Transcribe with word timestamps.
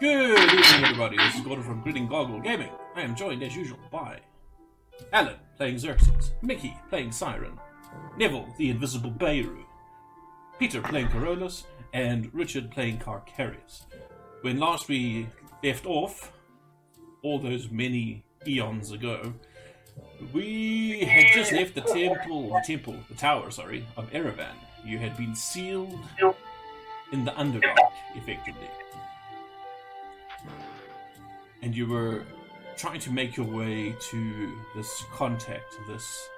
Good 0.00 0.30
evening, 0.30 0.82
everybody. 0.82 1.18
This 1.18 1.34
is 1.34 1.40
Gordon 1.42 1.62
from 1.62 1.82
Grinning 1.82 2.08
Goggle 2.08 2.40
Gaming. 2.40 2.70
I 2.96 3.02
am 3.02 3.14
joined, 3.14 3.42
as 3.42 3.54
usual, 3.54 3.78
by 3.90 4.18
Alan 5.12 5.36
playing 5.58 5.78
Xerxes, 5.78 6.32
Mickey 6.40 6.74
playing 6.88 7.12
Siren, 7.12 7.60
Neville 8.16 8.48
the 8.56 8.70
Invisible 8.70 9.10
Beirut, 9.10 9.66
Peter 10.58 10.80
playing 10.80 11.08
Carolus, 11.08 11.64
and 11.92 12.32
Richard 12.32 12.70
playing 12.70 12.96
Carcarius. 12.96 13.84
When 14.40 14.58
last 14.58 14.88
we 14.88 15.28
left 15.62 15.84
off, 15.84 16.32
all 17.22 17.38
those 17.38 17.70
many 17.70 18.24
eons 18.46 18.92
ago, 18.92 19.34
we 20.32 21.00
had 21.00 21.26
just 21.34 21.52
left 21.52 21.74
the 21.74 21.82
temple, 21.82 22.48
the 22.48 22.62
temple, 22.64 22.96
the 23.10 23.16
tower, 23.16 23.50
sorry, 23.50 23.84
of 23.98 24.10
Erevan. 24.12 24.54
You 24.82 24.96
had 24.96 25.14
been 25.18 25.34
sealed 25.34 26.00
in 27.12 27.26
the 27.26 27.32
Underdark, 27.32 27.76
effectively. 28.14 28.70
And 31.62 31.76
you 31.76 31.86
were 31.86 32.24
trying 32.76 33.00
to 33.00 33.10
make 33.10 33.36
your 33.36 33.46
way 33.46 33.94
to 34.10 34.52
this 34.74 35.04
contact, 35.12 35.78
this 35.86 36.28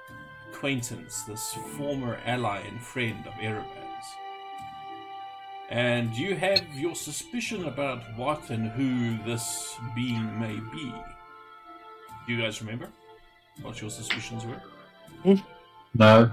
acquaintance, 0.51 1.23
this 1.23 1.55
former 1.77 2.19
ally 2.25 2.61
and 2.61 2.81
friend 2.81 3.27
of 3.27 3.33
Erevan's. 3.35 4.07
And 5.71 6.15
you 6.15 6.37
have 6.37 6.63
your 6.75 6.95
suspicion 6.95 7.65
about 7.65 8.03
what 8.17 8.51
and 8.51 8.71
who 8.71 9.17
this 9.25 9.77
being 9.95 10.39
may 10.39 10.57
be. 10.73 10.93
Do 12.27 12.33
you 12.35 12.43
guys 12.43 12.61
remember 12.61 12.89
what 13.63 13.81
your 13.81 13.91
suspicions 13.91 14.45
were? 14.45 15.39
No. 15.95 16.31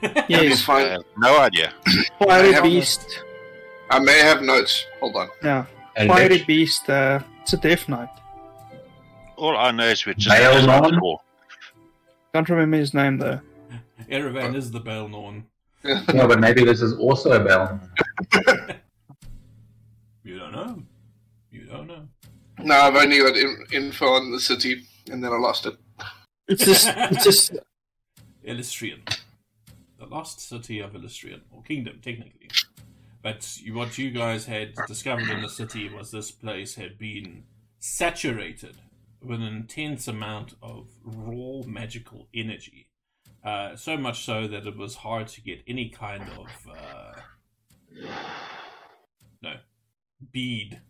That'd 0.00 0.24
Yes, 0.28 0.62
fine. 0.62 0.86
Uh, 0.86 0.98
no 1.16 1.38
idea. 1.38 1.72
fiery 2.18 2.60
beast. 2.62 3.22
I 3.90 3.98
may 3.98 4.18
have 4.18 4.42
notes. 4.42 4.84
Hold 5.00 5.16
on. 5.16 5.28
Yeah, 5.42 5.64
fiery 5.96 6.44
beast. 6.46 6.88
Uh, 6.90 7.20
it's 7.42 7.52
a 7.54 7.56
death 7.56 7.88
knight. 7.88 8.10
All 9.38 9.56
I 9.56 9.70
know 9.70 9.86
is 9.86 10.04
we 10.04 10.14
just 10.14 10.36
Baelnorn? 10.36 11.00
war. 11.00 11.20
Can't 12.34 12.48
remember 12.48 12.76
his 12.76 12.92
name 12.92 13.18
though. 13.18 13.40
Erevan 14.10 14.56
is 14.56 14.72
the 14.72 14.80
Baelnorn. 14.80 15.44
Yeah, 15.84 16.02
but 16.26 16.40
maybe 16.40 16.64
this 16.64 16.82
is 16.82 16.94
also 16.94 17.32
a 17.32 17.44
bell. 17.44 17.80
You 20.24 20.38
don't 20.38 20.52
know. 20.52 20.82
You 21.50 21.64
don't 21.64 21.86
know. 21.86 22.06
No, 22.58 22.74
I've 22.74 22.96
only 22.96 23.18
got 23.18 23.34
in- 23.34 23.64
info 23.72 24.08
on 24.08 24.30
the 24.30 24.38
city, 24.38 24.82
and 25.10 25.24
then 25.24 25.32
I 25.32 25.36
lost 25.36 25.64
it. 25.64 25.74
It's 26.46 26.66
just, 26.66 26.86
it's 26.94 27.24
just. 27.24 27.52
Illustrian. 28.42 29.00
The 29.98 30.04
lost 30.04 30.40
city 30.46 30.80
of 30.80 30.94
Illustrian, 30.94 31.40
or 31.50 31.62
kingdom, 31.62 32.00
technically. 32.02 32.50
But 33.22 33.56
you, 33.62 33.72
what 33.72 33.96
you 33.96 34.10
guys 34.10 34.44
had 34.44 34.74
discovered 34.86 35.30
in 35.30 35.40
the 35.40 35.48
city 35.48 35.88
was 35.88 36.10
this 36.10 36.30
place 36.30 36.74
had 36.74 36.98
been 36.98 37.44
saturated 37.78 38.76
with 39.22 39.40
an 39.40 39.46
intense 39.46 40.08
amount 40.08 40.54
of 40.62 40.88
raw 41.04 41.62
magical 41.66 42.28
energy. 42.34 42.90
Uh, 43.44 43.76
so 43.76 43.96
much 43.96 44.24
so 44.24 44.46
that 44.48 44.66
it 44.66 44.76
was 44.76 44.96
hard 44.96 45.28
to 45.28 45.40
get 45.40 45.62
any 45.66 45.88
kind 45.88 46.24
of 46.36 46.48
uh, 46.70 47.12
no 49.42 49.54
bead 50.32 50.80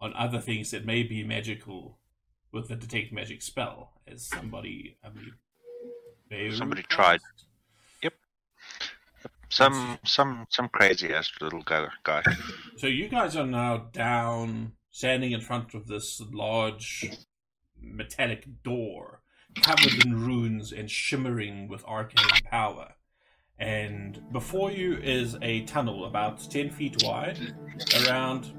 on 0.00 0.12
other 0.14 0.40
things 0.40 0.70
that 0.72 0.84
may 0.84 1.02
be 1.02 1.22
magical 1.22 1.98
with 2.50 2.68
the 2.68 2.76
detect 2.76 3.12
magic 3.12 3.40
spell. 3.40 3.92
As 4.06 4.26
somebody, 4.26 4.98
I 5.04 5.08
Beirut 6.28 6.56
Somebody 6.56 6.82
tried. 6.82 7.20
Yep. 8.02 8.14
Some 9.50 9.98
some 10.04 10.46
some 10.48 10.68
crazy 10.68 11.12
ass 11.12 11.30
little 11.40 11.62
guy. 11.62 12.22
So 12.78 12.86
you 12.86 13.08
guys 13.08 13.36
are 13.36 13.46
now 13.46 13.88
down, 13.92 14.72
standing 14.92 15.32
in 15.32 15.40
front 15.40 15.74
of 15.74 15.88
this 15.88 16.22
large 16.32 17.10
metallic 17.80 18.46
door, 18.62 19.22
covered 19.60 20.04
in 20.04 20.24
runes 20.24 20.70
and 20.72 20.88
shimmering 20.88 21.66
with 21.66 21.84
arcane 21.86 22.42
power. 22.44 22.94
And 23.58 24.22
before 24.32 24.70
you 24.70 24.96
is 24.96 25.36
a 25.42 25.62
tunnel 25.62 26.04
about 26.04 26.48
ten 26.50 26.70
feet 26.70 27.02
wide, 27.02 27.54
around 28.06 28.52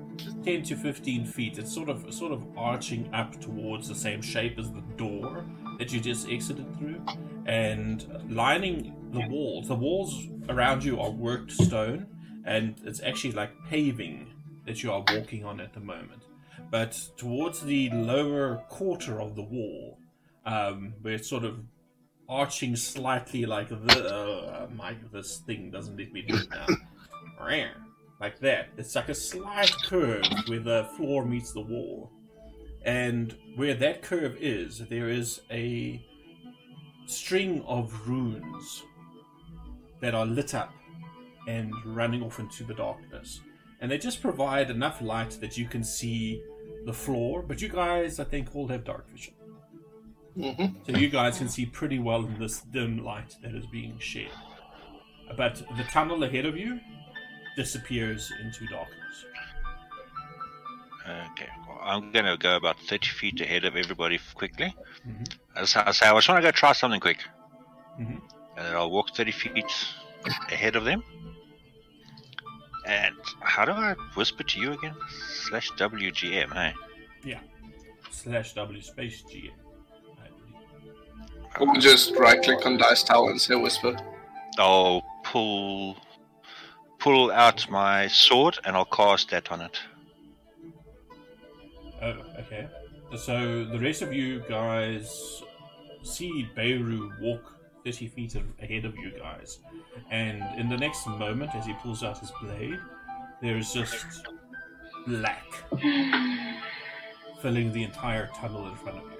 ten 0.43 0.63
to 0.63 0.75
fifteen 0.75 1.25
feet. 1.25 1.57
It's 1.57 1.73
sort 1.73 1.89
of 1.89 2.13
sort 2.13 2.31
of 2.31 2.45
arching 2.57 3.09
up 3.13 3.39
towards 3.39 3.87
the 3.87 3.95
same 3.95 4.21
shape 4.21 4.59
as 4.59 4.71
the 4.71 4.83
door 4.97 5.45
that 5.79 5.91
you 5.91 5.99
just 5.99 6.29
exited 6.29 6.77
through, 6.77 7.01
and 7.45 8.05
lining 8.29 8.95
the 9.11 9.27
walls. 9.27 9.67
The 9.67 9.75
walls 9.75 10.27
around 10.49 10.83
you 10.83 10.99
are 10.99 11.11
worked 11.11 11.51
stone, 11.51 12.07
and 12.45 12.75
it's 12.85 13.01
actually 13.01 13.33
like 13.33 13.51
paving 13.69 14.32
that 14.65 14.83
you 14.83 14.91
are 14.91 15.03
walking 15.13 15.43
on 15.43 15.59
at 15.59 15.73
the 15.73 15.79
moment. 15.79 16.23
But 16.71 16.99
towards 17.17 17.61
the 17.61 17.89
lower 17.91 18.63
quarter 18.69 19.21
of 19.21 19.35
the 19.35 19.43
wall, 19.43 19.97
um, 20.45 20.93
where 21.01 21.15
it's 21.15 21.29
sort 21.29 21.43
of 21.43 21.59
arching 22.29 22.75
slightly 22.75 23.45
like 23.45 23.69
the 23.69 24.15
uh, 24.15 24.67
my 24.73 24.95
this 25.11 25.37
thing 25.39 25.69
doesn't 25.69 25.97
let 25.97 26.11
me 26.11 26.21
do 26.21 26.35
it 26.35 26.49
now. 26.49 26.67
like 28.23 28.39
that. 28.39 28.69
It's 28.77 28.95
like 28.95 29.09
a 29.09 29.15
slight 29.15 29.75
curve 29.83 30.23
where 30.47 30.61
the 30.61 30.87
floor 30.95 31.25
meets 31.25 31.51
the 31.51 31.61
wall. 31.61 32.09
And 32.85 33.35
where 33.55 33.75
that 33.75 34.01
curve 34.01 34.37
is, 34.39 34.79
there 34.89 35.09
is 35.09 35.41
a 35.51 36.01
string 37.05 37.61
of 37.67 38.07
runes 38.07 38.83
that 39.99 40.15
are 40.15 40.25
lit 40.25 40.55
up 40.55 40.71
and 41.47 41.73
running 41.85 42.23
off 42.23 42.39
into 42.39 42.63
the 42.63 42.73
darkness. 42.73 43.41
And 43.83 43.91
they 43.91 43.97
just 43.97 44.21
provide 44.21 44.69
enough 44.69 45.01
light 45.01 45.31
that 45.41 45.57
you 45.57 45.65
can 45.67 45.83
see 45.83 46.41
the 46.85 46.93
floor, 46.93 47.41
but 47.41 47.61
you 47.61 47.67
guys, 47.67 48.17
I 48.17 48.23
think, 48.23 48.55
all 48.55 48.69
have 48.69 48.85
dark 48.85 49.09
vision. 49.11 49.33
hmm 50.35 50.67
So 50.85 50.97
you 50.97 51.09
guys 51.09 51.37
can 51.37 51.49
see 51.49 51.65
pretty 51.65 51.99
well 51.99 52.25
in 52.25 52.39
this 52.39 52.61
dim 52.61 53.03
light 53.03 53.35
that 53.43 53.53
is 53.53 53.65
being 53.67 53.99
shed. 53.99 54.31
But 55.35 55.55
the 55.75 55.83
tunnel 55.83 56.23
ahead 56.23 56.45
of 56.45 56.55
you 56.55 56.79
disappears 57.57 58.31
into 58.41 58.65
darkness. 58.67 59.25
Okay, 61.31 61.49
well, 61.67 61.79
I'm 61.83 62.13
gonna 62.13 62.37
go 62.37 62.55
about 62.55 62.79
thirty 62.79 63.09
feet 63.09 63.41
ahead 63.41 63.65
of 63.65 63.75
everybody 63.75 64.17
quickly. 64.33 64.73
Mhm. 65.05 65.27
As 65.57 65.75
I 65.75 65.91
say, 65.91 66.05
I 66.07 66.13
just 66.15 66.29
want 66.29 66.41
to 66.41 66.47
go 66.47 66.51
try 66.51 66.71
something 66.71 67.01
quick, 67.01 67.19
Mhm. 67.99 68.21
and 68.55 68.65
then 68.65 68.73
I'll 68.77 68.89
walk 68.89 69.13
thirty 69.13 69.33
feet 69.33 69.65
ahead 70.49 70.77
of 70.77 70.85
them. 70.85 71.03
And 72.85 73.15
how 73.41 73.65
do 73.65 73.71
I 73.71 73.95
whisper 74.15 74.43
to 74.43 74.59
you 74.59 74.73
again? 74.73 74.95
Slash 75.47 75.71
WGM, 75.71 76.53
hey. 76.53 76.73
Yeah. 77.23 77.39
Slash 78.11 78.53
W 78.53 78.81
space 78.81 79.23
G. 79.23 79.51
I 80.19 81.59
believe. 81.59 81.77
Or 81.77 81.79
just 81.79 82.15
right 82.15 82.41
click 82.41 82.65
on 82.65 82.77
Dice 82.77 83.03
Tower 83.03 83.29
and 83.31 83.39
say 83.39 83.55
whisper. 83.55 83.95
I'll 84.57 85.03
pull 85.23 85.97
pull 86.99 87.31
out 87.31 87.69
my 87.69 88.07
sword 88.07 88.57
and 88.63 88.75
I'll 88.75 88.85
cast 88.85 89.29
that 89.31 89.51
on 89.51 89.61
it. 89.61 89.79
Oh, 92.01 92.15
okay. 92.39 92.67
So 93.17 93.65
the 93.65 93.79
rest 93.79 94.01
of 94.01 94.13
you 94.13 94.43
guys 94.49 95.43
see 96.01 96.49
Beirut 96.55 97.19
walk 97.19 97.53
30 97.83 98.07
feet 98.07 98.35
ahead 98.61 98.85
of 98.85 98.95
you 98.97 99.11
guys. 99.17 99.59
And 100.09 100.41
in 100.59 100.69
the 100.69 100.77
next 100.77 101.05
moment, 101.07 101.51
as 101.53 101.65
he 101.65 101.73
pulls 101.73 102.03
out 102.03 102.17
his 102.19 102.31
blade, 102.41 102.79
there's 103.41 103.73
just 103.73 104.27
black 105.05 105.45
filling 107.41 107.73
the 107.73 107.83
entire 107.83 108.29
tunnel 108.35 108.67
in 108.67 108.75
front 108.75 108.99
of 108.99 109.03
you, 109.03 109.17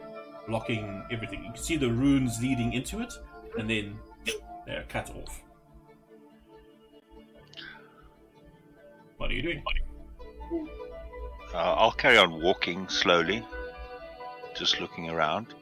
blocking 0.47 1.03
everything. 1.12 1.44
You 1.44 1.51
can 1.51 1.62
see 1.62 1.75
the 1.75 1.90
runes 1.90 2.41
leading 2.41 2.74
into 2.74 3.01
it, 3.01 3.13
and 3.57 3.69
then 3.69 4.00
they're 4.66 4.85
cut 4.88 5.09
off. 5.09 5.41
What 9.18 9.30
are 9.30 9.34
you 9.34 9.41
doing? 9.41 9.63
Uh, 11.54 11.57
I'll 11.57 11.92
carry 11.92 12.18
on 12.18 12.42
walking 12.42 12.88
slowly, 12.88 13.45
just 14.56 14.80
looking 14.80 15.10
around 15.10 15.54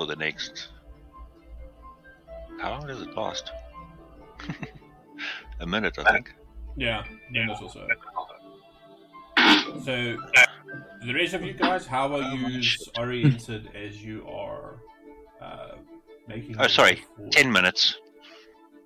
for 0.00 0.06
the 0.06 0.16
next. 0.16 0.68
How 2.58 2.70
long 2.70 2.86
does 2.86 3.02
it 3.02 3.14
last? 3.14 3.52
A 5.60 5.66
minute, 5.66 5.98
I 5.98 6.12
think. 6.12 6.32
Yeah, 6.74 7.04
minute 7.30 7.58
or 7.60 7.68
so. 7.68 7.86
So, 9.84 10.16
the 11.04 11.12
rest 11.12 11.34
of 11.34 11.42
you 11.42 11.52
guys, 11.52 11.86
how 11.86 12.14
are 12.14 12.34
you 12.34 12.62
oriented 12.98 13.68
as 13.74 14.02
you 14.02 14.26
are 14.26 14.76
uh, 15.42 15.72
making? 16.26 16.56
Oh, 16.58 16.66
sorry, 16.66 17.04
forward? 17.14 17.32
Ten 17.32 17.52
minutes. 17.52 17.98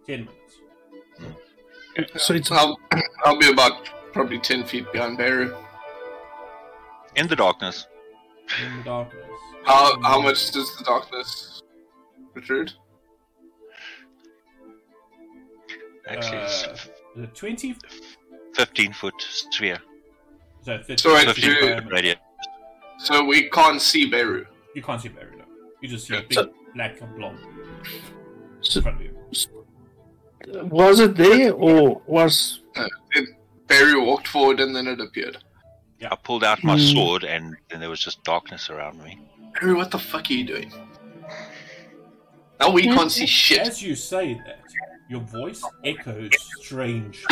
Ten 0.08 0.26
minutes. 0.26 2.16
So 2.16 2.34
it's 2.34 2.50
I'll, 2.50 2.76
I'll 3.24 3.38
be 3.38 3.50
about 3.50 3.88
probably 4.12 4.40
10 4.40 4.64
feet 4.64 4.92
behind 4.92 5.16
Beirut. 5.16 5.54
In 7.14 7.28
the 7.28 7.36
darkness. 7.36 7.86
In 8.64 8.78
the 8.78 8.82
darkness. 8.82 9.24
How, 9.64 10.00
how 10.02 10.20
much 10.20 10.50
does 10.50 10.76
the 10.76 10.84
darkness 10.84 11.62
protrude? 12.32 12.72
Actually, 16.08 16.38
it's 16.38 16.64
Uh, 16.64 16.76
The 17.16 17.26
twenty. 17.28 17.76
15 18.54 18.92
foot 18.92 19.14
sphere. 19.20 19.78
So, 20.62 20.78
50, 20.78 20.96
So 20.98 21.14
wait, 21.14 21.26
50 21.26 21.42
you- 21.42 21.60
diameter. 21.60 21.88
radius. 21.88 22.16
So 22.98 23.24
we 23.24 23.48
can't 23.50 23.80
see 23.80 24.06
Beru. 24.06 24.46
You 24.74 24.82
can't 24.82 25.00
see 25.00 25.08
Barry 25.08 25.36
though. 25.38 25.44
You 25.80 25.88
just 25.88 26.06
see 26.06 26.14
a 26.14 26.18
Yeah. 26.18 26.22
big 26.22 26.32
So- 26.34 26.52
black 26.74 26.98
blob 27.16 27.36
So, 28.60 28.78
in 28.78 28.82
front 28.82 29.00
of 29.00 29.06
you. 29.06 29.12
was 30.68 31.00
it 31.00 31.14
there 31.16 31.52
or 31.54 32.02
was 32.06 32.60
Beru 33.68 34.04
walked 34.04 34.28
forward 34.28 34.60
and 34.60 34.74
then 34.76 34.86
it 34.88 35.00
appeared. 35.00 35.38
I 36.10 36.16
pulled 36.16 36.44
out 36.44 36.62
my 36.62 36.76
Hmm. 36.76 36.86
sword, 36.94 37.24
and 37.24 37.56
then 37.70 37.80
there 37.80 37.88
was 37.88 37.98
just 38.00 38.22
darkness 38.24 38.68
around 38.68 39.02
me. 39.02 39.18
Beru, 39.60 39.76
what 39.76 39.90
the 39.90 39.98
fuck 39.98 40.30
are 40.30 40.32
you 40.34 40.44
doing? 40.44 40.72
Now 42.60 42.70
we 42.70 42.82
can't 42.82 43.10
see 43.10 43.26
shit. 43.26 43.60
As 43.60 43.82
you 43.82 43.94
say 43.94 44.34
that, 44.46 44.60
your 45.08 45.20
voice 45.20 45.62
echoes 45.84 46.30
strange 46.60 47.24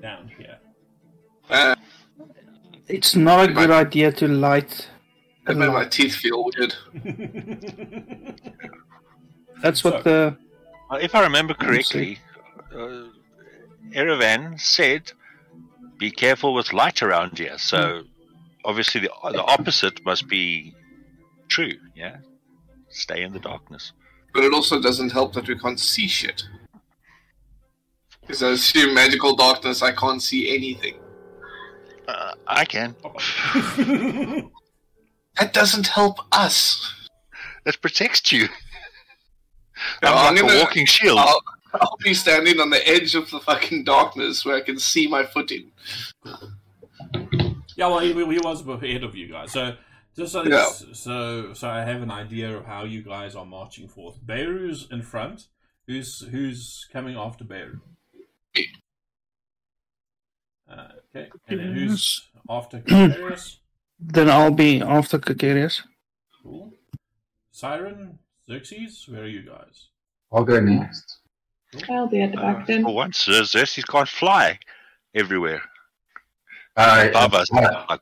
down 0.00 0.28
here. 0.38 0.58
Uh, 1.50 1.74
it's 2.88 3.14
not 3.14 3.48
a 3.48 3.52
good 3.52 3.70
idea 3.70 4.12
to 4.12 4.28
light 4.28 4.88
a 5.46 5.52
it 5.52 5.56
made 5.56 5.68
my 5.68 5.84
teeth 5.84 6.14
feel 6.16 6.44
weird. 6.44 6.74
That's 9.62 9.84
what 9.84 10.02
So- 10.02 10.02
the 10.02 10.36
If 11.00 11.14
I 11.14 11.22
remember 11.22 11.54
correctly, 11.54 12.18
uh, 12.74 13.04
Erevan 13.94 14.60
said, 14.60 15.12
"Be 15.98 16.10
careful 16.10 16.54
with 16.54 16.72
light 16.72 17.02
around 17.02 17.38
here." 17.38 17.58
So, 17.58 18.04
obviously, 18.64 19.00
the 19.00 19.10
the 19.32 19.42
opposite 19.42 20.04
must 20.04 20.28
be 20.28 20.74
true. 21.48 21.72
Yeah, 21.94 22.16
stay 22.88 23.22
in 23.22 23.32
the 23.32 23.38
darkness. 23.40 23.92
But 24.34 24.44
it 24.44 24.52
also 24.54 24.80
doesn't 24.80 25.12
help 25.12 25.34
that 25.34 25.46
we 25.48 25.58
can't 25.58 25.78
see 25.80 26.08
shit. 26.08 26.42
Because 28.20 28.42
I 28.42 28.50
assume 28.50 28.94
magical 28.94 29.34
darkness, 29.36 29.82
I 29.82 29.92
can't 29.92 30.22
see 30.22 30.54
anything. 30.56 30.98
Uh, 32.08 32.32
I 32.46 32.64
can. 32.64 32.94
That 35.40 35.54
doesn't 35.54 35.86
help 35.86 36.18
us. 36.30 37.08
It 37.64 37.80
protects 37.80 38.30
you. 38.32 38.48
No, 40.02 40.12
I'm 40.12 40.18
I'm 40.18 40.34
like 40.34 40.42
gonna- 40.44 40.54
a 40.58 40.58
walking 40.62 40.84
shield. 40.84 41.18
I'll, 41.18 41.40
I'll 41.72 41.96
be 42.04 42.12
standing 42.12 42.60
on 42.60 42.68
the 42.68 42.86
edge 42.86 43.14
of 43.14 43.30
the 43.30 43.40
fucking 43.40 43.84
darkness 43.84 44.44
where 44.44 44.56
I 44.56 44.60
can 44.60 44.78
see 44.78 45.08
my 45.08 45.24
footing. 45.24 45.72
Yeah, 47.76 47.86
well, 47.88 48.00
he, 48.00 48.12
he 48.12 48.38
was 48.38 48.66
ahead 48.66 49.02
of 49.04 49.14
you 49.16 49.28
guys. 49.28 49.52
So, 49.52 49.76
just 50.16 50.32
so, 50.32 50.44
Yeah. 50.44 50.68
so, 50.92 51.52
so 51.54 51.68
I 51.68 51.80
have 51.82 52.02
an 52.02 52.10
idea 52.10 52.56
of 52.56 52.66
how 52.66 52.84
you 52.84 53.02
guys 53.02 53.34
are 53.34 53.46
marching 53.46 53.88
forth. 53.88 54.18
Beiru's 54.24 54.86
in 54.90 55.02
front. 55.02 55.46
Who's 55.86 56.20
who's 56.30 56.86
coming 56.92 57.16
after 57.16 57.44
Beiru? 57.44 57.80
Me. 58.54 58.68
Uh, 60.70 60.88
okay, 61.14 61.28
and 61.48 61.60
then 61.60 61.72
who's 61.74 62.28
after 62.48 62.80
Carius? 62.80 63.56
then 64.00 64.30
I'll 64.30 64.50
be 64.52 64.80
after 64.80 65.18
Carcarius. 65.18 65.82
Cool. 66.42 66.72
Siren, 67.50 68.18
Xerxes, 68.48 69.06
where 69.08 69.22
are 69.22 69.26
you 69.26 69.42
guys? 69.42 69.88
I'll 70.32 70.44
go 70.44 70.60
next. 70.60 71.18
I'll 71.90 72.06
be 72.06 72.22
at 72.22 72.32
the 72.32 72.38
Uh, 72.38 72.52
back 72.54 72.66
then. 72.66 72.82
for 72.84 72.94
once, 72.94 73.28
uh, 73.28 73.44
Xerxes 73.44 73.84
can't 73.84 74.08
fly 74.08 74.58
everywhere. 75.14 75.62
Uh, 76.76 77.06
Above 77.10 77.34
us, 77.34 77.52
uh, 77.52 77.84
like, 77.90 78.00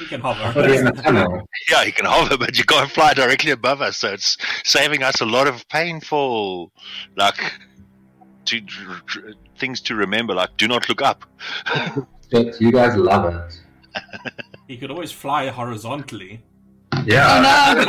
You 0.00 0.06
can 0.06 0.20
I'll 0.24 0.52
put 0.52 0.64
it 0.70 0.72
in 0.78 0.84
the 0.86 0.90
hover. 0.90 1.02
tunnel. 1.02 1.48
yeah, 1.70 1.84
he 1.84 1.92
can 1.92 2.04
hover, 2.06 2.36
but 2.36 2.58
you 2.58 2.64
can't 2.64 2.90
fly 2.90 3.14
directly 3.14 3.52
above 3.52 3.80
us. 3.80 3.98
So 3.98 4.12
it's 4.12 4.36
saving 4.64 5.02
us 5.02 5.20
a 5.20 5.24
lot 5.26 5.46
of 5.46 5.66
painful, 5.68 6.72
like, 7.16 7.38
to 8.46 8.60
things 9.58 9.80
to 9.82 9.94
remember. 9.94 10.34
Like, 10.34 10.56
do 10.56 10.66
not 10.68 10.88
look 10.88 11.02
up. 11.02 11.24
But 12.32 12.58
you 12.62 12.72
guys 12.72 12.96
love 12.96 13.34
it. 13.34 13.60
he 14.66 14.78
could 14.78 14.90
always 14.90 15.12
fly 15.12 15.48
horizontally. 15.48 16.40
Yeah. 17.04 17.26
Oh 17.28 17.74
no, 17.74 17.84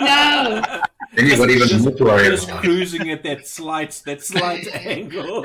no, 0.00 0.60
no! 0.60 0.82
Then 1.14 1.26
you've 1.26 1.38
got 1.38 1.50
even 1.50 1.82
more 1.82 1.92
to 1.92 2.04
worry 2.04 2.24
Just 2.30 2.48
about. 2.48 2.62
cruising 2.62 3.10
at 3.10 3.22
that 3.22 3.46
slight 3.46 4.02
that 4.06 4.24
slight 4.24 4.66
angle. 4.74 5.44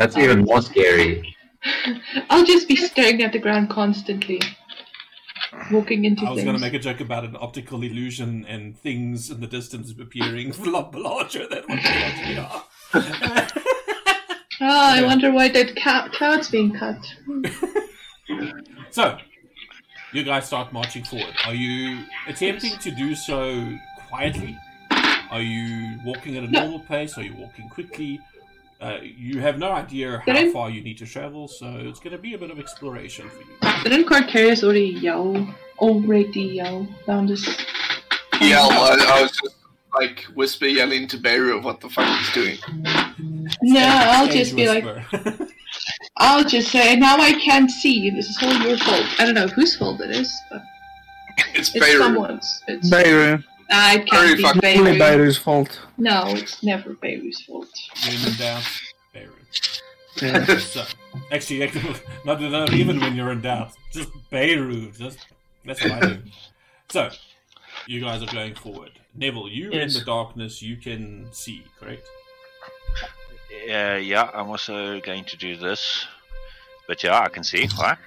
That's 0.00 0.16
even 0.16 0.44
more 0.46 0.62
scary. 0.62 1.36
I'll 2.30 2.44
just 2.46 2.66
be 2.66 2.74
staring 2.74 3.22
at 3.22 3.32
the 3.32 3.38
ground 3.38 3.68
constantly, 3.68 4.40
walking 5.70 6.06
into 6.06 6.24
I 6.24 6.30
was 6.30 6.42
going 6.42 6.56
to 6.56 6.60
make 6.60 6.72
a 6.72 6.78
joke 6.78 7.00
about 7.00 7.22
an 7.24 7.36
optical 7.38 7.82
illusion 7.82 8.46
and 8.48 8.78
things 8.78 9.30
in 9.30 9.40
the 9.42 9.46
distance 9.46 9.92
appearing 9.92 10.52
a 10.58 10.70
lot 10.70 10.94
larger 10.94 11.46
than 11.46 11.64
what 11.66 11.82
they 11.82 12.02
actually 12.02 12.38
are. 12.38 13.46
Ah, 14.62 14.94
I 14.98 15.02
wonder 15.02 15.32
why 15.32 15.48
that 15.48 15.74
ca- 15.74 16.10
cloud's 16.12 16.50
being 16.50 16.74
cut. 16.74 16.98
so, 18.90 19.16
you 20.12 20.22
guys 20.22 20.46
start 20.46 20.70
marching 20.70 21.02
forward. 21.02 21.32
Are 21.46 21.54
you 21.54 22.04
attempting 22.28 22.76
to 22.76 22.90
do 22.90 23.14
so 23.14 23.72
quietly? 24.10 24.58
Are 25.30 25.40
you 25.40 25.98
walking 26.04 26.36
at 26.36 26.44
a 26.44 26.48
No. 26.48 26.60
normal 26.60 26.80
pace? 26.80 27.16
Are 27.16 27.22
you 27.22 27.32
walking 27.38 27.70
quickly? 27.70 28.20
Uh, 28.80 28.98
you 29.02 29.40
have 29.40 29.58
no 29.58 29.72
idea 29.72 30.22
how 30.24 30.32
Didn't- 30.32 30.52
far 30.52 30.70
you 30.70 30.80
need 30.82 30.96
to 30.98 31.06
travel, 31.06 31.46
so 31.48 31.66
it's 31.80 32.00
going 32.00 32.12
to 32.16 32.18
be 32.22 32.32
a 32.34 32.38
bit 32.38 32.50
of 32.50 32.58
exploration 32.58 33.28
for 33.28 33.40
you. 33.40 33.82
Didn't 33.84 34.06
Carcarius 34.08 34.62
already 34.64 34.86
yell? 34.86 35.54
Already 35.78 36.42
yell 36.42 36.88
down 37.06 37.26
this. 37.26 37.46
Yeah, 38.40 38.60
I, 38.62 39.16
I 39.18 39.22
was 39.22 39.32
just 39.32 39.56
like 39.98 40.22
whisper 40.34 40.66
yelling 40.66 41.08
to 41.08 41.18
Beru 41.18 41.58
of 41.58 41.64
what 41.64 41.80
the 41.80 41.90
fuck 41.90 42.06
he's 42.18 42.32
doing. 42.32 42.58
No, 43.62 43.80
I'll 43.84 44.28
just 44.28 44.56
be 44.56 44.66
like. 44.66 44.84
I'll 46.16 46.44
just 46.44 46.70
say, 46.70 46.96
now 46.96 47.16
I 47.18 47.32
can't 47.34 47.70
see. 47.70 48.10
This 48.10 48.28
is 48.28 48.38
all 48.42 48.52
your 48.66 48.76
fault. 48.78 49.06
I 49.18 49.24
don't 49.24 49.34
know 49.34 49.46
whose 49.48 49.76
fault 49.76 50.00
it 50.00 50.10
is, 50.10 50.32
but 50.50 50.62
It's 51.54 51.74
it's 51.74 51.84
Beru. 51.86 51.98
someone's. 51.98 52.62
It's, 52.68 52.90
Beiru. 52.90 53.42
Ah, 53.72 53.94
it 53.94 54.06
can't 54.06 54.36
be 54.36 54.42
fucking- 54.42 54.78
Only 54.78 54.98
Beirut. 54.98 55.20
Beiru's 55.28 55.38
fault. 55.38 55.80
No, 55.96 56.24
it's 56.28 56.62
never 56.62 56.94
Beirut's 56.94 57.42
fault. 57.42 57.68
when 58.06 58.26
in 58.32 58.36
doubt, 58.38 58.64
Beirut. 59.12 59.82
Yeah. 60.20 60.44
So, 60.58 60.84
actually, 61.32 61.62
actually, 61.64 61.94
not, 62.24 62.40
not 62.40 62.72
even 62.72 63.00
when 63.00 63.14
you're 63.16 63.30
in 63.32 63.40
doubt, 63.40 63.72
just 63.92 64.10
Beirut. 64.30 64.94
Just 64.98 65.18
that's 65.64 65.82
what 65.82 65.92
I 65.92 66.00
do. 66.00 66.18
So, 66.90 67.08
you 67.86 68.00
guys 68.00 68.20
are 68.22 68.32
going 68.34 68.56
forward. 68.56 68.90
Neville, 69.14 69.48
you 69.48 69.70
Yes. 69.72 69.94
in 69.94 70.00
the 70.00 70.04
darkness, 70.04 70.60
you 70.60 70.76
can 70.76 71.28
see, 71.32 71.62
correct? 71.78 72.02
Uh, 73.72 73.98
yeah, 74.02 74.28
I'm 74.34 74.48
also 74.48 74.98
going 75.00 75.24
to 75.26 75.36
do 75.36 75.56
this. 75.56 76.06
But 76.88 77.02
yeah, 77.04 77.20
I 77.20 77.28
can 77.28 77.44
see. 77.44 77.68
Right? 77.80 77.98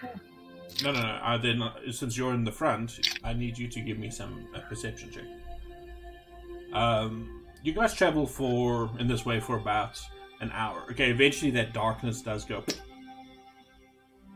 No, 0.84 0.92
no, 0.92 1.02
no. 1.02 1.20
I 1.24 1.38
then, 1.38 1.62
uh, 1.62 1.72
since 1.92 2.18
you're 2.18 2.34
in 2.34 2.44
the 2.44 2.52
front, 2.52 3.00
I 3.24 3.32
need 3.34 3.58
you 3.58 3.70
to 3.70 3.80
give 3.80 3.98
me 3.98 4.10
some 4.10 4.46
a 4.54 4.60
perception 4.62 5.12
check. 5.12 5.24
Um, 6.74 7.44
you 7.62 7.72
guys 7.72 7.94
travel 7.94 8.26
for 8.26 8.90
in 9.00 9.08
this 9.08 9.26
way 9.26 9.40
for 9.40 9.58
about 9.58 10.02
an 10.42 10.52
hour. 10.54 10.84
Okay, 10.92 11.12
eventually 11.12 11.52
that 11.52 11.74
darkness 11.74 12.22
does 12.22 12.44
go, 12.44 12.64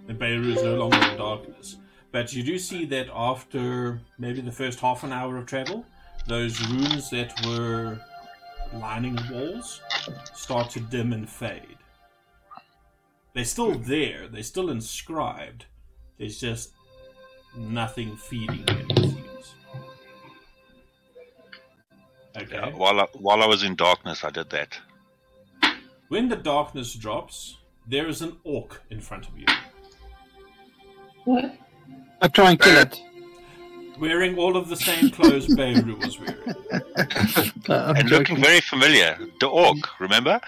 and 0.08 0.18
Beirut 0.18 0.46
is 0.58 0.64
no 0.64 0.76
longer 0.76 0.98
in 0.98 1.18
darkness. 1.18 1.78
But 2.12 2.34
you 2.34 2.44
do 2.44 2.58
see 2.58 2.86
that 2.86 3.08
after 3.14 4.00
maybe 4.18 4.42
the 4.42 4.52
first 4.52 4.80
half 4.80 5.04
an 5.04 5.12
hour 5.12 5.38
of 5.38 5.46
travel, 5.46 5.86
those 6.28 6.66
runes 6.70 7.10
that 7.10 7.34
were 7.46 8.00
lining 8.74 9.16
the 9.16 9.28
walls 9.34 9.82
start 10.34 10.70
to 10.72 10.80
dim 10.80 11.14
and 11.14 11.30
fade. 11.30 11.78
They're 13.34 13.46
still 13.46 13.76
there. 13.76 14.28
They're 14.28 14.44
still 14.44 14.70
inscribed. 14.70 15.66
There's 16.18 16.40
just 16.40 16.74
nothing 17.56 18.16
feeding 18.16 18.64
it 18.68 19.17
Okay. 22.38 22.56
Yeah, 22.56 22.70
while 22.70 23.00
I, 23.02 23.06
while 23.14 23.42
I 23.42 23.48
was 23.48 23.64
in 23.64 23.76
darkness, 23.76 24.24
I 24.24 24.30
did 24.30 24.50
that. 24.52 24.78
When 26.10 26.30
the 26.30 26.36
darkness 26.36 26.94
drops, 26.94 27.58
there 27.88 28.08
is 28.08 28.22
an 28.22 28.38
orc 28.44 28.82
in 28.90 29.02
front 29.02 29.28
of 29.28 29.38
you, 29.38 29.46
What? 31.26 31.56
I 32.22 32.28
try 32.28 32.52
and 32.52 32.60
kill 32.60 32.78
it. 32.78 33.00
wearing 34.00 34.38
all 34.38 34.56
of 34.56 34.70
the 34.70 34.76
same 34.76 35.10
clothes 35.10 35.48
Beirut 35.56 35.98
was 36.00 36.20
wearing. 36.20 36.36
Uh, 37.70 37.88
I'm 37.90 37.96
and 37.98 38.10
looking 38.10 38.38
very 38.42 38.62
familiar. 38.62 39.18
The 39.42 39.48
orc, 39.48 40.00
remember? 40.00 40.40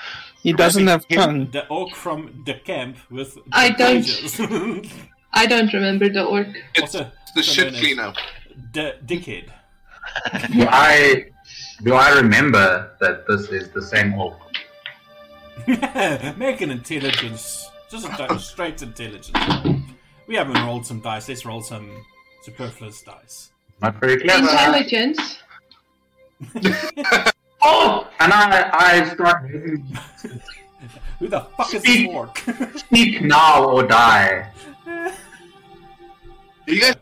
He 0.41 0.53
doesn't 0.53 0.87
have 0.87 1.03
Him- 1.09 1.17
tongue. 1.19 1.51
The 1.51 1.67
orc 1.67 1.93
from 1.95 2.43
the 2.45 2.53
camp 2.53 2.95
with 3.11 3.35
the 3.35 3.41
I 3.51 3.69
don't- 3.71 4.87
I 5.33 5.45
don't 5.45 5.71
remember 5.73 6.07
the 6.07 6.23
orc. 6.23 6.47
It's 6.75 6.95
also, 6.95 7.11
the 7.35 7.43
shit 7.43 7.65
known 7.65 7.73
as 7.75 7.79
cleaner. 7.81 8.13
D- 8.71 8.93
dickhead. 9.05 9.49
Do 10.53 10.65
I 10.69 11.25
do 11.83 11.93
I 11.93 12.09
remember 12.17 12.91
that 12.99 13.25
this 13.27 13.49
is 13.49 13.69
the 13.69 13.81
same 13.81 14.13
orc? 14.15 14.37
Make 16.37 16.61
an 16.61 16.71
intelligence. 16.71 17.69
Just 17.89 18.05
a 18.07 18.15
di- 18.17 18.37
straight 18.37 18.81
intelligence. 18.81 19.83
We 20.27 20.35
haven't 20.35 20.63
rolled 20.65 20.85
some 20.85 20.99
dice. 21.01 21.27
Let's 21.29 21.45
roll 21.45 21.61
some 21.61 21.89
superfluous 22.43 23.01
dice. 23.01 23.51
Not 23.81 23.95
very 23.99 24.19
clever. 24.21 24.41
Intelligence. 24.49 25.39
Oh, 27.61 28.07
and 28.21 28.31
I 28.31 28.69
I 28.71 29.09
start. 29.13 29.43
Who 31.19 31.27
the 31.27 31.41
fuck 31.57 31.73
is 31.73 31.83
this 31.83 31.91
Speak. 31.93 32.09
orc? 32.09 32.37
Speak 32.77 33.21
now 33.21 33.65
or 33.65 33.83
die. 33.85 34.49
You 36.65 36.79
guys 36.79 36.95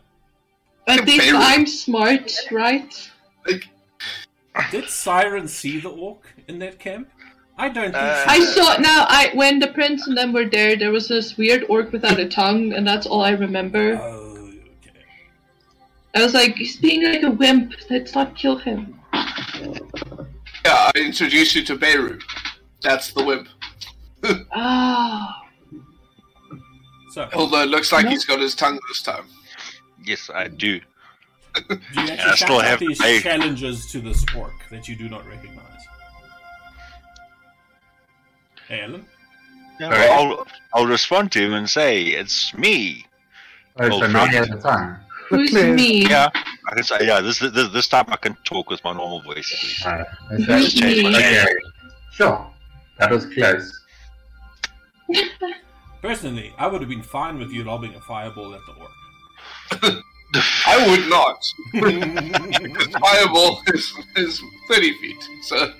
But 0.84 1.06
they 1.06 1.18
Very- 1.18 1.36
I'm 1.38 1.64
smart, 1.64 2.32
right? 2.50 2.90
like 3.46 3.68
Did 4.70 4.88
Siren 4.88 5.48
see 5.48 5.80
the 5.80 5.88
orc 5.90 6.34
in 6.48 6.58
that 6.60 6.78
camp? 6.78 7.08
I 7.56 7.68
don't 7.68 7.92
think 7.92 7.96
Uh, 7.96 8.22
she 8.24 8.30
I 8.30 8.38
did. 8.38 8.48
saw 8.54 8.76
now. 8.78 9.06
I 9.08 9.30
when 9.34 9.58
the 9.58 9.68
prince 9.68 10.06
and 10.06 10.16
them 10.16 10.32
were 10.32 10.44
there, 10.48 10.76
there 10.76 10.92
was 10.92 11.08
this 11.08 11.36
weird 11.36 11.64
orc 11.68 11.90
without 11.92 12.18
a 12.20 12.28
tongue, 12.28 12.72
and 12.72 12.86
that's 12.86 13.06
all 13.06 13.22
I 13.22 13.30
remember. 13.30 13.98
Oh, 14.00 14.50
okay. 14.80 14.92
I 16.14 16.22
was 16.22 16.34
like, 16.34 16.54
he's 16.56 16.76
being 16.76 17.04
like 17.04 17.22
a 17.22 17.30
wimp. 17.30 17.74
Let's 17.90 18.14
not 18.14 18.36
kill 18.36 18.56
him. 18.58 18.98
yeah, 19.12 20.90
I 20.90 20.92
introduced 20.96 21.54
you 21.56 21.64
to 21.64 21.76
Beirut. 21.76 22.22
That's 22.82 23.12
the 23.12 23.24
wimp. 23.24 23.48
Ah, 24.52 25.42
So, 27.12 27.28
Although 27.34 27.62
it 27.62 27.68
looks 27.68 27.90
like 27.92 28.06
he's 28.08 28.24
got 28.24 28.40
his 28.40 28.54
tongue 28.54 28.78
this 28.88 29.02
time. 29.02 29.26
Yes, 30.04 30.30
I 30.32 30.48
do. 30.48 30.80
Do 31.68 31.74
you 31.74 32.00
actually 32.00 32.20
I 32.20 32.34
still 32.34 32.60
shout 32.60 32.64
have- 32.64 32.78
these 32.80 33.00
I- 33.00 33.20
challenges 33.20 33.86
to 33.92 34.00
this 34.00 34.24
orc 34.36 34.52
that 34.70 34.88
you 34.88 34.96
do 34.96 35.08
not 35.08 35.26
recognize? 35.26 35.64
Hey, 38.68 38.82
Alan. 38.82 39.06
Yeah, 39.80 39.86
Alright. 39.86 40.10
I'll, 40.10 40.46
I'll 40.74 40.86
respond 40.86 41.32
to 41.32 41.40
him 41.40 41.54
and 41.54 41.68
say, 41.70 42.02
it's 42.04 42.52
me. 42.54 43.06
Oh, 43.78 43.88
so 44.00 44.06
now 44.08 44.26
friend. 44.26 44.30
he 44.30 44.36
has 44.36 44.96
who's 45.28 45.52
me? 45.52 46.06
Yeah, 46.08 46.28
I 46.68 46.74
can 46.74 46.82
say, 46.82 46.98
yeah, 47.02 47.20
this, 47.20 47.38
this, 47.38 47.68
this 47.72 47.88
time 47.88 48.06
I 48.08 48.16
can 48.16 48.36
talk 48.44 48.68
with 48.68 48.82
my 48.82 48.92
normal 48.92 49.22
voice. 49.22 49.82
Uh, 49.86 50.04
Who's 50.30 50.76
okay. 50.76 51.02
me? 51.02 51.16
okay. 51.16 51.46
Sure. 52.12 52.50
That 52.98 53.10
was 53.12 53.26
close. 53.26 53.84
Personally, 56.02 56.52
I 56.58 56.66
would 56.66 56.80
have 56.80 56.90
been 56.90 57.02
fine 57.02 57.38
with 57.38 57.50
you 57.52 57.64
lobbing 57.64 57.94
a 57.94 58.00
fireball 58.00 58.54
at 58.54 58.60
the 58.66 58.72
orc. 59.92 60.04
I 60.34 60.86
would 60.88 61.08
not. 61.08 61.44
Because 61.72 62.86
fireball 63.00 63.62
is, 63.68 63.92
is 64.16 64.42
30 64.68 64.92
feet. 64.98 65.28
So, 65.42 65.72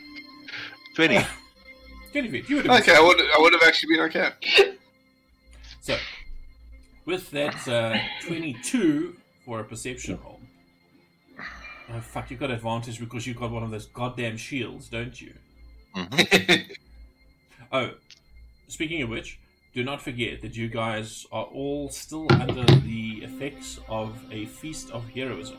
20. 0.94 1.18
20 2.12 2.28
feet. 2.30 2.48
You 2.48 2.56
would 2.56 2.66
have 2.66 2.80
okay, 2.80 2.96
I 2.96 3.00
would, 3.00 3.20
I 3.20 3.38
would 3.38 3.52
have 3.52 3.62
actually 3.62 3.96
been 3.96 4.04
okay. 4.06 4.30
So, 5.80 5.96
with 7.04 7.30
that 7.30 7.68
uh, 7.68 7.98
22 8.26 9.16
for 9.44 9.60
a 9.60 9.64
perception 9.64 10.18
roll. 10.22 10.40
Oh, 11.90 12.00
fuck, 12.00 12.30
you've 12.30 12.40
got 12.40 12.50
advantage 12.50 13.00
because 13.00 13.26
you've 13.26 13.38
got 13.38 13.50
one 13.50 13.62
of 13.62 13.70
those 13.70 13.86
goddamn 13.86 14.36
shields, 14.36 14.88
don't 14.88 15.20
you? 15.20 15.34
Mhm. 15.96 16.76
Oh, 17.70 17.90
speaking 18.68 19.02
of 19.02 19.10
which, 19.10 19.38
do 19.74 19.84
not 19.84 20.02
forget 20.02 20.40
that 20.42 20.56
you 20.56 20.68
guys 20.68 21.26
are 21.30 21.44
all 21.44 21.88
still 21.90 22.26
under 22.32 22.64
the 22.64 23.22
effects 23.22 23.78
of 23.88 24.18
a 24.30 24.46
feast 24.46 24.90
of 24.90 25.08
heroism. 25.10 25.58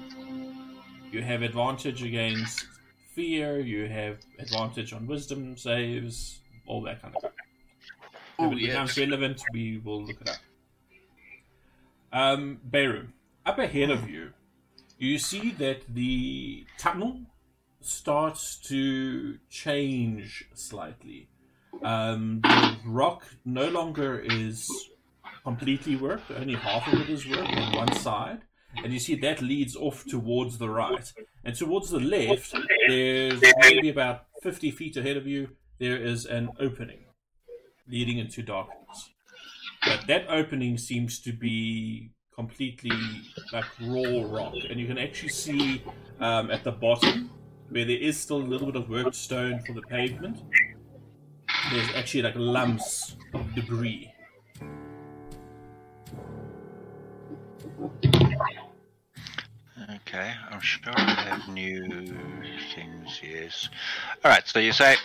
You 1.11 1.21
have 1.21 1.41
advantage 1.41 2.03
against 2.03 2.65
fear, 3.13 3.59
you 3.59 3.87
have 3.87 4.17
advantage 4.37 4.93
on 4.93 5.07
wisdom 5.07 5.57
saves, 5.57 6.39
all 6.67 6.81
that 6.83 7.01
kind 7.01 7.15
of 7.15 7.19
stuff. 7.19 7.31
If 7.33 8.45
Oh, 8.45 8.51
it 8.51 8.55
becomes 8.55 8.97
relevant, 8.97 9.41
we 9.51 9.79
will 9.83 10.03
look 10.03 10.21
it 10.21 10.29
up. 10.29 10.37
Um, 12.11 12.59
Beru, 12.63 13.07
up 13.45 13.59
ahead 13.59 13.89
of 13.89 14.09
you, 14.09 14.31
you 14.97 15.19
see 15.19 15.51
that 15.51 15.81
the 15.93 16.65
tunnel 16.77 17.21
starts 17.81 18.57
to 18.69 19.37
change 19.49 20.45
slightly. 20.53 21.27
Um, 21.83 22.41
the 22.41 22.77
rock 22.85 23.23
no 23.45 23.69
longer 23.69 24.19
is 24.19 24.69
completely 25.43 25.95
worked, 25.95 26.31
only 26.31 26.55
half 26.55 26.91
of 26.91 27.01
it 27.01 27.09
is 27.09 27.27
worked 27.27 27.55
on 27.55 27.75
one 27.75 27.93
side. 27.93 28.41
And 28.83 28.93
you 28.93 28.99
see 28.99 29.15
that 29.15 29.41
leads 29.41 29.75
off 29.75 30.05
towards 30.05 30.57
the 30.57 30.69
right. 30.69 31.11
And 31.43 31.55
towards 31.55 31.89
the 31.89 31.99
left, 31.99 32.53
there's 32.88 33.41
maybe 33.61 33.89
about 33.89 34.25
50 34.43 34.71
feet 34.71 34.95
ahead 34.97 35.17
of 35.17 35.25
you, 35.25 35.49
there 35.79 35.97
is 35.97 36.25
an 36.25 36.49
opening 36.59 37.05
leading 37.88 38.19
into 38.19 38.43
darkness. 38.43 39.09
But 39.83 40.05
that 40.07 40.25
opening 40.29 40.77
seems 40.77 41.19
to 41.21 41.31
be 41.31 42.11
completely 42.35 42.91
like 43.51 43.65
raw 43.81 44.23
rock. 44.25 44.53
And 44.69 44.79
you 44.79 44.88
can 44.88 44.97
actually 44.97 45.29
see 45.29 45.81
um, 46.19 46.51
at 46.51 46.63
the 46.63 46.71
bottom, 46.71 47.31
where 47.69 47.85
there 47.85 47.97
is 47.97 48.19
still 48.19 48.38
a 48.38 48.49
little 48.51 48.67
bit 48.67 48.75
of 48.75 48.89
worked 48.89 49.15
stone 49.15 49.61
for 49.65 49.73
the 49.73 49.81
pavement, 49.83 50.41
there's 51.71 51.89
actually 51.95 52.23
like 52.23 52.35
lumps 52.35 53.15
of 53.33 53.55
debris. 53.55 54.11
Okay, 59.95 60.33
I'm 60.49 60.59
sure 60.59 60.93
I 60.95 61.13
have 61.29 61.47
new 61.49 62.05
things, 62.75 63.21
yes. 63.23 63.69
Alright, 64.23 64.47
so 64.47 64.59
you 64.59 64.71
say 64.71 64.95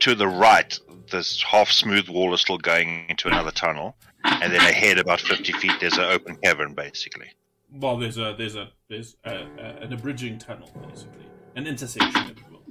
to 0.00 0.14
the 0.14 0.28
right, 0.28 0.78
this 1.10 1.42
half 1.42 1.70
smooth 1.70 2.08
wall 2.08 2.34
is 2.34 2.40
still 2.40 2.58
going 2.58 3.06
into 3.08 3.28
another 3.28 3.50
tunnel, 3.50 3.96
and 4.24 4.52
then 4.52 4.60
ahead 4.60 4.98
about 4.98 5.20
50 5.20 5.52
feet, 5.52 5.72
there's 5.80 5.96
an 5.98 6.04
open 6.04 6.36
cavern 6.36 6.74
basically. 6.74 7.30
Well, 7.72 7.96
there's 7.96 8.18
a 8.18 8.34
there's 8.36 8.54
a 8.54 8.68
there's 8.88 9.16
a, 9.24 9.46
a, 9.58 9.82
an 9.82 9.92
abridging 9.92 10.38
tunnel 10.38 10.70
basically, 10.88 11.26
an 11.56 11.66
intersection, 11.66 12.30
if 12.30 12.38
you 12.38 12.44
will, 12.50 12.62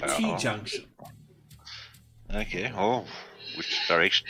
a 0.00 0.04
uh, 0.04 0.16
T 0.16 0.24
Oh. 0.26 0.36
junction. 0.38 0.84
Okay, 2.32 2.72
oh, 2.76 3.04
which 3.56 3.88
direction 3.88 4.26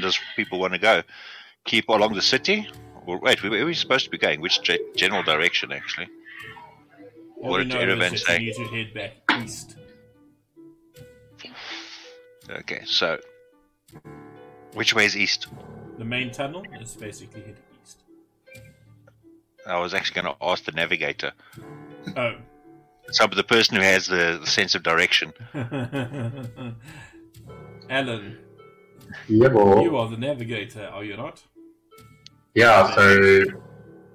does 0.00 0.18
people 0.36 0.58
want 0.60 0.74
to 0.74 0.78
go? 0.78 1.02
Keep 1.64 1.88
along 1.88 2.14
the 2.14 2.22
city? 2.22 2.68
Or 3.06 3.18
wait, 3.18 3.42
where 3.42 3.62
are 3.62 3.66
we 3.66 3.74
supposed 3.74 4.04
to 4.04 4.10
be 4.10 4.18
going? 4.18 4.40
Which 4.40 4.62
ge- 4.62 4.78
general 4.94 5.22
direction 5.22 5.72
actually? 5.72 6.08
All 7.42 7.50
What 7.50 7.58
did 7.58 7.68
know 7.68 7.76
Erevan 7.76 8.12
is 8.14 8.24
say? 8.24 8.40
you 8.40 8.46
need 8.46 8.54
to 8.54 8.64
head 8.66 8.94
back 8.94 9.42
east. 9.42 9.76
Okay, 12.50 12.82
so 12.84 13.18
which 14.74 14.94
way 14.94 15.06
is 15.06 15.16
east? 15.16 15.46
The 15.98 16.04
main 16.04 16.30
tunnel 16.30 16.64
is 16.80 16.94
basically 16.94 17.40
heading 17.40 17.56
east. 17.82 17.98
I 19.66 19.78
was 19.78 19.94
actually 19.94 20.20
going 20.22 20.34
to 20.36 20.44
ask 20.44 20.64
the 20.64 20.72
navigator, 20.72 21.32
Oh. 22.16 22.34
some 23.10 23.30
of 23.30 23.36
the 23.36 23.44
person 23.44 23.76
who 23.76 23.82
has 23.82 24.06
the, 24.06 24.38
the 24.40 24.46
sense 24.46 24.74
of 24.74 24.82
direction. 24.82 25.32
Alan, 27.90 28.38
Yeah, 29.28 29.48
boy. 29.48 29.82
you 29.82 29.96
are 29.96 30.08
the 30.08 30.16
navigator, 30.16 30.86
are 30.92 31.04
you 31.04 31.16
not? 31.16 31.42
Yeah, 32.54 32.94
so 32.94 33.42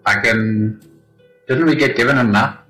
I 0.06 0.20
can. 0.22 0.82
Didn't 1.48 1.66
we 1.66 1.76
get 1.76 1.96
given 1.96 2.18
a 2.18 2.24
map? 2.24 2.66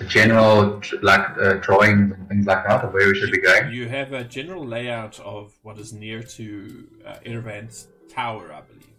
A 0.00 0.04
general, 0.04 0.80
like, 1.00 1.26
uh, 1.40 1.54
drawings 1.54 2.12
and 2.12 2.28
things 2.28 2.46
like 2.46 2.66
that 2.68 2.84
of 2.84 2.92
where 2.92 3.08
we 3.08 3.14
should 3.18 3.32
be 3.32 3.40
going? 3.40 3.72
You 3.72 3.88
have 3.88 4.12
a 4.12 4.24
general 4.24 4.64
layout 4.66 5.18
of 5.20 5.54
what 5.62 5.78
is 5.78 5.92
near 5.94 6.22
to 6.22 6.86
uh, 7.06 7.16
Erevan's 7.24 7.88
tower, 8.10 8.52
I 8.52 8.60
believe. 8.60 8.92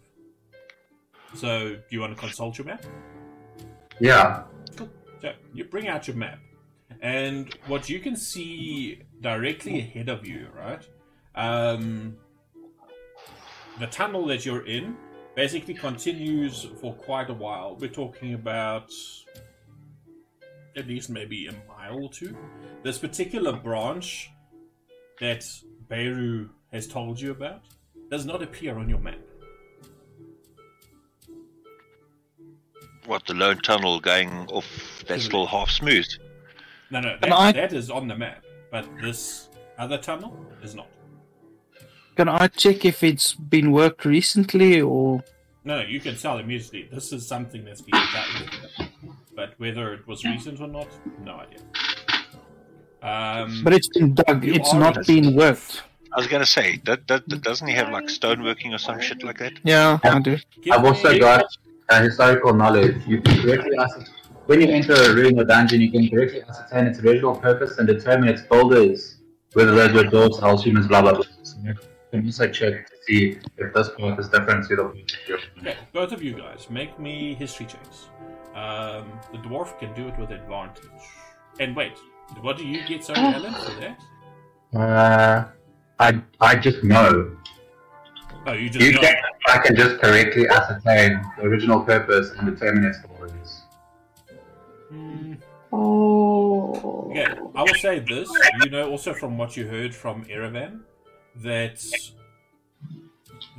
So, 1.34 1.76
do 1.76 1.82
you 1.90 2.00
want 2.00 2.14
to 2.14 2.20
consult 2.20 2.58
your 2.58 2.66
map? 2.66 2.84
Yeah. 4.00 4.42
So, 5.20 5.32
you 5.52 5.64
bring 5.64 5.88
out 5.88 6.06
your 6.06 6.16
map, 6.16 6.38
and 7.00 7.52
what 7.66 7.88
you 7.88 7.98
can 8.00 8.16
see 8.16 9.02
directly 9.20 9.80
ahead 9.80 10.08
of 10.08 10.26
you, 10.26 10.48
right? 10.56 10.86
Um, 11.34 12.16
the 13.78 13.86
tunnel 13.86 14.26
that 14.26 14.44
you're 14.44 14.66
in 14.66 14.96
basically 15.34 15.74
continues 15.74 16.66
for 16.80 16.94
quite 16.94 17.30
a 17.30 17.34
while. 17.34 17.76
We're 17.76 17.88
talking 17.88 18.34
about 18.34 18.92
at 20.76 20.86
least 20.86 21.10
maybe 21.10 21.46
a 21.46 21.54
mile 21.68 22.04
or 22.04 22.10
two. 22.10 22.36
This 22.82 22.98
particular 22.98 23.52
branch 23.52 24.30
that 25.20 25.44
Beirut 25.88 26.50
has 26.72 26.86
told 26.86 27.20
you 27.20 27.30
about 27.30 27.62
does 28.10 28.24
not 28.24 28.42
appear 28.42 28.78
on 28.78 28.88
your 28.88 28.98
map. 28.98 29.18
What, 33.06 33.26
the 33.26 33.34
lone 33.34 33.58
tunnel 33.58 34.00
going 34.00 34.46
off 34.48 34.66
that's 35.08 35.24
still 35.24 35.46
half 35.46 35.70
smooth? 35.70 36.06
No, 36.90 37.00
no, 37.00 37.16
that, 37.20 37.32
I- 37.32 37.52
that 37.52 37.72
is 37.72 37.90
on 37.90 38.08
the 38.08 38.16
map, 38.16 38.44
but 38.70 38.86
this 39.00 39.48
other 39.78 39.98
tunnel 39.98 40.36
is 40.62 40.74
not. 40.74 40.86
Can 42.16 42.28
I 42.28 42.48
check 42.48 42.84
if 42.84 43.02
it's 43.04 43.34
been 43.34 43.70
worked 43.72 44.04
recently 44.04 44.80
or? 44.80 45.22
No, 45.64 45.80
no, 45.82 45.86
you 45.86 46.00
can 46.00 46.16
tell 46.16 46.38
immediately. 46.38 46.88
This 46.92 47.12
is 47.12 47.26
something 47.26 47.64
that's 47.64 47.80
been 47.82 48.00
done. 48.12 48.88
But 49.36 49.54
whether 49.58 49.92
it 49.94 50.06
was 50.06 50.24
recent 50.24 50.60
or 50.60 50.66
not, 50.66 50.88
no 51.24 51.34
idea. 51.44 51.60
Um, 53.02 53.62
But 53.62 53.72
it's 53.74 53.88
been 53.88 54.14
dug. 54.14 54.44
It's 54.44 54.72
not 54.72 54.96
in- 54.96 55.04
been 55.22 55.34
worked. 55.36 55.82
I 56.12 56.16
was 56.18 56.26
going 56.26 56.40
to 56.42 56.46
say, 56.46 56.80
that, 56.86 57.06
that, 57.06 57.28
that- 57.28 57.42
doesn't 57.42 57.68
he 57.68 57.74
have 57.74 57.90
like 57.90 58.06
stoneworking 58.06 58.74
or 58.74 58.78
some 58.78 58.98
shit 59.00 59.22
like 59.22 59.38
that? 59.38 59.52
Yeah, 59.62 59.98
I 60.02 60.18
do. 60.18 60.38
I've 60.72 60.84
also 60.84 61.16
got 61.18 61.44
uh, 61.88 62.02
historical 62.02 62.52
knowledge. 62.54 62.96
You 63.06 63.20
correctly 63.20 63.76
ask 63.78 64.10
when 64.48 64.62
you 64.62 64.68
enter 64.68 64.94
a 64.94 65.14
room 65.14 65.38
or 65.38 65.44
dungeon, 65.44 65.80
you 65.82 65.90
can 65.90 66.08
correctly 66.08 66.42
ascertain 66.48 66.86
its 66.86 66.98
original 67.00 67.36
purpose 67.36 67.76
and 67.76 67.86
determine 67.86 68.30
its 68.30 68.40
builders, 68.42 69.18
whether 69.52 69.72
those 69.74 69.92
were 69.92 70.04
dwarves, 70.04 70.42
elves, 70.42 70.64
humans, 70.64 70.88
blah 70.88 71.02
blah 71.02 71.12
blah. 71.12 71.24
So 71.42 71.58
you 71.62 71.74
can 72.10 72.24
also 72.24 72.48
check 72.48 72.88
to 72.88 72.94
see 73.06 73.38
if 73.58 73.74
this 73.74 73.90
part 73.98 74.18
is 74.18 74.28
different 74.30 74.66
to 74.68 74.76
the 74.76 74.84
Okay, 75.60 75.76
both 75.92 76.12
of 76.12 76.22
you 76.22 76.32
guys, 76.34 76.70
make 76.70 76.98
me 76.98 77.34
history 77.34 77.66
checks. 77.66 78.08
Um, 78.54 79.04
the 79.32 79.38
dwarf 79.46 79.78
can 79.78 79.92
do 79.92 80.08
it 80.08 80.18
with 80.18 80.30
advantage. 80.30 81.04
And 81.60 81.76
wait, 81.76 81.98
what 82.40 82.56
do 82.56 82.66
you 82.66 82.86
get, 82.86 83.04
sorry. 83.04 83.20
Helen, 83.20 83.52
for 83.52 83.80
that? 83.82 83.98
Uh, 84.74 85.44
I 86.00 86.22
I 86.40 86.56
just 86.56 86.82
know. 86.82 87.36
Oh, 88.46 88.54
you 88.54 88.70
just 88.70 88.82
You 88.82 88.92
know. 88.92 89.00
can 89.02 89.16
I 89.48 89.58
can 89.58 89.76
just 89.76 90.00
correctly 90.00 90.48
ascertain 90.48 91.20
the 91.36 91.42
original 91.44 91.80
purpose 91.82 92.30
and 92.38 92.48
determine 92.48 92.84
its 92.86 92.98
builders. 93.00 93.17
Oh. 95.72 97.08
Okay, 97.10 97.26
I 97.54 97.62
will 97.62 97.74
say 97.74 97.98
this. 98.00 98.30
You 98.62 98.70
know 98.70 98.90
also 98.90 99.12
from 99.14 99.36
what 99.38 99.56
you 99.56 99.66
heard 99.66 99.94
from 99.94 100.24
Erevan 100.26 100.80
that 101.36 101.82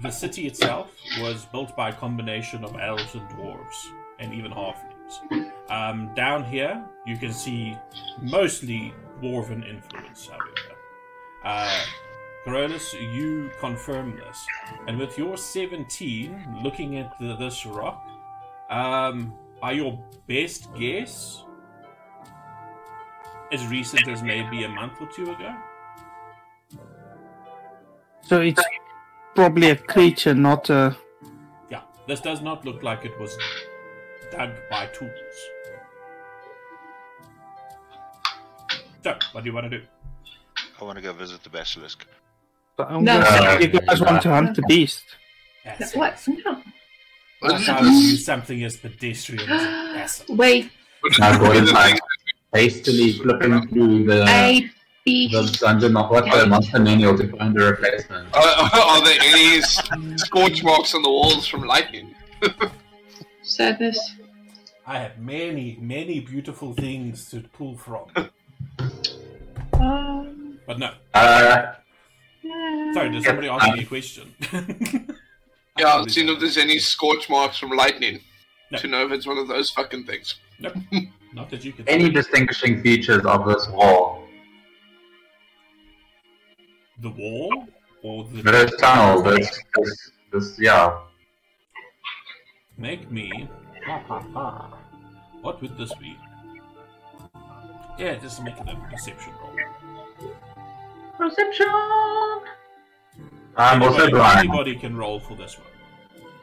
the 0.01 0.09
city 0.09 0.47
itself 0.47 0.91
was 1.19 1.45
built 1.45 1.75
by 1.75 1.89
a 1.89 1.93
combination 1.93 2.63
of 2.63 2.75
elves 2.79 3.13
and 3.15 3.27
dwarves 3.29 3.91
and 4.19 4.33
even 4.33 4.51
halflings. 4.51 5.51
Um, 5.69 6.13
down 6.15 6.43
here, 6.43 6.83
you 7.05 7.17
can 7.17 7.33
see 7.33 7.77
mostly 8.21 8.93
dwarven 9.21 9.67
influence, 9.67 10.27
however. 10.27 10.75
Uh, 11.43 11.85
you 12.45 13.51
confirm 13.59 14.17
this. 14.17 14.45
And 14.87 14.97
with 14.97 15.17
your 15.17 15.37
17, 15.37 16.59
looking 16.63 16.97
at 16.97 17.17
the, 17.19 17.35
this 17.35 17.65
rock, 17.65 18.05
um, 18.69 19.33
are 19.61 19.73
your 19.73 20.03
best 20.27 20.73
guess 20.73 21.43
as 23.51 23.65
recent 23.67 24.07
as 24.07 24.21
maybe 24.23 24.63
a 24.63 24.69
month 24.69 24.93
or 25.01 25.07
two 25.07 25.31
ago? 25.31 25.55
So 28.21 28.41
it's 28.41 28.63
probably 29.35 29.71
a 29.71 29.75
creature, 29.75 30.33
not 30.33 30.69
a. 30.69 30.95
Yeah, 31.69 31.81
this 32.07 32.21
does 32.21 32.41
not 32.41 32.63
look 32.65 32.83
like 32.83 33.05
it 33.05 33.17
was 33.19 33.37
dug 34.31 34.51
by 34.69 34.85
tools. 34.87 35.11
So, 39.03 39.17
what 39.31 39.43
do 39.43 39.49
you 39.49 39.55
want 39.55 39.71
to 39.71 39.79
do? 39.79 39.85
I 40.79 40.83
want 40.83 40.97
to 40.97 41.01
go 41.01 41.13
visit 41.13 41.41
the 41.43 41.49
basilisk. 41.49 42.05
I'm 42.77 43.03
No. 43.03 43.21
gonna- 43.21 43.59
you 43.61 43.67
guys 43.67 44.01
want 44.01 44.21
to 44.23 44.29
hunt 44.29 44.55
the 44.55 44.61
beast? 44.63 45.03
No, 45.65 45.71
Acid. 45.71 45.99
What? 45.99 46.27
No. 46.27 46.61
That's 47.41 47.65
how 47.67 47.81
you 47.83 47.91
use 47.91 48.25
something 48.25 48.63
as 48.63 48.77
pedestrian 48.77 49.49
as 49.49 49.61
acid. 49.97 50.37
Wait, 50.37 50.71
Now 51.17 51.37
Gordon's 51.37 51.71
like 51.71 51.99
hastily 52.53 53.13
flipping 53.13 53.67
through 53.67 54.05
the 54.05 54.23
I 54.27 54.69
the 55.05 55.57
dungeon 55.59 55.97
of 55.97 56.09
what 56.09 56.25
the 56.25 56.45
monster 56.45 56.79
manual 56.79 57.17
to 57.17 57.27
find 57.35 57.55
the 57.55 57.65
replacement. 57.71 58.35
Are, 58.35 58.69
are 58.73 59.03
there 59.03 59.17
any 59.21 59.61
scorch 60.17 60.63
marks 60.63 60.93
on 60.93 61.01
the 61.01 61.09
walls 61.09 61.47
from 61.47 61.63
lightning? 61.63 62.13
Sadness. 63.41 63.99
I 64.85 64.99
have 64.99 65.17
many, 65.19 65.77
many 65.81 66.19
beautiful 66.19 66.73
things 66.73 67.29
to 67.31 67.41
pull 67.53 67.77
from. 67.77 68.05
Um, 69.73 70.59
But 70.67 70.77
no. 70.77 70.91
Uh, 71.13 71.71
Sorry, 72.93 73.09
did 73.11 73.23
somebody 73.23 73.47
ask 73.47 73.73
me 73.73 73.83
a 73.83 73.85
question? 73.85 74.35
Yeah, 75.79 76.03
seeing 76.07 76.27
if 76.27 76.39
there's 76.41 76.57
any 76.57 76.79
scorch 76.79 77.29
marks 77.29 77.57
from 77.57 77.69
lightning. 77.71 78.19
No. 78.71 78.79
To 78.79 78.87
know 78.87 79.05
if 79.05 79.13
it's 79.13 79.25
one 79.25 79.37
of 79.37 79.47
those 79.47 79.69
fucking 79.69 80.03
things. 80.05 80.35
Nope. 80.59 80.75
Not 81.33 81.49
that 81.51 81.63
you 81.63 81.71
can 81.73 81.87
any 81.87 82.05
see. 82.05 82.11
distinguishing 82.11 82.81
features 82.81 83.25
of 83.25 83.45
this 83.47 83.67
wall? 83.69 84.23
The 87.01 87.09
wall? 87.09 87.67
Or 88.01 88.23
the 88.25 88.41
This 88.41 88.71
tunnel, 88.79 89.21
this, 89.21 89.59
this, 89.75 90.11
this, 90.31 90.59
yeah. 90.59 90.99
Make 92.77 93.11
me. 93.11 93.47
What 95.41 95.61
would 95.61 95.77
this 95.77 95.93
be? 95.95 96.17
Yeah, 97.97 98.15
just 98.15 98.41
make 98.43 98.55
it 98.57 98.67
a 98.69 98.75
perception 98.89 99.33
roll. 99.41 99.55
Perception! 101.17 101.67
I'm 103.57 103.81
also 103.83 104.03
Anybody, 104.03 104.11
blind. 104.13 104.39
anybody 104.39 104.75
can 104.75 104.95
roll 104.95 105.19
for 105.19 105.35
this 105.35 105.57
one. 105.57 105.67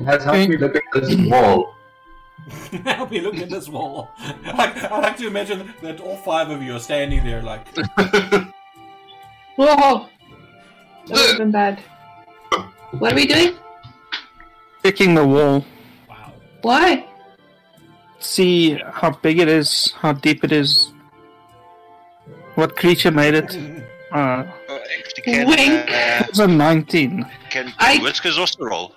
Let's 0.00 0.24
help 0.24 0.36
me 0.48 0.58
look 0.58 0.76
at 0.76 0.82
this 0.92 1.16
wall. 1.30 1.72
Help 2.84 3.10
me 3.10 3.20
look 3.20 3.36
at 3.38 3.50
this 3.50 3.68
wall. 3.68 4.10
I, 4.18 4.88
I 4.90 4.98
like 5.00 5.16
to 5.18 5.26
imagine 5.26 5.72
that 5.82 6.00
all 6.00 6.16
five 6.18 6.50
of 6.50 6.62
you 6.62 6.74
are 6.76 6.80
standing 6.80 7.24
there 7.24 7.42
like, 7.42 7.66
whoa! 9.56 10.06
That 11.06 11.10
would 11.10 11.18
have 11.28 11.38
been 11.38 11.50
bad. 11.50 11.80
What 12.98 13.12
are 13.12 13.16
we 13.16 13.26
doing? 13.26 13.54
Checking 14.84 15.14
the 15.14 15.26
wall. 15.26 15.64
wow. 16.08 16.32
Why? 16.62 17.04
See 18.20 18.74
how 18.92 19.10
big 19.10 19.38
it 19.40 19.48
is, 19.48 19.92
how 20.00 20.12
deep 20.12 20.44
it 20.44 20.52
is. 20.52 20.92
What 22.54 22.76
creature 22.76 23.10
made 23.10 23.34
it? 23.34 23.58
Uh, 24.12 24.18
Uh, 24.68 24.78
actually, 24.98 25.22
can, 25.24 25.46
Wink. 25.48 25.90
uh, 25.90 26.24
it's 26.28 26.38
a 26.38 26.46
19. 26.46 27.26
can 27.50 27.74
I- 27.80 27.98
Whiskers 28.00 28.38
also 28.38 28.64
roll? 28.64 28.94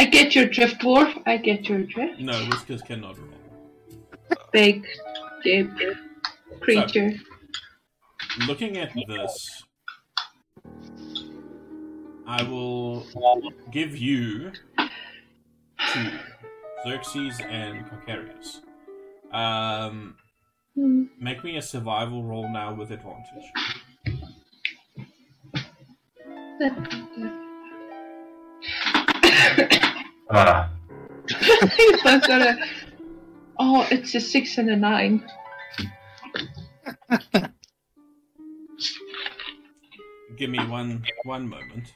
I 0.00 0.06
get 0.06 0.34
your 0.34 0.46
drift, 0.46 0.80
dwarf. 0.80 1.22
I 1.26 1.36
get 1.36 1.68
your 1.68 1.82
drift. 1.82 2.20
No, 2.20 2.32
Whiskers 2.46 2.80
cannot 2.80 3.18
roll. 3.18 4.38
Big, 4.50 4.86
deep 5.44 5.68
creature. 6.60 7.12
Looking 8.46 8.78
at 8.78 8.94
this, 9.06 9.62
I 12.26 12.42
will 12.44 13.06
give 13.70 13.94
you 13.94 14.52
two 15.92 16.10
Xerxes 16.86 17.38
and 17.46 17.84
Carcarius. 17.84 18.62
Um, 19.34 20.16
Hmm. 20.76 21.04
make 21.18 21.44
me 21.44 21.58
a 21.58 21.62
survival 21.62 22.22
roll 22.24 22.48
now 22.48 22.72
with 22.72 22.90
advantage. 22.90 23.52
Ah, 30.30 30.70
I've 32.04 32.26
got 32.26 32.42
a. 32.42 32.58
Oh, 33.58 33.86
it's 33.90 34.14
a 34.14 34.20
six 34.20 34.58
and 34.58 34.70
a 34.70 34.76
nine. 34.76 35.24
Give 40.36 40.50
me 40.50 40.64
one 40.66 41.04
one 41.24 41.48
moment. 41.48 41.92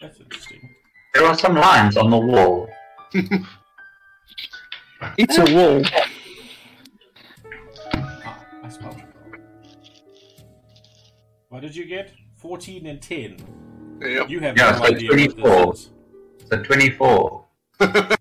That's 0.00 0.18
interesting. 0.18 0.74
there 1.14 1.24
are 1.26 1.38
some 1.38 1.54
lines 1.54 1.96
on 1.96 2.10
the 2.10 2.18
wall. 2.18 2.68
It's 5.18 5.36
a 5.36 5.44
wall. 5.54 5.82
Ah, 7.94 8.44
I 8.62 8.68
spelled 8.68 8.98
it 8.98 9.04
wrong. 9.16 9.40
What 11.48 11.62
did 11.62 11.74
you 11.74 11.86
get? 11.86 12.12
14 12.36 12.86
and 12.86 13.02
10. 13.02 13.36
Yep. 14.04 14.28
You 14.30 14.40
have 14.40 14.56
Yeah, 14.56 14.70
no 14.72 14.78
so 14.78 14.84
idea 14.84 15.08
what 15.10 15.16
24. 15.36 15.72
this 15.72 15.80
is. 15.80 15.90
So 16.50 16.62
24. 16.62 17.44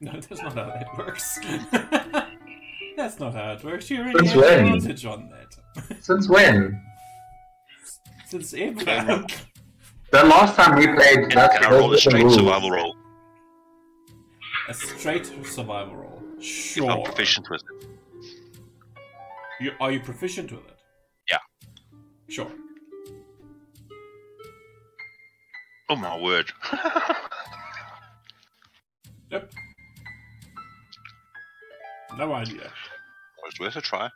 No, 0.00 0.12
that's 0.12 0.42
not 0.42 0.52
how 0.54 0.64
that 0.66 0.98
works. 0.98 1.38
that's 2.96 3.18
not 3.18 3.32
how 3.32 3.52
it 3.52 3.64
works. 3.64 3.88
You 3.88 4.00
already 4.02 4.18
Since 4.18 4.32
have 4.32 4.40
when? 4.42 4.66
advantage 4.74 5.06
on 5.06 5.30
that. 5.30 6.02
Since 6.04 6.28
when? 6.28 6.82
Since 8.26 8.52
ever. 8.54 9.24
The 10.10 10.24
last 10.24 10.56
time 10.56 10.78
we 10.78 10.86
played, 10.88 11.30
that's 11.32 11.54
Can 11.56 11.64
I 11.64 11.70
those 11.70 11.80
roll 11.80 11.94
a 11.94 11.98
straight 11.98 12.22
rules. 12.22 12.34
survival 12.34 12.70
roll? 12.70 12.96
A 14.68 14.74
straight 14.74 15.26
survival 15.46 15.96
roll. 15.96 16.22
If 16.36 16.36
I'm 16.36 16.42
Sure. 16.42 17.02
proficient 17.04 17.48
with 17.48 17.62
it. 17.62 17.88
You, 19.60 19.70
are 19.80 19.90
you 19.90 20.00
proficient 20.00 20.52
with 20.52 20.66
it? 20.66 20.78
Yeah. 21.30 21.38
Sure. 22.28 22.50
Oh 25.88 25.96
my 25.96 26.18
word. 26.18 26.50
Yep. 29.34 29.52
No 32.16 32.32
idea. 32.34 32.70
was 33.44 33.58
worth 33.58 33.74
a 33.74 33.80
try. 33.80 34.08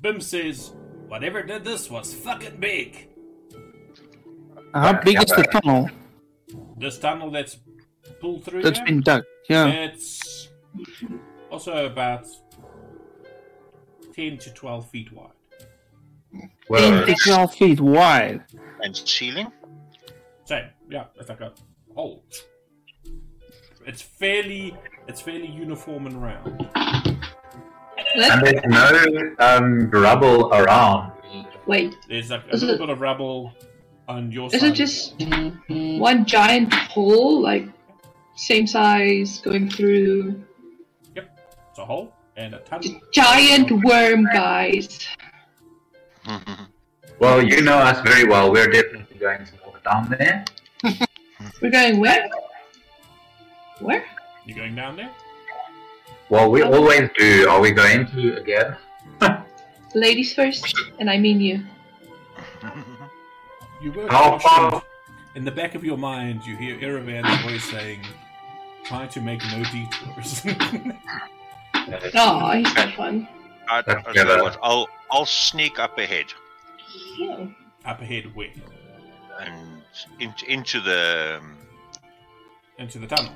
Bim 0.00 0.20
says, 0.20 0.72
whatever 1.08 1.42
did 1.42 1.64
this 1.64 1.90
was 1.90 2.14
fucking 2.14 2.58
big. 2.60 3.08
Uh, 4.72 4.80
how 4.80 5.02
big 5.02 5.16
is 5.18 5.30
the 5.30 5.42
tunnel 5.44 5.90
This 6.76 6.98
tunnel 6.98 7.30
that's 7.32 7.58
pulled 8.20 8.44
through 8.44 8.62
that's 8.62 8.78
here, 8.78 8.86
been 8.86 9.00
dug? 9.00 9.24
Yeah. 9.48 9.66
it's 9.66 10.48
also 11.50 11.86
about 11.86 12.26
10 14.14 14.38
to 14.38 14.50
12 14.50 14.90
feet 14.90 15.12
wide. 15.12 15.30
Well, 16.68 17.04
10 17.04 17.16
to 17.16 17.24
12 17.24 17.54
feet 17.54 17.80
wide. 17.80 18.44
And 18.80 18.96
ceiling? 18.96 19.50
Same, 20.44 20.66
yeah, 20.90 21.04
it's 21.16 21.28
like 21.28 21.40
a 21.40 21.52
hole. 21.94 22.24
it's 23.86 24.02
fairly 24.02 24.76
it's 25.08 25.20
fairly 25.20 25.46
uniform 25.48 26.06
and 26.06 26.22
round. 26.22 26.68
And 28.16 28.46
there's 28.46 28.62
no 28.66 29.34
um, 29.38 29.90
rubble 29.90 30.52
around. 30.52 31.12
wait. 31.66 31.94
There's 32.08 32.30
like 32.30 32.44
a 32.46 32.54
Is 32.54 32.62
little 32.62 32.76
it- 32.76 32.78
bit 32.86 32.90
of 32.90 33.00
rubble 33.00 33.52
on 34.06 34.30
your 34.30 34.46
Is 34.52 34.60
side. 34.60 34.70
it 34.70 34.74
just 34.74 35.14
one 35.68 36.24
giant 36.26 36.72
hole, 36.74 37.40
like 37.42 37.66
same 38.36 38.66
size, 38.66 39.40
going 39.40 39.68
through? 39.70 40.44
Yep. 41.16 41.38
It's 41.70 41.78
a 41.78 41.84
hole 41.84 42.12
and 42.36 42.54
a 42.54 42.58
tunnel. 42.60 43.00
Giant 43.12 43.70
worm, 43.84 44.24
guys. 44.32 45.06
Well, 47.18 47.42
you 47.42 47.62
know 47.62 47.76
us 47.78 48.00
very 48.02 48.24
well. 48.28 48.52
We're 48.52 48.70
definitely 48.70 49.16
going 49.18 49.44
to 49.46 49.52
walk 49.63 49.63
down 49.84 50.08
there. 50.18 50.44
We're 51.62 51.70
going 51.70 52.00
where? 52.00 52.28
Where? 53.80 54.04
You 54.46 54.54
going 54.54 54.74
down 54.74 54.96
there? 54.96 55.10
Well, 56.30 56.50
we 56.50 56.62
always 56.62 57.10
do. 57.16 57.48
Are 57.48 57.60
we 57.60 57.70
going 57.70 58.06
to 58.08 58.36
again? 58.38 58.76
Ladies 59.94 60.34
first, 60.34 60.74
and 60.98 61.08
I 61.08 61.18
mean 61.18 61.40
you. 61.40 61.62
You 63.82 63.92
were 63.92 64.08
How 64.08 64.38
cautioned. 64.38 64.72
far? 64.72 64.82
In 65.34 65.44
the 65.44 65.50
back 65.50 65.74
of 65.74 65.84
your 65.84 65.98
mind, 65.98 66.46
you 66.46 66.56
hear 66.56 66.76
Erevan's 66.78 67.42
voice 67.42 67.64
saying, 67.64 68.00
"Try 68.84 69.06
to 69.08 69.20
make 69.20 69.40
no 69.52 69.62
detours." 69.64 70.42
Oh, 72.14 72.50
he's 72.52 72.74
not 72.74 72.94
fun. 72.94 73.28
I, 73.68 73.78
I 73.78 73.82
That's 73.82 74.02
tell 74.04 74.14
you 74.14 74.24
better. 74.24 74.42
what, 74.42 74.58
I'll 74.62 74.88
I'll 75.10 75.26
sneak 75.26 75.78
up 75.78 75.98
ahead 75.98 76.32
Yeah. 77.18 77.46
Up 77.84 78.00
ahead, 78.00 78.34
where? 78.34 78.48
And 79.40 79.82
in, 80.20 80.34
into 80.48 80.80
the 80.80 81.38
um, 81.40 81.56
Into 82.78 82.98
the 82.98 83.06
tunnel. 83.06 83.32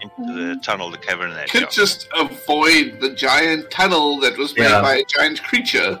into 0.00 0.32
the 0.54 0.60
tunnel, 0.62 0.90
the 0.90 0.98
cavern 0.98 1.30
that. 1.34 1.48
Could 1.50 1.70
just 1.70 2.08
avoid 2.16 2.98
the 3.00 3.14
giant 3.14 3.70
tunnel 3.70 4.20
that 4.20 4.36
was 4.38 4.54
made 4.56 4.64
Yeah. 4.68 4.80
by 4.82 4.96
a 4.96 5.04
giant 5.04 5.42
creature. 5.42 6.00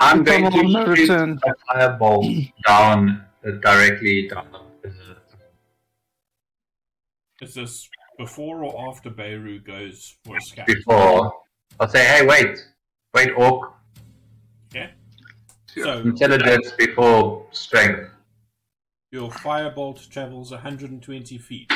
I'm 0.00 0.22
going 0.24 0.44
Come 0.50 0.54
on, 0.76 0.86
to 0.86 0.96
shoot 0.96 1.02
return. 1.02 1.40
a 1.46 1.52
fireball 1.66 2.32
down 2.66 3.24
uh, 3.46 3.50
directly 3.62 4.28
down 4.28 4.46
the. 4.82 4.92
Is 7.40 7.54
this 7.54 7.88
before 8.16 8.62
or 8.64 8.88
after 8.90 9.10
Beirut 9.10 9.64
goes 9.66 10.14
for 10.24 10.36
a 10.36 10.40
scout? 10.40 10.66
before. 10.66 11.32
I'll 11.80 11.88
say, 11.88 12.04
hey, 12.04 12.24
wait, 12.24 12.56
wait, 13.14 13.30
orc. 13.36 13.72
So 15.66 15.98
Intelligence 16.02 16.70
before 16.78 17.46
strength. 17.50 18.08
Your 19.14 19.30
firebolt 19.30 20.10
travels 20.10 20.50
120 20.50 21.38
feet. 21.38 21.72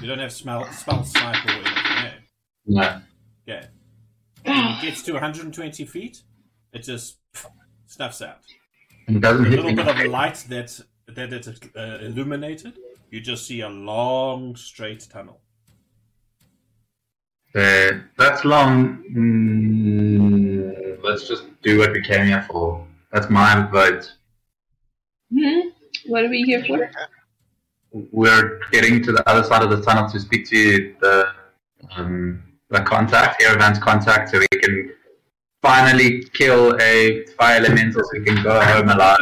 You 0.00 0.08
don't 0.08 0.18
have 0.18 0.32
smell, 0.32 0.64
spell 0.72 1.04
sniper 1.04 1.50
or 1.50 1.52
anything, 1.52 1.74
eh? 1.74 2.10
No. 2.66 3.00
Okay. 3.46 3.66
When 4.44 4.56
it 4.56 4.80
gets 4.80 5.02
to 5.02 5.12
120 5.12 5.84
feet, 5.84 6.22
it 6.72 6.82
just 6.82 7.18
snuffs 7.86 8.22
out. 8.22 8.40
It 9.06 9.20
doesn't 9.20 9.46
a 9.46 9.48
little 9.50 9.66
me. 9.66 9.74
bit 9.74 9.88
of 9.88 10.06
light 10.06 10.46
that 10.48 10.80
that 11.06 11.32
it's 11.34 11.48
uh, 11.76 11.98
illuminated. 12.00 12.78
You 13.10 13.20
just 13.20 13.46
see 13.46 13.60
a 13.60 13.68
long 13.68 14.56
straight 14.56 15.06
tunnel. 15.12 15.40
Uh, 17.54 17.90
that's 18.16 18.44
long. 18.46 19.04
Mm, 19.12 21.02
let's 21.02 21.28
just 21.28 21.44
do 21.62 21.78
what 21.78 21.92
we 21.92 22.00
came 22.00 22.26
here 22.26 22.46
for. 22.48 22.86
That's 23.12 23.28
my 23.28 23.68
vote. 23.70 24.14
Hmm? 25.30 25.69
What 26.10 26.24
are 26.24 26.28
we 26.28 26.42
here 26.42 26.64
for? 26.64 26.90
We're 27.92 28.58
getting 28.72 29.00
to 29.04 29.12
the 29.12 29.28
other 29.30 29.44
side 29.46 29.62
of 29.62 29.70
the 29.70 29.80
tunnel 29.80 30.10
to 30.10 30.18
speak 30.18 30.48
to 30.48 30.94
the 31.00 31.28
um, 31.92 32.42
the 32.68 32.80
contact, 32.80 33.40
Erevan's 33.40 33.78
contact, 33.78 34.30
so 34.30 34.40
we 34.40 34.58
can 34.60 34.92
finally 35.62 36.24
kill 36.32 36.76
a 36.80 37.24
fire 37.38 37.58
elemental 37.58 38.02
so 38.02 38.10
we 38.12 38.24
can 38.24 38.42
go 38.42 38.60
home 38.60 38.88
alive. 38.88 39.18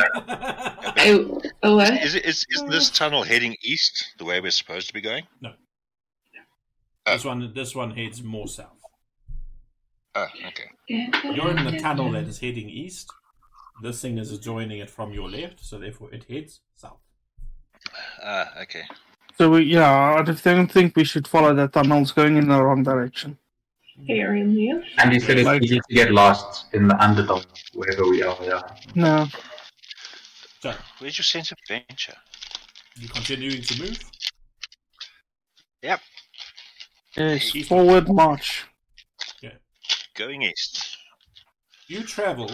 Oh, 1.00 1.40
oh 1.62 1.76
what? 1.76 1.92
Is, 2.02 2.14
it, 2.14 2.24
is, 2.24 2.46
is 2.50 2.64
this 2.68 2.90
tunnel 2.90 3.22
heading 3.22 3.54
east 3.62 4.14
the 4.18 4.24
way 4.24 4.40
we're 4.40 4.50
supposed 4.50 4.88
to 4.88 4.94
be 4.94 5.02
going? 5.02 5.24
No. 5.42 5.52
This 7.04 7.24
one, 7.24 7.52
this 7.54 7.74
one 7.74 7.90
heads 7.90 8.22
more 8.22 8.48
south. 8.48 8.80
Oh, 10.14 10.26
okay. 10.48 10.70
You're 10.88 11.50
in 11.50 11.64
the 11.64 11.78
tunnel 11.78 12.12
that 12.12 12.24
is 12.24 12.38
heading 12.40 12.68
east. 12.68 13.12
This 13.82 14.00
thing 14.00 14.18
is 14.18 14.36
joining 14.38 14.78
it 14.78 14.90
from 14.90 15.12
your 15.12 15.28
left, 15.30 15.64
so 15.64 15.78
therefore 15.78 16.12
it 16.12 16.24
heads 16.28 16.60
south. 17.90 18.20
Ah, 18.22 18.62
okay. 18.62 18.82
So 19.36 19.50
we, 19.50 19.62
yeah, 19.64 20.14
I 20.18 20.22
don't 20.22 20.66
think 20.72 20.96
we 20.96 21.04
should 21.04 21.28
follow 21.28 21.54
the 21.54 21.68
tunnels 21.68 22.12
going 22.12 22.36
in 22.36 22.48
the 22.48 22.62
wrong 22.62 22.82
direction. 22.82 23.38
Aaron 24.08 24.50
here. 24.52 24.82
And 24.98 25.12
he 25.12 25.18
said 25.20 25.38
it's 25.38 25.46
Like- 25.46 25.62
easy 25.62 25.76
to 25.80 25.94
get 25.94 26.12
lost 26.12 26.72
in 26.74 26.86
the 26.88 26.94
Underdark, 26.94 27.46
wherever 27.74 28.04
we 28.08 28.22
are. 28.22 28.36
Yeah. 28.42 28.62
No, 28.94 29.26
So 30.60 30.74
Where's 30.98 31.18
your 31.18 31.24
sense 31.24 31.52
of 31.52 31.58
adventure? 31.68 32.16
you 32.96 33.08
continuing 33.08 33.62
to 33.62 33.80
move. 33.82 33.98
Yep. 35.82 36.00
Yes, 37.16 37.66
forward 37.68 38.08
march. 38.08 38.64
Yeah. 39.40 39.52
Going 40.14 40.42
east. 40.42 40.96
You 41.86 42.02
travel. 42.02 42.50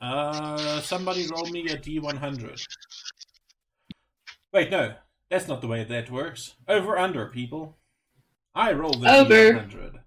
Uh, 0.00 0.80
somebody 0.82 1.26
roll 1.34 1.46
me 1.46 1.66
a 1.68 1.76
D100. 1.78 2.62
Wait, 4.52 4.70
no, 4.70 4.94
that's 5.30 5.48
not 5.48 5.60
the 5.60 5.66
way 5.68 5.84
that 5.84 6.10
works. 6.10 6.54
Over 6.66 6.98
under, 6.98 7.26
people. 7.26 7.76
I 8.54 8.72
roll 8.72 8.92
the 8.92 9.14
Over. 9.14 9.34
D100. 9.34 10.00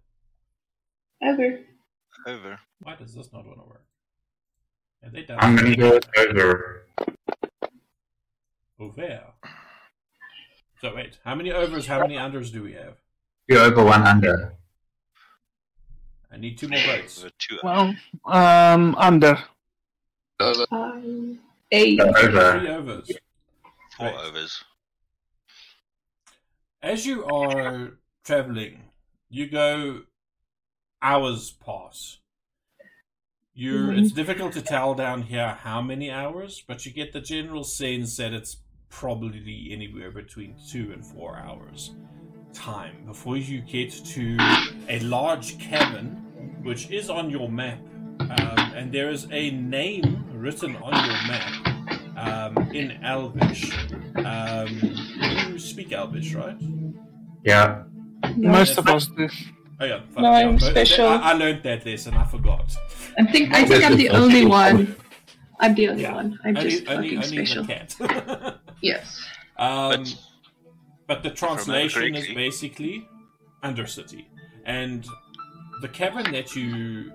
Ever. 1.21 1.60
Over. 2.27 2.60
Why 2.82 2.95
does 2.95 3.13
this 3.13 3.32
not 3.32 3.45
want 3.45 3.60
to 3.60 3.65
work? 3.65 3.86
Have 5.04 5.13
they 5.13 5.23
done 5.23 5.38
I'm 5.39 5.56
gonna 5.56 5.75
go 5.75 5.99
over. 6.17 6.84
over? 8.80 9.17
So 10.82 10.95
wait, 10.95 11.19
how 11.23 11.36
many 11.36 11.51
overs? 11.51 11.86
How 11.86 11.99
many 11.99 12.15
unders 12.15 12.51
do 12.51 12.63
we 12.63 12.73
have? 12.73 12.95
Go 13.49 13.63
over 13.65 13.84
one 13.84 14.01
under. 14.04 14.56
I 16.32 16.38
need 16.38 16.58
two 16.58 16.67
more 16.67 16.80
votes. 16.80 17.25
Two. 17.38 17.58
Well, 17.63 17.95
um, 18.25 18.95
under. 18.95 19.38
Um, 20.39 21.39
eight. 21.71 21.99
Over. 21.99 22.60
Three 22.60 22.69
overs. 22.69 23.12
Four 24.01 24.09
Right. 24.09 24.25
overs. 24.25 24.63
As 26.81 27.05
you 27.05 27.23
are 27.25 27.99
traveling, 28.23 28.89
you 29.29 29.47
go 29.47 30.05
hours 31.03 31.51
pass. 31.51 32.17
You 33.53 33.73
Mhm. 33.73 33.99
it's 33.99 34.11
difficult 34.11 34.53
to 34.53 34.61
tell 34.63 34.95
down 34.95 35.21
here 35.23 35.49
how 35.53 35.81
many 35.83 36.09
hours, 36.09 36.63
but 36.67 36.83
you 36.85 36.91
get 36.91 37.13
the 37.13 37.21
general 37.21 37.63
sense 37.63 38.17
that 38.17 38.33
it's 38.33 38.63
probably 38.89 39.69
anywhere 39.71 40.09
between 40.09 40.55
two 40.67 40.91
and 40.91 41.05
four 41.05 41.37
hours 41.37 41.93
time 42.53 43.05
before 43.05 43.37
you 43.37 43.61
get 43.61 43.91
to 44.03 44.35
a 44.89 44.99
large 45.01 45.57
cabin 45.59 46.17
which 46.63 46.89
is 46.89 47.09
on 47.09 47.29
your 47.29 47.49
map. 47.49 47.79
Um, 48.19 48.73
and 48.75 48.91
there 48.91 49.09
is 49.09 49.27
a 49.31 49.51
name 49.51 50.25
written 50.33 50.75
on 50.77 50.93
your 51.05 51.21
map 51.27 51.61
um, 52.21 52.57
in 52.71 53.03
Elvish. 53.03 53.71
Um, 54.15 54.67
you 55.51 55.60
speak 55.60 55.91
Elvish, 55.91 56.34
right? 56.34 56.55
Yeah. 57.43 57.84
Most 58.38 58.77
of 58.77 58.88
us 58.88 59.07
do. 59.07 59.27
Oh 59.79 59.86
yeah, 59.86 60.01
fuck, 60.13 60.21
No, 60.23 60.31
yeah, 60.31 60.47
I'm 60.47 60.60
special. 60.60 61.07
I, 61.07 61.31
I 61.31 61.34
learned 61.34 61.63
that 61.63 61.86
lesson. 61.86 62.13
I 62.13 62.23
forgot. 62.25 62.75
I 63.17 63.25
think 63.25 63.51
I 63.53 63.65
think 63.65 63.84
I'm 63.84 63.97
the 63.97 64.10
only 64.10 64.45
one. 64.45 64.95
I'm 65.60 65.73
the 65.75 65.89
only 65.89 66.03
Yeah. 66.03 66.13
one. 66.15 66.39
I'm 66.43 66.55
only, 66.57 66.69
just 66.69 66.88
only, 66.88 67.15
fucking 67.15 67.23
only 67.23 67.45
special. 67.45 67.63
the 67.63 67.73
cat. 67.73 68.57
Yes. 68.81 69.19
um, 69.57 70.03
But- 70.03 70.15
but 71.07 71.23
the 71.23 71.31
if 71.31 71.43
I 71.43 71.47
remember 71.47 71.65
translation 71.89 72.15
is 72.15 72.27
basically 72.34 73.07
Undercity, 73.63 74.25
and 74.65 75.05
the 75.81 75.88
cavern 75.89 76.31
that 76.31 76.55
you 76.55 77.12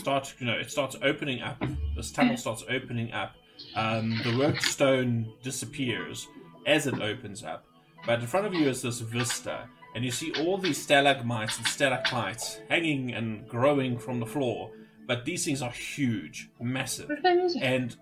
start, 0.00 0.34
you 0.40 0.46
know, 0.46 0.54
it 0.58 0.70
starts 0.70 0.96
opening 1.02 1.40
up. 1.40 1.62
This 1.96 2.10
tunnel 2.10 2.36
starts 2.36 2.64
opening 2.68 3.12
up. 3.12 3.32
Um, 3.74 4.20
the 4.24 4.36
worked 4.36 4.62
stone 4.62 5.32
disappears 5.42 6.28
as 6.66 6.86
it 6.86 7.00
opens 7.00 7.42
up, 7.42 7.64
but 8.06 8.20
in 8.20 8.26
front 8.26 8.46
of 8.46 8.54
you 8.54 8.68
is 8.68 8.82
this 8.82 9.00
vista, 9.00 9.68
and 9.94 10.04
you 10.04 10.10
see 10.10 10.32
all 10.40 10.58
these 10.58 10.80
stalagmites 10.80 11.58
and 11.58 11.66
stalactites 11.66 12.60
hanging 12.68 13.12
and 13.14 13.48
growing 13.48 13.98
from 13.98 14.20
the 14.20 14.26
floor. 14.26 14.70
But 15.06 15.24
these 15.24 15.44
things 15.44 15.62
are 15.62 15.70
huge, 15.70 16.48
massive 16.60 17.08
What 17.08 17.22
time 17.22 17.40
is 17.40 17.56
it? 17.56 17.62
and 17.62 17.96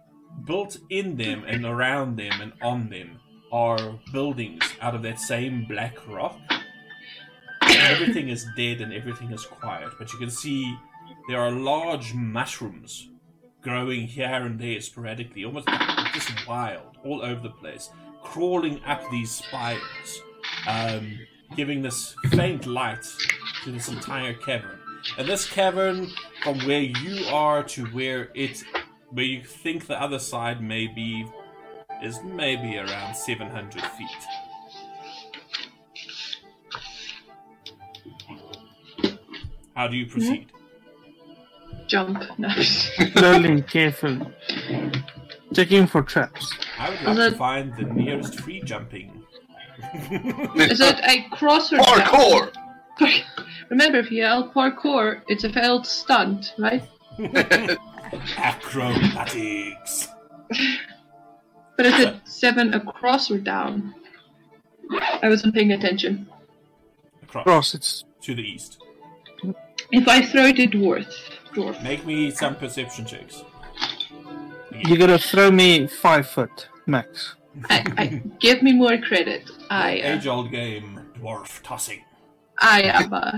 built 0.44 0.76
in 0.90 1.16
them 1.16 1.44
and 1.46 1.64
around 1.64 2.16
them 2.16 2.40
and 2.40 2.52
on 2.62 2.88
them 2.88 3.18
are 3.52 3.98
buildings 4.12 4.62
out 4.80 4.94
of 4.94 5.02
that 5.02 5.18
same 5.18 5.64
black 5.68 5.96
rock. 6.08 6.38
everything 7.62 8.28
is 8.28 8.46
dead 8.56 8.80
and 8.80 8.92
everything 8.92 9.30
is 9.32 9.44
quiet, 9.44 9.90
but 9.98 10.12
you 10.12 10.18
can 10.18 10.30
see 10.30 10.76
there 11.28 11.40
are 11.40 11.50
large 11.50 12.14
mushrooms 12.14 13.09
growing 13.62 14.06
here 14.06 14.26
and 14.26 14.58
there 14.58 14.80
sporadically, 14.80 15.44
almost 15.44 15.68
just 16.12 16.46
wild, 16.46 16.96
all 17.04 17.22
over 17.22 17.40
the 17.40 17.50
place, 17.50 17.90
crawling 18.22 18.82
up 18.84 19.02
these 19.10 19.30
spires. 19.30 20.22
Um, 20.66 21.18
giving 21.56 21.82
this 21.82 22.14
faint 22.30 22.66
light 22.66 23.04
to 23.64 23.72
this 23.72 23.88
entire 23.88 24.34
cavern. 24.34 24.78
And 25.18 25.28
this 25.28 25.48
cavern, 25.48 26.08
from 26.42 26.58
where 26.60 26.80
you 26.80 27.26
are 27.26 27.62
to 27.64 27.86
where 27.86 28.30
it, 28.34 28.62
where 29.10 29.24
you 29.24 29.42
think 29.42 29.86
the 29.86 30.00
other 30.00 30.18
side 30.18 30.62
may 30.62 30.86
be, 30.86 31.26
is 32.02 32.20
maybe 32.22 32.78
around 32.78 33.14
700 33.14 33.82
feet. 33.82 34.08
How 39.74 39.88
do 39.88 39.96
you 39.96 40.06
proceed? 40.06 40.50
Jump. 41.90 42.22
No. 42.38 42.48
Slowly, 43.14 43.62
carefully. 43.62 44.20
Checking 45.52 45.86
for 45.88 46.02
traps. 46.02 46.54
I 46.78 46.90
would 46.90 46.98
Is 47.00 47.06
like 47.06 47.16
to 47.16 47.26
it- 47.26 47.36
find 47.36 47.76
the 47.76 47.82
nearest 47.82 48.38
free 48.40 48.62
jumping. 48.62 49.24
Is 50.54 50.80
it 50.80 51.00
a 51.02 51.28
cross 51.34 51.72
or 51.72 51.78
down? 51.78 51.86
Parkour! 51.86 52.52
Remember, 53.70 53.98
if 53.98 54.10
you 54.12 54.18
yell 54.18 54.48
parkour, 54.52 55.22
it's 55.28 55.42
a 55.44 55.52
failed 55.52 55.86
stunt, 55.86 56.54
right? 56.58 56.82
Acrobatics. 58.36 60.08
But 61.76 61.86
is 61.86 61.98
it 62.00 62.16
seven 62.24 62.74
across 62.74 63.30
or 63.30 63.38
down? 63.38 63.94
I 65.22 65.28
wasn't 65.28 65.54
paying 65.54 65.72
attention. 65.72 66.28
Across. 67.22 67.44
Cross, 67.44 67.74
it's 67.74 68.04
To 68.22 68.34
the 68.34 68.42
east. 68.42 68.78
If 69.92 70.06
I 70.08 70.24
throw 70.26 70.46
it 70.46 70.58
at 70.58 70.70
dwarf, 70.70 71.06
dwarf. 71.54 71.82
Make 71.82 72.04
me 72.06 72.30
some 72.30 72.56
perception 72.56 73.06
checks. 73.06 73.42
you 74.72 74.96
gotta 74.96 75.18
throw 75.18 75.50
me 75.50 75.86
five 75.86 76.28
foot 76.28 76.68
max. 76.86 77.36
I, 77.68 77.84
I, 77.98 78.22
give 78.38 78.62
me 78.62 78.72
more 78.72 78.96
credit. 78.98 79.50
I, 79.70 80.00
uh, 80.00 80.16
Age 80.16 80.26
old 80.26 80.50
game, 80.50 81.00
dwarf 81.18 81.62
tossing. 81.62 82.04
I 82.58 82.82
am 82.82 83.12
uh, 83.12 83.32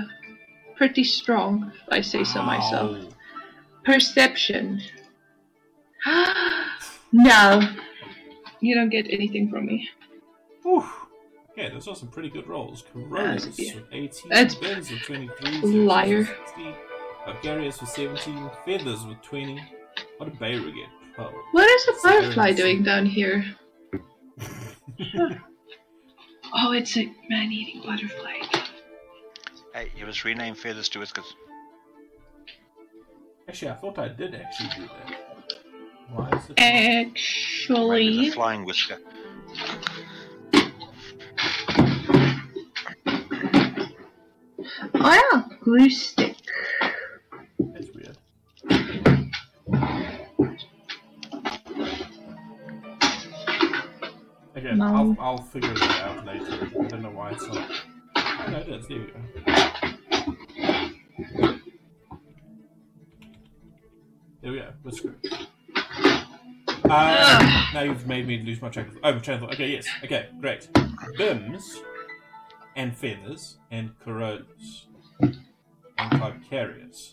pretty 0.77 1.05
strong, 1.05 1.73
if 1.75 1.89
I 1.91 2.01
say 2.03 2.25
so 2.25 2.43
myself. 2.43 2.97
Ow. 2.97 3.09
Perception. 3.85 4.81
no, 7.13 7.61
you 8.61 8.75
don't 8.75 8.91
get 8.91 9.07
anything 9.11 9.51
from 9.51 9.67
me. 9.67 9.89
Whew. 10.63 10.85
Yeah, 11.57 11.69
those 11.71 11.87
are 11.89 11.95
some 11.95 12.09
pretty 12.09 12.31
good 12.31 12.47
rolls. 12.47 12.85
Corollas 12.93 13.45
That's- 13.45 13.59
yeah. 13.59 13.75
with 13.77 13.85
18, 13.93 14.29
That's- 14.29 14.55
Benz 14.55 14.91
with 14.91 15.03
23, 15.03 15.61
Liar. 15.85 16.25
60, 16.25 16.75
Bulgarius 17.27 17.81
with 17.81 17.91
17, 17.91 18.51
Feathers 18.65 19.07
with 19.07 19.21
20. 19.23 19.63
What 20.19 20.31
did 20.31 20.39
Bayra 20.39 20.75
get? 20.75 20.89
12. 21.15 21.33
What 21.53 21.71
is 21.71 21.89
a 21.89 22.03
butterfly 22.03 22.53
doing 22.53 22.83
down 22.83 23.07
here? 23.07 23.45
Oh, 26.55 26.73
it's 26.73 26.97
a 26.99 27.11
man-eating 27.31 27.83
butterfly. 27.83 28.35
Hey, 29.75 29.91
you 29.97 30.05
must 30.05 30.23
rename 30.23 30.55
feathers 30.55 30.89
to 30.91 30.99
whiskers. 30.99 31.35
Actually, 33.49 33.71
I 33.71 33.75
thought 33.75 33.99
I 33.99 34.09
did 34.09 34.35
actually 34.35 34.69
do 34.77 34.83
that. 34.87 35.59
Why 36.11 36.29
is 36.29 36.51
it? 36.51 36.59
Maybe 36.59 37.11
Actually, 37.11 38.17
the 38.19 38.31
flying 38.33 38.67
whisker. 38.67 38.99
oh 44.95 45.31
yeah, 45.33 45.43
glue 45.63 45.89
I'll, 54.83 55.17
I'll 55.21 55.39
figure 55.39 55.73
it 55.73 55.83
out 55.83 56.27
later. 56.27 56.71
I 56.81 56.87
don't 56.89 57.03
know 57.03 57.11
why 57.11 57.31
it's 57.31 57.47
not. 57.47 57.71
Oh, 58.17 58.47
no, 58.51 58.59
it 58.59 58.69
is. 58.69 58.89
There 58.89 58.99
we 58.99 59.07
go. 59.07 59.21
There 64.43 64.53
we 64.53 64.59
go. 64.59 64.73
Whisker. 64.83 65.15
Uh, 66.85 67.71
now 67.73 67.83
you've 67.83 68.07
made 68.07 68.27
me 68.27 68.43
lose 68.43 68.61
my 68.61 68.69
track 68.69 68.89
of 68.89 68.99
oh, 69.05 69.19
train 69.21 69.37
of 69.37 69.43
thought. 69.43 69.55
Okay, 69.55 69.71
yes. 69.71 69.87
Okay, 70.05 70.29
great. 70.41 70.69
Bims 71.17 71.63
and 72.75 72.97
feathers 72.97 73.59
and 73.71 73.93
corollas 74.01 74.87
and 75.21 75.39
Carcarius. 75.99 77.13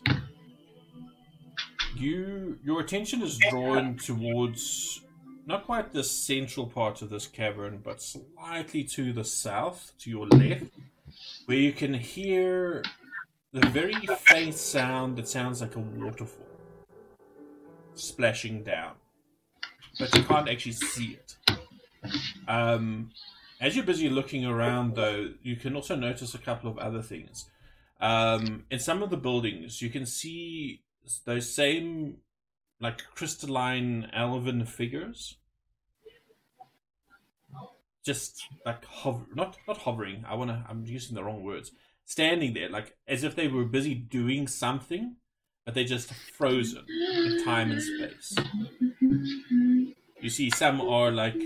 You 1.95 2.57
your 2.63 2.81
attention 2.81 3.21
is 3.21 3.37
drawn 3.49 3.95
towards 3.97 5.01
not 5.49 5.65
quite 5.65 5.91
the 5.93 6.03
central 6.03 6.67
part 6.67 7.01
of 7.01 7.09
this 7.09 7.25
cavern, 7.25 7.81
but 7.83 7.99
slightly 8.01 8.83
to 8.83 9.11
the 9.11 9.23
south, 9.23 9.93
to 9.97 10.09
your 10.11 10.27
left, 10.27 10.65
where 11.47 11.57
you 11.57 11.73
can 11.73 11.95
hear 11.95 12.83
the 13.51 13.67
very 13.69 13.95
faint 14.27 14.53
sound 14.53 15.17
that 15.17 15.27
sounds 15.27 15.59
like 15.59 15.75
a 15.75 15.79
waterfall 15.79 16.45
splashing 17.95 18.61
down. 18.63 18.93
But 19.97 20.15
you 20.15 20.23
can't 20.23 20.47
actually 20.47 20.73
see 20.73 21.17
it. 21.17 21.35
Um, 22.47 23.09
as 23.59 23.75
you're 23.75 23.83
busy 23.83 24.07
looking 24.07 24.45
around, 24.45 24.95
though, 24.95 25.31
you 25.41 25.55
can 25.55 25.75
also 25.75 25.95
notice 25.95 26.35
a 26.35 26.37
couple 26.37 26.69
of 26.69 26.77
other 26.77 27.01
things. 27.01 27.49
Um, 27.99 28.65
in 28.69 28.79
some 28.79 29.01
of 29.01 29.09
the 29.09 29.17
buildings, 29.17 29.81
you 29.81 29.89
can 29.89 30.05
see 30.05 30.83
those 31.25 31.51
same, 31.51 32.17
like 32.81 33.03
crystalline 33.15 34.09
elven 34.13 34.65
figures, 34.65 35.37
just 38.05 38.45
like 38.65 38.85
hover, 38.85 39.25
not 39.33 39.57
not 39.67 39.77
hovering. 39.77 40.23
I 40.27 40.35
wanna. 40.35 40.65
I'm 40.69 40.85
using 40.85 41.15
the 41.15 41.23
wrong 41.23 41.43
words. 41.43 41.71
Standing 42.05 42.53
there, 42.53 42.69
like 42.69 42.95
as 43.07 43.23
if 43.23 43.35
they 43.35 43.47
were 43.47 43.65
busy 43.65 43.93
doing 43.93 44.47
something, 44.47 45.17
but 45.65 45.75
they're 45.75 45.83
just 45.83 46.11
frozen 46.13 46.85
in 46.89 47.43
time 47.43 47.71
and 47.71 47.81
space. 47.81 48.35
You 50.19 50.29
see, 50.29 50.49
some 50.49 50.81
are 50.81 51.11
like 51.11 51.39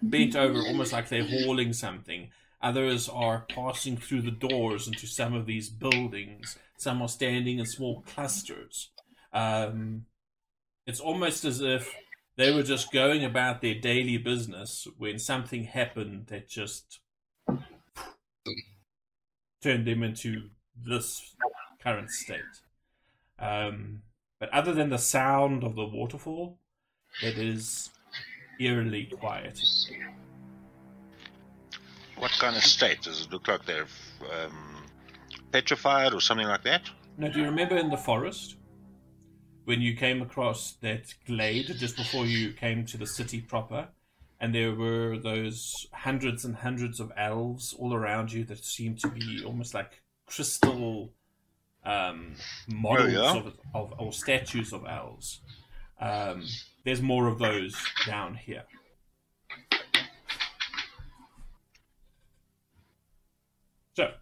bent 0.00 0.36
over, 0.36 0.58
almost 0.60 0.92
like 0.92 1.08
they're 1.08 1.26
hauling 1.26 1.72
something. 1.72 2.30
Others 2.60 3.08
are 3.08 3.46
passing 3.48 3.96
through 3.96 4.22
the 4.22 4.30
doors 4.30 4.88
into 4.88 5.06
some 5.06 5.34
of 5.34 5.46
these 5.46 5.68
buildings. 5.68 6.56
Some 6.76 7.02
are 7.02 7.08
standing 7.08 7.58
in 7.58 7.66
small 7.66 8.02
clusters. 8.02 8.90
Um, 9.32 10.06
it's 10.88 11.00
almost 11.00 11.44
as 11.44 11.60
if 11.60 11.94
they 12.36 12.50
were 12.50 12.62
just 12.62 12.90
going 12.90 13.22
about 13.22 13.60
their 13.60 13.74
daily 13.74 14.16
business 14.16 14.88
when 14.96 15.18
something 15.18 15.64
happened 15.64 16.28
that 16.28 16.48
just 16.48 17.00
turned 19.62 19.86
them 19.86 20.02
into 20.02 20.48
this 20.74 21.36
current 21.82 22.10
state. 22.10 22.40
Um, 23.38 24.00
but 24.40 24.48
other 24.48 24.72
than 24.72 24.88
the 24.88 24.98
sound 24.98 25.62
of 25.62 25.74
the 25.76 25.84
waterfall, 25.84 26.58
it 27.22 27.36
is 27.36 27.90
eerily 28.58 29.10
quiet. 29.20 29.60
What 32.16 32.32
kind 32.38 32.56
of 32.56 32.64
state? 32.64 33.02
Does 33.02 33.26
it 33.26 33.30
look 33.30 33.46
like 33.46 33.66
they're 33.66 33.86
um, 34.42 34.86
petrified 35.52 36.14
or 36.14 36.20
something 36.22 36.46
like 36.46 36.62
that? 36.62 36.88
Now, 37.18 37.28
do 37.28 37.40
you 37.40 37.44
remember 37.44 37.76
in 37.76 37.90
the 37.90 37.96
forest 37.98 38.57
when 39.68 39.82
you 39.82 39.94
came 39.94 40.22
across 40.22 40.78
that 40.80 41.12
glade 41.26 41.66
just 41.76 41.94
before 41.94 42.24
you 42.24 42.54
came 42.54 42.86
to 42.86 42.96
the 42.96 43.06
city 43.06 43.38
proper? 43.38 43.86
And 44.40 44.54
there 44.54 44.74
were 44.74 45.18
those 45.18 45.86
hundreds 45.92 46.46
and 46.46 46.56
hundreds 46.56 47.00
of 47.00 47.12
elves 47.18 47.74
all 47.78 47.92
around 47.92 48.32
you 48.32 48.44
that 48.44 48.64
seemed 48.64 48.98
to 49.00 49.08
be 49.08 49.42
almost 49.44 49.74
like 49.74 50.00
crystal 50.24 51.12
um, 51.84 52.34
models 52.66 53.12
yeah. 53.12 53.36
of, 53.36 53.52
of 53.74 53.92
or 53.98 54.10
statues 54.10 54.72
of 54.72 54.86
elves. 54.88 55.42
Um, 56.00 56.46
there's 56.86 57.02
more 57.02 57.26
of 57.26 57.38
those 57.38 57.76
down 58.06 58.36
here. 58.36 58.64
So, 63.92 64.12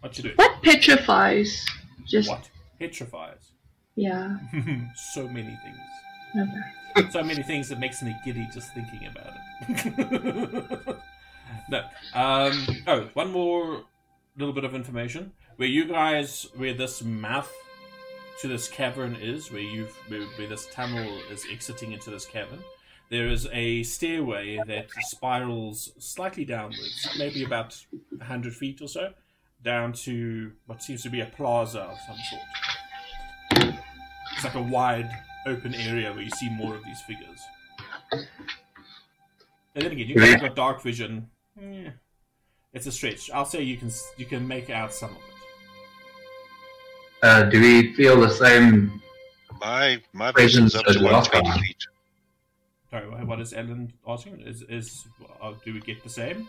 what 0.00 0.16
you 0.18 0.24
doing? 0.24 0.34
What 0.34 0.60
petrifies? 0.60 1.64
Just 2.04 2.28
What 2.28 2.50
petrifies? 2.80 3.51
Yeah. 3.96 4.36
so 4.94 5.28
many 5.28 5.58
things. 5.62 6.48
Okay. 6.96 7.10
So 7.10 7.22
many 7.22 7.42
things 7.42 7.68
that 7.68 7.78
makes 7.78 8.02
me 8.02 8.14
giddy 8.24 8.48
just 8.52 8.72
thinking 8.74 9.06
about 9.06 9.34
it. 9.68 10.96
no. 11.70 11.82
Um, 12.14 12.66
oh, 12.86 13.08
one 13.14 13.30
more 13.30 13.84
little 14.36 14.54
bit 14.54 14.64
of 14.64 14.74
information. 14.74 15.32
Where 15.56 15.68
you 15.68 15.84
guys, 15.86 16.46
where 16.56 16.74
this 16.74 17.02
mouth 17.02 17.52
to 18.40 18.48
this 18.48 18.68
cavern 18.68 19.16
is, 19.20 19.52
where 19.52 19.60
you've, 19.60 19.94
where, 20.08 20.22
where 20.22 20.48
this 20.48 20.66
tunnel 20.72 21.20
is 21.30 21.44
exiting 21.50 21.92
into 21.92 22.10
this 22.10 22.24
cavern, 22.24 22.60
there 23.10 23.28
is 23.28 23.46
a 23.52 23.82
stairway 23.82 24.58
that 24.66 24.88
spirals 25.00 25.92
slightly 25.98 26.46
downwards, 26.46 27.08
maybe 27.18 27.44
about 27.44 27.78
100 28.10 28.54
feet 28.54 28.80
or 28.80 28.88
so, 28.88 29.12
down 29.62 29.92
to 29.92 30.52
what 30.66 30.82
seems 30.82 31.02
to 31.02 31.10
be 31.10 31.20
a 31.20 31.26
plaza 31.26 31.80
of 31.80 31.98
some 32.06 32.16
sort. 32.30 32.42
It's 34.34 34.44
like 34.44 34.54
a 34.54 34.62
wide 34.62 35.10
open 35.46 35.74
area 35.74 36.12
where 36.12 36.22
you 36.22 36.30
see 36.30 36.48
more 36.50 36.74
of 36.74 36.84
these 36.84 37.00
figures. 37.02 37.40
And 39.74 39.84
then 39.84 39.92
again, 39.92 40.08
you 40.08 40.14
guys 40.14 40.40
got 40.40 40.54
dark 40.54 40.82
vision. 40.82 41.28
Eh. 41.60 41.90
It's 42.72 42.86
a 42.86 42.92
stretch. 42.92 43.30
I'll 43.30 43.44
say 43.44 43.62
you 43.62 43.76
can 43.76 43.90
you 44.16 44.26
can 44.26 44.46
make 44.46 44.70
out 44.70 44.94
some 44.94 45.10
of 45.10 45.16
it. 45.16 45.22
Uh, 47.22 47.42
do 47.44 47.60
we 47.60 47.92
feel 47.94 48.20
the 48.20 48.30
same? 48.30 49.00
My 49.60 50.00
my 50.12 50.32
Presence 50.32 50.72
vision's 50.72 50.74
up 50.74 50.84
to 50.84 50.90
as 50.90 50.98
well. 50.98 51.12
120 51.12 51.66
feet. 51.66 51.76
Sorry, 52.90 53.06
what 53.24 53.40
is 53.40 53.54
Ellen 53.54 53.92
asking? 54.06 54.40
Is 54.40 54.62
is 54.62 55.06
uh, 55.40 55.52
do 55.64 55.72
we 55.72 55.80
get 55.80 56.02
the 56.02 56.10
same? 56.10 56.48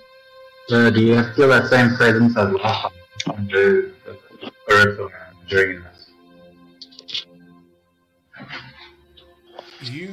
Uh, 0.71 0.89
do 0.89 1.01
you 1.01 1.23
feel 1.33 1.49
that 1.49 1.67
same 1.67 1.95
presence 1.95 2.37
as 2.37 2.53
last 2.53 2.91
time 3.25 3.35
on 3.35 3.47
the, 3.47 3.91
the 4.05 5.11
during 5.47 5.83
this? 5.83 6.02
You 9.83 10.07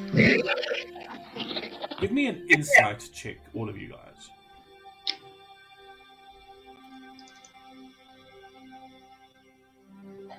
give 2.01 2.11
me 2.11 2.27
an 2.27 2.47
insight 2.49 3.09
check, 3.13 3.37
all 3.55 3.69
of 3.69 3.79
you 3.79 3.91
guys. 3.91 4.31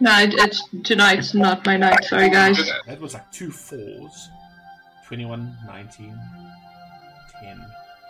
No, 0.02 0.20
it, 0.20 0.34
it's 0.34 0.67
tonight's 0.84 1.34
not 1.34 1.65
my 1.65 1.78
night. 1.78 2.04
Sorry, 2.06 2.30
guys. 2.30 2.58
That 2.88 3.00
was 3.00 3.13
like 3.13 3.32
two 3.32 3.52
fours. 3.52 4.30
21, 5.06 5.58
19, 5.67 6.20
10. 7.44 7.65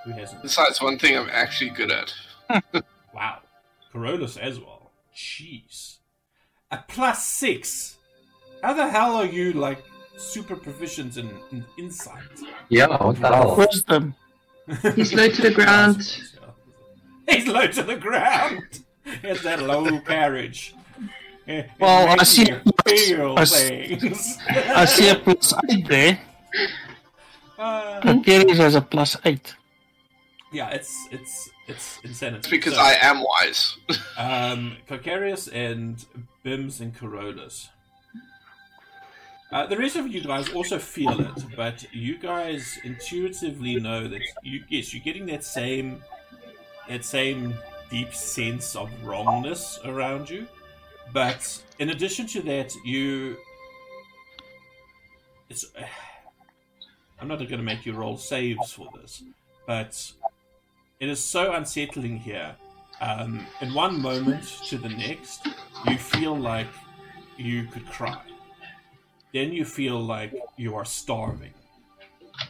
Who 0.05 0.11
hasn't? 0.11 0.41
Besides, 0.41 0.81
one 0.81 0.97
thing 0.97 1.17
I'm 1.17 1.29
actually 1.31 1.71
good 1.71 1.91
at. 1.91 2.13
Wow. 3.13 3.39
Corollas 3.91 4.37
as 4.37 4.57
well. 4.57 4.93
Jeez. 5.13 5.97
A 6.71 6.79
plus 6.87 7.25
six. 7.27 7.97
How 8.63 8.71
the 8.71 8.87
hell 8.87 9.15
are 9.15 9.25
you 9.25 9.51
like 9.51 9.83
super 10.17 10.55
proficient 10.55 11.17
in, 11.17 11.29
in 11.51 11.65
insight? 11.77 12.23
Yeah, 12.69 12.87
what 13.03 13.19
the 13.19 13.27
hell? 13.27 13.55
Wisdom. 13.57 14.15
He's 14.95 15.13
low 15.13 15.27
to 15.29 15.41
the 15.41 15.51
ground. 15.51 16.21
He's 17.29 17.47
low 17.47 17.67
to 17.67 17.83
the 17.83 17.95
ground. 17.97 18.81
It's 19.23 19.43
that 19.43 19.61
low 19.61 19.99
carriage. 20.01 20.73
It- 21.47 21.65
it 21.65 21.69
Well, 21.79 22.19
I 22.19 22.23
see- 22.23 22.47
you 22.49 22.61
Feel 22.87 23.35
I 23.37 23.41
s- 23.41 23.67
things. 23.67 24.37
I 24.49 24.85
see 24.85 25.09
a 25.09 25.15
plus 25.15 25.53
8 25.69 25.87
there. 25.87 26.19
Uh, 27.57 28.13
Gary 28.23 28.55
has 28.55 28.75
a 28.75 28.81
plus 28.81 29.15
8. 29.23 29.55
yeah, 30.51 30.69
it's 30.69 30.93
it's 31.11 31.49
it's 31.67 31.99
insanity. 32.03 32.39
It's 32.39 32.47
because 32.49 32.73
So- 32.73 32.81
I 32.81 32.97
am 33.01 33.23
wise. 33.23 33.77
Um, 34.17 34.77
Carcarius 34.89 35.47
and 35.53 36.03
Bims 36.45 36.81
and 36.81 36.93
Corollas. 36.95 37.69
Uh, 39.51 39.65
the 39.65 39.77
rest 39.77 39.97
of 39.97 40.07
you 40.07 40.21
guys 40.21 40.49
also 40.53 40.79
feel 40.79 41.19
it, 41.19 41.45
but 41.57 41.85
you 41.93 42.17
guys 42.17 42.79
intuitively 42.85 43.75
know 43.79 44.07
that 44.07 44.21
you 44.43 44.63
yes, 44.69 44.93
you're 44.93 45.03
getting 45.03 45.25
that 45.25 45.43
same 45.43 46.01
that 46.87 47.03
same 47.03 47.53
deep 47.89 48.13
sense 48.13 48.75
of 48.75 48.89
wrongness 49.03 49.79
around 49.83 50.29
you. 50.29 50.47
But 51.13 51.61
in 51.79 51.89
addition 51.89 52.27
to 52.27 52.41
that, 52.43 52.73
you 52.85 53.35
it's 55.49 55.65
I'm 57.19 57.27
not 57.27 57.37
going 57.39 57.49
to 57.49 57.57
make 57.57 57.85
you 57.85 57.93
roll 57.93 58.17
saves 58.17 58.71
for 58.71 58.89
this, 58.99 59.21
but 59.67 60.11
it 60.99 61.09
is 61.09 61.23
so 61.23 61.53
unsettling 61.53 62.17
here 62.17 62.55
um, 63.01 63.45
in 63.59 63.73
one 63.73 64.01
moment 64.01 64.43
to 64.65 64.77
the 64.77 64.89
next, 64.89 65.47
you 65.87 65.97
feel 65.97 66.35
like 66.35 66.67
you 67.37 67.65
could 67.65 67.85
cry. 67.87 68.21
Then 69.33 69.53
you 69.53 69.65
feel 69.65 69.99
like 69.99 70.33
you 70.57 70.75
are 70.75 70.85
starving. 70.85 71.53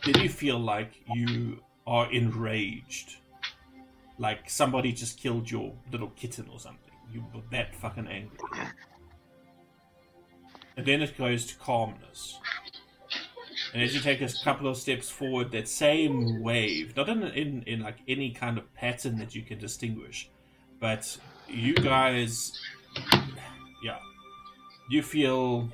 Then 0.06 0.20
you 0.24 0.30
feel 0.30 0.60
like 0.60 0.94
you 1.14 1.62
are 1.86 2.12
enraged. 2.12 3.18
Like 4.18 4.50
somebody 4.50 4.92
just 4.92 5.20
killed 5.20 5.50
your 5.50 5.74
little 5.92 6.10
kitten 6.10 6.48
or 6.52 6.60
something. 6.60 6.92
You 7.12 7.26
were 7.34 7.42
that 7.52 7.76
fucking 7.76 8.08
angry. 8.08 8.38
And 10.78 10.86
then 10.86 11.02
it 11.02 11.18
goes 11.18 11.46
to 11.48 11.56
calmness. 11.58 12.40
And 13.74 13.82
as 13.82 13.94
you 13.94 14.02
take 14.02 14.22
a 14.22 14.30
couple 14.44 14.68
of 14.68 14.78
steps 14.78 15.10
forward, 15.10 15.52
that 15.52 15.68
same 15.68 16.42
wave, 16.42 16.96
not 16.96 17.10
in, 17.10 17.24
in, 17.24 17.64
in 17.64 17.82
like 17.82 17.98
any 18.08 18.32
kind 18.32 18.58
of 18.58 18.74
pattern 18.74 19.18
that 19.20 19.36
you 19.36 19.44
can 19.44 19.60
distinguish, 19.60 20.30
but 20.80 21.18
you 21.48 21.74
guys, 21.76 22.52
yeah, 23.84 24.00
you 24.90 25.02
feel 25.02 25.70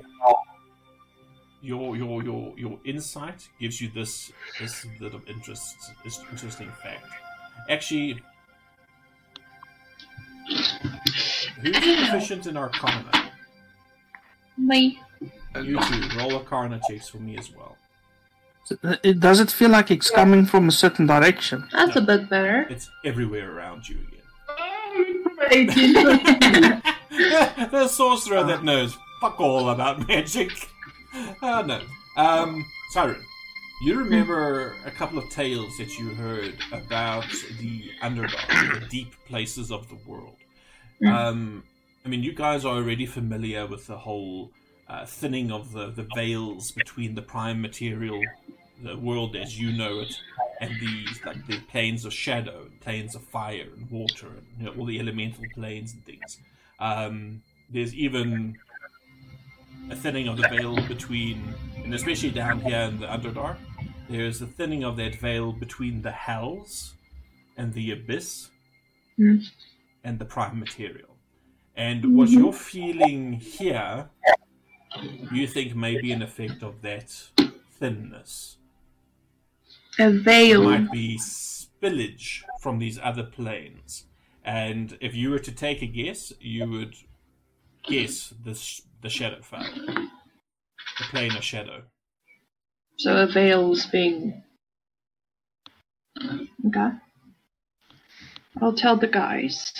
your 1.60 1.96
your 1.96 2.22
your 2.22 2.54
your 2.56 2.78
insight 2.84 3.48
gives 3.60 3.80
you 3.80 3.90
this 3.94 4.32
this 4.60 4.86
bit 4.98 5.14
of 5.14 5.26
interest, 5.28 5.76
this 6.04 6.20
interesting 6.30 6.70
fact. 6.82 7.06
Actually, 7.68 8.20
who's 11.60 11.78
proficient 12.10 12.46
in 12.46 12.56
Arcana? 12.56 13.30
Me. 14.56 15.00
You 15.54 15.80
two 15.80 16.18
roll 16.18 16.32
a 16.32 16.36
Arcana 16.38 16.80
checks 16.88 17.08
for 17.08 17.18
me 17.18 17.36
as 17.36 17.50
well. 17.54 17.76
Uh, 18.84 18.96
it, 19.02 19.18
does 19.18 19.40
it 19.40 19.50
feel 19.50 19.70
like 19.70 19.90
it's 19.90 20.10
coming 20.10 20.44
from 20.44 20.68
a 20.68 20.72
certain 20.72 21.06
direction? 21.06 21.66
That's 21.72 21.96
a 21.96 22.02
bit 22.02 22.28
better. 22.28 22.66
It's 22.68 22.90
everywhere 23.04 23.56
around 23.56 23.88
you 23.88 23.96
again. 24.06 24.18
18. 25.50 25.92
the 27.70 27.88
sorcerer 27.88 28.44
that 28.44 28.62
knows 28.62 28.96
fuck 29.20 29.40
all 29.40 29.70
about 29.70 30.06
magic. 30.06 30.68
Uh, 31.14 31.62
no. 31.66 31.80
Um, 32.16 32.66
Siren, 32.90 33.22
you 33.80 33.98
remember 33.98 34.74
a 34.84 34.90
couple 34.90 35.18
of 35.18 35.28
tales 35.30 35.76
that 35.78 35.98
you 35.98 36.08
heard 36.10 36.56
about 36.72 37.28
the 37.60 37.90
underdark, 38.02 38.80
the 38.80 38.86
deep 38.88 39.14
places 39.26 39.70
of 39.70 39.88
the 39.88 39.96
world. 40.06 40.36
Mm. 41.02 41.12
Um, 41.12 41.62
I 42.04 42.08
mean, 42.08 42.22
you 42.22 42.32
guys 42.32 42.64
are 42.64 42.74
already 42.74 43.06
familiar 43.06 43.66
with 43.66 43.86
the 43.86 43.96
whole 43.96 44.50
uh, 44.88 45.06
thinning 45.06 45.52
of 45.52 45.72
the, 45.72 45.90
the 45.90 46.08
veils 46.14 46.72
between 46.72 47.14
the 47.14 47.22
prime 47.22 47.60
material, 47.60 48.20
the 48.82 48.96
world 48.96 49.36
as 49.36 49.58
you 49.60 49.76
know 49.76 50.00
it, 50.00 50.18
and 50.60 50.72
these 50.80 51.24
like 51.24 51.46
the 51.46 51.60
planes 51.70 52.04
of 52.04 52.12
shadow, 52.12 52.62
and 52.62 52.80
planes 52.80 53.14
of 53.14 53.22
fire 53.22 53.66
and 53.76 53.90
water, 53.90 54.26
and 54.26 54.46
you 54.58 54.66
know, 54.66 54.72
all 54.78 54.86
the 54.86 54.98
elemental 54.98 55.44
planes 55.54 55.92
and 55.92 56.04
things. 56.04 56.40
Um, 56.80 57.42
there's 57.70 57.94
even 57.94 58.56
a 59.90 59.96
thinning 59.96 60.28
of 60.28 60.36
the 60.36 60.48
veil 60.48 60.76
between, 60.86 61.54
and 61.82 61.94
especially 61.94 62.30
down 62.30 62.60
here 62.60 62.80
in 62.80 62.98
the 63.00 63.06
Underdark, 63.06 63.56
there's 64.08 64.40
a 64.42 64.46
thinning 64.46 64.84
of 64.84 64.96
that 64.96 65.14
veil 65.16 65.52
between 65.52 66.02
the 66.02 66.10
hells 66.10 66.94
and 67.56 67.72
the 67.74 67.90
abyss 67.92 68.50
Mm. 69.18 69.44
and 70.04 70.18
the 70.20 70.24
prime 70.24 70.60
material. 70.60 71.16
And 71.76 72.16
what 72.16 72.28
you're 72.28 72.52
feeling 72.52 73.32
here, 73.32 74.08
you 75.32 75.46
think 75.48 75.74
may 75.74 76.00
be 76.00 76.12
an 76.12 76.22
effect 76.22 76.62
of 76.62 76.82
that 76.82 77.10
thinness. 77.80 78.58
A 79.98 80.10
veil. 80.10 80.62
might 80.62 80.90
be 80.92 81.18
spillage 81.18 82.42
from 82.60 82.78
these 82.78 82.98
other 83.02 83.24
planes. 83.24 84.04
And 84.44 84.96
if 85.00 85.14
you 85.16 85.30
were 85.30 85.40
to 85.40 85.52
take 85.52 85.82
a 85.82 85.86
guess, 85.86 86.32
you 86.40 86.70
would 86.70 86.94
guess 87.82 88.32
the 88.44 88.54
sh- 88.54 88.82
the 89.02 89.08
Shadowfell, 89.08 89.64
the 89.86 91.04
plane 91.10 91.36
of 91.36 91.44
shadow. 91.44 91.82
So 92.98 93.16
a 93.16 93.26
veil's 93.26 93.86
being. 93.86 94.42
Uh, 96.20 96.38
okay. 96.66 96.90
I'll 98.60 98.74
tell 98.74 98.96
the 98.96 99.06
guys. 99.06 99.72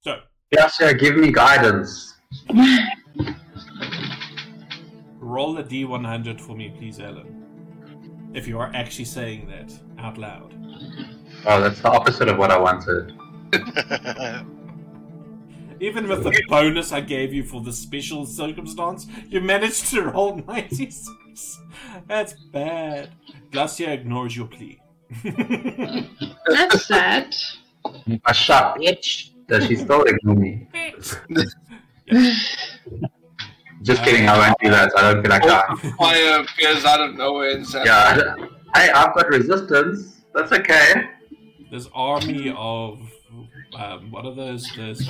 So 0.00 0.20
Yes, 0.50 0.78
yeah, 0.80 0.94
give 0.94 1.16
me 1.16 1.30
guidance. 1.30 2.14
roll 5.20 5.58
a 5.58 5.64
d100 5.64 6.40
for 6.40 6.56
me, 6.56 6.72
please, 6.76 7.00
Ellen. 7.00 8.30
If 8.34 8.48
you 8.48 8.58
are 8.58 8.70
actually 8.74 9.04
saying 9.04 9.48
that 9.48 9.70
out 10.02 10.16
loud. 10.16 10.54
Oh, 11.44 11.60
that's 11.60 11.80
the 11.80 11.90
opposite 11.90 12.28
of 12.28 12.38
what 12.38 12.50
I 12.50 12.58
wanted. 12.58 13.12
Even 15.80 16.08
with 16.08 16.24
the 16.24 16.42
bonus 16.48 16.92
I 16.92 17.00
gave 17.00 17.32
you 17.32 17.44
for 17.44 17.60
the 17.60 17.72
special 17.72 18.26
circumstance, 18.26 19.06
you 19.28 19.40
managed 19.40 19.86
to 19.90 20.02
roll 20.02 20.36
96. 20.46 21.08
That's 22.06 22.32
bad. 22.52 23.10
Glacia 23.52 23.88
ignores 23.92 24.36
your 24.36 24.46
plea. 24.46 24.80
That's 26.46 26.86
sad. 26.86 27.34
A 28.26 28.34
sharp 28.34 28.78
bitch. 28.78 29.30
Does 29.46 29.66
she 29.66 29.76
still 29.76 30.02
ignore 30.02 30.34
me? 30.36 30.68
Just 33.82 34.02
kidding, 34.02 34.28
I 34.28 34.36
won't 34.38 34.58
do 34.60 34.70
that. 34.70 34.90
I 34.96 35.12
don't 35.12 35.22
feel 35.22 35.30
like 35.30 35.42
that. 35.44 35.94
Fire 35.98 36.40
appears 36.40 36.84
out 36.84 37.00
of 37.00 37.14
nowhere 37.14 37.50
and 37.56 37.66
says, 37.66 37.86
Yeah. 37.86 38.34
I- 38.38 38.48
Hey, 38.74 38.90
I've 38.90 39.14
got 39.14 39.28
resistance. 39.30 40.20
That's 40.34 40.52
okay. 40.52 41.08
this 41.70 41.88
army 41.94 42.54
of 42.56 43.00
um, 43.74 44.10
what 44.10 44.26
are 44.26 44.34
those 44.34 44.70
those 44.76 45.08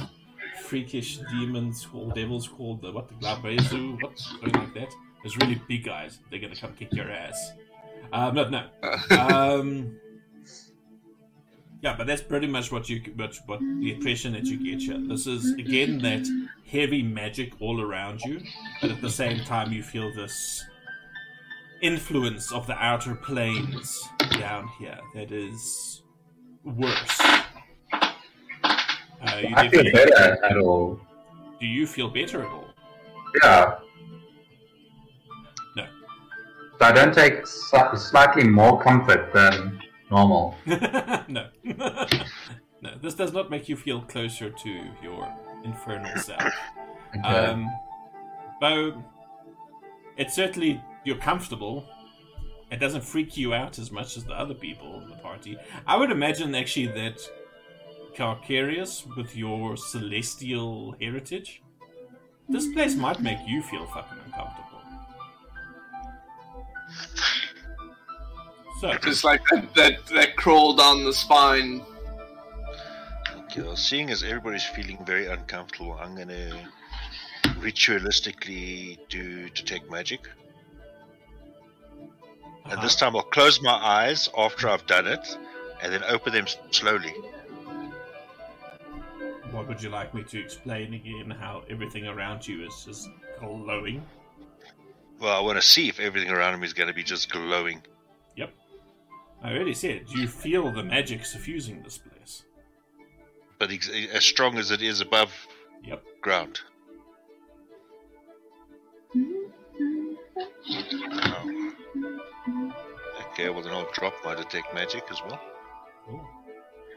freakish 0.68 1.18
demons 1.30 1.86
called 1.86 2.14
devils 2.14 2.46
called 2.46 2.82
the 2.82 2.92
what 2.92 3.08
the 3.08 3.14
Glabrezu 3.14 4.02
what 4.02 4.18
something 4.18 4.52
like 4.52 4.74
that. 4.74 4.92
There's 5.22 5.36
really 5.38 5.60
big 5.66 5.84
guys. 5.84 6.18
They're 6.30 6.40
gonna 6.40 6.56
come 6.56 6.74
kick 6.74 6.92
your 6.92 7.10
ass. 7.10 7.52
Um, 8.12 8.34
no, 8.34 8.48
no. 8.48 8.66
Um, 9.10 9.98
Yeah, 11.80 11.94
but 11.96 12.06
that's 12.08 12.22
pretty 12.22 12.48
much 12.48 12.72
what 12.72 12.88
you 12.88 13.00
what, 13.16 13.38
what 13.46 13.60
the 13.60 13.92
impression 13.94 14.32
that 14.32 14.44
you 14.44 14.56
get 14.58 14.82
here. 14.82 14.98
This 14.98 15.26
is 15.26 15.52
again 15.54 15.98
that 16.02 16.26
heavy 16.66 17.02
magic 17.02 17.52
all 17.60 17.80
around 17.80 18.20
you, 18.22 18.40
but 18.80 18.90
at 18.90 19.00
the 19.00 19.10
same 19.10 19.44
time 19.44 19.72
you 19.72 19.82
feel 19.82 20.12
this 20.14 20.64
influence 21.80 22.50
of 22.52 22.66
the 22.66 22.74
outer 22.74 23.14
planes 23.14 24.02
down 24.32 24.68
here 24.78 24.98
that 25.14 25.30
is 25.30 26.02
worse. 26.64 27.20
Uh, 29.20 29.36
you 29.42 29.54
I 29.54 29.68
feel 29.68 29.84
better 29.92 30.44
at 30.44 30.56
all. 30.58 31.00
Do 31.60 31.66
you 31.66 31.86
feel 31.86 32.08
better 32.08 32.42
at 32.42 32.48
all? 32.48 32.68
Yeah. 33.42 33.78
No. 35.76 35.86
So 36.78 36.84
I 36.84 36.92
don't 36.92 37.12
take 37.12 37.42
sli- 37.42 37.98
slightly 37.98 38.44
more 38.44 38.80
comfort 38.80 39.32
than 39.32 39.80
normal. 40.10 40.56
no. 40.66 41.48
no, 41.64 42.90
this 43.02 43.14
does 43.14 43.32
not 43.32 43.50
make 43.50 43.68
you 43.68 43.76
feel 43.76 44.02
closer 44.02 44.50
to 44.50 44.70
your 45.02 45.32
infernal 45.64 46.16
self. 46.16 46.52
Okay. 47.16 47.28
Um, 47.28 47.68
Bo, 48.60 49.02
it's 50.16 50.34
certainly 50.34 50.80
you're 51.04 51.16
comfortable. 51.16 51.84
It 52.70 52.80
doesn't 52.80 53.02
freak 53.02 53.36
you 53.36 53.54
out 53.54 53.78
as 53.78 53.90
much 53.90 54.16
as 54.16 54.24
the 54.24 54.34
other 54.34 54.54
people 54.54 55.00
in 55.00 55.08
the 55.08 55.16
party. 55.16 55.56
I 55.86 55.96
would 55.96 56.10
imagine 56.10 56.54
actually 56.54 56.88
that 56.88 57.18
Carcarius, 58.18 59.06
with 59.16 59.36
your 59.36 59.76
celestial 59.76 60.96
heritage, 61.00 61.62
this 62.48 62.66
place 62.72 62.96
might 62.96 63.20
make 63.20 63.38
you 63.46 63.62
feel 63.62 63.86
fucking 63.86 64.18
uncomfortable. 64.26 64.80
So, 68.80 68.90
It's 69.04 69.22
like 69.22 69.40
that, 69.50 69.72
that, 69.76 70.06
that 70.06 70.36
crawl 70.36 70.74
down 70.74 71.04
the 71.04 71.12
spine. 71.12 71.80
Okay, 73.44 73.62
well, 73.62 73.76
seeing 73.76 74.10
as 74.10 74.24
everybody's 74.24 74.64
feeling 74.64 74.98
very 75.06 75.26
uncomfortable, 75.26 75.96
I'm 76.00 76.16
gonna 76.16 76.68
ritualistically 77.60 78.98
do 79.08 79.48
to 79.48 79.64
take 79.64 79.88
magic. 79.90 80.28
And 82.64 82.82
this 82.82 82.94
uh-huh. 82.96 83.10
time 83.10 83.16
I'll 83.16 83.22
close 83.22 83.62
my 83.62 83.72
eyes 83.72 84.28
after 84.36 84.68
I've 84.68 84.86
done 84.86 85.06
it, 85.06 85.38
and 85.82 85.92
then 85.92 86.02
open 86.04 86.32
them 86.32 86.46
slowly. 86.70 87.14
What 89.52 89.66
would 89.68 89.82
you 89.82 89.88
like 89.90 90.14
me 90.14 90.22
to 90.24 90.40
explain 90.40 90.94
again? 90.94 91.30
How 91.30 91.62
everything 91.70 92.06
around 92.06 92.46
you 92.46 92.66
is 92.66 92.84
just 92.84 93.08
glowing? 93.40 94.04
Well, 95.20 95.36
I 95.36 95.40
want 95.40 95.56
to 95.60 95.66
see 95.66 95.88
if 95.88 95.98
everything 95.98 96.30
around 96.30 96.60
me 96.60 96.66
is 96.66 96.72
going 96.72 96.88
to 96.88 96.94
be 96.94 97.02
just 97.02 97.30
glowing. 97.30 97.82
Yep. 98.36 98.52
I 99.42 99.52
already 99.52 99.74
said, 99.74 100.04
you 100.08 100.28
feel 100.28 100.70
the 100.72 100.84
magic 100.84 101.24
suffusing 101.24 101.82
this 101.82 101.98
place. 101.98 102.44
But 103.58 103.72
ex- 103.72 103.90
as 104.12 104.24
strong 104.24 104.58
as 104.58 104.70
it 104.70 104.82
is 104.82 105.00
above 105.00 105.32
Yep. 105.84 106.04
ground. 106.20 106.60
Oh. 111.10 111.72
Okay, 113.32 113.48
well 113.50 113.62
then 113.62 113.72
I'll 113.72 113.90
drop 113.92 114.14
my 114.24 114.34
detect 114.34 114.72
magic 114.74 115.04
as 115.10 115.20
well. 115.22 115.40
Cool. 116.06 116.26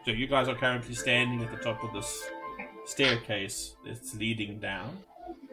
So 0.05 0.11
you 0.11 0.27
guys 0.27 0.47
are 0.47 0.55
currently 0.55 0.95
standing 0.95 1.43
at 1.43 1.51
the 1.51 1.57
top 1.57 1.83
of 1.83 1.93
this 1.93 2.23
staircase 2.85 3.75
that's 3.85 4.15
leading 4.15 4.59
down. 4.59 4.97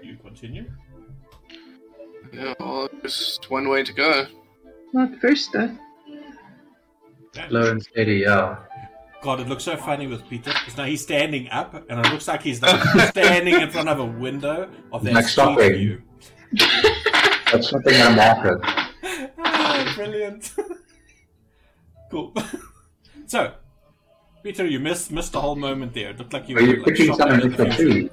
You 0.03 0.17
continue. 0.17 0.71
Yeah, 2.33 2.55
well, 2.61 2.89
just 3.03 3.51
one 3.51 3.69
way 3.69 3.83
to 3.85 3.93
go. 3.93 4.27
Not 4.93 5.17
first, 5.21 5.53
though. 5.53 5.77
Yeah. 6.07 7.49
Slow 7.49 7.71
and 7.71 7.83
steady, 7.83 8.17
yeah. 8.19 8.57
God, 9.23 9.41
it 9.41 9.49
looks 9.49 9.65
so 9.65 9.77
funny 9.77 10.07
with 10.07 10.29
Peter 10.29 10.51
because 10.51 10.77
now 10.77 10.85
he's 10.85 11.03
standing 11.03 11.49
up, 11.51 11.75
and 11.91 12.05
it 12.07 12.13
looks 12.13 12.29
like 12.29 12.43
he's 12.43 12.63
like 12.63 12.81
standing 13.11 13.55
in 13.61 13.71
front 13.71 13.89
of 13.89 13.99
a 13.99 14.05
window 14.05 14.71
of 14.93 15.03
that 15.05 15.15
Like 15.15 15.25
street 15.25 15.33
stopping. 15.33 15.73
view. 15.75 16.03
That's 17.53 17.69
something 17.71 17.95
I'm 17.95 18.19
after. 18.19 18.61
Ah, 19.41 19.93
brilliant. 19.95 20.55
cool. 22.11 22.35
so, 23.27 23.53
Peter, 24.43 24.67
you 24.67 24.79
missed 24.79 25.11
missed 25.11 25.33
the 25.33 25.41
whole 25.41 25.57
moment 25.57 25.93
there. 25.95 26.11
It 26.11 26.19
looked 26.19 26.33
like 26.33 26.49
you 26.49 26.57
Are 26.57 26.61
you 26.61 26.77
like, 26.77 26.85
picking 26.87 27.15
something 27.15 27.29
out 27.29 27.45
of 27.45 27.57
with 27.57 27.57
the 27.57 27.75
tree? 27.75 28.11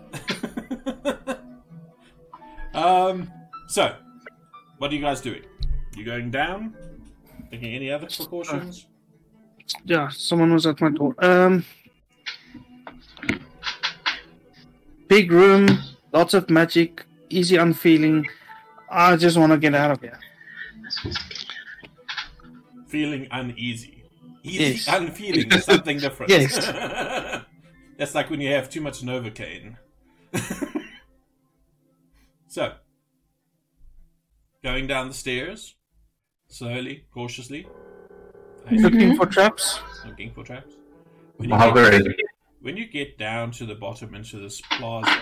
um. 2.73 3.31
So, 3.67 3.95
what 4.77 4.91
are 4.91 4.95
you 4.95 5.01
guys 5.01 5.21
doing? 5.21 5.43
You 5.95 6.05
going 6.05 6.31
down? 6.31 6.75
Taking 7.51 7.73
any 7.73 7.91
other 7.91 8.07
precautions? 8.07 8.87
Yeah, 9.85 10.09
someone 10.09 10.53
was 10.53 10.65
at 10.65 10.79
my 10.81 10.89
door. 10.89 11.15
Um, 11.19 11.65
big 15.07 15.31
room, 15.31 15.67
lots 16.11 16.33
of 16.33 16.49
magic, 16.49 17.05
easy 17.29 17.55
unfeeling. 17.55 18.27
I 18.89 19.15
just 19.15 19.37
want 19.37 19.51
to 19.51 19.57
get 19.57 19.73
out 19.73 19.91
of 19.91 20.01
here. 20.01 20.19
Feeling 22.87 23.27
uneasy. 23.31 23.94
Easy 24.45 24.63
Yes. 24.63 24.87
unfeeling 24.87 25.51
is 25.51 25.65
something 25.65 25.97
different. 25.99 26.29
Yes. 26.31 26.53
That's 27.97 28.13
like 28.13 28.29
when 28.29 28.41
you 28.41 28.51
have 28.51 28.69
too 28.69 28.81
much 28.81 29.01
Novocaine. 29.01 29.77
so, 32.47 32.73
going 34.63 34.87
down 34.87 35.07
the 35.07 35.13
stairs, 35.13 35.75
slowly, 36.47 37.05
cautiously. 37.13 37.67
I 38.67 38.75
Looking 38.75 39.15
for 39.15 39.25
traps. 39.25 39.79
looking 40.05 40.33
for 40.33 40.43
traps. 40.43 40.73
When 41.37 41.49
you, 41.49 41.57
get, 41.73 42.15
when 42.61 42.77
you 42.77 42.87
get 42.87 43.17
down 43.17 43.51
to 43.51 43.65
the 43.65 43.75
bottom 43.75 44.15
into 44.15 44.39
this 44.39 44.61
plaza, 44.61 45.15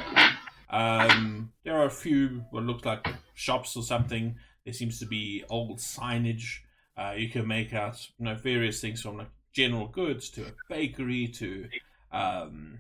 um, 0.70 1.52
there 1.64 1.76
are 1.76 1.86
a 1.86 1.92
few 1.92 2.46
what 2.52 2.64
look 2.64 2.86
like 2.86 3.06
shops 3.34 3.76
or 3.76 3.84
something. 3.84 4.36
There 4.64 4.74
seems 4.74 5.00
to 5.00 5.06
be 5.06 5.44
old 5.50 5.80
signage. 5.80 6.60
Uh, 6.98 7.14
you 7.18 7.30
can 7.30 7.48
make 7.48 7.74
out 7.74 8.08
you 8.18 8.26
know 8.26 8.36
various 8.36 8.80
things 8.80 9.02
from 9.02 9.18
like 9.18 9.30
general 9.54 9.88
goods 9.88 10.30
to 10.30 10.44
a 10.44 10.52
bakery 10.70 11.28
to 11.28 11.68
um, 12.12 12.80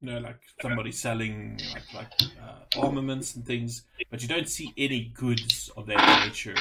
you 0.00 0.10
know 0.10 0.18
like 0.18 0.40
somebody 0.62 0.92
selling 0.92 1.60
like 1.74 1.94
like 1.94 2.12
uh, 2.42 2.80
armaments 2.80 3.34
and 3.34 3.44
things, 3.44 3.84
but 4.10 4.22
you 4.22 4.28
don't 4.28 4.48
see 4.48 4.72
any 4.76 5.12
goods 5.14 5.70
of 5.76 5.86
that 5.86 6.26
nature, 6.26 6.54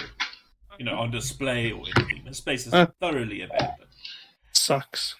you 0.78 0.86
know, 0.86 0.98
on 0.98 1.12
display 1.12 1.72
or 1.72 1.84
anything. 1.96 2.24
This 2.26 2.42
place 2.42 2.68
is 2.68 2.88
thoroughly 3.00 3.42
abandoned. 3.42 3.88
Sucks. 4.52 5.16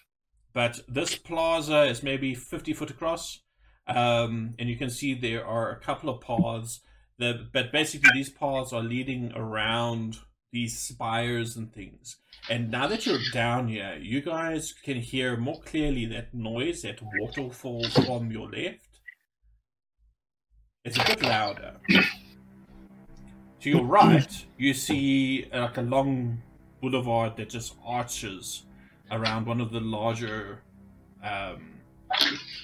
But 0.52 0.80
this 0.88 1.14
plaza 1.14 1.84
is 1.84 2.02
maybe 2.02 2.34
50 2.34 2.72
foot 2.72 2.90
across. 2.90 3.42
Um, 3.86 4.54
and 4.58 4.68
you 4.68 4.76
can 4.76 4.90
see 4.90 5.14
there 5.14 5.46
are 5.46 5.70
a 5.70 5.80
couple 5.80 6.10
of 6.10 6.20
paths. 6.20 6.80
That, 7.18 7.52
but 7.52 7.72
basically, 7.72 8.10
these 8.14 8.30
paths 8.30 8.72
are 8.72 8.82
leading 8.82 9.32
around 9.34 10.18
these 10.52 10.78
spires 10.78 11.56
and 11.56 11.72
things. 11.72 12.16
And 12.48 12.70
now 12.70 12.86
that 12.86 13.04
you're 13.04 13.18
down 13.32 13.68
here, 13.68 13.98
you 14.00 14.20
guys 14.22 14.72
can 14.72 14.96
hear 14.96 15.36
more 15.36 15.60
clearly 15.60 16.06
that 16.06 16.32
noise, 16.32 16.82
that 16.82 17.00
waterfall 17.18 17.88
from 17.90 18.30
your 18.30 18.50
left. 18.50 19.00
It's 20.84 20.96
a 20.96 21.04
bit 21.04 21.22
louder. 21.22 21.74
To 23.60 23.70
your 23.70 23.84
right, 23.84 24.46
you 24.56 24.72
see 24.72 25.46
uh, 25.52 25.62
like 25.62 25.76
a 25.76 25.82
long 25.82 26.40
boulevard 26.80 27.36
that 27.36 27.50
just 27.50 27.74
arches 27.84 28.64
around 29.10 29.46
one 29.46 29.60
of 29.60 29.72
the 29.72 29.80
larger. 29.80 30.62
Um, 31.22 31.80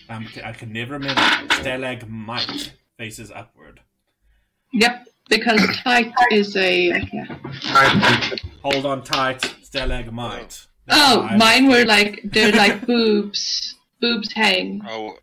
um, 0.09 0.29
I 0.43 0.53
can 0.53 0.73
never 0.73 0.95
remember. 0.95 1.21
Stalagmite 1.55 2.75
faces 2.97 3.31
upward. 3.31 3.81
Yep, 4.73 5.09
because 5.29 5.61
tight 5.85 6.13
is 6.31 6.57
a 6.57 7.07
yeah. 7.13 8.39
Hold 8.63 8.87
on 8.87 9.03
tight, 9.03 9.43
stalagmite. 9.63 10.67
Oh, 10.91 11.23
I'm- 11.23 11.39
mine 11.39 11.69
were 11.69 11.85
like 11.85 12.21
they're 12.25 12.53
like 12.53 12.87
boobs. 12.87 13.77
Boobs 14.01 14.33
hang 14.33 14.83
Oh, 14.87 15.17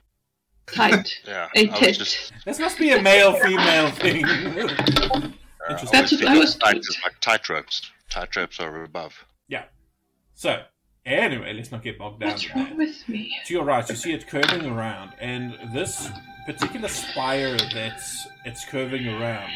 tight. 0.66 1.08
yeah. 1.28 1.47
A 1.56 1.70
I 1.70 1.78
tit. 1.78 1.97
just, 1.97 2.34
This 2.45 2.58
must 2.60 2.80
be 2.80 2.91
a 2.93 3.02
male 3.02 3.34
female 3.34 3.91
thing. 3.91 4.26
uh, 4.26 5.30
Interesting. 5.70 5.89
That's 5.91 6.12
what 6.14 6.26
I 6.28 6.38
was 6.38 6.56
tight 6.56 6.78
is 6.78 6.97
like 7.04 7.20
tight 7.20 7.47
ropes. 7.49 7.91
Tight 8.10 8.36
ropes 8.36 8.60
are 8.60 8.84
above. 8.84 9.14
Yeah. 9.47 9.66
So, 10.34 10.64
anyway, 11.06 11.54
let's 11.54 11.72
not 11.72 11.84
get 11.84 11.99
bogged 11.99 12.22
down. 12.22 12.30
What's 12.32 12.56
wrong 12.56 12.64
that. 12.70 12.78
with 12.78 13.08
me? 13.08 13.32
To 13.45 13.54
your 13.54 13.64
right, 13.66 13.88
you 13.88 13.95
see 13.95 14.14
it 14.14 14.26
curving 14.28 14.66
around, 14.66 15.12
and 15.20 15.56
this 15.74 16.10
particular 16.47 16.88
spire 16.89 17.58
that's 17.72 18.28
it's 18.45 18.66
curving 18.66 19.08
around. 19.08 19.52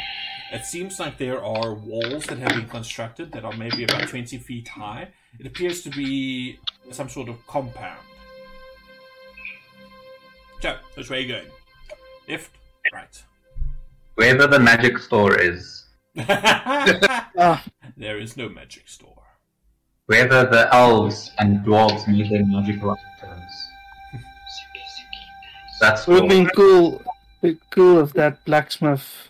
It 0.55 0.65
seems 0.65 0.99
like 0.99 1.17
there 1.17 1.43
are 1.43 1.73
walls 1.73 2.25
that 2.27 2.37
have 2.39 2.49
been 2.59 2.67
constructed 2.69 3.31
that 3.33 3.43
are 3.43 3.55
maybe 3.55 3.83
about 3.83 4.07
twenty 4.09 4.37
feet 4.37 4.67
high. 4.69 5.09
It 5.39 5.45
appears 5.45 5.81
to 5.83 5.89
be 5.89 6.59
some 6.91 7.09
sort 7.09 7.27
of 7.29 7.45
compound. 7.47 7.99
So, 10.61 10.77
which 10.95 11.09
way 11.09 11.17
are 11.17 11.21
you 11.21 11.27
going? 11.27 11.47
Left, 12.29 12.51
right. 12.93 13.23
Wherever 14.15 14.47
the 14.47 14.59
magic 14.59 14.97
store 14.99 15.37
is. 15.39 15.83
Ah, 17.37 17.61
there 17.97 18.17
is 18.17 18.37
no 18.37 18.47
magic 18.47 18.87
store. 18.87 19.21
wherever 20.05 20.45
the 20.49 20.73
elves 20.73 21.31
and 21.39 21.59
dwarves 21.65 22.07
made 22.07 22.31
their 22.31 22.45
magical 22.45 22.91
items. 23.21 23.53
That's 25.81 26.07
It 26.07 26.11
would 26.11 26.23
have 26.23 26.29
cool. 26.29 26.29
been 26.29 26.49
cool, 26.55 27.03
be 27.41 27.57
cool 27.71 27.99
if 27.99 28.13
that 28.13 28.45
blacksmith 28.45 29.29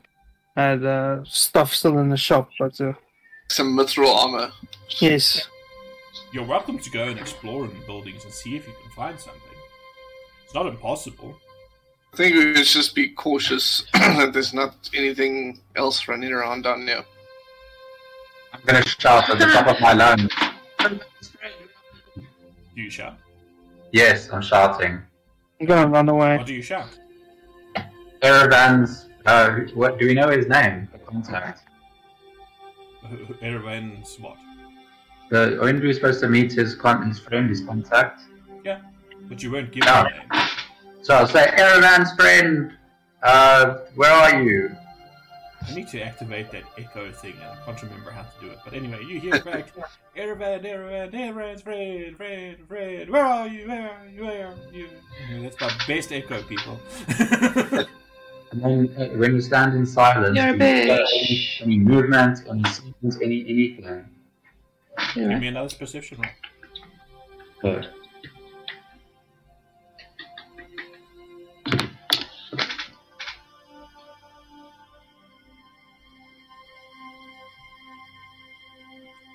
had 0.56 0.84
uh, 0.86 1.24
stuff 1.26 1.74
still 1.74 1.98
in 2.00 2.10
the 2.10 2.18
shop, 2.18 2.50
but 2.60 2.80
uh, 2.82 2.94
Some 3.50 3.76
mithril 3.78 4.14
armor. 4.16 4.52
yes. 5.00 5.48
You're 6.32 6.46
welcome 6.46 6.80
to 6.80 6.90
go 6.90 7.06
and 7.08 7.20
explore 7.20 7.66
in 7.66 7.78
the 7.80 7.86
buildings 7.86 8.24
and 8.26 8.34
see 8.34 8.56
if 8.56 8.68
you 8.68 8.74
can 8.82 8.92
find 8.92 9.20
something. 9.20 9.42
It's 10.44 10.54
not 10.54 10.66
impossible. 10.66 11.36
I 12.14 12.18
think 12.18 12.36
we 12.36 12.56
should 12.64 12.66
just 12.82 12.96
be 12.96 13.10
cautious 13.10 13.86
that 13.94 14.32
there's 14.34 14.54
not 14.54 14.76
anything 14.94 15.60
else 15.76 16.08
running 16.08 16.32
around 16.32 16.64
down 16.64 16.86
there. 16.86 17.04
I'm 18.54 18.62
gonna 18.66 18.86
shout 18.86 19.30
at 19.30 19.38
the 19.40 19.46
top 19.48 19.68
of 19.68 19.82
my 19.82 19.92
lungs. 19.94 20.32
Do 22.76 22.82
you 22.82 22.90
shout? 22.90 23.18
Yes, 23.92 24.30
I'm 24.32 24.42
shouting. 24.42 25.02
I'm 25.60 25.66
gonna 25.68 25.88
run 25.88 26.08
away. 26.10 26.38
What 26.38 26.46
do 26.48 26.54
you 26.54 26.62
shout? 26.62 26.88
Erevan's. 28.22 29.05
Uh, 29.26 29.62
what 29.74 29.98
do 30.00 30.06
we 30.08 30.14
know 30.14 30.30
his 30.30 30.48
name? 30.48 30.88
The 30.92 31.00
contact. 31.00 31.64
Erevan's 33.42 34.20
what? 34.20 34.38
The 35.30 35.58
when 35.62 35.80
we 35.82 35.94
supposed 35.94 36.20
to 36.22 36.30
meet 36.30 36.54
his 36.54 36.76
con- 36.76 37.08
his 37.08 37.20
friend, 37.20 37.50
his 37.50 37.62
contact. 37.62 38.22
Yeah, 38.64 38.82
but 39.28 39.42
you 39.42 39.52
won't 39.52 39.72
give 39.72 39.84
Oh. 39.88 40.04
me 40.04 40.10
a 40.12 40.34
name. 40.36 40.48
So 41.02 41.16
I'll 41.16 41.28
say, 41.28 41.46
Erevan's 41.58 42.14
friend. 42.14 42.74
Uh, 43.24 43.80
where 43.96 44.12
are 44.12 44.42
you? 44.44 44.76
I 45.68 45.74
need 45.74 45.88
to 45.90 46.02
activate 46.02 46.52
that 46.52 46.64
echo 46.78 47.12
thing, 47.12 47.34
and 47.34 47.44
I 47.44 47.56
can't 47.66 47.82
remember 47.82 48.12
how 48.12 48.22
to 48.22 48.40
do 48.40 48.52
it. 48.52 48.60
But 48.64 48.74
anyway, 48.76 49.04
you 49.04 49.20
hear 49.20 49.42
back, 49.42 49.72
Erevan, 50.16 50.64
Erevan, 50.64 51.12
Erevan's 51.12 51.64
friend, 51.64 52.16
friend, 52.16 52.58
friend. 52.68 53.10
Where 53.10 53.26
are 53.26 53.48
you? 53.48 53.68
Where 53.68 53.90
are 53.90 54.08
you? 54.08 54.22
Where 54.26 54.48
are 54.50 54.56
you? 54.72 54.88
Yeah, 55.32 55.42
That's 55.42 55.60
my 55.60 55.72
best 55.88 56.12
echo, 56.12 56.44
people. 56.44 56.80
And 58.56 58.64
then 58.64 58.96
uh, 58.98 59.18
when 59.18 59.36
you 59.36 59.42
stand 59.42 59.74
in 59.76 59.86
silence, 59.86 60.38
You're 60.38 60.56
a 60.56 60.58
do 60.58 60.66
you 60.66 60.84
feel 60.86 60.98
bitch. 60.98 61.08
any, 61.14 61.50
any 61.62 61.80
movement, 61.80 62.40
any 62.50 62.64
sequence, 62.64 63.18
any 63.22 63.42
anything. 63.50 64.06
Give 65.14 65.40
me 65.42 65.48
another 65.48 65.76
perception 65.76 66.20
roll. 66.22 66.32
Good. 67.62 67.90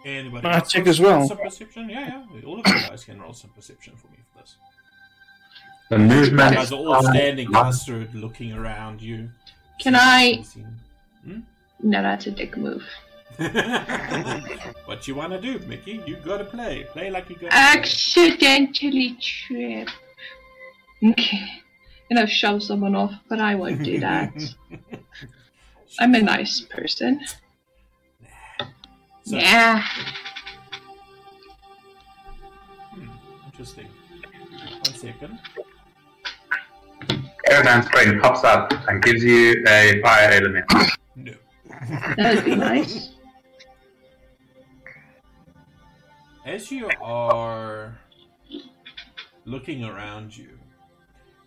Anybody 0.07 0.47
I 0.47 0.61
check 0.61 0.87
as 0.87 0.99
well. 0.99 1.29
Some 1.29 1.37
perception? 1.37 1.91
Yeah, 1.91 2.23
yeah. 2.35 2.41
All 2.47 2.59
of 2.61 2.67
you 2.67 2.73
guys 2.89 3.05
can 3.05 3.21
roll 3.21 3.35
some 3.35 3.51
perception 3.51 3.97
for 3.97 4.09
me 4.09 4.17
for 4.33 4.41
this. 4.41 4.57
The 5.91 5.97
You 5.99 6.03
movement. 6.07 6.55
guys 6.55 6.71
are 6.73 6.77
all 6.77 7.03
standing 7.03 7.49
clustered, 7.49 8.15
looking 8.15 8.53
around 8.53 9.03
you. 9.03 9.29
Can 9.81 9.95
I- 9.97 10.43
Hmm? 11.25 11.41
No, 11.83 12.01
that's 12.03 12.27
a 12.27 12.31
dick 12.31 12.57
move. 12.57 12.83
what 14.87 15.07
you 15.09 15.15
want 15.15 15.33
to 15.33 15.41
do, 15.41 15.59
Mickey? 15.67 16.01
You 16.07 16.17
gotta 16.25 16.45
play. 16.45 16.87
Play 16.93 17.11
like 17.11 17.29
you 17.29 17.37
got. 17.37 17.51
Accidentally 17.53 19.17
trip. 19.21 19.89
Okay. 21.05 21.49
You 22.09 22.17
know, 22.17 22.27
shove 22.27 22.63
someone 22.63 22.95
off, 22.95 23.13
but 23.29 23.41
I 23.41 23.55
won't 23.55 23.83
do 23.83 24.01
that. 24.01 24.33
I'm 25.99 26.15
a 26.15 26.23
nice 26.23 26.61
person. 26.61 27.21
So, 29.25 29.37
Yeah. 29.37 29.83
hmm, 32.93 33.09
interesting. 33.47 33.89
One 34.85 34.95
second. 34.95 35.39
Erevan's 37.51 37.89
friend 37.89 38.23
pops 38.23 38.45
up 38.45 38.73
and 38.89 39.03
gives 39.03 39.25
you 39.25 39.65
a 39.67 40.01
fire 40.03 40.31
element. 40.31 40.65
No. 41.17 41.33
That'd 42.17 42.45
be 42.45 42.55
nice. 42.55 43.11
As 46.47 46.71
you 46.71 46.89
are 47.03 47.99
looking 49.45 49.85
around 49.85 50.37
you, 50.37 50.59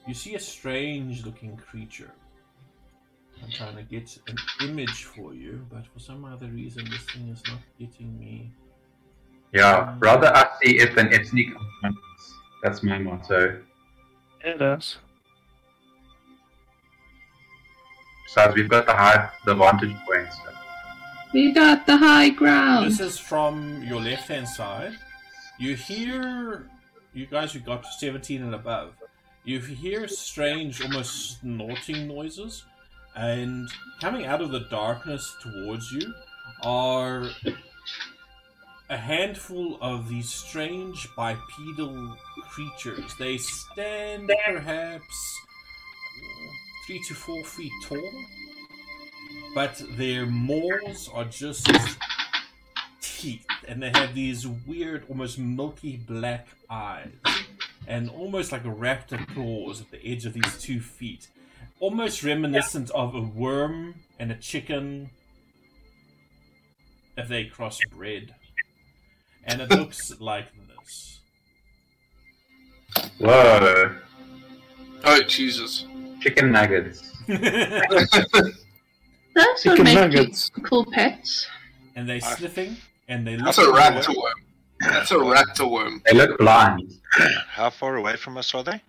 you 0.05 0.13
see 0.13 0.35
a 0.35 0.39
strange 0.39 1.25
looking 1.25 1.55
creature. 1.55 2.11
I'm 3.41 3.49
trying 3.49 3.77
to 3.77 3.83
get 3.83 4.17
an 4.27 4.37
image 4.61 5.05
for 5.05 5.33
you, 5.33 5.65
but 5.71 5.85
for 5.87 5.99
some 5.99 6.25
other 6.25 6.47
reason, 6.47 6.85
this 6.89 7.03
thing 7.03 7.29
is 7.29 7.41
not 7.47 7.59
getting 7.79 8.19
me. 8.19 8.51
Yeah, 9.53 9.95
rather 9.99 10.27
us 10.27 10.49
see 10.61 10.79
it 10.79 10.95
than 10.95 11.13
it 11.13 11.27
sneak. 11.27 11.49
That's 12.61 12.83
my 12.83 12.97
motto. 12.97 13.61
It 14.41 14.61
is. 14.61 14.97
Besides, 18.25 18.55
we've 18.55 18.69
got 18.69 18.85
the 18.85 18.93
high, 18.93 19.29
the 19.45 19.55
vantage 19.55 19.95
points. 20.05 20.37
We 21.33 21.51
got 21.51 21.85
the 21.85 21.97
high 21.97 22.29
ground. 22.29 22.85
This 22.85 22.99
is 22.99 23.17
from 23.17 23.83
your 23.83 23.99
left 23.99 24.27
hand 24.27 24.47
side. 24.47 24.93
You 25.57 25.75
hear, 25.75 26.67
you 27.13 27.25
guys 27.25 27.53
who 27.53 27.59
got 27.59 27.83
to 27.83 27.89
17 27.91 28.43
and 28.43 28.53
above, 28.53 28.93
you 29.43 29.59
hear 29.59 30.07
strange, 30.07 30.81
almost 30.81 31.39
snorting 31.41 32.07
noises, 32.07 32.63
and 33.15 33.69
coming 33.99 34.25
out 34.25 34.41
of 34.41 34.51
the 34.51 34.61
darkness 34.61 35.35
towards 35.41 35.91
you 35.91 36.13
are 36.63 37.29
a 38.89 38.97
handful 38.97 39.77
of 39.81 40.07
these 40.07 40.29
strange 40.29 41.07
bipedal 41.17 42.15
creatures. 42.51 43.15
They 43.17 43.37
stand 43.37 44.31
perhaps 44.45 45.39
three 46.85 47.01
to 47.07 47.13
four 47.13 47.43
feet 47.43 47.71
tall, 47.83 48.11
but 49.55 49.81
their 49.91 50.25
maws 50.25 51.09
are 51.13 51.25
just 51.25 51.69
teeth, 53.01 53.45
and 53.67 53.81
they 53.81 53.91
have 53.93 54.13
these 54.13 54.47
weird, 54.47 55.05
almost 55.09 55.39
milky 55.39 55.97
black 55.97 56.47
eyes, 56.69 57.11
and 57.87 58.09
almost 58.09 58.51
like 58.51 58.65
a 58.65 58.69
raptor 58.69 59.25
claws 59.33 59.81
at 59.81 59.91
the 59.91 60.05
edge 60.05 60.25
of 60.25 60.33
these 60.33 60.57
two 60.59 60.79
feet, 60.79 61.27
almost 61.79 62.23
reminiscent 62.23 62.89
of 62.91 63.15
a 63.15 63.21
worm 63.21 63.95
and 64.19 64.31
a 64.31 64.35
chicken 64.35 65.09
if 67.17 67.27
they 67.27 67.45
crossbred. 67.45 68.31
And 69.45 69.61
it 69.61 69.69
looks 69.69 70.11
like 70.19 70.47
this. 70.67 71.19
Whoa, 73.19 73.95
Oh, 75.05 75.21
Jesus. 75.23 75.85
Chicken 76.23 76.51
nuggets. 76.51 77.11
That's 79.35 79.65
what 79.65 79.77
Chicken 79.77 79.83
makes 79.85 79.95
nuggets. 79.95 80.51
cool 80.63 80.85
pets. 80.91 81.47
and 81.95 82.07
they 82.07 82.19
sniffing, 82.19 82.77
and 83.07 83.25
they 83.25 83.35
look 83.35 83.45
That's 83.45 83.57
a 83.57 83.61
raptor 83.63 84.15
worm. 84.15 84.33
That's 84.79 85.11
a 85.11 85.15
raptor 85.15 85.69
worm. 85.71 86.01
They 86.05 86.13
look 86.15 86.37
blind. 86.37 86.93
How 87.49 87.69
far 87.69 87.95
away 87.95 88.15
from 88.15 88.37
us 88.37 88.53
are 88.53 88.63
they? 88.63 88.81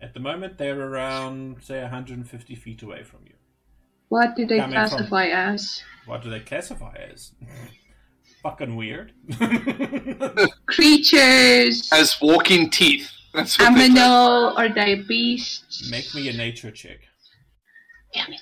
At 0.00 0.14
the 0.14 0.20
moment, 0.20 0.58
they're 0.58 0.80
around, 0.80 1.56
say, 1.62 1.80
150 1.82 2.54
feet 2.54 2.82
away 2.82 3.02
from 3.02 3.20
you. 3.26 3.32
What 4.08 4.36
do 4.36 4.46
they 4.46 4.58
Coming 4.58 4.76
from- 4.78 4.88
classify 4.88 5.26
as? 5.26 5.82
What 6.06 6.22
do 6.22 6.30
they 6.30 6.40
classify 6.40 6.94
as? 7.12 7.32
Fucking 8.42 8.76
weird. 8.76 9.12
Creatures. 10.66 11.90
As 11.92 12.16
walking 12.22 12.70
teeth. 12.70 13.10
That's 13.34 13.58
what 13.58 13.74
they 13.74 13.88
Aminal. 13.88 14.56
Are 14.56 14.68
they? 14.68 14.96
Make 15.90 16.14
me 16.14 16.28
a 16.28 16.32
nature 16.32 16.70
check. 16.70 17.00
Damn 18.14 18.32
it. 18.32 18.40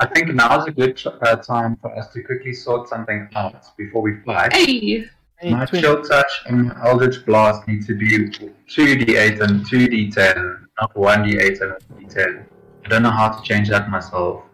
I 0.00 0.06
think 0.06 0.32
now's 0.34 0.66
a 0.68 0.70
good 0.70 1.00
uh, 1.04 1.36
time 1.36 1.76
for 1.76 1.96
us 1.98 2.12
to 2.12 2.22
quickly 2.22 2.52
sort 2.52 2.88
something 2.88 3.28
out 3.34 3.64
before 3.76 4.02
we 4.02 4.20
fly. 4.20 4.48
Hey. 4.52 5.04
Hey, 5.40 5.50
My 5.50 5.66
twin- 5.66 5.82
chill 5.82 6.02
touch 6.02 6.30
and 6.46 6.68
my 6.68 6.86
eldritch 6.86 7.26
blast 7.26 7.66
need 7.66 7.84
to 7.86 7.94
be 7.96 8.28
2d8 8.68 9.40
and 9.40 9.66
2d10, 9.66 10.66
not 10.80 10.94
1d8 10.94 11.60
and 11.60 12.08
1d10. 12.08 12.44
I 12.84 12.88
don't 12.88 13.02
know 13.02 13.10
how 13.10 13.30
to 13.30 13.42
change 13.42 13.68
that 13.70 13.90
myself. 13.90 14.44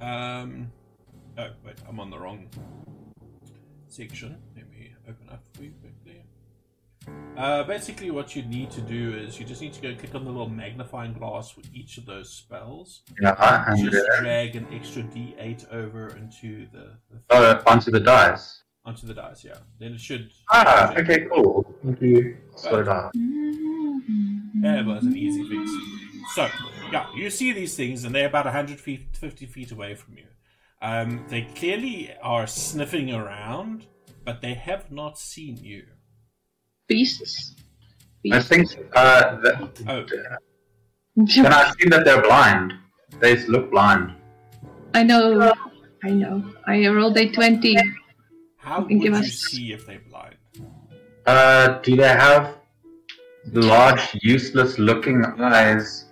Um. 0.00 0.70
Oh, 1.38 1.48
wait, 1.64 1.76
I'm 1.88 1.98
on 1.98 2.10
the 2.10 2.18
wrong 2.18 2.46
section. 3.88 4.36
Uh, 7.36 7.64
basically, 7.64 8.10
what 8.10 8.36
you 8.36 8.42
need 8.42 8.70
to 8.70 8.80
do 8.80 9.12
is 9.14 9.40
you 9.40 9.44
just 9.44 9.60
need 9.60 9.72
to 9.72 9.80
go 9.80 9.94
click 9.94 10.14
on 10.14 10.24
the 10.24 10.30
little 10.30 10.48
magnifying 10.48 11.12
glass 11.12 11.50
for 11.50 11.62
each 11.72 11.98
of 11.98 12.06
those 12.06 12.30
spells. 12.30 13.02
Yeah, 13.20 13.34
and 13.68 13.90
Just 13.90 14.06
drag 14.20 14.54
an 14.54 14.66
extra 14.72 15.02
d8 15.02 15.72
over 15.72 16.08
into 16.16 16.66
the, 16.72 16.92
the 17.28 17.34
uh, 17.34 17.62
onto 17.66 17.90
the 17.90 17.98
dice. 18.00 18.62
onto 18.84 19.06
the 19.06 19.14
dice. 19.14 19.44
Yeah, 19.44 19.58
then 19.80 19.94
it 19.94 20.00
should. 20.00 20.30
Ah, 20.50 20.94
okay, 20.96 21.26
cool. 21.32 21.66
Thank 21.84 22.00
you. 22.00 22.36
It 22.64 22.88
out. 22.88 23.10
Yeah, 23.14 24.80
it 24.80 24.86
was 24.86 25.04
an 25.04 25.16
easy 25.16 25.42
fix. 25.48 25.70
So, 26.34 26.48
yeah, 26.92 27.06
you 27.14 27.30
see 27.30 27.52
these 27.52 27.74
things, 27.76 28.04
and 28.04 28.14
they're 28.14 28.28
about 28.28 28.44
100 28.46 28.78
feet, 28.80 29.08
50 29.12 29.46
feet 29.46 29.72
away 29.72 29.94
from 29.94 30.16
you. 30.16 30.26
Um, 30.80 31.24
they 31.28 31.42
clearly 31.56 32.14
are 32.22 32.46
sniffing 32.46 33.12
around, 33.12 33.86
but 34.24 34.40
they 34.40 34.54
have 34.54 34.90
not 34.92 35.18
seen 35.18 35.56
you. 35.56 35.84
Beasts. 36.86 37.54
I 38.32 38.40
think 38.40 38.68
uh, 38.94 39.36
th- 39.42 39.56
Oh, 39.88 40.04
then 41.16 41.52
I've 41.52 41.74
seen 41.78 41.90
that 41.90 42.04
they're 42.04 42.22
blind. 42.22 42.72
They 43.20 43.36
look 43.46 43.70
blind. 43.70 44.12
I 44.94 45.02
know. 45.02 45.52
I 46.02 46.10
know. 46.10 46.42
I 46.66 46.86
rolled 46.88 47.16
a 47.18 47.28
20. 47.30 47.76
how 48.58 48.78
You 48.88 48.98
would 48.98 49.02
can 49.04 49.14
you 49.14 49.20
us- 49.20 49.32
see 49.32 49.72
if 49.72 49.86
they're 49.86 50.00
blind? 50.10 50.36
Uh, 51.26 51.78
do 51.80 51.96
they 51.96 52.08
have 52.08 52.56
large, 53.52 54.16
useless 54.22 54.78
looking 54.78 55.24
eyes 55.38 56.06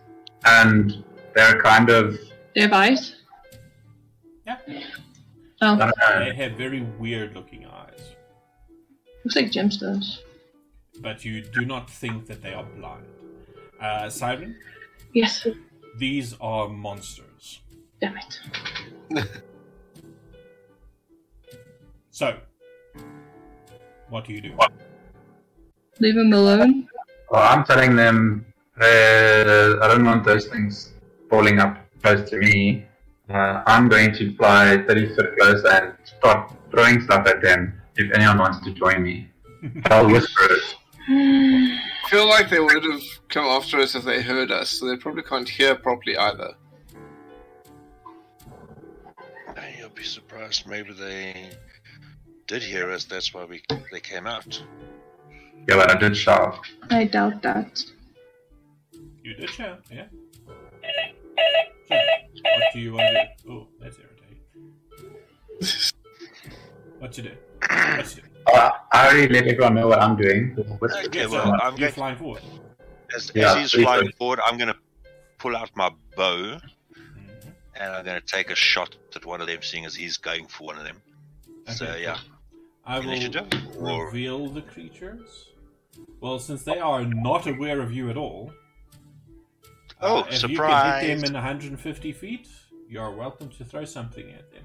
and 0.47 1.05
they're 1.35 1.61
kind 1.63 1.91
of. 1.91 2.19
They 2.55 2.63
have 2.63 2.73
eyes? 2.73 3.17
Yeah. 4.47 4.59
Oh, 5.61 5.75
I 5.75 5.77
don't 5.79 5.79
know. 5.99 6.19
They 6.25 6.35
have 6.35 6.53
very 6.53 6.83
weird 6.99 7.35
looking 7.35 7.65
eyes, 7.67 8.17
looks 9.25 9.37
like 9.37 9.51
gemstones. 9.53 10.19
But 11.01 11.25
you 11.25 11.43
do 11.43 11.65
not 11.65 11.89
think 11.91 12.27
that 12.27 12.43
they 12.43 12.53
are 12.55 12.65
blind. 12.65 13.07
Uh, 13.81 14.09
Siren, 14.11 14.57
Yes. 15.13 15.47
these 15.99 16.35
are 16.41 16.69
monsters. 16.69 17.61
Damn 18.01 18.17
it. 18.19 19.31
So, 22.15 22.37
what 24.11 24.27
do 24.27 24.35
you 24.35 24.43
do? 24.43 24.53
Leave 25.99 26.15
them 26.15 26.31
alone. 26.33 26.87
Well, 27.31 27.43
I'm 27.43 27.65
telling 27.65 27.97
them 27.97 28.45
uh, 28.79 28.85
I 29.81 29.89
don't 29.89 30.05
want 30.05 30.23
those 30.23 30.47
things 30.47 30.93
falling 31.31 31.59
up 31.59 31.79
close 32.03 32.29
to 32.29 32.37
me. 32.37 32.85
Uh, 33.31 33.63
I'm 33.67 33.89
going 33.89 34.13
to 34.17 34.37
fly 34.37 34.85
30 34.87 35.15
foot 35.15 35.39
close 35.39 35.65
and 35.65 35.95
start 36.05 36.53
throwing 36.71 37.01
stuff 37.01 37.27
at 37.27 37.41
them 37.41 37.81
if 37.97 38.13
anyone 38.13 38.39
wants 38.39 38.61
to 38.67 38.75
join 38.75 39.03
me. 39.03 39.31
I'll 39.87 40.07
whisper 40.07 40.45
it. 40.53 40.63
I 41.09 41.81
feel 42.09 42.29
like 42.29 42.49
they 42.49 42.61
would 42.61 42.85
have 42.85 43.03
come 43.29 43.45
after 43.45 43.79
us 43.79 43.95
if 43.95 44.05
they 44.05 44.23
heard 44.23 44.51
us, 44.51 44.71
so 44.71 44.87
they 44.87 44.97
probably 44.97 45.23
can't 45.23 45.49
hear 45.49 45.75
properly 45.75 46.17
either. 46.17 46.55
Hey, 49.57 49.77
You'll 49.79 49.91
be 49.91 50.05
surprised. 50.05 50.67
Maybe 50.67 50.93
they 50.93 51.51
did 52.47 52.63
hear 52.63 52.91
us. 52.91 53.05
That's 53.05 53.35
why 53.35 53.45
we 53.45 53.63
they 53.91 54.01
came 54.01 54.27
out. 54.27 54.63
Yeah, 55.69 55.77
but 55.77 55.91
I 55.91 55.99
did 55.99 56.17
shout. 56.17 56.59
I 56.91 57.05
doubt 57.05 57.43
that. 57.43 57.83
You 59.23 59.35
did 59.35 59.51
shout, 59.51 59.81
yeah. 59.91 60.07
So, 61.89 61.95
what 62.43 62.63
do 62.73 62.81
you 62.81 62.93
want 62.95 63.07
to 63.07 63.29
do? 63.45 63.53
Oh, 63.53 63.69
that's 63.81 63.97
irritating. 63.99 64.41
What 66.99 67.17
you 67.17 67.23
do? 67.25 67.31
What 67.69 68.17
you 68.17 68.23
do? 68.23 68.32
Uh, 68.47 68.71
I 68.93 69.09
already 69.09 69.33
let 69.35 69.47
everyone 69.47 69.75
know 69.75 69.89
what 69.89 70.01
I'm 70.01 70.17
doing. 70.17 70.51
Whisper 70.81 70.99
Okay, 71.07 71.19
Yeah, 71.21 71.25
it. 71.25 71.31
so 71.31 71.33
well, 71.33 71.53
I'm 71.63 71.73
you're 71.73 71.79
going- 71.79 71.93
flying 71.93 72.17
forward. 72.19 72.43
As, 73.15 73.31
Yeah, 73.35 73.55
as 73.57 73.73
he's 73.73 73.83
flying 73.83 74.07
do. 74.07 74.13
forward, 74.13 74.41
I'm 74.47 74.57
going 74.57 74.69
to 74.73 74.79
pull 75.39 75.57
out 75.57 75.71
my 75.77 75.91
bow 76.17 76.59
Mhm. 76.59 77.53
and 77.77 77.93
I'm 77.93 78.05
going 78.05 78.21
to 78.21 78.27
take 78.27 78.51
a 78.51 78.55
shot 78.55 78.97
at 79.15 79.25
one 79.27 79.41
of 79.41 79.47
them, 79.47 79.61
seeing 79.63 79.85
as 79.85 79.95
he's 79.95 80.17
going 80.17 80.47
for 80.49 80.65
one 80.65 80.79
of 80.79 80.85
them. 80.85 81.03
So 81.69 81.87
Okay, 81.87 82.03
yeah, 82.03 82.19
I 82.85 82.99
will 82.99 83.11
Initiative, 83.11 83.49
or- 83.79 84.07
reveal 84.07 84.49
the 84.49 84.63
creatures. 84.63 85.51
Well, 86.21 86.39
since 86.39 86.63
they 86.65 86.79
are 86.79 87.05
not 87.05 87.47
aware 87.47 87.81
of 87.81 87.93
you 87.93 88.09
at 88.11 88.17
all, 88.17 88.53
Oh, 90.01 90.21
uh, 90.21 90.27
if 90.31 90.43
you 90.49 90.57
can 90.57 91.05
hit 91.05 91.17
them 91.21 91.25
in 91.31 91.37
150 91.37 92.13
feet, 92.13 92.49
you 92.89 92.99
are 93.01 93.13
welcome 93.13 93.49
to 93.51 93.65
throw 93.65 93.85
something 93.85 94.31
at 94.33 94.51
them. 94.51 94.65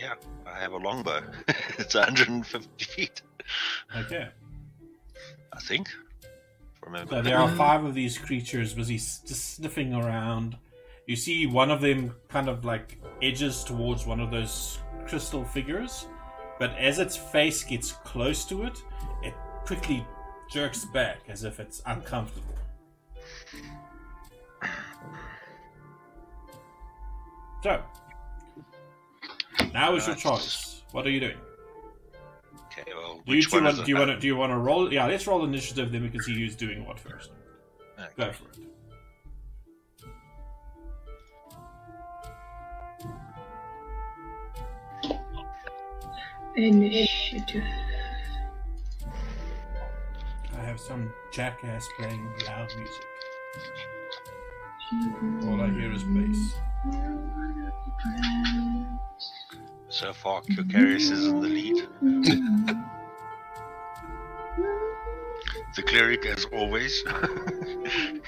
Yeah, 0.00 0.14
I 0.46 0.58
have 0.58 0.72
a 0.72 0.76
longbow. 0.76 1.22
it's 1.78 1.94
150 1.94 2.84
feet, 2.84 3.22
Okay. 3.96 4.28
I 5.52 5.60
think. 5.60 5.88
Remember? 6.84 7.16
So 7.16 7.22
there 7.22 7.38
are 7.38 7.48
five 7.56 7.84
of 7.84 7.94
these 7.94 8.16
creatures 8.16 8.72
busy 8.74 8.96
just 8.96 9.56
sniffing 9.56 9.94
around. 9.94 10.56
You 11.06 11.16
see 11.16 11.46
one 11.46 11.70
of 11.70 11.80
them 11.80 12.14
kind 12.28 12.48
of 12.48 12.64
like 12.64 12.98
edges 13.20 13.64
towards 13.64 14.06
one 14.06 14.20
of 14.20 14.30
those 14.30 14.78
crystal 15.06 15.44
figures, 15.44 16.06
but 16.58 16.70
as 16.78 16.98
its 16.98 17.16
face 17.16 17.64
gets 17.64 17.92
close 18.04 18.44
to 18.46 18.62
it, 18.62 18.82
it 19.22 19.34
quickly 19.66 20.06
jerks 20.50 20.84
back 20.86 21.18
as 21.28 21.44
if 21.44 21.60
it's 21.60 21.82
uncomfortable. 21.86 22.46
So, 27.62 27.82
now 29.72 29.94
is 29.94 30.06
your 30.06 30.16
choice. 30.16 30.82
What 30.92 31.06
are 31.06 31.10
you 31.10 31.20
doing? 31.20 31.36
okay, 32.66 32.92
well, 32.94 33.20
Do 33.26 33.32
you, 33.32 33.38
which 33.38 33.52
one 33.52 33.64
want, 33.64 33.78
is 33.78 33.84
do 33.84 33.90
you 33.90 33.96
want 33.96 34.10
to 34.10 34.18
do 34.18 34.26
you 34.26 34.36
want 34.36 34.50
to 34.52 34.58
roll? 34.58 34.92
Yeah, 34.92 35.06
let's 35.06 35.26
roll 35.26 35.44
initiative 35.44 35.92
then 35.92 36.02
we 36.02 36.10
can 36.10 36.22
see 36.22 36.34
who's 36.34 36.56
doing 36.56 36.84
what 36.84 36.98
first. 36.98 37.30
Okay. 37.98 38.08
Go 38.16 38.32
for 38.32 38.44
it. 38.50 38.58
Initiative. 46.56 47.64
I 50.56 50.62
have 50.62 50.80
some 50.80 51.12
jackass 51.32 51.88
playing 51.96 52.28
loud 52.46 52.68
music. 52.76 53.04
All 55.48 55.60
I 55.62 55.70
hear 55.70 55.92
is 55.92 56.02
bass. 56.02 56.56
So 59.90 60.12
far, 60.12 60.42
Carcarius 60.42 61.10
is 61.10 61.26
in 61.26 61.40
the 61.40 61.48
lead. 61.48 61.88
the 65.76 65.82
cleric, 65.82 66.24
as 66.26 66.44
always, 66.52 67.02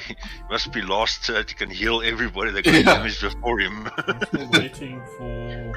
he 0.09 0.17
must 0.51 0.73
be 0.73 0.83
lost 0.83 1.25
so 1.25 1.35
that 1.35 1.49
he 1.51 1.55
can 1.55 1.71
heal 1.71 2.03
everybody 2.05 2.51
that 2.51 2.65
got 2.65 2.75
Yeah. 2.75 2.83
damaged 2.83 3.21
before 3.21 3.61
him. 3.61 3.89
I'm 3.97 4.21
still 4.27 4.49
waiting 4.53 5.03
for. 5.17 5.73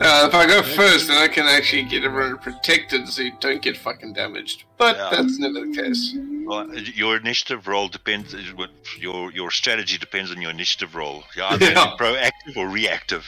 Uh, 0.00 0.26
if 0.28 0.34
I 0.34 0.46
go 0.46 0.60
first, 0.62 1.06
then 1.08 1.16
I 1.16 1.28
can 1.28 1.46
actually 1.46 1.84
get 1.84 2.02
everyone 2.04 2.38
protected 2.38 3.08
so 3.08 3.22
you 3.22 3.32
don't 3.40 3.62
get 3.62 3.76
fucking 3.76 4.12
damaged. 4.12 4.64
But 4.76 4.96
Yeah. 4.96 5.08
that's 5.12 5.38
never 5.38 5.66
the 5.66 5.72
case. 5.74 6.14
well, 6.44 6.72
your 6.76 7.16
initiative 7.16 7.66
roll 7.68 7.88
depends. 7.88 8.34
Your 8.98 9.30
your 9.32 9.50
strategy 9.50 9.98
depends 9.98 10.30
on 10.32 10.40
your 10.42 10.50
initiative 10.50 10.94
roll. 10.96 11.24
You're 11.36 11.46
either 11.46 11.70
Yeah. 11.70 11.94
proactive 11.98 12.56
or 12.56 12.68
reactive. 12.68 13.24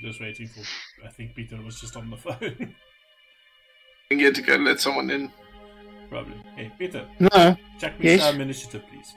Just 0.00 0.20
waiting 0.20 0.46
for. 0.48 0.60
I 1.04 1.08
think 1.10 1.34
Peter 1.34 1.60
was 1.60 1.80
just 1.80 1.96
on 1.96 2.10
the 2.10 2.16
phone. 2.24 2.74
I 4.10 4.14
get 4.14 4.34
to 4.36 4.42
go 4.42 4.56
let 4.56 4.80
someone 4.80 5.10
in. 5.10 5.30
Probably. 6.08 6.34
Hey, 6.56 6.72
Peter, 6.78 7.06
No, 7.18 7.56
check 7.78 7.98
me 8.00 8.06
Yes? 8.06 8.22
some 8.22 8.40
initiative, 8.40 8.82
please. 8.90 9.14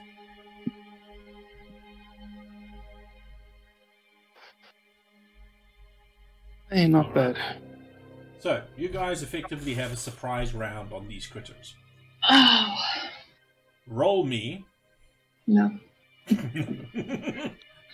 hey, 6.70 6.86
not 6.88 7.14
bad. 7.14 7.36
So, 8.38 8.62
you 8.76 8.88
guys 8.88 9.22
effectively 9.22 9.74
have 9.74 9.92
a 9.92 9.96
surprise 9.96 10.54
round 10.54 10.92
on 10.92 11.06
these 11.08 11.26
critters. 11.26 11.74
Oh, 12.28 12.74
Roll 13.86 14.24
me. 14.24 14.64
no. 15.46 15.78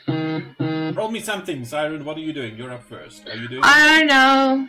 Roll 0.09 1.11
me 1.11 1.21
something, 1.21 1.65
Siren. 1.65 2.05
What 2.05 2.17
are 2.17 2.21
you 2.21 2.33
doing? 2.33 2.57
You're 2.57 2.73
up 2.73 2.85
first. 2.85 3.29
Are 3.29 3.37
you 3.37 3.49
doing? 3.49 3.61
I 3.63 3.99
don't 3.99 4.07
know 4.07 4.69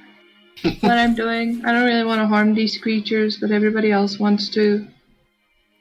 what 0.81 0.97
I'm 0.97 1.15
doing. 1.15 1.63
I 1.65 1.71
don't 1.71 1.85
really 1.85 2.03
want 2.03 2.19
to 2.21 2.27
harm 2.27 2.53
these 2.53 2.77
creatures, 2.77 3.37
but 3.37 3.51
everybody 3.51 3.91
else 3.91 4.19
wants 4.19 4.49
to. 4.49 4.87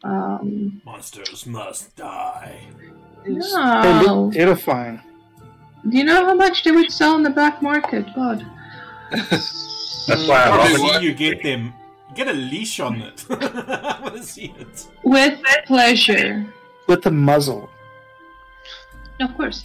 Um, 0.04 0.80
Monsters 0.84 1.44
must 1.46 1.96
die. 1.96 2.60
They 3.24 3.32
no. 3.32 4.02
look 4.06 4.34
terrifying. 4.34 5.00
Do 5.88 5.96
you 5.96 6.04
know 6.04 6.24
how 6.24 6.34
much 6.34 6.64
they 6.64 6.70
would 6.70 6.92
sell 6.92 7.16
in 7.16 7.22
the 7.22 7.30
black 7.30 7.60
market? 7.62 8.06
God. 8.14 8.46
That's 9.10 10.26
why 10.28 10.44
I 10.44 10.48
Probably 10.48 10.76
love 10.76 11.00
See 11.00 11.08
you 11.08 11.14
get 11.14 11.42
them. 11.42 11.72
Get 12.14 12.28
a 12.28 12.32
leash 12.32 12.80
on 12.80 13.00
it. 13.02 13.24
I 13.30 13.98
want 14.02 14.16
to 14.16 14.22
see 14.22 14.54
it. 14.58 14.86
With 15.02 15.40
pleasure. 15.66 16.46
With 16.86 17.02
the 17.02 17.10
muzzle. 17.10 17.68
Of 19.20 19.36
course. 19.36 19.64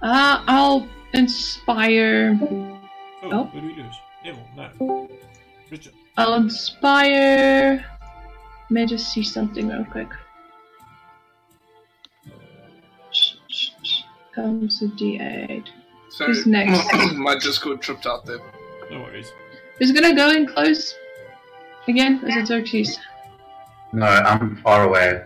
Uh, 0.00 0.42
I'll 0.46 0.88
inspire. 1.12 2.38
Oh, 2.42 2.78
Oh. 3.24 3.42
what 3.44 3.52
do 3.54 3.60
we 3.66 3.74
lose? 3.74 3.94
Neville, 4.24 4.48
no. 4.56 5.08
Richard. 5.70 5.92
I'll 6.16 6.34
inspire. 6.34 7.84
Let 8.62 8.70
me 8.70 8.86
just 8.86 9.12
see 9.12 9.22
something 9.22 9.68
real 9.68 9.84
quick. 9.84 10.08
Comes 14.34 14.82
a 14.82 14.86
D8. 14.86 15.66
Sorry, 16.08 16.34
Who's 16.34 16.46
next? 16.46 16.92
my 17.16 17.34
Discord 17.38 17.80
tripped 17.82 18.06
out 18.06 18.24
there. 18.24 18.38
No 18.90 19.00
worries. 19.00 19.30
Who's 19.78 19.92
gonna 19.92 20.14
go 20.14 20.30
in 20.30 20.46
close? 20.46 20.94
Again, 21.88 22.22
is 22.26 22.36
it 22.36 22.46
Xerxes? 22.46 22.98
No, 23.92 24.06
I'm 24.06 24.56
far 24.62 24.84
away. 24.86 25.24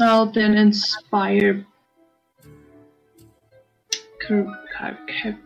I'll 0.00 0.26
then 0.30 0.54
inspire 0.56 1.64
Car- 4.26 4.58
car, 4.76 4.98
car, 5.22 5.38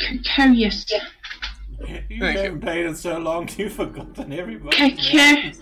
car, 0.00 0.16
curious. 0.24 0.90
You 2.08 2.20
Thank 2.20 2.38
haven't 2.38 2.60
played 2.60 2.86
in 2.86 2.96
so 2.96 3.18
long, 3.18 3.48
you've 3.56 3.72
forgotten 3.72 4.32
everybody. 4.32 4.76
Ca- 4.76 4.96
ca- 4.96 5.52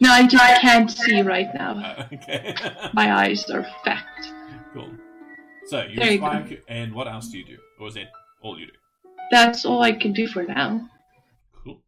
no, 0.00 0.10
I 0.12 0.26
just 0.26 0.60
can't 0.60 0.90
see 0.90 1.22
right 1.22 1.52
now. 1.54 2.06
Okay. 2.12 2.54
My 2.94 3.12
eyes 3.12 3.48
are 3.50 3.66
fact. 3.84 4.28
cool. 4.72 4.90
So 5.66 5.82
you 5.82 5.96
There 5.96 6.12
you 6.12 6.18
spike, 6.18 6.62
and 6.68 6.92
what 6.94 7.08
else 7.08 7.28
do 7.30 7.38
you 7.38 7.44
do? 7.44 7.56
Or 7.80 7.88
is 7.88 7.94
that 7.94 8.10
all 8.42 8.58
you 8.58 8.66
do? 8.66 8.72
That's 9.30 9.64
all 9.64 9.82
I 9.82 9.92
can 9.92 10.12
do 10.12 10.26
for 10.28 10.44
now. 10.44 10.88
Cool. 11.64 11.80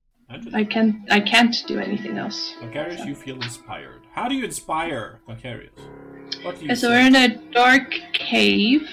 I 0.55 0.64
can 0.64 1.05
I 1.11 1.20
can't 1.20 1.55
do 1.68 1.78
anything 1.78 2.16
else. 2.18 2.55
Vicarious, 2.61 3.05
you 3.05 3.14
feel 3.14 3.37
inspired. 3.37 4.01
How 4.12 4.28
do 4.28 4.34
you 4.34 4.45
inspire 4.45 5.20
Vicarious? 5.28 5.78
What 6.43 6.59
do 6.59 6.64
you 6.66 6.74
So 6.74 6.89
say? 6.89 6.95
we're 6.95 7.07
in 7.07 7.14
a 7.16 7.37
dark 7.53 7.91
cave, 8.14 8.82
Yep. 8.82 8.91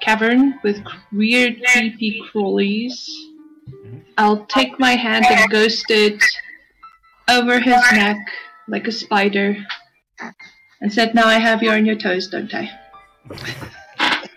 Cavern 0.00 0.58
with 0.62 0.82
weird, 1.12 1.62
creepy 1.72 2.20
crawlies. 2.32 3.08
Mhm. 3.70 4.02
I'll 4.18 4.44
take 4.46 4.78
my 4.78 4.92
hand 4.92 5.24
and 5.28 5.50
ghost 5.50 5.86
it 5.90 6.22
over 7.28 7.58
his 7.60 7.80
neck 7.92 8.18
like 8.68 8.86
a 8.86 8.92
spider, 8.92 9.56
and 10.80 10.92
said, 10.92 11.14
"Now 11.14 11.26
I 11.26 11.38
have 11.38 11.62
you 11.62 11.70
on 11.70 11.86
your 11.86 11.96
toes, 11.96 12.28
don't 12.28 12.52
I?" 12.54 12.70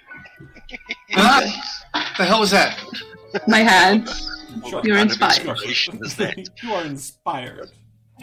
Ah, 1.18 1.42
the 2.18 2.26
hell 2.26 2.40
was 2.42 2.52
that? 2.52 2.78
My 3.48 3.60
hand. 3.60 4.10
Shut 4.70 4.84
You're 4.86 4.98
inspired. 4.98 5.48
Inspiration 5.48 6.00
is 6.04 6.16
that? 6.18 6.38
you 6.64 6.74
are 6.74 6.84
inspired 6.86 7.70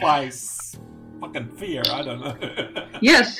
by 0.01 0.25
s- 0.25 0.77
fucking 1.19 1.47
fear. 1.57 1.81
I 1.91 2.01
don't 2.03 2.19
know. 2.21 2.87
Yes, 3.01 3.39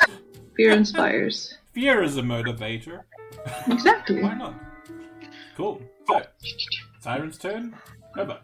fear 0.55 0.71
inspires. 0.81 1.57
fear 1.73 2.01
is 2.01 2.17
a 2.17 2.21
motivator. 2.21 3.03
Exactly. 3.67 4.21
Why 4.23 4.33
not? 4.35 4.53
Cool. 5.57 5.81
So, 6.07 6.21
Siren's 6.99 7.37
turn. 7.37 7.75
Over. 8.17 8.39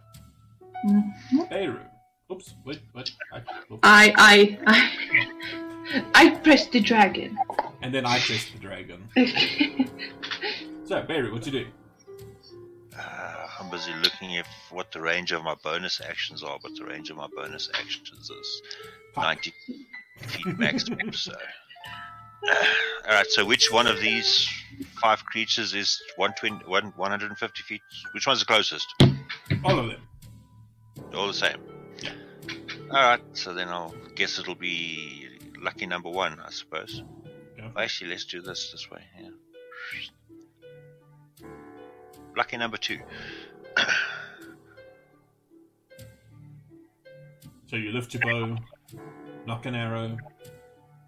Mhm. 0.86 1.50
Beirut. 1.50 1.82
Oops. 2.32 2.54
Wait. 2.66 2.80
What? 2.93 3.10
I, 3.34 3.38
oops. 3.72 3.80
I 3.84 4.14
I 4.18 4.60
I 4.68 6.04
I 6.16 6.30
pressed 6.36 6.72
the 6.72 6.80
dragon. 6.80 7.38
and 7.82 7.93
then 7.93 8.06
I 8.06 8.20
press 8.20 8.50
the 8.52 8.60
dragon. 8.60 9.08
So, 10.86 11.04
Beirut, 11.04 11.32
what 11.32 11.45
you 11.45 11.52
do? 11.52 11.68
Uh, 12.97 13.47
I'm 13.60 13.70
busy 13.70 13.93
looking 13.93 14.38
at 14.38 14.47
what 14.72 14.91
the 14.91 15.00
range 15.00 15.32
of 15.32 15.43
my 15.43 15.54
bonus 15.64 16.02
actions 16.02 16.41
are, 16.43 16.58
but 16.64 16.72
the 16.76 16.84
range 16.84 17.12
of 17.12 17.18
my 17.18 17.28
bonus 17.36 17.70
actions 17.76 18.12
is 18.32 18.62
90 19.16 19.54
feet 20.18 20.58
maximum. 20.58 21.14
So, 21.14 21.34
all 22.48 23.14
right. 23.14 23.30
So, 23.30 23.46
which 23.46 23.72
one 23.72 23.88
of 23.88 24.00
these 24.00 24.48
five 25.02 25.24
creatures 25.26 25.74
is 25.74 26.02
120, 26.16 26.66
150 26.66 27.64
feet? 27.64 27.82
Which 28.14 28.28
one's 28.28 28.40
the 28.40 28.46
closest? 28.46 28.88
All 29.64 29.80
of 29.80 29.88
them. 29.88 30.02
All 31.14 31.28
the 31.28 31.34
same. 31.34 31.58
Yeah. 32.02 32.12
All 32.92 33.04
right. 33.04 33.22
So 33.34 33.54
then 33.54 33.70
I'll 33.70 33.94
guess 34.16 34.40
it'll 34.40 34.56
be 34.56 35.28
lucky 35.60 35.86
number 35.86 36.10
one, 36.10 36.40
I 36.40 36.52
suppose. 36.52 37.04
Yeah. 37.58 37.70
Actually, 37.78 38.12
let's 38.12 38.26
do 38.26 38.42
this 38.42 38.72
this 38.72 38.90
way. 38.90 39.02
Yeah. 39.22 39.30
Lucky 42.36 42.58
number 42.58 42.78
two. 42.78 43.00
So 47.70 47.76
you 47.76 47.92
lift 47.92 48.16
your 48.16 48.24
bow, 48.24 48.58
knock 49.46 49.68
an 49.68 49.76
arrow, 49.76 50.18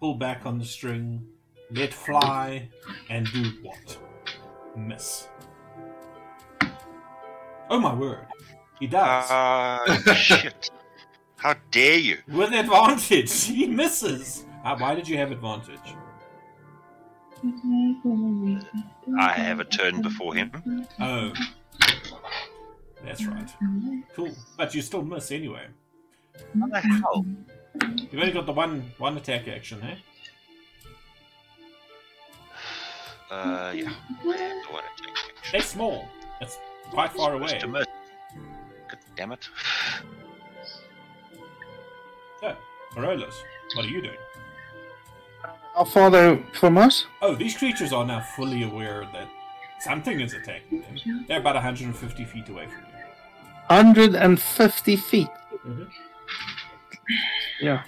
pull 0.02 0.14
back 0.14 0.44
on 0.44 0.58
the 0.58 0.64
string, 0.64 1.24
let 1.70 1.94
fly, 1.94 2.68
and 3.08 3.24
do 3.32 3.52
what? 3.62 3.96
Miss. 4.76 5.28
Oh 7.70 7.78
my 7.78 7.94
word. 7.94 8.26
He 8.80 8.88
does. 8.88 9.00
Ah, 9.30 9.80
shit. 10.16 10.72
How 11.36 11.54
dare 11.70 11.98
you? 11.98 12.18
With 12.26 12.52
advantage. 12.52 13.44
He 13.44 13.68
misses. 13.68 14.44
Uh, 14.64 14.76
why 14.76 14.96
did 14.96 15.06
you 15.06 15.16
have 15.18 15.30
advantage? 15.30 15.78
I 19.20 19.30
have 19.30 19.60
a 19.60 19.64
turn 19.64 20.02
before 20.02 20.34
him. 20.34 20.50
Oh. 21.00 21.32
That's 23.04 23.24
right. 23.24 23.50
Cool. 24.16 24.32
But 24.56 24.74
you 24.74 24.82
still 24.82 25.02
miss 25.02 25.30
anyway. 25.30 25.68
How 26.58 26.66
the 26.66 26.80
hell? 26.80 27.24
You've 27.80 28.20
only 28.20 28.32
got 28.32 28.46
the 28.46 28.52
one 28.52 28.92
one 28.98 29.16
attack 29.16 29.48
action, 29.48 29.80
eh? 29.82 29.96
Uh, 33.30 33.72
yeah. 33.74 33.84
I 33.84 34.36
have 34.36 34.66
the 34.66 34.72
one 34.72 34.84
attack 34.84 35.16
action. 35.38 35.52
They're 35.52 35.60
small. 35.62 36.08
It's 36.40 36.58
quite 36.90 37.12
far 37.12 37.34
away. 37.34 37.58
Miss. 37.66 37.86
God 38.88 38.98
damn 39.16 39.32
it. 39.32 39.48
So, 42.40 42.54
Arolas, 42.96 43.34
what 43.74 43.86
are 43.86 43.88
you 43.88 44.02
doing? 44.02 44.16
How 45.74 45.84
far 45.84 46.10
they 46.10 46.42
from 46.52 46.76
us? 46.76 47.06
Oh, 47.22 47.34
these 47.34 47.56
creatures 47.56 47.92
are 47.92 48.04
now 48.04 48.20
fully 48.20 48.64
aware 48.64 49.08
that 49.14 49.28
something 49.80 50.20
is 50.20 50.34
attacking 50.34 50.82
them. 50.82 51.24
They're 51.26 51.40
about 51.40 51.54
150 51.54 52.24
feet 52.26 52.48
away 52.50 52.66
from 52.66 52.82
you. 52.84 53.04
150 53.68 54.96
feet. 54.96 55.28
Mhm. 55.66 55.88
Yeah. 57.62 57.84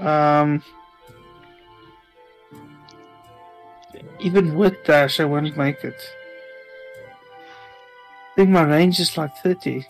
Um. 0.00 0.62
Even 4.18 4.56
with 4.56 4.82
dash, 4.84 5.20
I 5.20 5.24
won't 5.24 5.56
make 5.56 5.84
it. 5.84 6.00
I 8.32 8.34
think 8.34 8.50
my 8.50 8.62
range 8.62 8.98
is 8.98 9.16
like 9.16 9.36
30. 9.36 9.86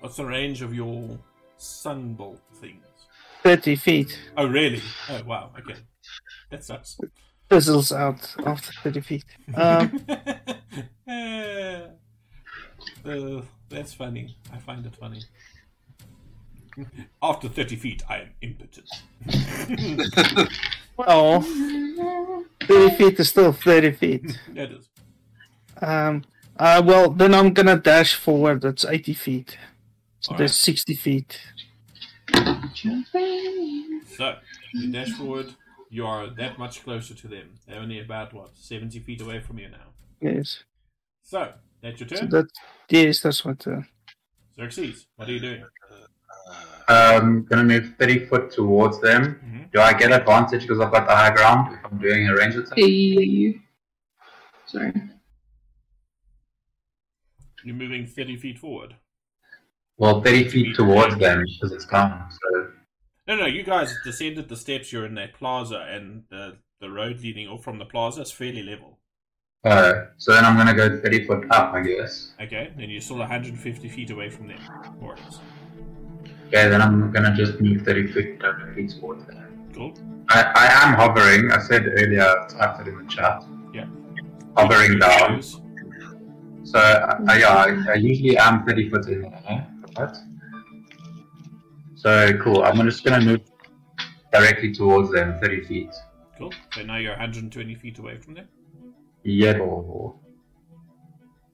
What's 0.00 0.16
the 0.16 0.26
range 0.26 0.60
of 0.60 0.74
your 0.74 1.18
sunbolt 1.58 2.40
things? 2.56 2.84
30 3.42 3.76
feet. 3.76 4.18
Oh, 4.36 4.46
really? 4.46 4.82
Oh, 5.08 5.22
wow. 5.24 5.50
Okay. 5.58 5.80
That 6.50 6.62
sucks. 6.62 6.98
Fizzles 7.50 7.92
out 7.92 8.34
after 8.46 8.70
30 8.82 9.00
feet. 9.00 9.24
Um, 9.54 9.98
uh, 11.08 11.80
that's 13.70 13.94
funny. 13.94 14.36
I 14.52 14.58
find 14.58 14.84
it 14.84 14.94
funny. 14.96 15.22
After 17.22 17.48
30 17.48 17.76
feet, 17.76 18.02
I 18.08 18.18
am 18.18 18.30
impotent. 18.42 18.88
well, 20.96 21.40
30 22.66 22.96
feet 22.96 23.20
is 23.20 23.28
still 23.28 23.52
30 23.52 23.92
feet. 23.92 24.38
that 24.54 24.70
is. 24.72 24.88
Um, 25.80 26.24
uh, 26.58 26.82
well, 26.84 27.10
then 27.10 27.34
I'm 27.34 27.52
gonna 27.52 27.76
dash 27.76 28.14
forward. 28.14 28.62
That's 28.62 28.84
80 28.84 29.14
feet. 29.14 29.58
So 30.20 30.30
Alright. 30.30 30.38
there's 30.38 30.56
60 30.56 30.94
feet. 30.94 31.40
So, 34.16 34.36
you 34.72 34.92
dash 34.92 35.10
forward. 35.12 35.54
You 35.90 36.06
are 36.06 36.26
that 36.28 36.58
much 36.58 36.82
closer 36.82 37.14
to 37.14 37.28
them. 37.28 37.54
They're 37.66 37.80
only 37.80 38.00
about, 38.00 38.32
what, 38.32 38.56
70 38.56 38.98
feet 39.00 39.20
away 39.20 39.40
from 39.40 39.58
you 39.58 39.68
now. 39.68 39.92
Yes. 40.20 40.64
So, 41.22 41.52
that's 41.82 42.00
your 42.00 42.08
So 42.08 42.16
turn. 42.16 42.28
that, 42.30 42.46
yes, 42.88 43.20
that's 43.20 43.44
what. 43.44 43.66
Uh, 43.66 43.82
Xerxes, 44.56 45.06
what 45.16 45.28
are 45.28 45.32
you 45.32 45.40
doing? 45.40 45.64
Um, 46.88 47.44
gonna 47.48 47.64
move 47.64 47.94
30 47.98 48.26
foot 48.26 48.50
towards 48.50 49.00
them. 49.00 49.40
Mhm. 49.44 49.70
Do 49.72 49.80
I 49.80 49.92
get 49.92 50.12
advantage 50.12 50.62
because 50.62 50.80
I've 50.80 50.92
got 50.92 51.06
the 51.08 51.14
high 51.16 51.34
ground 51.34 51.74
if 51.74 51.84
I'm 51.84 51.98
doing 51.98 52.28
a 52.28 52.34
range 52.36 52.56
attack? 52.56 52.76
Hey. 52.76 53.60
Sorry. 54.66 54.92
You're 57.64 57.74
moving 57.74 58.06
30 58.06 58.36
feet 58.36 58.58
forward. 58.58 58.96
Well, 59.96 60.20
30 60.20 60.48
feet 60.48 60.76
towards 60.76 61.16
them 61.16 61.44
because 61.46 61.72
it's 61.72 61.84
calm. 61.86 62.28
So 62.30 62.70
No, 63.26 63.36
no, 63.36 63.46
you 63.46 63.62
guys 63.62 63.96
descended 64.04 64.48
the 64.48 64.56
steps. 64.56 64.92
You're 64.92 65.06
in 65.06 65.14
that 65.14 65.32
plaza, 65.34 65.86
and 65.88 66.24
the, 66.28 66.58
the 66.80 66.90
road 66.90 67.20
leading 67.20 67.48
off 67.48 67.64
from 67.64 67.78
the 67.78 67.86
plaza 67.86 68.20
is 68.22 68.30
fairly 68.30 68.62
level. 68.62 68.98
Uh, 69.64 70.08
so 70.18 70.32
then 70.32 70.44
I'm 70.44 70.58
gonna 70.58 70.74
go 70.74 71.00
30 71.00 71.24
foot 71.24 71.46
up, 71.50 71.72
I 71.72 71.80
guess. 71.80 72.34
Okay, 72.38 72.72
then 72.76 72.90
you're 72.90 73.00
still 73.00 73.16
150 73.16 73.88
feet 73.88 74.10
away 74.10 74.28
from 74.28 74.48
them, 74.48 74.60
more 75.00 75.14
or 75.14 75.16
less. 75.16 75.38
Okay, 76.54 76.68
then 76.68 76.80
I'm 76.80 77.10
gonna 77.10 77.34
just 77.34 77.60
move 77.60 77.82
30 77.82 78.12
feet 78.12 78.38
directly 78.38 78.86
towards 78.86 79.24
them. 79.26 79.68
Cool. 79.74 79.92
I, 80.28 80.52
I 80.54 80.86
am 80.86 80.94
hovering. 80.94 81.50
I 81.50 81.58
said 81.58 81.84
earlier, 81.84 82.22
I 82.22 82.46
typed 82.46 82.80
it 82.82 82.90
in 82.92 82.96
the 82.96 83.10
chat. 83.12 83.44
Yeah. 83.72 83.86
Hovering 84.56 85.00
down. 85.00 85.42
Shoes. 85.42 85.60
So, 86.62 86.78
uh, 86.78 87.36
yeah, 87.36 87.48
I, 87.48 87.90
I 87.90 87.94
usually 87.94 88.38
am 88.38 88.64
30 88.64 88.88
foot 88.88 89.08
in 89.08 89.22
there. 89.22 89.66
Right? 89.98 90.16
So, 91.96 92.38
cool. 92.38 92.62
I'm 92.62 92.80
just 92.88 93.02
gonna 93.02 93.24
move 93.24 93.40
directly 94.32 94.72
towards 94.72 95.10
them, 95.10 95.40
30 95.42 95.64
feet. 95.64 95.90
Cool. 96.38 96.52
So 96.72 96.84
now 96.84 96.98
you're 96.98 97.10
120 97.10 97.74
feet 97.74 97.98
away 97.98 98.18
from 98.18 98.34
them. 98.34 98.46
Yeah. 99.24 99.58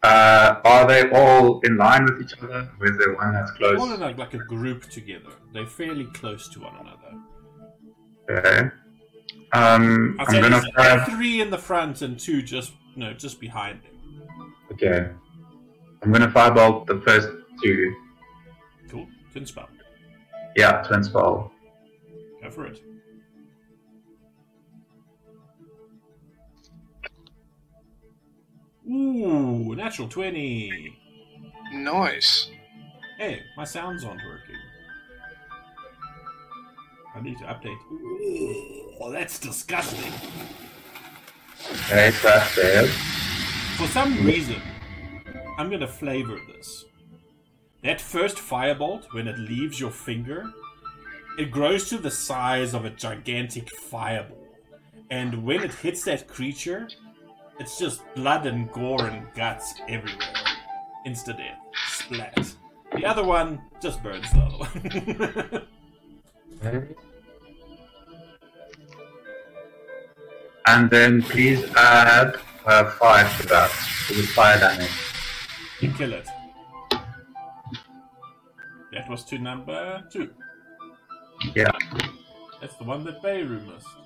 Uh, 0.03 0.61
are 0.64 0.86
they 0.86 1.11
all 1.11 1.61
in 1.61 1.76
line 1.76 2.05
with 2.05 2.22
each 2.22 2.38
other? 2.42 2.70
Or 2.80 2.90
is 2.90 2.96
there 2.96 3.14
one 3.14 3.34
that's 3.34 3.51
close? 3.53 3.78
All 3.78 3.92
in 3.92 4.03
a, 4.03 4.11
like 4.16 4.32
a 4.34 4.38
group 4.38 4.88
together. 4.88 5.30
They're 5.53 5.66
fairly 5.66 6.07
close 6.07 6.48
to 6.51 6.61
one 6.61 6.74
another. 6.76 7.18
Okay. 8.30 8.70
Um, 9.53 10.16
I'd 10.20 10.28
I'm 10.28 10.42
gonna 10.42 10.62
fire. 10.76 11.05
three 11.07 11.40
in 11.40 11.51
the 11.51 11.59
front 11.59 12.03
and 12.03 12.18
two 12.18 12.40
just 12.40 12.72
no, 12.96 13.12
just 13.12 13.40
behind 13.40 13.82
him. 13.82 14.55
Okay. 14.72 15.11
I'm 16.03 16.12
gonna 16.12 16.28
firebolt 16.28 16.86
the 16.86 17.01
first 17.01 17.28
two. 17.62 17.94
Cool. 18.88 19.07
Twin 19.32 19.44
spell. 19.44 19.68
Yeah, 20.57 20.82
twin 20.82 21.03
spell. 21.05 21.53
Go 22.42 22.51
for 22.51 22.66
it. 22.66 22.80
Ooh, 28.89 29.74
natural 29.74 30.09
20. 30.09 30.99
Nice. 31.72 32.51
Hey, 33.18 33.43
my 33.57 33.64
sounds 33.64 34.05
aren't 34.05 34.22
working. 34.24 34.57
I 37.14 37.20
need 37.20 37.39
to 37.39 37.45
update. 37.45 37.76
Ooh, 37.93 39.12
that's 39.12 39.39
disgusting. 39.39 40.12
Okay, 41.70 42.11
so 42.12 42.28
that's. 42.28 42.91
For 43.76 43.87
some 43.89 44.24
reason, 44.24 44.61
I'm 45.59 45.70
gonna 45.70 45.89
flavor 45.89 46.39
this. 46.49 46.85
That 47.83 48.01
first 48.01 48.37
firebolt, 48.37 49.12
when 49.12 49.26
it 49.26 49.39
leaves 49.39 49.81
your 49.81 49.91
finger, 49.91 50.51
it 51.39 51.51
grows 51.51 51.89
to 51.89 51.99
the 51.99 52.11
size 52.11 52.74
of 52.74 52.85
a 52.85 52.91
gigantic 52.91 53.70
fireball. 53.70 54.47
And 55.11 55.45
when 55.45 55.62
it 55.62 55.74
hits 55.74 56.05
that 56.05 56.28
creature, 56.28 56.89
it's 57.61 57.78
just 57.78 58.02
blood 58.14 58.46
and 58.46 58.72
gore 58.72 59.06
and 59.06 59.22
guts 59.34 59.74
everywhere. 59.88 60.34
Insta 61.06 61.36
death. 61.36 61.58
Splat. 61.86 62.54
The 62.96 63.04
other 63.04 63.22
one 63.22 63.61
just 63.80 64.02
burns 64.02 64.28
the 64.32 64.40
other 64.40 65.66
one. 66.62 66.96
And 70.66 70.88
then 70.88 71.22
please 71.22 71.64
add 71.74 72.36
uh, 72.64 72.90
five 72.92 73.40
to 73.40 73.46
that. 73.48 73.70
To 74.06 74.14
the 74.14 74.22
fire 74.22 74.58
damage. 74.58 74.90
you 75.80 75.90
kill 75.94 76.12
it. 76.12 76.28
That 78.92 79.08
was 79.08 79.24
to 79.24 79.38
number 79.38 80.04
two. 80.12 80.30
Yeah. 81.56 81.72
That's 82.61 82.76
the 82.76 82.84
one 82.84 83.02
that 83.04 83.20
Beirut 83.20 83.66
missed. 83.66 83.99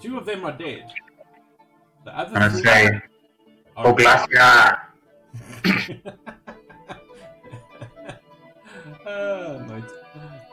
Two 0.00 0.18
of 0.18 0.26
them 0.26 0.44
are 0.44 0.52
dead. 0.56 0.90
The 2.04 2.16
other 2.16 2.36
I'm 2.36 2.40
gonna 2.40 2.50
three 2.50 2.62
say 2.62 2.86
are 3.76 3.86
Oh 3.86 3.94
Glacia. 3.94 4.78
Ah, 9.06 9.58
nice. 9.68 9.82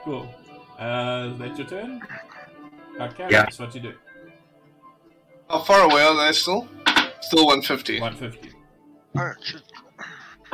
Cool. 0.03 0.27
Uh, 0.77 1.33
that's 1.37 1.57
your 1.57 1.67
turn? 1.67 2.01
Okay, 2.99 3.27
Yeah. 3.29 3.43
that's 3.43 3.59
what 3.59 3.73
you 3.75 3.81
do. 3.81 3.93
How 5.49 5.61
far 5.61 5.81
away 5.89 6.01
are 6.03 6.15
they 6.25 6.33
still? 6.33 6.67
Still 7.21 7.45
150. 7.45 7.99
150. 8.01 8.51
Oh, 9.17 9.31
shit. 9.41 9.61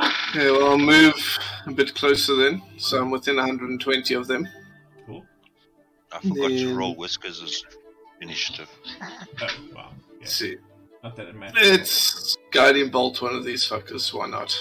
Okay, 0.00 0.50
well, 0.50 0.70
I'll 0.70 0.78
move 0.78 1.38
a 1.66 1.72
bit 1.72 1.94
closer 1.94 2.36
then. 2.36 2.62
So 2.76 3.00
I'm 3.00 3.10
within 3.10 3.36
120 3.36 4.14
of 4.14 4.26
them. 4.26 4.46
Cool. 5.06 5.24
I 6.12 6.20
forgot 6.20 6.48
to 6.50 6.74
roll 6.76 6.94
Whiskers 6.94 7.42
as 7.42 7.62
initiative. 8.20 8.68
Oh, 9.40 9.46
wow. 9.74 9.90
Yeah. 10.20 10.26
See. 10.26 10.56
Not 11.04 11.14
that 11.16 11.28
it 11.28 11.36
matters. 11.36 11.56
It's 11.62 12.36
guiding 12.50 12.90
bolt 12.90 13.22
one 13.22 13.34
of 13.34 13.44
these 13.44 13.62
fuckers. 13.68 14.12
Why 14.12 14.26
not? 14.26 14.52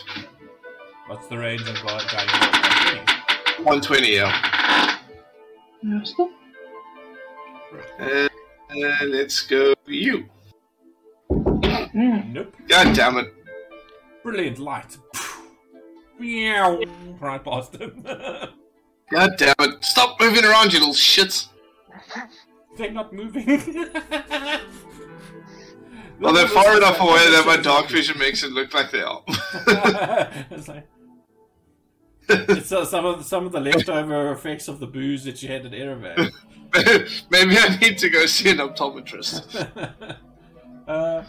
What's 1.08 1.28
the 1.28 1.38
range 1.38 1.62
of 1.62 1.76
guy- 1.76 2.06
guiding 2.12 2.40
bolt? 2.40 3.66
120, 3.66 4.16
yeah. 4.16 5.00
Understood. 5.84 6.30
And, 8.00 8.30
and 8.70 9.12
let's 9.12 9.42
go 9.42 9.74
you. 9.88 10.30
Mm. 11.32 12.34
Nope. 12.34 12.56
God 12.68 12.96
damn 12.96 13.18
it. 13.18 13.34
Brilliant 14.22 14.60
light. 14.60 14.98
Meow. 16.20 16.82
Right 17.20 17.44
past 17.44 17.76
him. 17.76 18.04
God 19.12 19.32
damn 19.38 19.56
it. 19.60 19.84
Stop 19.84 20.20
moving 20.20 20.44
around, 20.44 20.74
you 20.74 20.80
little 20.80 20.94
shits. 20.94 21.48
They're 22.78 22.92
not 22.92 23.12
moving. 23.14 23.92
Well, 26.20 26.34
they're 26.34 26.48
far 26.48 26.76
enough 26.76 27.00
away 27.00 27.30
that 27.30 27.44
my 27.46 27.58
dog 27.58 27.90
vision 27.90 28.18
makes 28.18 28.42
it 28.42 28.52
look 28.52 28.74
like 28.74 28.90
they 28.90 29.02
are. 29.02 29.22
it's 30.50 30.68
like 30.68 30.88
it's 32.30 32.72
uh, 32.72 32.84
some 32.86 33.06
of 33.06 33.20
the, 33.20 33.24
some 33.24 33.46
of 33.46 33.52
the 33.52 33.60
leftover 33.60 34.32
effects 34.32 34.68
of 34.68 34.80
the 34.80 34.88
booze 34.88 35.24
that 35.26 35.42
you 35.44 35.50
had 35.50 35.66
at 35.66 35.74
Erevan. 35.74 36.32
Maybe 37.30 37.58
I 37.58 37.78
need 37.78 37.98
to 38.00 38.10
go 38.10 38.26
see 38.26 38.50
an 38.50 38.58
optometrist. 38.58 39.96
uh, 40.88 41.24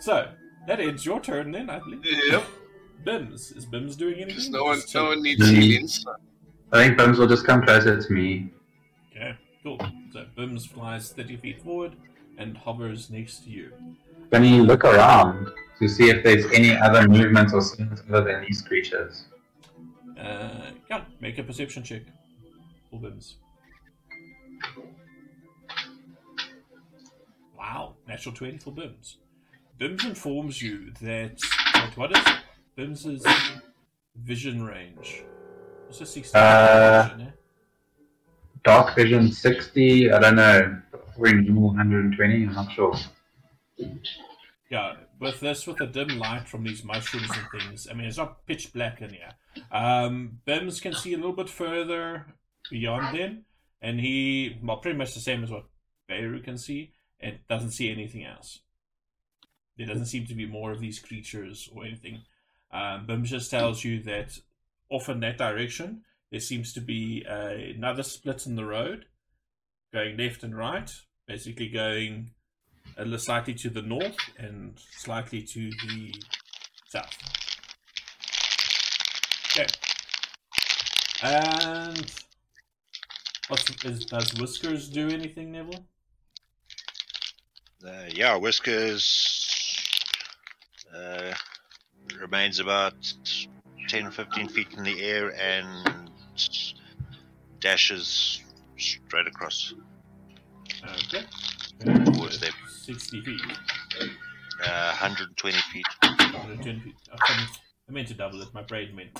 so 0.00 0.28
that 0.66 0.80
ends 0.80 1.06
your 1.06 1.20
turn 1.20 1.52
then, 1.52 1.70
I 1.70 1.78
believe. 1.78 2.04
Yep. 2.04 2.44
Bims 3.04 3.56
is 3.56 3.64
Bims 3.64 3.96
doing 3.96 4.14
anything? 4.14 4.28
Because 4.28 4.50
no 4.50 4.64
one, 4.64 4.80
no 4.92 5.04
one 5.04 5.22
needs 5.22 5.48
healing. 5.48 5.88
I 6.72 6.84
think 6.84 6.98
Bims 6.98 7.16
will 7.18 7.28
just 7.28 7.46
come 7.46 7.62
closer 7.62 8.02
to 8.02 8.12
me. 8.12 8.52
Cool. 9.66 9.80
So 10.12 10.24
Bims 10.38 10.68
flies 10.68 11.10
thirty 11.10 11.36
feet 11.36 11.60
forward 11.60 11.96
and 12.38 12.56
hovers 12.56 13.10
next 13.10 13.42
to 13.42 13.50
you. 13.50 13.72
Can 14.30 14.44
you 14.44 14.62
look 14.62 14.84
around 14.84 15.48
to 15.80 15.88
see 15.88 16.08
if 16.08 16.22
there's 16.22 16.44
any 16.52 16.76
other 16.76 17.08
movements 17.08 17.52
or 17.52 17.60
scenes 17.60 18.00
other 18.08 18.22
than 18.32 18.42
these 18.42 18.62
creatures? 18.62 19.24
Uh, 20.16 20.70
yeah, 20.88 21.02
make 21.20 21.38
a 21.38 21.42
perception 21.42 21.82
check 21.82 22.02
for 22.88 23.00
Bims. 23.00 23.34
Wow, 27.58 27.94
natural 28.06 28.36
20 28.36 28.58
for 28.58 28.70
Bims. 28.70 29.16
Bims 29.80 30.04
informs 30.04 30.62
you 30.62 30.92
that. 31.02 31.40
What, 31.96 32.12
what 32.12 32.16
is 32.16 32.24
Bims's 32.78 33.26
vision 34.14 34.62
range? 34.64 35.24
What's 35.86 35.98
the 35.98 36.06
60 36.06 36.38
Uh, 36.38 37.02
vision, 37.02 37.20
eh? 37.22 37.30
Dark 38.66 38.96
vision 38.96 39.30
60, 39.30 40.10
I 40.10 40.18
don't 40.18 40.34
know. 40.34 40.82
Probably 40.90 41.34
normal 41.34 41.68
120, 41.68 42.46
I'm 42.46 42.52
not 42.52 42.72
sure. 42.72 42.96
Yeah, 44.68 44.96
with 45.20 45.38
this, 45.38 45.68
with 45.68 45.76
the 45.76 45.86
dim 45.86 46.18
light 46.18 46.48
from 46.48 46.64
these 46.64 46.82
mushrooms 46.82 47.30
and 47.30 47.60
things, 47.60 47.86
I 47.88 47.94
mean, 47.94 48.08
it's 48.08 48.16
not 48.16 48.44
pitch 48.44 48.72
black 48.72 49.00
in 49.00 49.10
here. 49.10 49.30
Um, 49.70 50.40
Bims 50.44 50.82
can 50.82 50.94
see 50.94 51.14
a 51.14 51.16
little 51.16 51.32
bit 51.32 51.48
further 51.48 52.26
beyond 52.68 53.16
them, 53.16 53.44
and 53.80 54.00
he, 54.00 54.58
well, 54.60 54.78
pretty 54.78 54.98
much 54.98 55.14
the 55.14 55.20
same 55.20 55.44
as 55.44 55.50
what 55.52 55.66
Beirut 56.08 56.42
can 56.42 56.58
see, 56.58 56.90
and 57.20 57.38
doesn't 57.48 57.70
see 57.70 57.92
anything 57.92 58.24
else. 58.24 58.58
There 59.78 59.86
doesn't 59.86 60.06
seem 60.06 60.26
to 60.26 60.34
be 60.34 60.44
more 60.44 60.72
of 60.72 60.80
these 60.80 60.98
creatures 60.98 61.70
or 61.72 61.84
anything. 61.84 62.22
Um, 62.72 63.06
Bims 63.06 63.26
just 63.26 63.48
tells 63.48 63.84
you 63.84 64.02
that 64.02 64.36
off 64.90 65.08
in 65.08 65.20
that 65.20 65.38
direction, 65.38 66.02
there 66.36 66.40
seems 66.42 66.74
to 66.74 66.82
be 66.82 67.24
uh, 67.26 67.48
another 67.74 68.02
split 68.02 68.44
in 68.44 68.56
the 68.56 68.64
road, 68.66 69.06
going 69.90 70.18
left 70.18 70.42
and 70.42 70.54
right, 70.54 70.90
basically 71.26 71.66
going 71.66 72.30
a 72.98 73.04
little 73.04 73.18
slightly 73.18 73.54
to 73.54 73.70
the 73.70 73.80
north 73.80 74.18
and 74.36 74.78
slightly 74.98 75.40
to 75.40 75.70
the 75.70 76.14
south. 76.90 77.16
Okay. 79.50 79.66
And 81.22 82.12
what's, 83.48 83.84
is, 83.86 84.04
does 84.04 84.34
Whiskers 84.38 84.90
do 84.90 85.08
anything, 85.08 85.52
Neville? 85.52 85.86
Uh, 87.82 88.10
yeah, 88.12 88.36
Whiskers 88.36 90.04
uh, 90.94 91.32
remains 92.20 92.58
about 92.58 93.10
10 93.88 94.10
15 94.10 94.48
feet 94.48 94.68
in 94.76 94.84
the 94.84 95.02
air 95.02 95.34
and 95.40 96.05
dashes 97.60 98.42
straight 98.76 99.26
across 99.26 99.74
Okay. 100.84 101.24
towards 102.04 102.38
them. 102.40 102.52
60 102.68 103.22
feet. 103.22 103.40
Uh, 104.64 104.90
120 105.00 105.56
feet. 105.72 105.84
110 106.02 106.80
feet. 106.80 106.94
I, 107.12 107.46
I 107.88 107.92
meant 107.92 108.08
to 108.08 108.14
double 108.14 108.40
it. 108.42 108.48
My 108.54 108.62
brain 108.62 108.94
meant. 108.94 109.18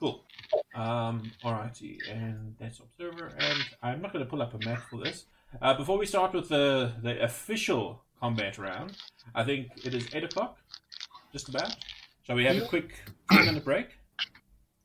Cool. 0.00 0.24
Um, 0.74 1.30
alrighty, 1.42 1.98
and 2.10 2.54
that's 2.58 2.80
observer. 2.80 3.32
And 3.38 3.58
I'm 3.82 4.02
not 4.02 4.12
going 4.12 4.24
to 4.24 4.30
pull 4.30 4.42
up 4.42 4.54
a 4.54 4.58
map 4.64 4.82
for 4.90 4.98
this. 4.98 5.24
Uh, 5.62 5.74
before 5.74 5.98
we 5.98 6.06
start 6.06 6.32
with 6.32 6.48
the 6.48 6.92
the 7.02 7.22
official 7.22 8.02
combat 8.20 8.58
round, 8.58 8.96
I 9.34 9.44
think 9.44 9.68
it 9.84 9.94
is 9.94 10.08
eight 10.14 10.24
o'clock, 10.24 10.58
just 11.32 11.48
about. 11.48 11.76
Shall 12.22 12.36
we 12.36 12.44
have 12.44 12.56
a 12.56 12.66
quick 12.66 12.94
minute 13.30 13.64
break? 13.64 13.88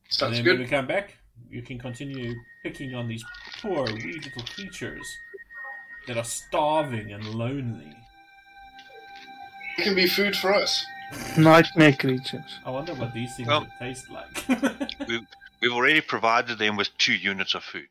Sounds 0.09 0.37
and 0.37 0.45
then 0.47 0.53
when 0.57 0.63
we 0.63 0.67
come 0.69 0.87
back, 0.87 1.15
you 1.49 1.61
can 1.61 1.79
continue 1.79 2.35
picking 2.63 2.95
on 2.95 3.07
these 3.07 3.23
poor 3.61 3.85
wee 3.85 4.19
little 4.23 4.43
creatures 4.55 5.05
that 6.07 6.17
are 6.17 6.23
starving 6.23 7.11
and 7.13 7.23
lonely. 7.33 7.95
It 9.77 9.83
can 9.83 9.95
be 9.95 10.07
food 10.07 10.35
for 10.35 10.53
us. 10.53 10.83
Nightmare 11.37 11.93
creatures. 11.93 12.59
I 12.65 12.69
wonder 12.69 12.93
what 12.93 13.13
these 13.13 13.35
things 13.35 13.47
Well- 13.47 13.61
would 13.61 13.71
taste 13.79 14.09
like. 14.09 14.45
We've 15.61 15.71
already 15.73 16.01
provided 16.01 16.57
them 16.57 16.77
with 16.77 16.95
two 16.97 17.13
units 17.13 17.53
of 17.53 17.63
food. 17.63 17.87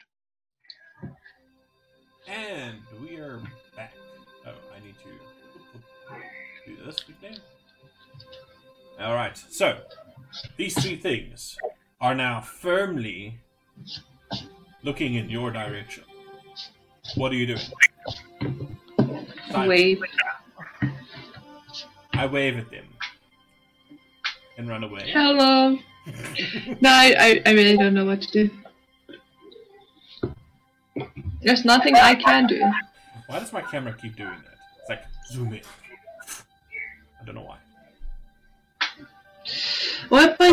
And 2.26 2.76
we 3.00 3.16
are 3.16 3.40
back. 3.76 3.92
Oh, 4.46 4.52
I 4.74 4.84
need 4.84 4.94
to 5.02 6.70
do 6.76 6.84
this 6.84 6.96
again. 7.08 7.38
Alright, 9.00 9.36
so 9.50 9.78
these 10.56 10.80
three 10.82 10.96
things 10.96 11.56
are 12.00 12.14
now 12.14 12.40
firmly 12.40 13.40
looking 14.82 15.14
in 15.14 15.28
your 15.28 15.50
direction. 15.50 16.04
What 17.16 17.32
are 17.32 17.36
you 17.36 17.46
doing? 17.46 17.60
Simon, 19.50 19.68
Wave. 19.68 20.02
I 22.12 22.26
wave 22.26 22.58
at 22.58 22.70
them 22.70 22.84
and 24.56 24.68
run 24.68 24.84
away. 24.84 25.10
Hello. 25.12 25.78
No, 26.80 26.90
I, 26.90 27.14
I, 27.18 27.42
I 27.46 27.52
really 27.52 27.76
don't 27.76 27.94
know 27.94 28.04
what 28.04 28.22
to 28.22 28.48
do. 28.48 28.50
There's 31.42 31.64
nothing 31.64 31.94
I 31.94 32.14
can 32.14 32.46
do. 32.46 32.60
Why 33.26 33.38
does 33.38 33.52
my 33.52 33.60
camera 33.60 33.94
keep 34.00 34.16
doing 34.16 34.30
that? 34.30 34.58
It's 34.80 34.88
like 34.88 35.04
zoom 35.30 35.52
in. 35.52 35.60
I 37.20 37.24
don't 37.24 37.34
know 37.34 37.42
why. 37.42 37.58
What 40.08 40.30
if 40.30 40.40
I 40.40 40.52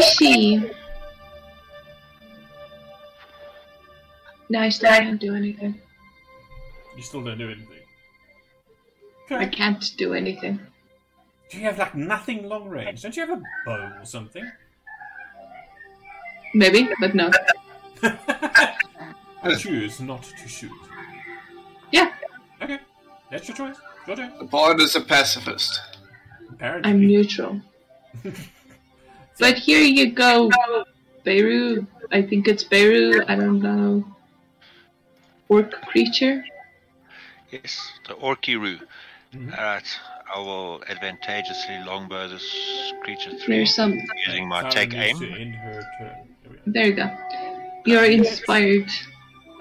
No, 4.49 4.59
I 4.59 4.69
still 4.69 4.89
can't 4.89 5.19
do 5.19 5.35
anything. 5.35 5.79
You 6.95 7.03
still 7.03 7.23
don't 7.23 7.37
do 7.37 7.49
anything. 7.49 7.81
I 9.31 9.45
can't 9.47 9.83
do 9.97 10.13
anything. 10.13 10.59
Do 11.49 11.57
you 11.57 11.63
have 11.63 11.77
like 11.77 11.95
nothing 11.95 12.47
long 12.47 12.69
range? 12.69 13.01
Don't 13.01 13.15
you 13.15 13.25
have 13.25 13.37
a 13.37 13.41
bow 13.65 13.91
or 13.99 14.05
something? 14.05 14.49
Maybe, 16.53 16.87
but 16.99 17.15
no. 17.15 17.31
I 18.03 19.55
choose 19.57 19.99
not 19.99 20.23
to 20.23 20.47
shoot. 20.47 20.71
Yeah, 21.91 22.11
Okay, 22.61 22.79
that's 23.29 23.47
your 23.47 23.57
choice. 23.57 23.77
Your 24.07 24.15
turn. 24.15 24.31
The 24.39 24.45
bard 24.45 24.79
is 24.79 24.95
a 24.95 25.01
pacifist. 25.01 25.79
Apparently. 26.51 26.89
I'm 26.89 26.99
neutral. 27.05 27.61
But 29.37 29.57
here 29.57 29.81
you 29.81 30.13
go, 30.13 30.49
Beirut. 31.25 31.85
I 32.09 32.21
think 32.21 32.47
it's 32.47 32.63
Beirut. 32.63 33.29
I 33.29 33.35
don't 33.35 33.59
know. 33.59 34.05
Orc 35.49 35.71
creature. 35.87 36.43
Yes, 37.51 37.91
the 38.07 38.15
Orkiru. 38.15 38.79
Mhm. 39.33 39.51
Alright, 39.57 39.99
I 40.33 40.39
will 40.39 40.81
advantageously 40.87 41.79
longbow 41.85 42.27
this 42.29 42.93
creature 43.03 43.31
through 43.31 43.55
There's 43.55 43.75
some. 43.75 43.93
using 44.25 44.47
my 44.47 44.61
Sarah 44.61 44.71
take 44.71 44.93
aim. 44.93 45.19
to 45.19 45.25
her 45.25 45.83
turn. 45.99 46.35
There. 46.43 46.73
There 46.73 46.85
you 46.85 46.93
go. 46.95 47.17
You're 47.85 48.05
inspired. 48.05 48.89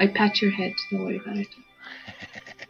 I 0.00 0.06
pat 0.06 0.40
your 0.40 0.50
head. 0.50 0.72
Don't 0.90 1.04
worry 1.04 1.16
about 1.18 1.36
it. 1.36 1.48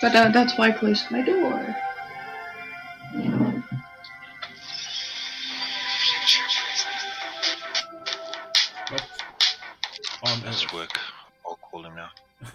But 0.00 0.16
uh, 0.16 0.30
that's 0.30 0.58
why 0.58 0.70
I 0.70 0.72
closed 0.72 1.08
my 1.12 1.22
door. 1.22 1.76
Earth? 10.64 10.74
work. 10.74 10.98
I'll 11.46 11.56
call 11.56 11.84
him 11.84 11.94
now. 11.94 12.10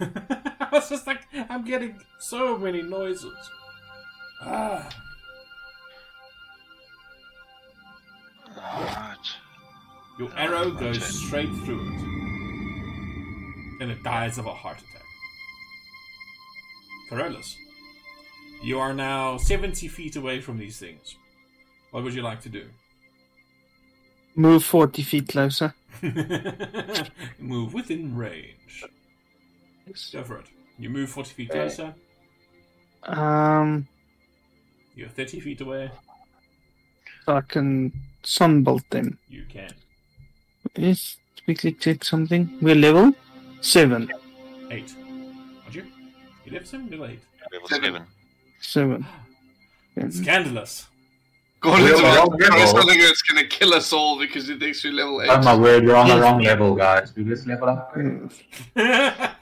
I 0.60 0.68
was 0.72 0.88
just 0.88 1.06
like, 1.06 1.22
I'm 1.48 1.64
getting 1.64 2.00
so 2.18 2.58
many 2.58 2.82
noises. 2.82 3.36
Ah. 4.42 4.88
Alright. 8.56 9.18
Your 10.18 10.30
arrow 10.36 10.70
goes 10.70 11.02
straight 11.04 11.52
through 11.64 11.80
it. 11.80 12.02
And 13.80 13.90
it 13.90 14.02
dies 14.02 14.38
of 14.38 14.46
a 14.46 14.54
heart 14.54 14.78
attack. 14.78 15.02
Carolus, 17.08 17.56
you 18.62 18.78
are 18.78 18.92
now 18.92 19.36
70 19.36 19.88
feet 19.88 20.16
away 20.16 20.40
from 20.40 20.58
these 20.58 20.78
things. 20.78 21.16
What 21.90 22.04
would 22.04 22.14
you 22.14 22.22
like 22.22 22.40
to 22.42 22.48
do? 22.48 22.66
Move 24.38 24.64
40 24.64 25.02
feet 25.02 25.26
closer. 25.26 25.74
move 27.40 27.74
within 27.74 28.14
range. 28.16 28.84
Go 30.12 30.22
for 30.22 30.38
it. 30.38 30.46
You 30.78 30.90
move 30.90 31.10
40 31.10 31.30
feet 31.34 31.50
closer. 31.50 31.92
Um, 33.02 33.88
You're 34.94 35.08
30 35.08 35.40
feet 35.40 35.60
away. 35.60 35.90
so 37.26 37.34
I 37.36 37.40
can 37.40 37.92
sunbolt 38.22 38.88
them. 38.90 39.18
You 39.28 39.44
can. 39.48 39.72
Let's 40.76 41.16
quickly 41.44 41.72
check 41.72 42.04
something. 42.04 42.58
We're 42.62 42.76
level 42.76 43.14
7. 43.60 44.08
8. 44.70 44.94
Aren't 45.64 45.74
you? 45.74 45.84
You 46.44 46.52
left 46.52 46.68
7 46.68 46.88
level 46.90 47.06
8. 47.06 47.18
Level 47.52 47.68
Seven. 47.68 48.06
7. 48.60 49.06
7. 49.96 50.12
Scandalous. 50.12 50.87
Gordon's 51.60 51.90
We're 51.90 51.98
about 51.98 52.16
wrong 52.16 52.38
to 52.38 52.44
tell 52.44 52.52
us 52.54 52.72
level. 52.72 52.80
something 52.82 53.00
that's 53.00 53.22
gonna 53.22 53.46
kill 53.46 53.74
us 53.74 53.92
all 53.92 54.18
because 54.18 54.46
he 54.46 54.58
thinks 54.58 54.84
we're 54.84 54.92
level 54.92 55.22
8. 55.22 55.28
Oh 55.28 55.42
my 55.42 55.56
word, 55.56 55.84
we're 55.84 55.96
on 55.96 56.08
the 56.08 56.20
wrong 56.20 56.40
level, 56.40 56.74
guys. 56.74 57.14
We 57.16 57.24
just 57.24 57.46
level 57.46 57.68
up. 57.68 57.96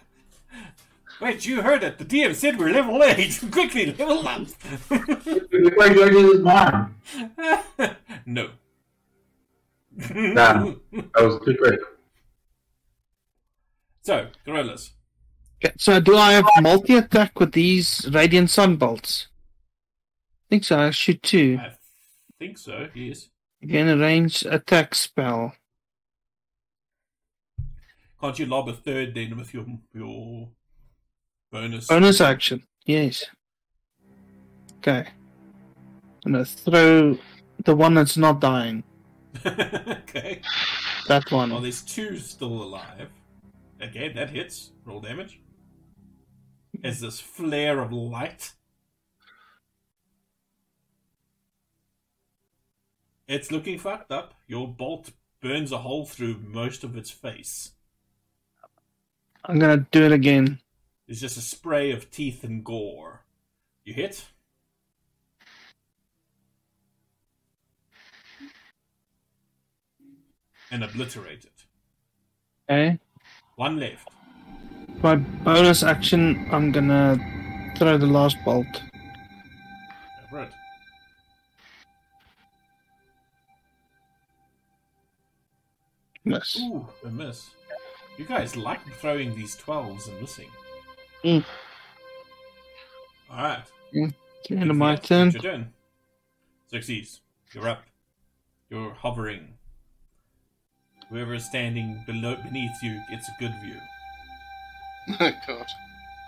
Wait, 1.20 1.46
you 1.46 1.62
heard 1.62 1.82
it. 1.82 1.98
The 1.98 2.04
DM 2.04 2.34
said 2.34 2.58
we're 2.58 2.70
level 2.70 3.02
8. 3.02 3.44
Quickly, 3.50 3.92
level 3.92 4.26
up. 4.26 4.46
Before 4.88 5.06
you 5.50 5.70
go 5.70 6.10
to 6.10 6.32
this 6.32 6.40
mine. 6.40 6.94
no. 8.26 8.50
Damn. 9.98 10.80
That 10.92 11.22
was 11.22 11.40
too 11.44 11.56
quick. 11.56 11.80
So, 14.02 14.28
gorillas. 14.44 14.92
Okay, 15.64 15.74
so 15.78 16.00
do 16.00 16.16
I 16.16 16.32
have 16.32 16.44
multi 16.60 16.96
attack 16.96 17.40
with 17.40 17.52
these 17.52 18.06
radiant 18.12 18.50
sunbolts? 18.50 19.26
I 19.26 20.46
think 20.50 20.64
so. 20.64 20.78
I 20.78 20.90
shoot 20.90 21.22
two. 21.22 21.58
I 21.60 21.72
think 22.38 22.58
so, 22.58 22.88
yes. 22.94 23.28
Again, 23.62 23.88
a 23.88 23.96
range 23.96 24.44
attack 24.44 24.94
spell. 24.94 25.54
Can't 28.20 28.38
you 28.38 28.46
lob 28.46 28.68
a 28.68 28.72
third 28.72 29.14
then 29.14 29.36
with 29.36 29.52
your 29.52 29.66
your 29.94 30.48
bonus? 31.52 31.86
Bonus 31.86 32.20
action. 32.20 32.62
Yes. 32.84 33.24
Okay. 34.78 35.06
I'm 36.24 36.32
gonna 36.32 36.44
throw 36.44 37.18
the 37.64 37.76
one 37.76 37.94
that's 37.94 38.16
not 38.16 38.40
dying. 38.40 38.84
okay. 39.46 40.40
That 41.08 41.30
one. 41.30 41.50
Well, 41.50 41.60
there's 41.60 41.82
two 41.82 42.18
still 42.18 42.62
alive. 42.62 43.10
Okay, 43.82 44.12
that 44.12 44.30
hits. 44.30 44.72
Roll 44.84 45.00
damage. 45.00 45.40
As 46.82 47.00
this 47.00 47.20
flare 47.20 47.80
of 47.80 47.92
light. 47.92 48.52
It's 53.28 53.50
looking 53.50 53.78
fucked 53.78 54.12
up. 54.12 54.34
Your 54.46 54.68
bolt 54.68 55.10
burns 55.42 55.72
a 55.72 55.78
hole 55.78 56.06
through 56.06 56.38
most 56.38 56.84
of 56.84 56.96
its 56.96 57.10
face. 57.10 57.72
I'm 59.44 59.58
gonna 59.58 59.86
do 59.90 60.04
it 60.04 60.12
again. 60.12 60.60
It's 61.08 61.20
just 61.20 61.36
a 61.36 61.40
spray 61.40 61.90
of 61.90 62.10
teeth 62.10 62.44
and 62.44 62.64
gore. 62.64 63.24
You 63.84 63.94
hit. 63.94 64.26
And 70.70 70.82
obliterate 70.82 71.44
it. 71.44 71.64
Okay. 72.68 72.98
One 73.56 73.78
left. 73.78 74.08
My 75.02 75.16
bonus 75.16 75.82
action, 75.82 76.48
I'm 76.50 76.72
gonna 76.72 77.18
throw 77.76 77.98
the 77.98 78.06
last 78.06 78.36
bolt. 78.44 78.66
Go 80.30 80.46
Miss. 86.26 86.58
Ooh, 86.58 86.84
a 87.04 87.08
miss. 87.08 87.50
You 88.18 88.24
guys 88.24 88.56
like 88.56 88.80
throwing 88.94 89.34
these 89.36 89.56
12s 89.56 90.08
and 90.08 90.20
missing. 90.20 90.48
Mm. 91.24 91.44
Alright. 93.30 93.64
End 93.94 94.70
of 94.70 94.76
my 94.76 94.96
turn. 94.96 95.28
It's 95.28 95.34
your 95.34 95.52
turn. 95.52 95.72
Succeeds. 96.68 97.20
You're 97.52 97.68
up. 97.68 97.84
You're 98.70 98.92
hovering. 98.92 99.54
Whoever 101.10 101.34
is 101.34 101.44
standing 101.44 102.02
below 102.06 102.34
beneath 102.42 102.82
you 102.82 103.00
gets 103.08 103.28
a 103.28 103.32
good 103.40 103.54
view. 103.62 103.78
Oh 105.20 105.30
god. 105.46 105.66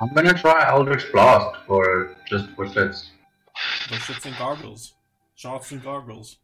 I'm 0.01 0.15
gonna 0.15 0.33
try 0.33 0.69
Eldritch 0.71 1.11
Blast 1.11 1.57
for 1.67 2.15
just 2.29 2.49
for 2.51 2.67
shits. 2.67 3.09
For 3.89 3.95
shits 3.95 4.25
and 4.25 4.39
gargles. 4.39 4.95
Shots 5.35 5.73
and 5.73 5.83
gargles. 5.83 6.39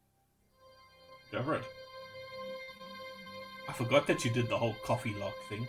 Go 1.30 1.44
for 1.44 1.54
it. 1.54 1.64
I 3.68 3.72
forgot 3.72 4.06
that 4.06 4.24
you 4.24 4.30
did 4.30 4.48
the 4.48 4.56
whole 4.56 4.74
coffee 4.84 5.14
lock 5.20 5.34
thing. 5.48 5.66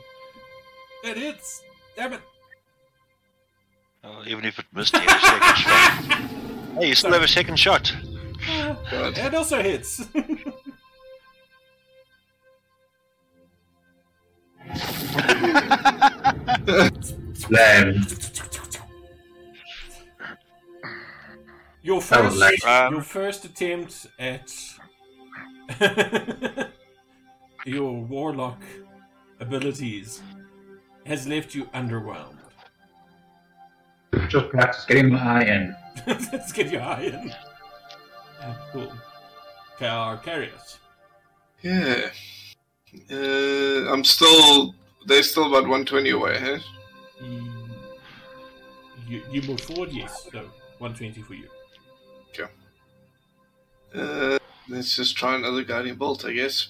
It 1.03 1.17
hits! 1.17 1.63
Damn 1.95 2.13
it! 2.13 2.21
Oh, 4.03 4.23
even 4.27 4.45
if 4.45 4.59
it 4.59 4.65
missed, 4.73 4.93
you 4.93 4.99
have 4.99 5.17
a 5.17 5.25
second 5.25 5.57
shot. 5.57 6.31
Hey, 6.75 6.89
you 6.89 6.95
still 6.95 7.13
have 7.13 7.23
a 7.23 7.27
second 7.27 7.55
shot. 7.57 7.95
God. 8.91 9.17
it 9.17 9.33
also 9.33 9.61
hits! 9.61 10.05
Lame. 17.49 18.05
Your 21.81 22.01
first. 22.01 22.63
Your 22.65 23.01
first 23.01 23.45
attempt 23.45 24.07
at 24.17 24.51
your 27.65 27.93
warlock 28.01 28.61
abilities 29.39 30.21
has 31.05 31.27
left 31.27 31.53
you 31.53 31.65
underwhelmed. 31.65 32.37
Just 34.29 34.49
practice 34.49 34.85
getting 34.85 35.11
my 35.11 35.19
eye 35.19 35.43
in. 35.43 35.75
Let's 36.07 36.51
get 36.51 36.71
your 36.71 36.81
eye 36.81 37.03
in. 37.03 37.33
Cool. 38.71 38.93
Carcarius. 39.79 40.77
Yeah. 41.61 42.09
Uh, 43.11 43.91
I'm 43.91 44.03
still. 44.03 44.73
They're 45.07 45.23
still 45.23 45.43
about 45.47 45.63
120 45.63 46.09
away, 46.11 46.39
huh? 46.39 46.57
Mm, 47.21 47.69
You, 49.07 49.21
you 49.31 49.41
move 49.43 49.59
forward, 49.61 49.91
yes. 49.91 50.27
So 50.31 50.39
120 50.79 51.21
for 51.21 51.33
you. 51.33 51.47
Okay. 52.29 52.51
Uh, 53.93 54.37
let's 54.69 54.95
just 54.95 55.15
try 55.17 55.35
another 55.35 55.63
Guiding 55.63 55.95
Bolt, 55.95 56.25
I 56.25 56.33
guess. 56.33 56.69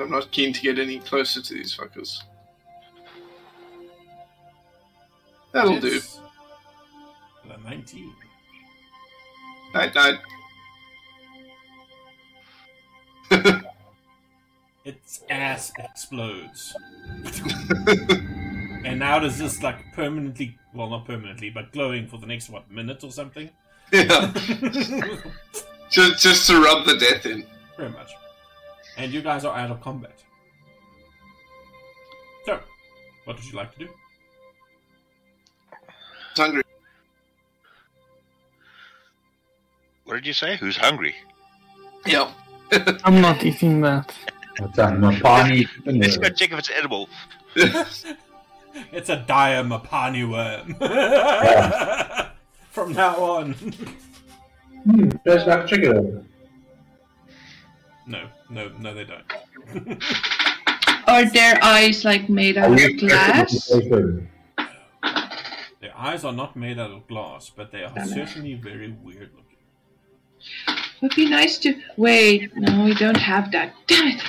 I'm 0.00 0.10
not 0.10 0.30
keen 0.30 0.52
to 0.52 0.60
get 0.60 0.78
any 0.78 0.98
closer 0.98 1.42
to 1.42 1.54
these 1.54 1.76
fuckers. 1.76 2.22
That'll 5.52 5.78
do. 5.78 6.00
The 7.46 7.56
19. 7.64 8.12
Night, 9.74 9.94
night. 9.94 10.18
Its 14.84 15.20
ass 15.30 15.72
explodes. 15.78 16.74
and 18.84 18.98
now 18.98 19.18
it 19.18 19.24
is 19.24 19.38
just 19.38 19.62
like 19.62 19.76
permanently, 19.92 20.58
well, 20.74 20.88
not 20.88 21.04
permanently, 21.06 21.50
but 21.50 21.70
glowing 21.72 22.06
for 22.06 22.16
the 22.18 22.26
next, 22.26 22.48
what, 22.48 22.70
minute 22.70 23.04
or 23.04 23.12
something? 23.12 23.50
yeah. 23.92 24.32
Just, 25.90 26.22
just 26.22 26.46
to 26.46 26.58
rub 26.58 26.86
the 26.86 26.96
death 26.96 27.26
in. 27.26 27.44
Very 27.76 27.90
much. 27.90 28.12
And 28.96 29.12
you 29.12 29.22
guys 29.22 29.44
are 29.44 29.56
out 29.56 29.70
of 29.70 29.80
combat. 29.80 30.22
So, 32.44 32.60
what 33.24 33.36
would 33.36 33.44
you 33.44 33.56
like 33.56 33.72
to 33.74 33.78
do? 33.80 33.88
It's 36.30 36.40
hungry. 36.40 36.62
What 40.04 40.14
did 40.14 40.26
you 40.26 40.32
say? 40.32 40.56
Who's 40.56 40.76
hungry? 40.76 41.14
Yeah. 42.06 42.32
I'm 43.04 43.20
not 43.20 43.44
eating 43.44 43.80
that. 43.82 44.12
What's 44.58 44.76
that? 44.76 44.94
Mopani. 44.94 45.66
Let's 45.86 46.16
go 46.16 46.28
check 46.28 46.52
if 46.52 46.58
it's 46.58 46.70
edible. 46.70 47.08
It's 48.90 49.10
a 49.10 49.16
dire 49.16 49.62
Mopani 49.62 50.28
worm. 50.28 50.74
From 52.70 52.92
now 52.92 53.16
on. 53.16 53.52
Hmm, 54.84 55.10
there's 55.24 55.44
that 55.44 55.68
chicken. 55.68 56.26
No, 58.06 58.26
no, 58.52 58.68
no, 58.78 58.94
they 58.94 59.04
don't. 59.04 60.02
Are 61.06 61.24
their 61.30 61.62
eyes 61.62 62.04
like 62.04 62.28
made 62.28 62.56
out 62.56 62.72
of 62.72 62.98
glass? 62.98 63.68
Chicken. 63.68 64.28
Their 65.80 65.96
eyes 65.96 66.24
are 66.24 66.32
not 66.32 66.54
made 66.54 66.78
out 66.78 66.90
of 66.90 67.08
glass, 67.08 67.50
but 67.54 67.72
they 67.72 67.82
are 67.82 68.06
certainly 68.06 68.54
very 68.54 68.92
weird 69.02 69.30
looking. 69.34 70.78
Would 71.00 71.14
be 71.16 71.28
nice 71.28 71.58
to. 71.58 71.74
Wait, 71.96 72.56
no, 72.56 72.84
we 72.84 72.94
don't 72.94 73.16
have 73.16 73.50
that. 73.52 73.74
Damn 73.88 74.16
it! 74.16 74.22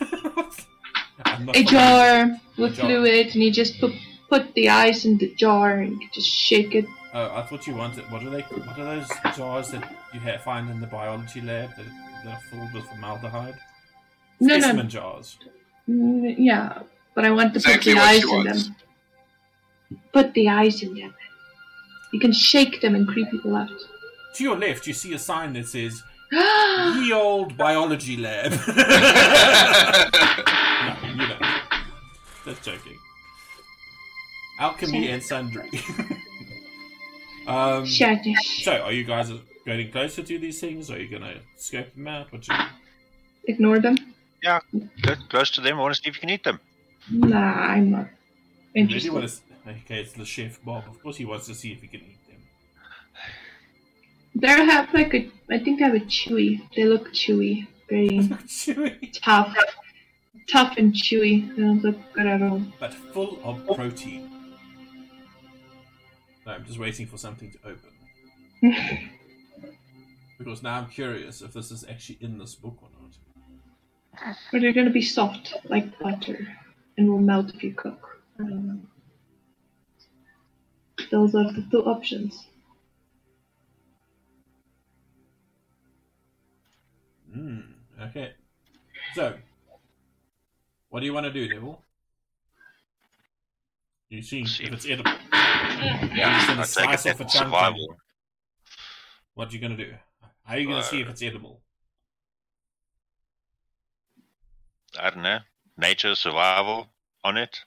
A 1.54 1.64
jar 1.64 2.36
with 2.58 2.74
jar. 2.74 2.86
fluid, 2.86 3.28
and 3.34 3.42
you 3.42 3.50
just 3.50 3.80
put 3.80 3.92
put 4.28 4.54
the 4.54 4.68
eyes 4.68 5.04
in 5.06 5.16
the 5.18 5.34
jar 5.34 5.78
and 5.78 6.00
you 6.00 6.08
just 6.12 6.28
shake 6.28 6.74
it. 6.74 6.84
Oh, 7.14 7.34
I 7.34 7.42
thought 7.42 7.66
you 7.66 7.74
wanted. 7.74 8.04
What 8.10 8.22
are 8.22 8.30
they? 8.30 8.42
What 8.42 8.78
are 8.78 8.96
those 8.96 9.08
jars 9.34 9.70
that 9.70 9.90
you 10.12 10.20
ha- 10.20 10.38
find 10.38 10.68
in 10.68 10.80
the 10.80 10.86
biology 10.86 11.40
lab 11.40 11.70
that, 11.76 11.86
that 12.24 12.34
are 12.34 12.40
filled 12.50 12.72
with 12.72 12.84
formaldehyde? 12.84 13.54
No, 14.40 14.54
no, 14.54 14.60
Specimen 14.60 14.88
jars. 14.88 15.38
Mm, 15.88 16.34
yeah, 16.38 16.82
but 17.14 17.24
I 17.24 17.30
want 17.30 17.52
to 17.54 17.58
Exactly 17.58 17.94
put 17.94 17.98
the 17.98 18.00
what 18.00 18.08
eyes 18.08 18.22
in 18.22 18.28
wants. 18.30 18.64
them. 18.66 18.76
Put 20.12 20.34
the 20.34 20.48
eyes 20.48 20.82
in 20.82 20.94
them. 20.94 21.14
You 22.12 22.20
can 22.20 22.32
shake 22.32 22.80
them 22.80 22.94
and 22.94 23.06
creep 23.08 23.30
people 23.30 23.56
out. 23.56 23.70
To 24.34 24.42
your 24.44 24.56
left, 24.56 24.86
you 24.86 24.92
see 24.94 25.12
a 25.14 25.18
sign 25.18 25.52
that 25.54 25.66
says 25.66 26.02
"Ye 26.32 27.12
old 27.12 27.56
biology 27.56 28.16
lab." 28.16 28.52
no, 28.52 28.56
you 31.10 31.26
don't. 31.28 31.42
Just 32.44 32.62
joking. 32.62 32.98
Alchemy 34.60 35.08
and 35.10 35.22
sundry. 35.22 35.68
um, 37.46 37.84
Shadish. 37.84 38.62
so, 38.64 38.72
are 38.82 38.92
you 38.92 39.04
guys 39.04 39.30
getting 39.68 39.90
closer 39.92 40.22
to 40.22 40.38
these 40.38 40.60
things? 40.60 40.90
Are 40.90 40.98
you 41.02 41.08
gonna 41.14 41.36
scope 41.56 41.90
them 41.94 42.08
out? 42.08 42.32
What 42.32 42.46
you? 42.48 42.54
Ah. 42.56 42.72
Ignore 43.52 43.78
them. 43.80 43.96
Go 44.42 45.14
close 45.28 45.50
to 45.52 45.60
them. 45.60 45.78
I 45.78 45.80
want 45.82 45.94
to 45.94 46.00
see 46.02 46.08
if 46.08 46.16
you 46.16 46.20
can 46.20 46.30
eat 46.30 46.44
them. 46.44 46.58
Nah, 47.10 47.38
I'm 47.72 47.90
not 47.90 48.08
Really 48.74 48.82
interested. 48.82 49.12
want 49.12 49.28
to? 49.28 49.70
Okay, 49.84 50.00
it's 50.00 50.12
the 50.12 50.24
chef 50.24 50.58
Bob. 50.64 50.84
Of 50.88 51.02
course, 51.02 51.16
he 51.16 51.24
wants 51.24 51.46
to 51.46 51.54
see 51.54 51.72
if 51.72 51.80
he 51.82 51.88
can 51.88 52.00
eat 52.00 52.22
them. 52.28 52.40
They 54.34 54.48
have 54.48 54.92
like 54.94 55.12
a. 55.14 55.30
I 55.50 55.58
think 55.58 55.78
they 55.78 55.84
have 55.84 55.94
a 55.94 56.00
chewy. 56.16 56.48
They 56.74 56.84
look 56.84 57.12
chewy, 57.12 57.66
very 57.90 58.08
Chewy, 58.58 58.92
tough, 59.22 59.54
tough 60.50 60.74
and 60.78 60.92
chewy. 60.94 61.34
They 61.56 61.62
don't 61.62 61.82
look 61.82 61.98
good 62.14 62.26
at 62.26 62.42
all. 62.42 62.62
but 62.80 62.94
full 62.94 63.38
of 63.44 63.54
protein. 63.76 64.30
No, 66.46 66.52
I'm 66.52 66.64
just 66.64 66.78
waiting 66.78 67.06
for 67.06 67.18
something 67.18 67.50
to 67.52 67.58
open. 67.72 69.10
because 70.38 70.62
now 70.62 70.76
I'm 70.78 70.86
curious 70.88 71.42
if 71.42 71.52
this 71.52 71.70
is 71.70 71.84
actually 71.88 72.18
in 72.20 72.38
this 72.38 72.54
book 72.54 72.78
or 72.82 72.88
not. 73.00 74.34
But 74.52 74.60
they're 74.62 74.72
gonna 74.72 74.90
be 74.90 75.02
soft 75.02 75.54
like 75.64 75.98
butter 75.98 76.48
and 76.96 77.08
will 77.10 77.18
melt 77.18 77.54
if 77.54 77.62
you 77.62 77.74
cook. 77.74 78.20
I 78.38 78.44
don't 78.44 78.66
know. 78.66 78.80
Those 81.10 81.34
are 81.34 81.52
the 81.52 81.66
two 81.70 81.84
options. 81.84 82.46
Mm, 87.34 87.62
okay. 88.08 88.32
So, 89.14 89.36
what 90.88 91.00
do 91.00 91.06
you 91.06 91.12
want 91.12 91.26
to 91.26 91.32
do, 91.32 91.48
Devil? 91.48 91.82
You 94.08 94.22
see 94.22 94.44
See 94.46 94.64
if 94.64 94.68
if- 94.70 94.74
it's 94.74 94.86
edible. 94.86 95.12
Yeah, 95.32 96.34
just 96.38 96.48
gonna 96.48 96.60
I 96.60 96.64
take 96.64 96.66
slice 96.66 97.06
it 97.06 97.10
off 97.10 97.20
a 97.20 97.24
that's 97.24 97.32
chunk 97.34 97.46
survival. 97.46 97.96
What 99.34 99.50
are 99.50 99.52
you 99.52 99.60
gonna 99.60 99.76
do? 99.76 99.92
How 100.48 100.54
are 100.54 100.58
you 100.60 100.66
gonna 100.66 100.82
see 100.82 101.02
if 101.02 101.08
it's 101.10 101.20
edible? 101.22 101.60
I 104.98 105.10
don't 105.10 105.22
know. 105.22 105.40
Nature, 105.76 106.14
survival 106.14 106.88
on 107.22 107.36
it. 107.36 107.60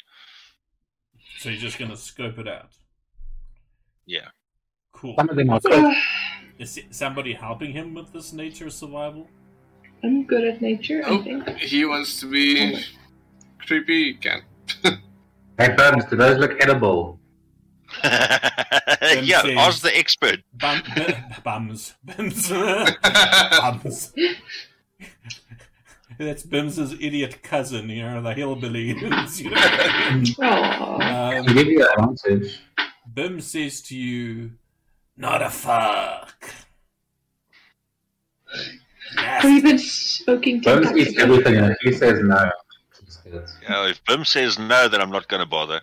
So 1.38 1.50
you're 1.50 1.60
just 1.60 1.78
gonna 1.78 1.96
scope 1.96 2.40
it 2.40 2.48
out. 2.48 2.72
Yeah. 4.08 4.30
Cool. 4.94 5.14
Some 5.16 5.30
of 5.30 5.36
them 5.36 5.52
are 5.52 5.60
cooked. 5.60 5.96
Is 6.58 6.80
somebody 6.90 7.34
helping 7.34 7.72
him 7.72 7.94
with 7.94 8.12
this 8.14 8.34
nature 8.34 8.72
survival? 8.72 9.30
I'm 10.04 10.26
good 10.26 10.44
at 10.44 10.60
nature, 10.60 11.04
I 11.06 11.10
Oh, 11.10 11.24
think. 11.24 11.48
he 11.60 11.86
wants 11.86 12.20
to 12.22 12.32
be 12.32 12.84
creepy. 13.68 14.06
He 14.06 14.14
can. 14.16 14.42
Hey, 15.60 15.76
Burns, 15.76 16.06
do 16.06 16.16
those 16.16 16.40
look 16.40 16.60
edible? 16.60 17.20
yeah, 18.72 19.42
says- 19.42 19.58
ask 19.58 19.82
the 19.82 19.98
expert. 19.98 20.40
Bum, 20.54 20.82
bu- 20.96 21.42
bums. 21.44 21.96
Bims. 22.06 22.50
Bums. 23.60 24.14
That's 26.18 26.44
Bims's 26.44 26.94
idiot 26.94 27.42
cousin, 27.42 27.90
you 27.90 28.04
know, 28.04 28.22
the 28.22 28.34
hillbilly. 28.34 28.90
you 28.90 29.10
know? 29.10 29.26
To 29.26 29.46
um, 30.44 31.46
give 31.46 31.68
you 31.68 31.80
that 31.80 31.94
advantage. 31.98 32.60
Bim 33.12 33.42
says 33.42 33.82
to 33.84 33.98
you, 33.98 34.52
not 35.18 35.42
a 35.42 35.50
fuck. 35.50 36.54
Have 39.18 39.50
you 39.50 39.62
been 39.64 39.80
smoking 39.80 40.62
Burns 40.62 40.88
tobacco? 40.88 40.98
eats 40.98 41.20
everything, 41.20 41.56
and 41.58 41.76
he 41.82 41.92
says 41.92 42.20
no. 42.22 42.52
Yeah, 43.64 43.90
if 43.90 44.04
Bim 44.06 44.24
says 44.26 44.60
no, 44.60 44.88
then 44.88 45.02
I'm 45.02 45.12
not 45.12 45.28
going 45.28 45.42
to 45.42 45.50
bother. 45.50 45.82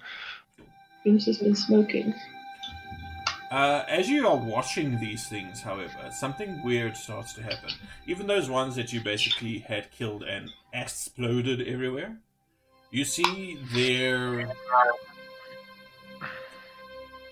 Bruce 1.04 1.26
has 1.26 1.38
been 1.38 1.56
smoking. 1.56 2.14
Uh, 3.50 3.82
as 3.88 4.08
you 4.08 4.26
are 4.28 4.36
watching 4.36 5.00
these 5.00 5.26
things, 5.28 5.62
however, 5.62 6.10
something 6.12 6.62
weird 6.62 6.96
starts 6.96 7.32
to 7.32 7.42
happen. 7.42 7.70
Even 8.06 8.26
those 8.26 8.50
ones 8.50 8.76
that 8.76 8.92
you 8.92 9.00
basically 9.00 9.58
had 9.58 9.90
killed 9.90 10.22
and 10.22 10.50
exploded 10.74 11.66
everywhere, 11.66 12.16
you 12.90 13.04
see 13.04 13.58
their 13.72 14.52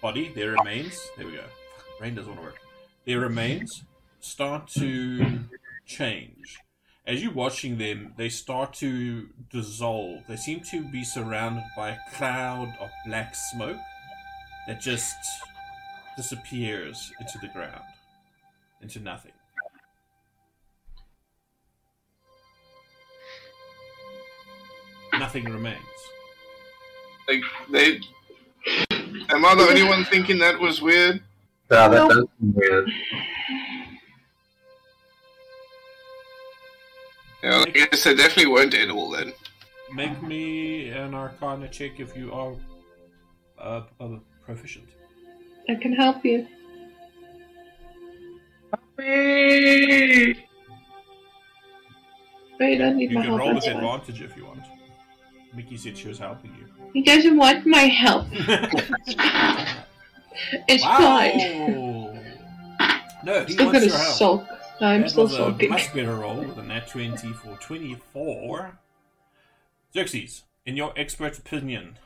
body, 0.00 0.32
their 0.34 0.52
remains. 0.52 0.98
There 1.16 1.26
we 1.26 1.32
go. 1.32 1.44
Brain 1.98 2.14
doesn't 2.14 2.30
want 2.30 2.40
to 2.40 2.46
work. 2.46 2.60
Their 3.04 3.20
remains 3.20 3.84
start 4.20 4.68
to 4.68 5.40
change, 5.86 6.58
as 7.06 7.22
you're 7.22 7.32
watching 7.32 7.78
them, 7.78 8.14
they 8.16 8.28
start 8.28 8.72
to 8.74 9.28
dissolve. 9.50 10.24
They 10.26 10.34
seem 10.34 10.60
to 10.72 10.82
be 10.82 11.04
surrounded 11.04 11.62
by 11.76 11.90
a 11.90 11.98
cloud 12.12 12.74
of 12.80 12.90
black 13.06 13.36
smoke 13.52 13.78
that 14.66 14.80
just 14.80 15.14
disappears 16.16 17.12
into 17.20 17.38
the 17.38 17.48
ground, 17.48 17.82
into 18.82 19.00
nothing. 19.00 19.32
Nothing 25.18 25.44
remains. 25.44 25.78
Like 27.28 27.42
they. 27.70 28.00
Am 29.30 29.44
I 29.44 29.54
the 29.54 29.62
only 29.68 29.82
one 29.84 30.04
thinking 30.04 30.38
that 30.38 30.58
was 30.58 30.82
weird? 30.82 31.22
Yeah, 31.70 31.88
that 31.88 31.96
No. 31.96 32.08
does 32.08 32.24
seem 32.38 32.52
weird. 32.54 32.90
Yeah, 37.42 37.64
I 37.66 37.70
guess 37.70 38.04
they 38.04 38.14
definitely 38.14 38.52
weren't 38.52 38.74
edible 38.74 39.10
then. 39.10 39.32
Make 39.94 40.20
me 40.22 40.88
an 40.90 41.14
Arcana 41.14 41.68
check 41.68 42.00
if 42.00 42.16
you 42.16 42.32
are 42.32 42.54
uh, 43.58 43.82
uh, 44.00 44.16
proficient. 44.44 44.88
I 45.68 45.74
can 45.74 45.92
help 45.92 46.24
you. 46.24 46.46
But 52.58 52.64
you 52.66 52.78
don't 52.78 52.96
need 52.96 53.10
You 53.10 53.16
my 53.18 53.22
can 53.22 53.30
help. 53.30 53.40
roll 53.40 53.54
with 53.54 53.64
That's 53.64 53.74
fine. 53.74 53.84
advantage 53.84 54.22
if 54.22 54.36
you 54.36 54.46
want. 54.46 54.62
Mickey 55.54 55.76
said 55.76 55.96
she 55.96 56.08
was 56.08 56.18
helping 56.18 56.54
you. 56.54 56.66
He 56.92 57.02
doesn't 57.02 57.36
want 57.36 57.66
my 57.66 57.82
help. 57.82 58.26
It's 60.68 60.84
fine. 60.84 61.38
wow! 61.72 62.14
No, 63.24 63.44
he 63.46 63.52
Still 63.54 63.66
wants 63.66 63.78
gonna 63.80 63.86
your 63.90 63.96
help. 63.98 64.14
sulk. 64.16 64.44
No, 64.82 64.86
I'm 64.88 65.00
that 65.00 65.10
still 65.10 65.22
was 65.22 65.32
a 65.32 65.36
sulking. 65.38 65.70
much 65.70 65.94
better 65.94 66.14
roll 66.14 66.36
with 66.36 66.58
a 66.58 66.62
nat 66.62 66.86
20 66.88 67.32
for 67.32 67.56
24. 67.56 68.78
Xerxes, 69.94 70.42
in 70.66 70.76
your 70.76 70.92
expert 70.94 71.38
opinion, 71.38 71.98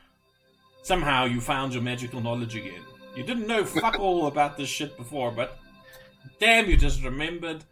somehow 0.81 1.25
you 1.25 1.41
found 1.41 1.73
your 1.73 1.83
magical 1.83 2.21
knowledge 2.21 2.55
again. 2.55 2.81
You 3.15 3.23
didn't 3.23 3.47
know 3.47 3.65
fuck 3.65 3.99
all 3.99 4.27
about 4.27 4.57
this 4.57 4.69
shit 4.69 4.95
before, 4.97 5.31
but 5.31 5.59
damn, 6.39 6.69
you 6.69 6.77
just 6.77 7.03
remembered. 7.03 7.63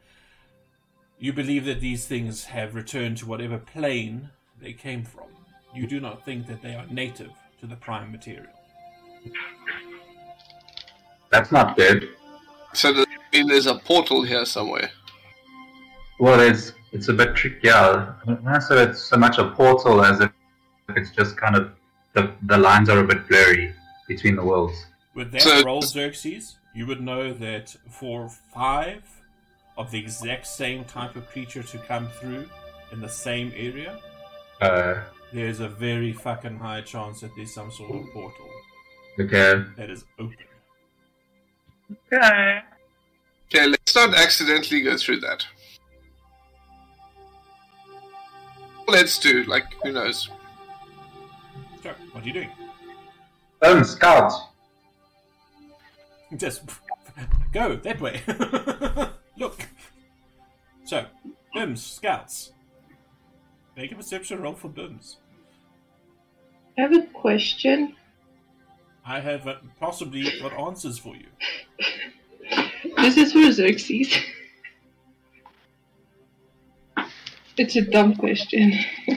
You 1.18 1.34
believe 1.34 1.66
that 1.66 1.82
these 1.82 2.06
things 2.06 2.46
have 2.46 2.76
returned 2.76 3.18
to 3.18 3.26
whatever 3.26 3.58
plane 3.58 4.30
they 4.62 4.74
came 4.74 5.04
from. 5.04 5.28
You 5.74 5.88
do 5.88 6.00
not 6.00 6.24
think 6.26 6.48
that 6.48 6.62
they 6.62 6.76
are 6.76 6.86
native 6.88 7.32
to 7.60 7.68
the 7.68 7.76
prime 7.76 8.12
material. 8.12 8.52
That's 11.30 11.52
not 11.52 11.78
good. 11.78 12.10
So 12.74 12.94
does 12.94 13.06
that 13.06 13.20
mean 13.34 13.48
there's 13.48 13.68
a 13.68 13.76
portal 13.76 14.24
here 14.24 14.46
somewhere? 14.46 14.90
Well, 16.20 16.40
it's 16.40 16.74
it's 16.92 17.08
a 17.08 17.14
bit 17.14 17.36
tricky. 17.36 17.60
Yeah, 17.64 18.14
not 18.44 18.64
so 18.64 18.78
it's 18.78 19.02
so 19.02 19.18
much 19.18 19.38
a 19.38 19.52
portal 19.52 20.04
as 20.04 20.20
if 20.22 20.32
it's 20.96 21.12
just 21.12 21.38
kind 21.38 21.56
of 21.56 21.72
the 22.14 22.32
the 22.44 22.58
lines 22.58 22.90
are 22.90 23.00
a 23.00 23.08
bit 23.08 23.28
blurry 23.28 23.74
between 24.08 24.36
the 24.36 24.44
worlds. 24.44 24.86
With 25.14 25.32
that 25.32 25.42
So- 25.42 25.64
roll, 25.64 25.82
Xerxes, 25.82 26.58
you 26.74 26.86
would 26.86 27.02
know 27.02 27.34
that 27.34 27.76
for 27.90 28.30
five 28.54 29.04
of 29.78 29.92
the 29.92 30.00
exact 30.00 30.46
same 30.46 30.86
type 30.86 31.16
of 31.16 31.28
creature 31.30 31.64
to 31.64 31.78
come 31.80 32.10
through 32.20 32.50
in 32.92 33.02
the 33.02 33.10
same 33.10 33.52
area, 33.56 34.00
Uh, 34.62 35.04
there's 35.32 35.62
a 35.62 35.70
very 35.70 36.12
fucking 36.12 36.58
high 36.60 36.82
chance 36.82 37.22
that 37.22 37.34
there's 37.38 37.54
some 37.54 37.72
sort 37.72 37.96
of 37.96 38.12
portal 38.12 38.50
okay. 39.18 39.64
that 39.78 39.90
is 39.90 40.04
open. 40.20 40.36
Okay. 42.12 42.62
Okay, 43.48 43.66
let's 43.68 43.96
not 43.96 44.14
accidentally 44.14 44.82
go 44.82 44.98
through 44.98 45.22
that. 45.22 45.46
Let's 48.88 49.18
do, 49.18 49.44
like, 49.44 49.66
who 49.82 49.92
knows? 49.94 50.30
So, 51.82 51.94
what 52.12 52.24
are 52.24 52.28
you 52.28 52.34
doing? 52.34 52.52
Oh, 53.62 53.82
scout. 53.84 54.34
Just 56.36 56.62
go 57.52 57.76
that 57.76 58.00
way. 58.00 58.22
Look. 59.38 59.68
So, 60.86 61.06
Bims, 61.56 61.80
scouts. 61.80 62.52
Make 63.76 63.92
a 63.92 63.96
perception 63.96 64.42
roll 64.42 64.54
for 64.54 64.70
Bims. 64.70 65.16
I 66.78 66.82
have 66.82 66.94
a 66.94 67.04
question. 67.08 67.96
I 69.06 69.20
have 69.20 69.48
uh, 69.48 69.56
possibly 69.80 70.24
got 70.40 70.54
answers 70.54 71.00
for 71.00 71.16
you. 71.16 71.28
This 72.98 73.18
is 73.18 73.34
for 73.34 73.52
Xerxes. 73.52 74.14
It's 77.58 77.76
a 77.76 77.82
dumb 77.82 78.16
question. 78.16 78.74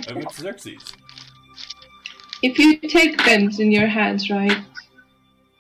Over 0.09 0.23
to 0.23 0.35
Xerxes. 0.35 0.95
If 2.43 2.59
you 2.59 2.79
take 2.79 3.19
pens 3.19 3.61
in 3.61 3.71
your 3.71 3.87
hands, 3.87 4.31
right, 4.31 4.57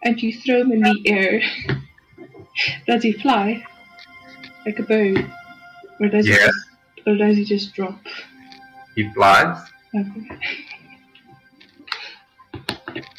and 0.02 0.22
you 0.22 0.32
throw 0.32 0.60
him 0.60 0.72
in 0.72 0.80
the 0.80 1.02
air, 1.06 1.42
does 2.86 3.02
he 3.02 3.12
fly 3.12 3.64
like 4.66 4.78
a 4.78 4.82
bird, 4.82 5.30
or 6.00 6.08
does 6.08 6.26
he 6.26 6.32
just, 6.32 6.58
or 7.06 7.16
does 7.16 7.36
he 7.36 7.44
just 7.44 7.74
drop? 7.74 7.98
He 8.94 9.12
flies. 9.12 9.58
Okay. 9.94 10.38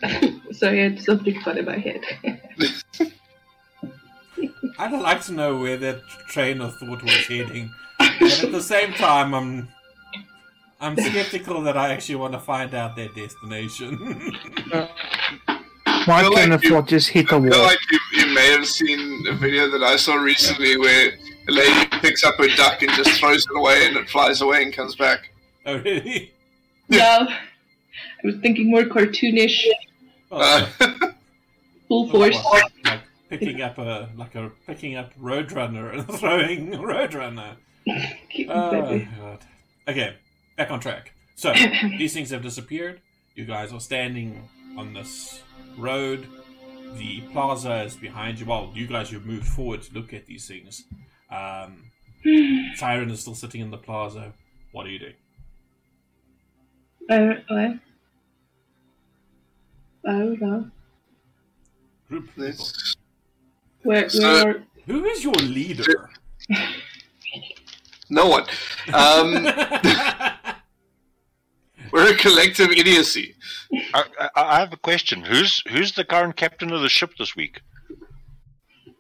Sorry, 0.52 0.82
I 0.82 0.84
had 0.90 1.02
something 1.02 1.40
fun 1.42 1.58
in 1.58 1.66
my 1.66 1.78
head. 1.78 2.02
I'd 4.80 4.92
like 4.92 5.22
to 5.26 5.34
know 5.34 5.58
where 5.60 5.78
that 5.78 6.02
train 6.28 6.60
of 6.62 6.76
thought 6.78 7.04
was 7.04 7.26
heading. 7.28 7.72
But 8.00 8.44
at 8.44 8.52
the 8.52 8.62
same 8.62 8.94
time, 8.94 9.34
I'm 9.34 9.70
I'm 10.82 10.98
skeptical 10.98 11.62
that 11.62 11.78
I 11.78 11.94
actually 11.94 12.16
want 12.16 12.34
to 12.34 12.40
find 12.40 12.74
out 12.74 12.96
their 12.96 13.08
destination. 13.10 14.36
Uh, 14.72 14.88
My 16.08 16.22
feel 16.22 16.32
train 16.32 16.50
like 16.50 16.58
of 16.60 16.64
you- 16.64 16.82
just 16.84 17.10
hit 17.10 17.32
a 17.32 17.36
I 17.36 17.42
feel 17.42 17.50
wall. 17.50 17.64
like 17.64 17.80
you, 17.92 18.00
you 18.18 18.34
may 18.34 18.52
have 18.52 18.66
seen 18.68 19.26
a 19.28 19.34
video 19.34 19.70
that 19.72 19.84
I 19.84 19.96
saw 19.96 20.16
recently 20.16 20.78
where 20.78 21.12
a 21.48 21.52
lady 21.52 21.86
picks 22.02 22.24
up 22.24 22.40
a 22.40 22.48
duck 22.56 22.82
and 22.82 22.92
just 22.92 23.20
throws 23.20 23.46
it 23.50 23.58
away 23.58 23.86
and 23.88 23.98
it 23.98 24.10
flies 24.10 24.42
away 24.42 24.64
and 24.64 24.74
comes 24.74 24.96
back. 24.96 25.30
oh, 25.66 25.78
really? 25.80 26.34
no, 26.90 27.00
I 27.30 27.38
was 28.24 28.36
thinking 28.42 28.70
more 28.70 28.84
cartoonish, 28.84 29.66
Well, 30.30 30.68
Uh, 30.82 30.88
full 31.88 32.10
force. 32.10 32.36
what, 32.44 32.72
like 32.86 33.02
picking 33.30 33.62
up 33.62 33.78
a 33.78 34.10
like 34.18 34.34
a 34.36 34.52
picking 34.66 34.96
up 34.96 35.14
Roadrunner 35.20 35.94
and 35.94 36.08
throwing 36.20 36.72
Roadrunner. 36.72 37.56
Keep 38.30 38.50
it 38.50 38.52
Oh 38.52 39.00
god. 39.20 39.40
Okay, 39.88 40.16
back 40.58 40.72
on 40.72 40.80
track. 40.80 41.14
So 41.36 41.54
these 41.98 42.14
things 42.14 42.32
have 42.32 42.42
disappeared. 42.42 43.00
You 43.36 43.46
guys 43.46 43.72
are 43.72 43.80
standing 43.80 44.50
on 44.78 44.94
this 44.94 45.43
road. 45.78 46.28
The 46.96 47.22
plaza 47.32 47.82
is 47.84 47.96
behind 47.96 48.40
you. 48.40 48.46
Well, 48.46 48.72
you 48.76 48.88
guys 48.88 49.10
have 49.12 49.26
moved 49.26 49.48
forward 49.48 49.82
to 49.84 49.94
look 49.94 50.14
at 50.14 50.26
these 50.28 50.48
things. 50.48 50.84
Um, 51.32 51.92
Siren 52.76 53.10
is 53.10 53.22
still 53.22 53.36
sitting 53.36 53.62
in 53.62 53.72
the 53.72 53.78
plaza. 53.78 54.34
What 54.72 54.86
are 54.86 54.90
you 54.90 55.00
doing? 55.00 55.14
Uh, 57.10 57.34
what? 57.48 57.80
I 60.06 60.36
don't. 60.36 60.72
Group 62.10 62.28
people. 62.30 62.44
it's- 62.46 62.96
Where, 63.84 64.10
So- 64.10 64.44
where 64.46 64.64
Who 64.86 65.06
is 65.06 65.24
your 65.24 65.34
leader? 65.34 66.10
no 68.10 68.28
one. 68.28 68.44
Um, 68.94 69.34
we're 71.94 72.12
a 72.12 72.18
collective 72.18 72.72
idiocy. 72.72 73.36
I, 73.94 74.04
I, 74.20 74.30
I 74.36 74.60
have 74.60 74.74
a 74.74 74.78
question. 74.78 75.22
Who's 75.24 75.62
who's 75.70 75.94
the 75.94 76.04
current 76.04 76.36
captain 76.36 76.72
of 76.74 76.82
the 76.82 76.90
ship 76.90 77.12
this 77.18 77.36
week? 77.36 77.62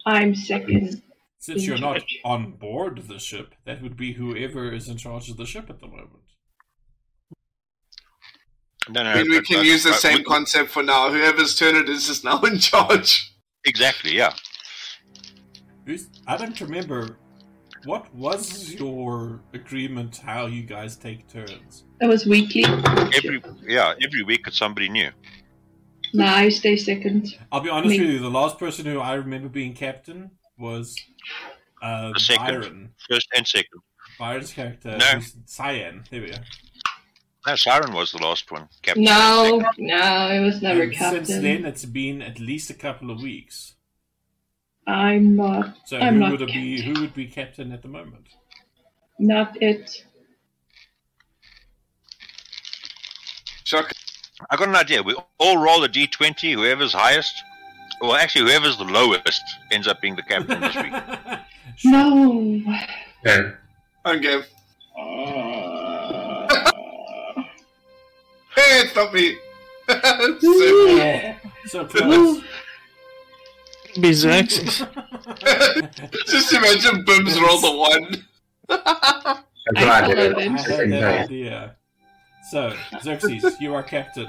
I'm 0.05 0.35
second. 0.35 1.01
Since 1.39 1.65
you're 1.65 1.77
not 1.77 2.01
on 2.23 2.51
board 2.51 3.03
the 3.09 3.19
ship, 3.19 3.55
that 3.65 3.81
would 3.81 3.97
be 3.97 4.13
whoever 4.13 4.71
is 4.71 4.87
in 4.87 4.97
charge 4.97 5.29
of 5.29 5.35
the 5.37 5.45
ship 5.45 5.69
at 5.69 5.79
the 5.81 5.87
moment. 5.87 6.09
No, 8.89 9.03
no. 9.03 9.09
I 9.09 9.15
mean, 9.15 9.29
we 9.31 9.37
but- 9.39 9.45
can 9.47 9.57
but- 9.57 9.65
use 9.65 9.83
the 9.83 9.89
but 9.91 9.99
same 9.99 10.19
we- 10.19 10.23
concept 10.23 10.69
for 10.69 10.83
now. 10.83 11.11
Whoever's 11.11 11.55
turn 11.57 11.75
it 11.75 11.89
is 11.89 12.07
is 12.09 12.23
now 12.23 12.39
in 12.41 12.59
charge. 12.59 13.33
Exactly. 13.65 14.15
Yeah. 14.15 14.33
I 16.27 16.37
don't 16.37 16.59
remember. 16.61 17.17
What 17.85 18.13
was 18.15 18.73
your 18.73 19.41
agreement? 19.53 20.17
How 20.17 20.45
you 20.45 20.63
guys 20.63 20.95
take 20.95 21.27
turns? 21.27 21.83
It 22.01 22.07
was 22.07 22.25
weekly. 22.25 22.63
Every 22.65 23.41
yeah 23.67 23.93
every 24.01 24.23
week 24.23 24.41
it's 24.47 24.57
somebody 24.57 24.89
new. 24.89 25.09
Nah, 26.13 26.33
I 26.35 26.49
stay 26.49 26.77
second. 26.77 27.37
I'll 27.51 27.59
be 27.59 27.69
honest 27.69 27.89
Me. 27.89 27.99
with 27.99 28.09
you. 28.09 28.19
The 28.19 28.29
last 28.29 28.59
person 28.59 28.85
who 28.85 28.99
I 28.99 29.15
remember 29.15 29.49
being 29.49 29.73
captain 29.73 30.31
was 30.57 30.95
uh, 31.81 32.13
The 32.13 32.19
second. 32.19 32.45
Byron. 32.61 32.89
First 33.09 33.27
and 33.35 33.47
second. 33.47 33.81
Byron's 34.19 34.53
character, 34.53 34.95
No. 34.97 35.05
who's 35.05 35.35
Cyan. 35.45 36.03
There 36.11 36.21
we 36.21 36.27
go. 36.29 36.37
No, 37.47 37.55
Siren 37.55 37.93
was 37.93 38.11
the 38.11 38.19
last 38.19 38.49
one. 38.51 38.69
Captain. 38.83 39.03
No, 39.03 39.61
no, 39.77 40.29
it 40.31 40.39
was 40.39 40.61
never 40.61 40.83
And 40.83 40.93
captain. 40.93 41.25
Since 41.25 41.41
then, 41.41 41.65
it's 41.65 41.83
been 41.83 42.21
at 42.21 42.39
least 42.39 42.69
a 42.69 42.73
couple 42.75 43.09
of 43.11 43.21
weeks. 43.21 43.73
I'm 44.87 45.35
not. 45.35 45.77
So 45.85 45.97
I'm 45.97 46.15
who 46.15 46.19
not 46.19 46.31
would 46.39 46.47
be? 46.47 46.81
Who 46.81 47.01
would 47.01 47.13
be 47.13 47.27
captain 47.27 47.71
at 47.71 47.81
the 47.81 47.87
moment? 47.87 48.27
Not 49.19 49.61
it. 49.61 50.03
So 53.63 53.81
I 54.49 54.55
got 54.55 54.67
an 54.67 54.75
idea. 54.75 55.01
We 55.01 55.15
all 55.39 55.57
roll 55.57 55.83
a 55.83 55.89
d20. 55.89 56.53
Whoever's 56.53 56.93
highest, 56.93 57.33
well, 58.01 58.15
actually, 58.15 58.45
whoever's 58.45 58.77
the 58.77 58.83
lowest 58.83 59.41
ends 59.71 59.87
up 59.87 60.01
being 60.01 60.15
the 60.15 60.23
captain 60.23 60.59
this 60.59 60.75
week. 60.75 60.93
No. 61.85 62.61
Yeah. 63.25 63.51
I'm 64.05 64.21
give. 64.21 64.47
Uh... 64.95 66.45
hey, 68.55 68.81
it's 68.83 68.95
not 68.95 69.11
me. 69.13 69.37
so, 70.39 70.85
yeah. 70.87 71.37
so. 71.65 71.87
Be 73.99 74.13
Xerxes. 74.13 74.79
Just 76.27 76.53
imagine 76.53 77.05
Bims 77.05 77.39
roll 77.39 77.59
the 77.61 77.71
one. 77.77 78.23
That's 78.67 79.77
I 79.77 79.85
right. 79.87 80.05
follow 80.05 80.15
yeah. 80.15 80.29
them. 80.29 80.55
I 80.55 80.61
had 80.61 80.91
that 80.91 81.21
idea. 81.25 81.75
So, 82.51 82.73
Xerxes, 83.01 83.59
you 83.61 83.73
are 83.73 83.83
captain. 83.83 84.27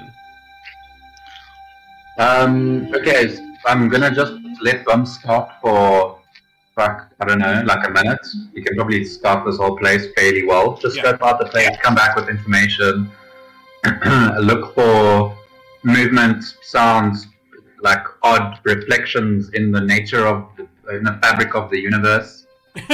Um, 2.17 2.89
okay, 2.95 3.35
I'm 3.65 3.89
gonna 3.89 4.13
just 4.13 4.33
let 4.61 4.85
them 4.85 5.05
start 5.05 5.49
for, 5.61 6.19
fuck, 6.75 7.11
I 7.19 7.25
don't 7.25 7.39
know, 7.39 7.61
like 7.65 7.85
a 7.85 7.91
minute. 7.91 8.25
You 8.53 8.63
can 8.63 8.75
probably 8.75 9.03
start 9.03 9.45
this 9.45 9.57
whole 9.57 9.77
place 9.77 10.07
fairly 10.15 10.45
well. 10.45 10.77
Just 10.77 10.95
Yeah. 10.95 11.03
scope 11.03 11.23
out 11.23 11.39
the 11.39 11.45
place, 11.45 11.69
come 11.81 11.93
back 11.95 12.15
with 12.15 12.29
information, 12.29 13.11
look 14.39 14.73
for 14.75 15.35
movement, 15.83 16.43
sounds, 16.61 17.27
like 17.85 18.03
odd 18.23 18.59
reflections 18.63 19.51
in 19.51 19.71
the 19.71 19.79
nature 19.79 20.25
of, 20.25 20.49
the, 20.57 20.97
in 20.97 21.03
the 21.03 21.17
fabric 21.21 21.55
of 21.55 21.69
the 21.69 21.79
universe, 21.79 22.47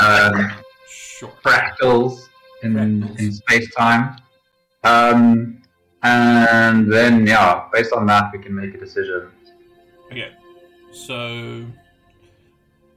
um, 0.00 0.50
sure. 0.88 1.30
fractals 1.44 2.28
in, 2.62 2.72
Fractals. 2.74 3.20
in 3.20 3.32
space 3.32 3.72
time. 3.74 4.16
Um, 4.82 5.62
and 6.02 6.92
then, 6.92 7.26
yeah, 7.26 7.68
based 7.72 7.92
on 7.92 8.06
that, 8.06 8.30
we 8.32 8.38
can 8.38 8.54
make 8.54 8.74
a 8.74 8.78
decision. 8.78 9.30
Okay. 10.10 10.32
So, 10.92 11.64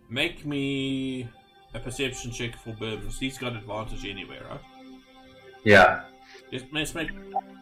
make 0.09 0.45
me 0.45 1.27
a 1.73 1.79
perception 1.79 2.31
check 2.31 2.55
for 2.57 2.71
Bims. 2.71 3.19
He's 3.19 3.37
got 3.37 3.53
advantage 3.55 4.05
anyway, 4.05 4.39
right? 4.49 4.61
Yeah. 5.63 6.03
Let's 6.71 6.95
make 6.95 7.09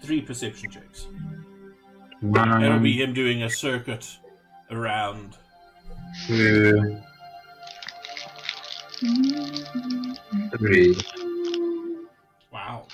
three 0.04 0.22
perception 0.22 0.70
checks. 0.72 1.08
One, 2.22 2.64
It'll 2.64 2.80
be 2.80 2.94
him 2.94 3.14
doing 3.14 3.44
a 3.44 3.50
circuit 3.50 4.18
around. 4.72 5.38
two, 6.28 6.98
three. 10.58 10.96
Wow. 12.52 12.88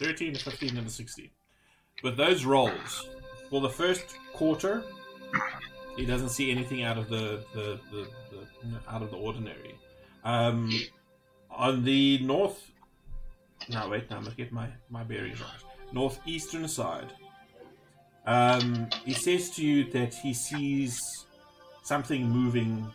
13, 0.00 0.34
a 0.34 0.38
15, 0.38 0.76
and 0.76 0.86
a 0.86 0.90
16. 0.90 1.30
With 2.02 2.16
those 2.16 2.44
rolls, 2.44 3.08
for 3.48 3.60
the 3.60 3.68
first 3.70 4.16
quarter, 4.32 4.82
he 5.96 6.04
doesn't 6.04 6.30
see 6.30 6.50
anything 6.50 6.82
out 6.82 6.98
of 6.98 7.08
the, 7.08 7.44
the, 7.54 7.78
the, 7.92 8.08
the 8.32 8.92
out 8.92 9.02
of 9.02 9.10
the 9.10 9.16
ordinary. 9.16 9.76
Um, 10.24 10.70
on 11.50 11.84
the 11.84 12.18
north, 12.18 12.70
no 13.68 13.88
wait, 13.88 14.10
no, 14.10 14.16
I 14.16 14.20
must 14.20 14.36
get 14.36 14.52
my 14.52 14.68
my 14.90 15.04
bearings 15.04 15.40
right. 15.40 15.92
Northeastern 15.92 16.66
side, 16.66 17.12
um, 18.26 18.88
he 19.04 19.12
says 19.12 19.50
to 19.50 19.64
you 19.64 19.84
that 19.92 20.14
he 20.14 20.32
sees 20.32 21.26
something 21.82 22.28
moving 22.28 22.86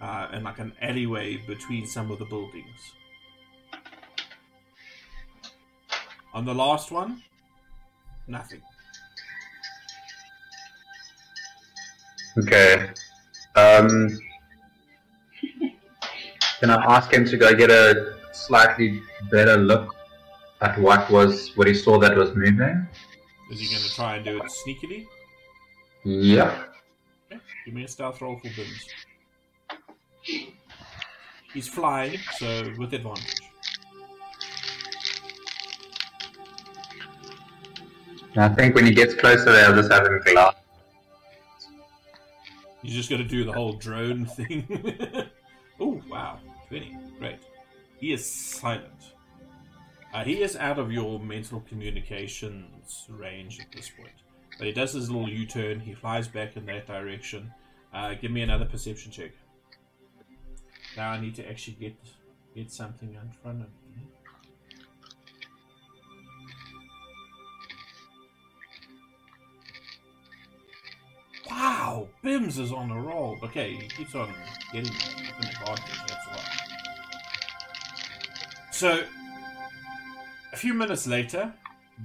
uh, 0.00 0.28
in 0.32 0.44
like 0.44 0.58
an 0.58 0.72
alleyway 0.82 1.38
between 1.46 1.86
some 1.86 2.10
of 2.10 2.18
the 2.18 2.24
buildings. 2.26 2.92
On 6.34 6.44
the 6.44 6.54
last 6.54 6.90
one, 6.90 7.22
nothing. 8.26 8.60
Okay. 12.38 12.90
Um, 13.54 14.18
can 16.60 16.68
I 16.70 16.96
ask 16.96 17.10
him 17.10 17.24
to 17.24 17.36
go 17.38 17.54
get 17.54 17.70
a 17.70 18.16
slightly 18.32 19.00
better 19.30 19.56
look 19.56 19.94
at 20.60 20.78
what 20.78 21.10
was 21.10 21.56
what 21.56 21.66
he 21.66 21.72
saw 21.72 21.98
that 21.98 22.14
was 22.14 22.34
moving? 22.34 22.86
Is 23.50 23.60
he 23.60 23.66
going 23.68 23.82
to 23.82 23.94
try 23.94 24.16
and 24.16 24.24
do 24.24 24.38
it 24.38 24.44
sneakily? 24.44 25.06
Yeah. 26.04 26.64
Okay, 27.32 27.40
give 27.64 27.74
me 27.74 27.84
a 27.84 27.88
stealth 27.88 28.20
roll 28.20 28.38
for 28.38 28.48
Bims. 28.48 28.86
He's 31.52 31.68
flying, 31.68 32.18
so 32.38 32.72
with 32.78 32.92
advantage. 32.92 33.40
I 38.36 38.48
think 38.50 38.74
when 38.74 38.84
he 38.84 38.92
gets 38.92 39.14
closer, 39.14 39.50
they'll 39.50 39.74
just 39.74 39.90
have 39.90 40.06
him 40.06 40.20
glass. 40.24 40.54
He's 42.82 42.94
just 42.94 43.08
going 43.08 43.22
to 43.22 43.28
do 43.28 43.44
the 43.44 43.52
whole 43.52 43.72
drone 43.72 44.26
thing. 44.36 44.66
oh, 45.80 46.02
wow. 46.08 46.38
20. 46.68 46.96
Great. 47.18 47.38
He 47.98 48.12
is 48.12 48.28
silent. 48.28 48.95
Uh, 50.16 50.24
he 50.24 50.42
is 50.42 50.56
out 50.56 50.78
of 50.78 50.90
your 50.90 51.20
mental 51.20 51.60
communications 51.68 53.06
range 53.10 53.60
at 53.60 53.70
this 53.70 53.90
point. 53.90 54.14
But 54.56 54.66
he 54.66 54.72
does 54.72 54.94
his 54.94 55.10
little 55.10 55.28
U 55.28 55.44
turn. 55.44 55.78
He 55.78 55.92
flies 55.92 56.26
back 56.26 56.56
in 56.56 56.64
that 56.64 56.86
direction. 56.86 57.52
Uh, 57.92 58.14
give 58.14 58.30
me 58.30 58.40
another 58.40 58.64
perception 58.64 59.12
check. 59.12 59.32
Now 60.96 61.10
I 61.10 61.20
need 61.20 61.34
to 61.34 61.46
actually 61.46 61.74
get 61.74 61.96
get 62.54 62.72
something 62.72 63.12
in 63.12 63.30
front 63.42 63.60
of 63.60 63.68
me. 63.94 64.06
Wow, 71.50 72.08
Bims 72.24 72.58
is 72.58 72.72
on 72.72 72.90
a 72.90 72.98
roll. 72.98 73.36
Okay, 73.42 73.74
he 73.74 73.86
keeps 73.88 74.14
on 74.14 74.32
getting 74.72 74.90
an 74.90 75.44
advantage. 75.44 76.00
That's 76.08 76.26
why. 76.26 76.40
So, 78.70 79.04
a 80.56 80.58
few 80.58 80.72
minutes 80.72 81.06
later, 81.06 81.52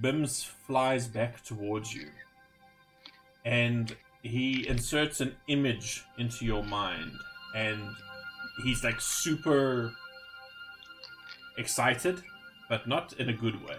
Bims 0.01 0.45
flies 0.45 1.07
back 1.07 1.41
towards 1.41 1.95
you, 1.95 2.09
and 3.45 3.95
he 4.23 4.67
inserts 4.67 5.21
an 5.21 5.37
image 5.47 6.03
into 6.17 6.43
your 6.43 6.61
mind, 6.61 7.13
and 7.55 7.81
he's 8.65 8.83
like 8.83 8.99
super 8.99 9.93
excited, 11.57 12.21
but 12.67 12.89
not 12.89 13.13
in 13.13 13.29
a 13.29 13.33
good 13.33 13.55
way. 13.65 13.77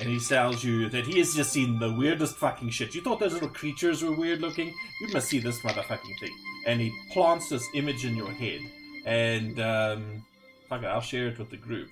And 0.00 0.08
he 0.08 0.18
tells 0.18 0.64
you 0.64 0.88
that 0.88 1.06
he 1.06 1.20
has 1.20 1.36
just 1.36 1.52
seen 1.52 1.78
the 1.78 1.92
weirdest 1.92 2.34
fucking 2.38 2.70
shit. 2.70 2.92
You 2.92 3.02
thought 3.02 3.20
those 3.20 3.34
little 3.34 3.48
creatures 3.48 4.02
were 4.02 4.16
weird 4.16 4.40
looking? 4.40 4.74
You 5.00 5.12
must 5.12 5.28
see 5.28 5.38
this 5.38 5.60
motherfucking 5.60 6.18
thing. 6.18 6.36
And 6.66 6.80
he 6.80 6.92
plants 7.12 7.50
this 7.50 7.64
image 7.72 8.04
in 8.04 8.16
your 8.16 8.32
head. 8.32 8.60
And, 9.06 9.60
um, 9.60 10.24
fuck 10.68 10.82
it, 10.82 10.86
I'll 10.86 11.00
share 11.00 11.28
it 11.28 11.38
with 11.38 11.50
the 11.50 11.56
group. 11.56 11.88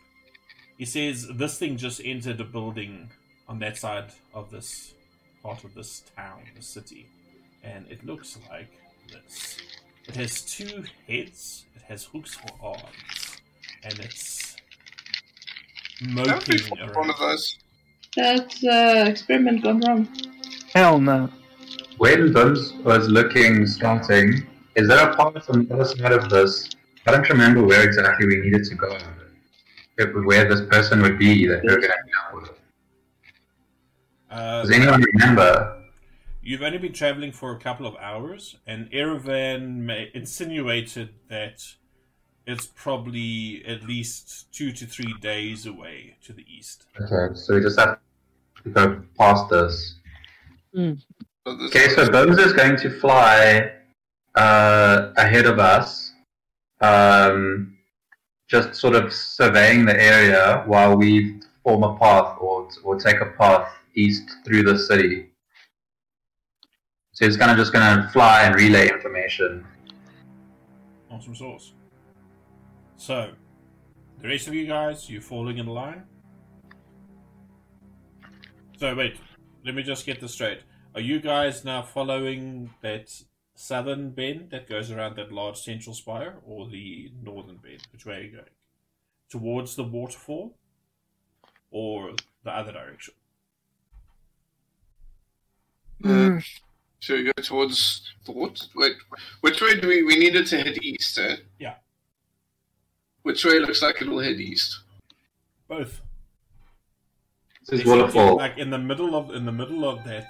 He 0.79 0.85
says 0.85 1.29
this 1.29 1.59
thing 1.59 1.77
just 1.77 2.01
entered 2.05 2.41
a 2.41 2.45
building 2.45 3.11
on 3.49 3.59
that 3.61 3.77
side 3.77 4.11
of 4.33 4.51
this 4.51 4.95
part 5.43 5.63
of 5.63 5.75
this 5.75 6.03
town, 6.17 6.41
the 6.57 6.63
city. 6.63 7.07
And 7.63 7.87
it 7.91 8.05
looks 8.05 8.39
like 8.51 8.71
this. 9.13 9.59
It 10.07 10.17
has 10.17 10.43
two 10.43 10.85
heads, 11.09 11.65
it 11.75 11.83
has 11.83 12.05
hooks 12.05 12.35
for 12.35 12.49
arms, 12.63 13.41
and 13.83 13.99
it's 14.01 14.57
Don't 16.01 16.27
moping 16.27 16.57
be 16.57 16.93
one 16.95 17.11
of 17.11 17.19
those. 17.19 17.59
That's 18.17 18.65
uh, 18.65 19.05
experiment 19.07 19.63
gone 19.63 19.81
wrong. 19.81 20.09
Hell 20.75 20.99
no. 20.99 21.31
When 21.99 22.33
Bims 22.33 22.83
was 22.85 23.09
looking, 23.09 23.67
starting, 23.67 24.47
is 24.75 24.89
there 24.89 25.09
a 25.09 25.15
part 25.15 25.49
on 25.49 25.67
the 25.67 25.75
other 25.75 25.85
side 25.85 26.13
of 26.13 26.29
this? 26.29 26.69
I 27.07 27.13
don't 27.13 27.29
remember 27.29 27.63
where 27.65 27.83
exactly 27.83 28.27
we 28.27 28.41
needed 28.41 28.65
to 28.65 28.75
go. 28.75 28.99
It- 29.97 30.15
Where 30.25 30.49
this 30.49 30.61
person 30.63 31.03
would 31.03 31.19
be 31.19 31.47
that 31.47 31.63
we 31.63 31.69
were 31.69 31.77
going 31.81 31.91
to 31.93 31.97
hang 31.97 32.13
out 32.27 32.35
with. 32.41 32.51
Uh, 34.31 34.63
Does 34.63 34.71
anyone 34.73 35.03
remember? 35.03 35.83
You've 36.43 36.63
only 36.63 36.79
been 36.79 36.93
traveling 36.93 37.33
for 37.33 37.53
a 37.53 37.59
couple 37.59 37.87
of 37.87 37.95
hours, 37.97 38.57
and 38.67 38.91
Erevan 38.91 39.89
insinuated 40.15 41.11
that 41.31 41.63
it's 42.47 42.67
probably 42.67 43.65
at 43.67 43.85
least 43.85 44.53
two 44.53 44.73
to 44.73 44.85
three 44.85 45.15
days 45.21 45.65
away 45.65 46.17
to 46.25 46.33
the 46.33 46.45
east. 46.53 46.85
Okay, 47.01 47.35
so 47.35 47.55
we 47.55 47.61
just 47.63 47.79
have 47.79 47.99
to 48.65 48.71
go 48.71 49.03
past 49.19 49.49
this. 49.49 49.95
So 50.75 50.81
this- 50.91 51.07
Okay, 51.47 51.89
so 51.91 52.11
Bones 52.11 52.39
is 52.39 52.53
going 52.53 52.77
to 52.79 52.91
fly 53.01 53.73
uh, 54.35 55.13
ahead 55.17 55.47
of 55.47 55.59
us, 55.61 56.13
um, 56.81 57.74
just 58.49 58.75
sort 58.75 58.95
of 58.95 59.13
surveying 59.13 59.85
the 59.85 60.01
area 60.01 60.63
while 60.67 60.97
we 60.97 61.41
form 61.63 61.83
a 61.83 61.97
path 61.99 62.37
or, 62.41 62.69
or 62.83 62.99
take 62.99 63.21
a 63.21 63.27
path 63.39 63.69
east 63.95 64.31
through 64.45 64.63
the 64.63 64.79
city. 64.79 65.31
So 67.13 67.27
he's 67.27 67.37
kind 67.37 67.51
of 67.51 67.57
just 67.57 67.73
going 67.73 67.85
to 67.85 68.09
fly 68.11 68.43
and 68.43 68.55
relay 68.55 68.89
information. 68.89 69.65
Awesome 71.11 71.35
source. 71.35 71.73
So, 72.97 73.33
the 74.21 74.29
rest 74.29 74.49
of 74.49 74.55
you 74.55 74.67
guys, 74.67 75.09
you're 75.09 75.23
falling 75.23 75.59
in 75.59 75.67
line? 75.67 76.05
So 78.79 78.95
wait, 78.95 79.17
let 79.65 79.75
me 79.75 79.83
just 79.83 80.05
get 80.05 80.21
this 80.21 80.33
straight. 80.33 80.61
Are 80.95 81.01
you 81.01 81.21
guys 81.21 81.65
now 81.65 81.83
following 81.83 82.71
that 82.83 83.09
southern 83.55 84.11
bend 84.11 84.51
that 84.51 84.69
goes 84.69 84.91
around 84.91 85.17
that 85.17 85.33
large 85.33 85.59
central 85.61 85.95
spire, 85.95 86.37
or 86.47 86.69
the 86.69 87.13
northern 87.23 87.57
bend? 87.57 87.87
Which 87.93 88.05
way 88.07 88.17
are 88.17 88.23
you 88.23 88.31
going? 88.33 88.45
Towards 89.31 89.77
the 89.77 89.85
waterfall, 89.85 90.55
or 91.71 92.13
the 92.45 92.51
other 92.51 92.73
direction? 92.73 93.15
Mm, 96.03 96.45
Should 97.01 97.19
we 97.19 97.25
go 97.25 97.43
towards 97.43 98.03
the 98.27 98.33
what? 98.33 98.61
Wait, 98.75 98.97
which 99.41 99.61
way 99.61 99.81
do 99.81 99.89
we? 99.89 100.03
We 100.03 100.17
needed 100.19 100.47
to 100.49 100.59
head 100.59 100.79
east, 100.83 101.19
eh? 101.19 101.37
Yeah. 101.59 101.77
Which 103.23 103.45
way 103.45 103.59
looks 103.59 103.83
like 103.83 104.03
it'll 104.03 104.21
head 104.21 104.37
east? 104.41 104.81
Both. 105.69 106.03
This 107.67 107.81
is 107.81 107.85
They 107.85 107.85
seem 107.85 107.85
to 107.85 107.93
be, 107.95 108.01
waterfall. 108.01 108.37
Like 108.37 108.59
in 108.59 108.71
the 108.71 108.79
middle 108.79 109.15
of 109.15 109.31
in 109.35 109.47
the 109.47 109.53
middle 109.53 109.89
of 109.89 110.05
that 110.05 110.29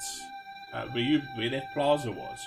uh, 0.72 0.86
where 0.88 1.02
you 1.02 1.20
where 1.36 1.50
that 1.50 1.72
plaza 1.74 2.12
was. 2.12 2.38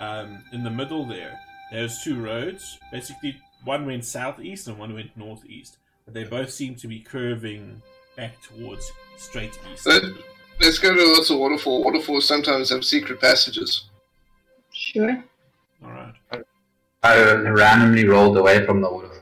Um, 0.00 0.42
in 0.52 0.64
the 0.64 0.70
middle 0.70 1.04
there, 1.06 1.38
there's 1.70 2.02
two 2.02 2.20
roads. 2.20 2.78
Basically, 2.90 3.36
one 3.64 3.86
went 3.86 4.04
southeast 4.04 4.66
and 4.68 4.78
one 4.78 4.94
went 4.94 5.16
northeast. 5.16 5.78
But 6.04 6.14
they 6.14 6.24
both 6.24 6.50
seem 6.50 6.74
to 6.76 6.88
be 6.88 7.00
curving 7.00 7.80
back 8.16 8.40
towards 8.42 8.90
straight 9.16 9.58
east. 9.72 9.86
Let, 9.86 10.02
let's 10.60 10.78
go 10.78 10.94
to 10.94 11.04
lots 11.12 11.30
of 11.30 11.38
waterfall. 11.38 11.84
Waterfalls 11.84 12.26
sometimes 12.26 12.70
have 12.70 12.84
secret 12.84 13.20
passages. 13.20 13.84
Sure. 14.72 15.22
All 15.84 15.90
right. 15.90 16.14
I 17.02 17.32
randomly 17.34 18.06
rolled 18.06 18.36
away 18.36 18.66
from 18.66 18.80
the 18.80 18.90
waterfall. 18.90 19.20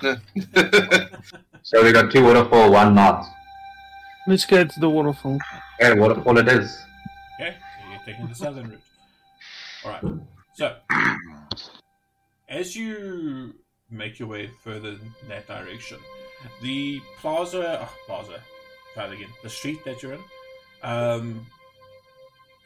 So 1.68 1.84
we 1.84 1.92
got 1.92 2.10
two 2.10 2.24
waterfall, 2.24 2.72
one 2.72 2.94
not. 2.94 3.26
let's 4.26 4.46
go 4.46 4.64
to 4.64 4.80
the 4.80 4.88
waterfall. 4.88 5.38
Okay, 5.78 6.00
waterfall 6.00 6.38
it 6.38 6.48
is. 6.48 6.82
Okay, 7.38 7.54
so 7.60 7.90
you're 7.90 8.00
taking 8.06 8.26
the 8.26 8.34
southern 8.34 8.70
route. 8.70 8.80
All 9.84 9.90
right. 9.90 10.04
So, 10.54 10.76
as 12.48 12.74
you 12.74 13.54
make 13.90 14.18
your 14.18 14.28
way 14.28 14.50
further 14.62 14.90
in 14.90 15.28
that 15.28 15.46
direction, 15.46 15.98
the 16.62 17.00
plaza, 17.20 17.80
oh, 17.82 17.94
plaza, 18.06 18.40
try 18.94 19.06
it 19.06 19.12
again. 19.12 19.28
The 19.42 19.50
street 19.50 19.84
that 19.84 20.02
you're 20.02 20.14
in, 20.14 20.20
um, 20.82 21.46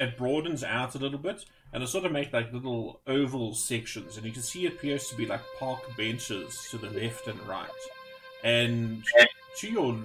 it 0.01 0.17
broadens 0.17 0.65
out 0.65 0.95
a 0.95 0.99
little 0.99 1.19
bit, 1.19 1.45
and 1.73 1.83
it 1.83 1.87
sort 1.87 2.05
of 2.05 2.13
makes 2.13 2.33
like 2.33 2.53
little 2.53 3.01
oval 3.07 3.55
sections, 3.55 4.17
and 4.17 4.27
you 4.27 4.33
can 4.33 4.43
see 4.43 4.67
it 4.67 4.75
appears 4.75 5.09
to 5.09 5.15
be 5.15 5.27
like 5.27 5.43
park 5.59 5.81
benches 5.97 6.67
to 6.71 6.79
the 6.79 6.91
left 6.91 7.29
and 7.29 7.41
right, 7.47 7.69
and 8.43 9.05
to 9.59 9.71
your 9.71 9.99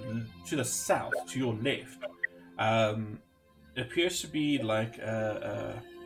to 0.45 0.55
the 0.55 0.65
south, 0.65 1.13
to 1.29 1.39
your 1.39 1.55
left, 1.55 2.03
um, 2.59 3.19
it 3.75 3.81
appears 3.81 4.21
to 4.21 4.27
be 4.27 4.57
like 4.57 4.97
a, 4.97 5.77
a 5.77 5.96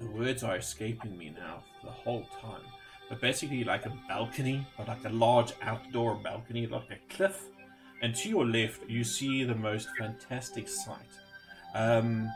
the 0.00 0.06
words 0.06 0.42
are 0.42 0.56
escaping 0.56 1.16
me 1.16 1.34
now 1.36 1.62
the 1.84 1.90
whole 1.90 2.26
time. 2.40 2.62
But 3.08 3.20
basically 3.20 3.64
like 3.64 3.86
a 3.86 3.92
balcony, 4.08 4.66
but 4.76 4.88
like 4.88 5.04
a 5.04 5.10
large 5.10 5.52
outdoor 5.62 6.14
balcony, 6.16 6.66
like 6.66 6.90
a 6.90 7.14
cliff. 7.14 7.42
And 8.02 8.14
to 8.16 8.28
your 8.28 8.46
left, 8.46 8.88
you 8.88 9.04
see 9.04 9.44
the 9.44 9.54
most 9.54 9.88
fantastic 9.98 10.68
sight. 10.68 11.10
Um, 11.74 12.30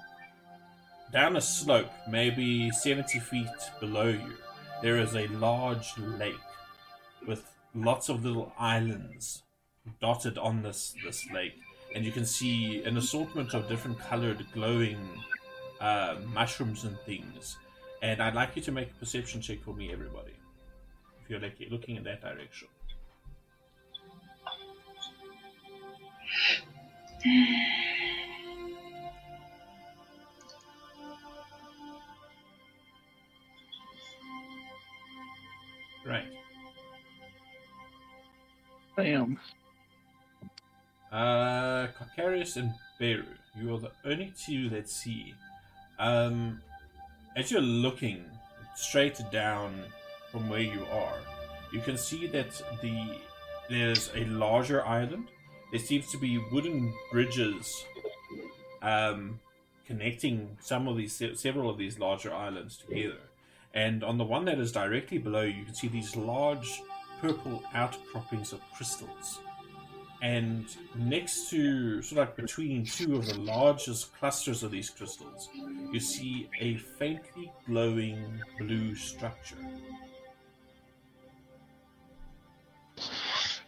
down 1.13 1.37
a 1.37 1.41
slope, 1.41 1.91
maybe 2.09 2.71
70 2.71 3.19
feet 3.21 3.49
below 3.81 4.09
you, 4.09 4.35
there 4.83 4.99
is 4.99 5.15
a 5.15 5.27
large 5.29 5.97
lake 5.99 6.35
with 7.27 7.51
lots 7.75 8.09
of 8.09 8.25
little 8.25 8.53
islands 8.59 9.43
dotted 10.01 10.39
on 10.39 10.63
this, 10.63 10.95
this 11.05 11.27
lake 11.33 11.55
and 11.95 12.05
you 12.05 12.11
can 12.11 12.27
see 12.27 12.83
an 12.85 12.97
assortment 12.97 13.55
of 13.55 13.69
different 13.69 13.99
colored 14.01 14.45
glowing 14.53 14.99
uh, 15.85 16.17
mushrooms 16.33 16.85
and 16.85 16.99
things. 17.01 17.59
And 18.01 18.23
I'd 18.23 18.35
like 18.35 18.57
you 18.57 18.63
to 18.63 18.73
make 18.73 18.91
a 18.91 18.95
perception 18.95 19.43
check 19.43 19.63
for 19.63 19.75
me, 19.75 19.93
everybody. 19.93 20.33
If 21.23 21.31
you're 21.31 21.41
like 21.41 21.57
looking 21.71 21.97
in 21.97 22.05
that 22.05 22.23
direction. 22.23 22.69
Right. 36.07 36.27
Damn. 38.97 39.39
Uh, 41.13 41.89
Carcarius 41.89 42.57
and 42.57 42.73
Beru, 42.99 43.25
you 43.59 43.75
are 43.75 43.79
the 43.79 43.93
only 44.05 44.33
two 44.39 44.69
that 44.71 44.89
see. 44.89 45.35
Um, 45.99 46.61
as 47.37 47.51
you're 47.51 47.61
looking 47.61 48.25
straight 48.75 49.21
down 49.31 49.75
from 50.31 50.49
where 50.49 50.61
you 50.61 50.85
are, 50.93 51.19
you 51.73 51.81
can 51.81 51.97
see 51.97 52.27
that 52.29 52.61
the 52.83 53.19
there's 53.69 54.11
a 54.15 54.25
larger 54.27 54.85
island. 54.85 55.29
There 55.71 55.81
seems 55.81 56.11
to 56.13 56.19
be 56.19 56.39
wooden 56.53 56.93
bridges 57.11 57.85
um, 58.83 59.41
connecting 59.87 60.57
some 60.61 60.87
of 60.87 60.97
these 60.97 61.23
several 61.35 61.71
of 61.71 61.79
these 61.79 61.99
larger 61.99 62.33
islands 62.33 62.77
together. 62.77 63.21
And 63.73 64.05
on 64.05 64.19
the 64.19 64.25
one 64.25 64.45
that 64.45 64.59
is 64.59 64.71
directly 64.71 65.19
below, 65.19 65.43
you 65.43 65.65
can 65.65 65.75
see 65.75 65.89
these 65.89 66.15
large 66.15 66.83
purple 67.21 67.63
outcroppings 67.75 68.53
of 68.53 68.61
crystals 68.77 69.41
and 70.25 70.65
next 70.97 71.51
to 71.51 72.01
sort 72.01 72.13
of 72.23 72.29
like 72.29 72.37
between 72.37 72.83
two 72.87 73.15
of 73.17 73.27
the 73.27 73.39
largest 73.41 74.17
clusters 74.19 74.63
of 74.63 74.71
these 74.71 74.89
crystals 74.89 75.51
you 75.93 76.01
see 76.01 76.49
a 76.61 76.77
faintly 76.77 77.53
glowing 77.67 78.41
blue 78.59 78.95
structure 78.95 79.59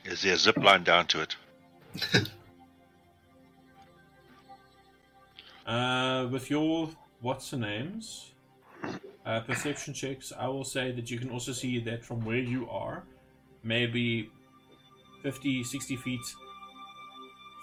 Is 0.07 0.23
there 0.23 0.35
a 0.35 0.39
zip 0.39 0.57
line 0.57 0.85
down 0.85 1.09
to 1.09 1.21
it? 1.21 1.37
uh, 5.67 6.29
with 6.31 6.49
your 6.49 6.89
what's 7.21 7.51
the 7.51 7.59
names 7.59 8.33
uh, 9.27 9.41
perception 9.41 9.93
checks 9.93 10.33
i 10.39 10.47
will 10.47 10.65
say 10.65 10.91
that 10.91 11.11
you 11.11 11.19
can 11.19 11.29
also 11.29 11.53
see 11.53 11.79
that 11.81 12.03
from 12.03 12.25
where 12.25 12.39
you 12.55 12.67
are 12.71 13.03
maybe 13.63 14.31
50 15.23 15.63
60 15.65 15.97
feet 15.97 16.21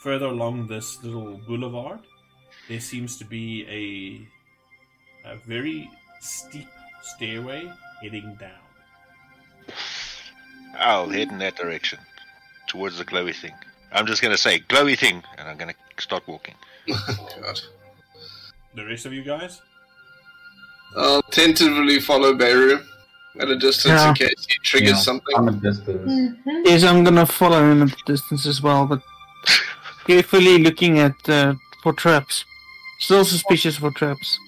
further 0.04 0.28
along 0.28 0.68
this 0.68 1.02
little 1.04 1.38
boulevard 1.48 2.00
there 2.70 2.80
seems 2.80 3.18
to 3.18 3.26
be 3.26 4.28
a, 5.26 5.32
a 5.32 5.36
very 5.48 5.90
steep 6.20 6.68
stairway 7.02 7.62
heading 8.02 8.36
down 8.40 8.64
I'll 10.78 11.08
head 11.10 11.30
in 11.32 11.38
that 11.38 11.56
direction, 11.56 12.00
towards 12.68 12.98
the 12.98 13.06
glowy 13.06 13.36
thing. 13.36 13.54
I'm 13.92 14.08
just 14.08 14.24
going 14.24 14.32
to 14.32 14.38
say 14.40 14.60
glowy 14.62 14.98
thing, 14.98 15.22
and 15.38 15.48
I'm 15.48 15.56
going 15.56 15.72
to 15.72 16.02
start 16.02 16.28
walking. 16.28 16.56
God. 16.88 17.60
the 18.76 18.84
rest 18.86 19.06
of 19.06 19.14
you 19.14 19.24
guys 19.24 19.62
I'll 20.98 21.22
tentatively 21.24 22.00
follow 22.00 22.34
Beru 22.34 22.80
at 23.40 23.50
a 23.50 23.56
distance 23.56 24.02
Yeah. 24.02 24.10
in 24.10 24.16
case 24.16 24.46
he 24.50 24.56
triggers 24.64 24.90
Yeah, 24.90 24.96
something. 24.98 25.36
I'm 25.38 25.48
a 25.48 25.52
distance. 25.54 26.12
Mm-hmm. 26.12 26.50
Yes, 26.66 26.84
I'm 26.84 27.04
gonna 27.04 27.26
follow 27.26 27.62
him 27.72 27.84
at 27.84 27.90
the 27.90 28.04
distance 28.14 28.46
as 28.48 28.62
well, 28.62 28.86
but 28.88 29.02
carefully 30.06 30.58
looking 30.58 31.00
at 31.00 31.30
uh, 31.30 31.56
for 31.82 31.94
traps. 31.94 32.46
Still 33.00 33.26
suspicious 33.26 33.78
for 33.78 33.92
traps. 33.92 34.40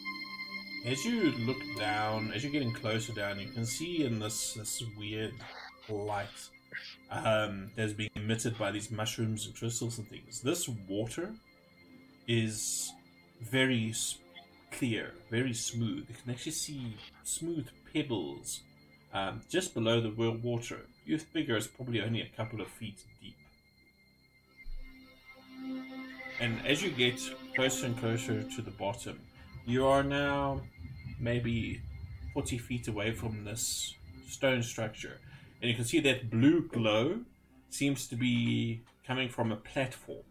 As 0.86 1.03
you 1.03 1.32
look 1.48 1.57
down, 1.77 2.32
as 2.34 2.44
you're 2.44 2.52
getting 2.52 2.72
closer 2.72 3.11
down, 3.11 3.40
you 3.40 3.48
can 3.48 3.65
see 3.65 4.03
in 4.06 4.19
this 4.19 4.53
this 4.53 4.84
weird 4.98 5.34
light 5.90 6.27
um, 7.11 7.72
that's 7.76 7.94
being 7.94 8.10
emitted 8.15 8.57
by 8.57 8.72
these 8.72 8.91
mushrooms 8.91 9.45
and 9.45 9.56
crystals 9.56 9.98
and 9.98 10.07
things. 10.07 10.41
This 10.41 10.69
water 10.88 11.34
is 12.27 12.94
very 13.41 13.94
clear, 14.72 15.14
very 15.30 15.53
smooth. 15.53 16.06
You 16.10 16.15
can 16.23 16.32
actually 16.34 16.52
see 16.52 16.95
smooth 17.23 17.68
pebbles 17.94 18.61
um, 19.14 19.41
just 19.49 19.73
below 19.73 20.02
the 20.02 20.10
wa- 20.10 20.38
water. 20.41 20.82
You 21.06 21.18
figure 21.18 21.56
it's 21.56 21.68
probably 21.68 22.02
only 22.02 22.22
a 22.22 22.30
couple 22.36 22.61
of 22.61 22.68
feet 22.68 22.99
deep. 23.22 23.38
And 26.40 26.60
as 26.66 26.84
you 26.84 26.91
get 26.91 27.20
closer 27.56 27.86
and 27.86 27.98
closer 27.98 28.44
to 28.44 28.62
the 28.62 28.72
bottom, 28.72 29.20
you 29.66 29.86
are 29.86 30.03
now 30.03 30.62
maybe 31.20 31.82
40 32.34 32.57
feet 32.57 32.88
away 32.88 33.14
from 33.14 33.45
this 33.45 33.94
stone 34.28 34.62
structure. 34.62 35.20
And 35.62 35.70
you 35.70 35.76
can 35.76 35.86
see 35.86 36.02
that 36.02 36.30
blue 36.30 36.68
glow 36.68 37.22
seems 37.70 38.07
to 38.10 38.16
be 38.16 38.82
coming 39.07 39.30
from 39.30 39.52
a 39.52 39.56
platform. 39.56 40.24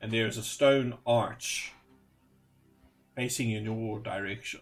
And 0.00 0.12
there 0.12 0.26
is 0.26 0.38
a 0.38 0.42
stone 0.42 0.96
arch 1.06 1.72
facing 3.16 3.50
in 3.50 3.64
your 3.64 3.98
direction. 3.98 4.60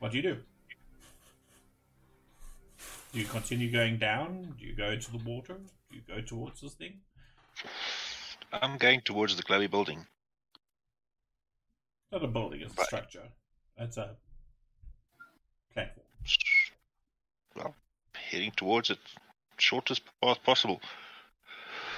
What 0.00 0.10
do 0.10 0.16
you 0.16 0.22
do? 0.22 0.36
Do 3.12 3.20
you 3.20 3.26
continue 3.26 3.70
going 3.70 3.98
down? 3.98 4.54
Do 4.58 4.66
you 4.66 4.74
go 4.74 4.90
into 4.90 5.12
the 5.12 5.18
water? 5.18 5.58
Do 5.90 5.96
you 5.96 6.02
go 6.06 6.20
towards 6.20 6.60
this 6.60 6.74
thing? 6.74 7.00
I'm 8.52 8.76
going 8.78 9.00
towards 9.02 9.36
the 9.36 9.42
glowy 9.42 9.70
building. 9.70 10.06
Not 12.12 12.24
a 12.24 12.28
building, 12.28 12.60
it's 12.60 12.74
a 12.74 12.78
Right. 12.78 12.86
structure. 12.86 13.28
It's 13.78 13.96
a 13.96 14.16
platform. 15.72 16.06
Well, 17.56 17.74
heading 18.14 18.52
towards 18.52 18.90
it, 18.90 18.98
shortest 19.58 20.02
path 20.20 20.42
possible. 20.44 20.80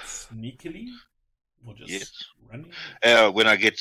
Sneakily? 0.03 0.87
Or 1.67 1.73
just 1.73 1.91
Yes. 1.91 2.23
running? 2.51 2.71
Uh, 3.03 3.31
when 3.31 3.47
I 3.47 3.55
get 3.55 3.77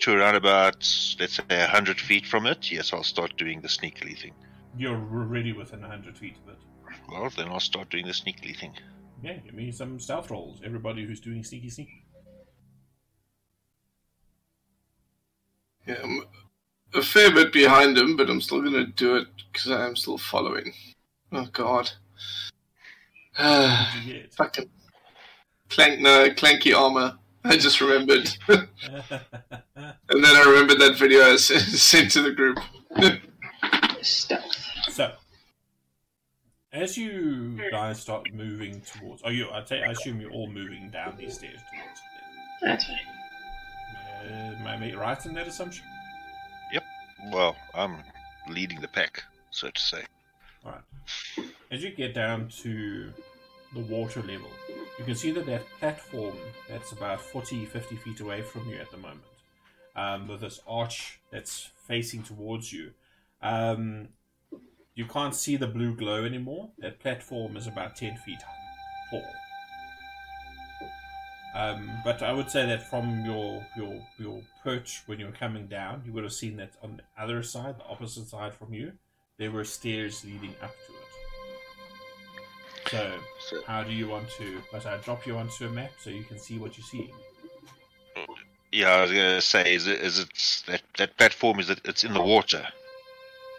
to 0.00 0.12
around 0.12 0.36
about, 0.36 0.76
let's 1.18 1.34
say, 1.36 1.44
100 1.48 2.00
feet 2.00 2.26
from 2.26 2.46
it, 2.46 2.70
yes, 2.70 2.92
I'll 2.92 3.02
start 3.04 3.36
doing 3.36 3.60
the 3.60 3.68
sneakily 3.68 4.18
thing. 4.18 4.34
You're 4.78 4.94
already 4.96 5.52
within 5.52 5.80
100 5.80 6.16
feet 6.16 6.36
of 6.46 6.52
it. 6.52 6.58
Well, 7.08 7.30
then 7.36 7.48
I'll 7.48 7.60
start 7.60 7.90
doing 7.90 8.06
the 8.06 8.12
sneakily 8.12 8.56
thing. 8.56 8.74
Yeah, 9.22 9.36
give 9.36 9.54
me 9.54 9.70
some 9.70 10.00
stealth 10.00 10.30
rolls. 10.30 10.60
Everybody 10.64 11.04
who's 11.04 11.20
doing 11.20 11.44
sneaky 11.44 11.68
sneaky. 11.70 12.04
Yeah, 15.86 15.96
I'm 16.02 16.22
a 16.94 17.02
fair 17.02 17.30
bit 17.30 17.52
behind 17.52 17.98
him, 17.98 18.16
but 18.16 18.30
I'm 18.30 18.40
still 18.40 18.62
gonna 18.62 18.86
do 18.86 19.16
it 19.16 19.28
because 19.52 19.70
I 19.70 19.86
am 19.86 19.96
still 19.96 20.18
following. 20.18 20.72
Oh 21.32 21.48
god. 21.52 21.90
What 23.38 23.88
did 23.94 24.04
you 24.04 24.14
get? 24.14 24.34
Fucking 24.34 24.70
clank, 25.70 26.00
no, 26.00 26.28
clanky 26.30 26.76
armor. 26.76 27.16
I 27.42 27.56
just 27.56 27.80
remembered, 27.80 28.28
and 28.48 28.68
then 29.76 30.36
I 30.36 30.44
remembered 30.46 30.78
that 30.80 30.96
video 30.98 31.22
I 31.22 31.36
sent 31.36 32.10
to 32.12 32.22
the 32.22 32.32
group. 32.32 32.58
Stealth. 34.02 34.56
so, 34.90 35.12
as 36.72 36.96
you 36.96 37.58
guys 37.70 38.00
start 38.00 38.32
moving 38.32 38.80
towards, 38.82 39.22
oh, 39.24 39.30
you, 39.30 39.48
I, 39.52 39.60
ta- 39.62 39.76
I 39.76 39.90
assume 39.90 40.20
you're 40.20 40.30
all 40.30 40.48
moving 40.48 40.90
down 40.90 41.16
these 41.18 41.34
stairs 41.34 41.58
towards 41.72 42.00
it. 42.00 42.62
That's 42.62 42.88
right. 42.88 44.28
Uh, 44.30 44.60
am 44.60 44.66
I 44.66 44.76
ma- 44.76 45.00
right 45.00 45.26
in 45.26 45.34
that 45.34 45.48
assumption? 45.48 45.84
Yep. 46.72 46.84
Well, 47.32 47.56
I'm 47.74 47.96
leading 48.48 48.80
the 48.80 48.88
pack, 48.88 49.24
so 49.50 49.68
to 49.68 49.80
say. 49.80 50.04
Alright. 50.64 50.82
As 51.70 51.82
you 51.82 51.90
get 51.90 52.14
down 52.14 52.48
to 52.62 53.12
the 53.74 53.80
water 53.80 54.22
level, 54.22 54.50
you 54.98 55.04
can 55.04 55.14
see 55.14 55.30
that 55.32 55.46
that 55.46 55.62
platform 55.78 56.36
that's 56.68 56.92
about 56.92 57.20
40, 57.20 57.64
50 57.64 57.96
feet 57.96 58.20
away 58.20 58.42
from 58.42 58.68
you 58.68 58.76
at 58.76 58.90
the 58.90 58.96
moment, 58.98 59.22
um, 59.96 60.28
with 60.28 60.40
this 60.42 60.60
arch 60.68 61.18
that's 61.30 61.70
facing 61.86 62.22
towards 62.22 62.72
you, 62.72 62.90
um, 63.42 64.08
you 64.94 65.06
can't 65.06 65.34
see 65.34 65.56
the 65.56 65.66
blue 65.66 65.94
glow 65.94 66.24
anymore. 66.24 66.70
That 66.78 67.00
platform 67.00 67.56
is 67.56 67.66
about 67.66 67.96
10 67.96 68.16
feet 68.18 68.40
tall. 69.10 69.24
Um, 71.54 71.90
but 72.04 72.22
I 72.22 72.32
would 72.32 72.50
say 72.50 72.66
that 72.66 72.88
from 72.88 73.24
your, 73.24 73.66
your 73.76 74.00
your 74.18 74.42
perch 74.62 75.02
when 75.06 75.18
you 75.18 75.26
were 75.26 75.32
coming 75.32 75.66
down, 75.66 76.02
you 76.06 76.12
would 76.12 76.22
have 76.24 76.32
seen 76.32 76.56
that 76.58 76.72
on 76.82 76.96
the 76.98 77.22
other 77.22 77.42
side, 77.42 77.78
the 77.78 77.84
opposite 77.86 78.28
side 78.28 78.54
from 78.54 78.72
you, 78.72 78.92
there 79.38 79.50
were 79.50 79.64
stairs 79.64 80.24
leading 80.24 80.54
up 80.62 80.74
to 80.86 80.92
it. 80.92 81.08
So, 82.90 83.18
So, 83.38 83.62
how 83.66 83.82
do 83.84 83.92
you 83.92 84.08
want 84.08 84.30
to? 84.38 84.62
Must 84.72 84.86
I 84.86 84.96
drop 84.98 85.26
you 85.26 85.36
onto 85.36 85.66
a 85.66 85.70
map 85.70 85.92
so 85.98 86.10
you 86.10 86.24
can 86.24 86.38
see 86.38 86.58
what 86.58 86.76
you're 86.78 86.86
seeing. 86.86 87.12
yeah, 88.72 88.90
I 88.90 89.02
was 89.02 89.10
gonna 89.12 89.40
say, 89.40 89.74
is 89.74 89.86
it 89.86 90.00
is 90.00 90.18
it 90.20 90.64
that 90.66 90.82
that 90.98 91.16
platform? 91.16 91.60
Is 91.60 91.70
it? 91.70 91.80
It's 91.84 92.04
in 92.04 92.12
the 92.14 92.22
water. 92.22 92.66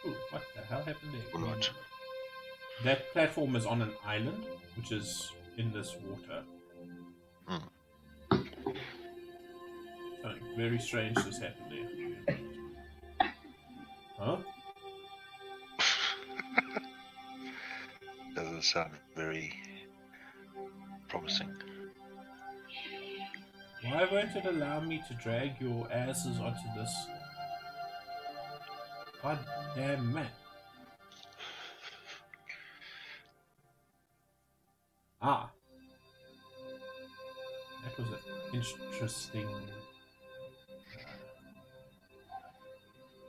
Ooh, 0.06 0.16
what 0.32 0.44
hell 0.72 0.84
happened 0.84 1.12
there? 1.14 1.22
Or 1.34 1.40
not. 1.46 1.70
That 2.86 3.12
platform 3.12 3.56
is 3.56 3.66
on 3.66 3.82
an 3.82 3.92
island, 4.06 4.46
which 4.78 4.92
is 4.92 5.32
in 5.58 5.72
this 5.72 5.96
water. 6.08 6.44
Hmm. 7.46 8.38
Something 10.22 10.56
very 10.56 10.80
strange 10.80 11.16
just 11.18 11.42
happened 11.42 11.72
there. 11.72 13.34
Huh? 14.18 14.38
Doesn't 18.36 18.64
sound 18.64 18.94
very 19.16 19.54
promising. 21.10 21.54
Why 23.84 24.08
won't 24.12 24.36
it 24.36 24.46
allow 24.46 24.80
me 24.80 25.04
to 25.08 25.14
drag 25.16 25.60
your 25.60 25.92
asses 25.92 26.40
onto 26.40 26.68
this 26.78 26.94
goddamn 29.22 30.14
map? 30.14 30.32
Ah. 35.24 35.52
That 37.84 37.98
was 38.00 38.08
an 38.10 38.18
interesting 38.54 39.48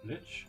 glitch. 0.03 0.47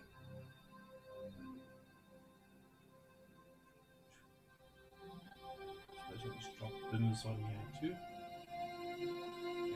Suppose 6.10 6.22
I'll 6.24 6.32
just 6.32 6.58
drop 6.58 6.72
Bims 6.94 7.26
on 7.26 7.38
here 7.38 7.68
too 7.82 7.96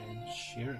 and 0.01 0.33
share 0.33 0.71
it. 0.71 0.79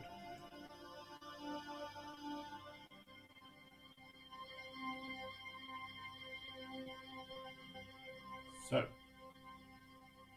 So, 8.69 8.83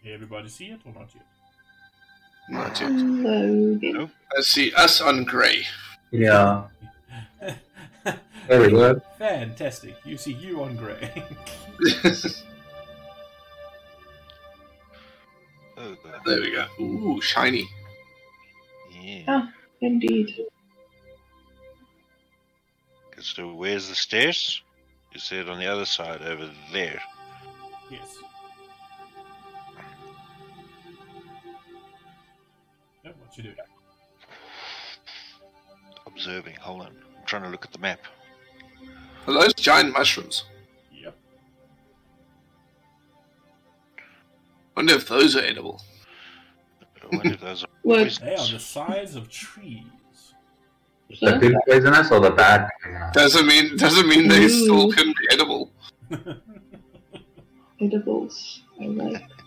everybody 0.06 0.48
see 0.48 0.66
it 0.66 0.80
or 0.84 0.92
not 0.92 1.08
yet? 1.14 1.24
Not 2.48 2.80
yet. 2.80 2.90
Loading. 2.90 4.10
I 4.36 4.40
see 4.40 4.72
us 4.74 5.00
on 5.00 5.24
grey. 5.24 5.64
Yeah. 6.10 6.64
Very 8.48 8.70
good. 8.70 9.02
Fantastic. 9.18 9.96
You 10.04 10.16
see 10.16 10.32
you 10.32 10.62
on 10.62 10.74
grey. 10.76 11.12
Oh, 15.76 15.96
there 16.26 16.40
we 16.40 16.50
go. 16.52 16.66
Ooh, 16.80 17.20
shiny. 17.20 17.68
yeah. 19.00 19.22
Oh, 19.28 19.48
indeed. 19.80 20.30
So 23.20 23.52
where's 23.54 23.88
the 23.88 23.94
stairs? 23.94 24.62
You 25.12 25.20
said 25.20 25.48
on 25.48 25.58
the 25.58 25.66
other 25.66 25.84
side 25.84 26.22
over 26.22 26.48
there. 26.72 27.00
yes. 27.90 28.16
What 33.30 33.36
you 33.38 33.42
doing? 33.44 33.56
Observing. 36.06 36.56
Hold 36.56 36.82
on. 36.82 36.88
I'm 36.88 37.26
trying 37.26 37.42
to 37.42 37.48
look 37.48 37.64
at 37.64 37.72
the 37.72 37.78
map. 37.78 38.00
Are 39.26 39.34
those 39.34 39.54
giant 39.54 39.92
mushrooms? 39.92 40.44
Yep. 40.92 41.16
Wonder 44.76 44.94
if 44.94 45.08
those 45.08 45.36
are 45.36 45.40
edible. 45.40 45.80
Wonder 47.12 47.34
if 47.34 47.40
those 47.40 47.64
are 47.64 47.68
What? 47.82 48.18
They 48.22 48.34
are 48.34 48.48
the 48.48 48.58
size 48.58 49.14
of 49.14 49.28
trees. 49.28 49.84
The 51.20 51.38
good 51.38 51.56
poisonous 51.66 52.10
or 52.10 52.20
the 52.20 52.30
bad 52.30 52.68
poisonous? 52.82 53.12
Doesn't 53.12 53.46
mean 53.46 53.76
doesn't 53.76 54.08
mean 54.08 54.28
they 54.28 54.44
Ooh. 54.44 54.48
still 54.48 54.92
can 54.92 55.06
be 55.08 55.28
edible. 55.32 55.72
Edibles. 57.80 58.62
I 58.80 58.84
like. 58.84 59.39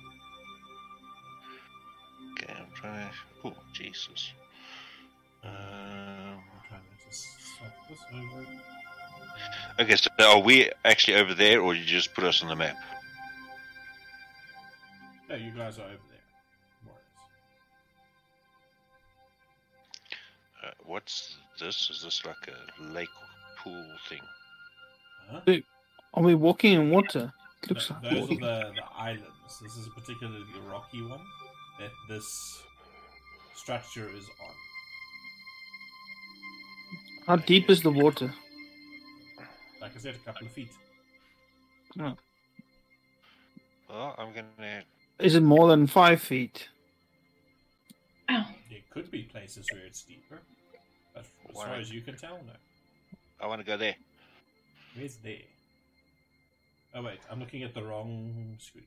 Jesus. 3.74 4.32
Um, 5.44 5.52
I'm 5.52 6.42
trying 6.70 6.82
to 6.82 7.06
just 7.06 7.28
swap 7.58 7.74
this 7.90 8.00
over. 8.14 8.46
okay, 9.80 9.96
so 9.96 10.10
are 10.20 10.40
we 10.40 10.72
actually 10.86 11.16
over 11.16 11.34
there, 11.34 11.62
or 11.62 11.74
you 11.76 11.84
just 11.84 12.14
put 12.14 12.24
us 12.24 12.42
on 12.42 12.50
the 12.50 12.56
map? 12.56 12.78
No, 15.30 15.36
you 15.36 15.52
guys 15.52 15.80
are 15.80 15.84
over 15.84 15.92
there. 16.10 16.20
More 16.86 16.94
or 16.94 17.00
less. 20.64 20.72
Uh, 20.72 20.74
what's 20.86 21.36
this? 21.60 21.90
Is 21.90 22.04
this 22.04 22.24
like 22.26 22.48
a 22.48 22.84
lake 22.84 23.10
pool 23.62 23.86
thing? 24.08 24.22
Huh? 25.30 25.42
Are 26.14 26.24
we 26.24 26.36
walking 26.36 26.74
in 26.74 26.90
water? 26.92 27.34
It 27.64 27.70
looks 27.70 27.88
Th- 27.88 28.00
like 28.04 28.14
those 28.14 28.24
are 28.24 28.36
the, 28.36 28.74
the 28.76 28.84
islands. 28.98 29.28
This 29.62 29.76
is 29.76 29.88
a 29.88 29.90
particularly 30.00 30.44
rocky 30.70 31.02
one 31.02 31.22
that 31.80 31.90
this 32.08 32.62
structure 33.56 34.10
is 34.16 34.26
on. 34.42 34.56
How 37.28 37.36
deep 37.38 37.70
is 37.70 37.82
the 37.82 37.92
water? 37.92 38.34
Like 39.82 39.96
I 39.96 40.00
said, 40.00 40.16
a 40.16 40.20
couple 40.20 40.48
of 40.48 40.54
feet. 40.54 40.72
Well, 41.96 42.18
I'm 44.18 44.34
gonna. 44.34 44.84
Is 45.20 45.36
it 45.36 45.44
more 45.44 45.68
than 45.68 45.88
five 45.88 46.22
feet? 46.22 46.70
Ow. 48.30 48.46
There 48.70 48.80
could 48.90 49.12
be 49.12 49.24
places 49.24 49.68
where 49.72 49.86
it's 49.86 50.04
deeper, 50.04 50.42
but 51.14 51.26
as 51.50 51.56
Why 51.56 51.66
far 51.66 51.76
as 51.76 51.92
you 51.92 52.02
can 52.02 52.18
tell, 52.18 52.40
no. 52.46 52.54
I 53.40 53.48
want 53.48 53.62
to 53.62 53.66
go 53.66 53.78
there. 53.78 53.96
Where's 54.96 55.18
there? 55.18 55.38
Oh 56.96 57.04
wait, 57.04 57.20
I'm 57.30 57.40
looking 57.40 57.64
at 57.64 57.74
the 57.74 57.84
wrong 57.84 58.56
screen. 58.60 58.86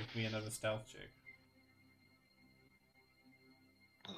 Make 0.00 0.16
me 0.16 0.24
another 0.24 0.50
stealth 0.50 0.86
check. 0.90 1.08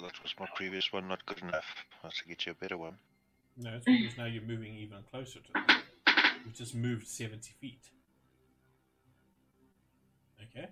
That 0.01 0.23
was 0.23 0.35
my 0.41 0.47
previous 0.55 0.93
one, 0.93 1.09
not 1.09 1.25
good 1.27 1.43
enough. 1.43 1.67
I 2.03 2.07
have 2.07 2.15
to 2.15 2.25
get 2.29 2.47
you 2.47 2.53
a 2.53 2.55
better 2.55 2.79
one. 2.79 2.97
No, 3.57 3.75
it's 3.75 3.85
because 3.85 4.17
now 4.17 4.25
you're 4.25 4.43
moving 4.43 4.75
even 4.77 5.03
closer 5.11 5.41
to 5.41 5.53
them. 5.53 5.83
You've 6.45 6.55
just 6.55 6.75
moved 6.75 7.07
70 7.07 7.53
feet. 7.61 7.91
Okay. 10.43 10.69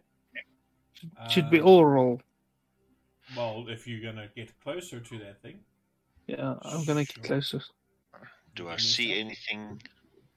Should 1.29 1.51
we 1.51 1.61
Uh, 1.61 1.65
all 1.65 1.85
roll? 1.85 2.21
Well, 3.37 3.69
if 3.69 3.87
you're 3.87 4.01
gonna 4.03 4.29
get 4.35 4.59
closer 4.61 5.01
to 5.01 5.19
that 5.19 5.43
thing, 5.43 5.65
Yeah, 6.27 6.55
I'm 6.63 6.85
gonna 6.85 7.05
Sure. 7.05 7.23
get 7.23 7.25
closer. 7.25 7.61
Do 8.55 8.69
I 8.69 8.77
Give 8.77 8.85
me 8.85 8.93
a 8.93 8.95
see 8.95 9.13
anything, 9.19 9.83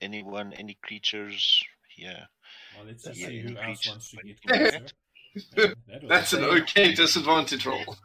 anyone, 0.02 0.54
any 0.54 0.74
creatures 0.76 1.64
here? 1.90 2.28
Well, 2.76 2.86
let's 2.88 3.04
just 3.04 3.20
see 3.20 3.40
who 3.40 3.58
else 3.58 3.88
wants 3.88 4.12
to 4.12 4.18
get 4.18 4.42
closer. 4.46 4.86
That 5.56 6.08
That's 6.08 6.34
an 6.34 6.44
okay 6.44 6.94
disadvantage 6.94 7.66
roll. 7.66 7.96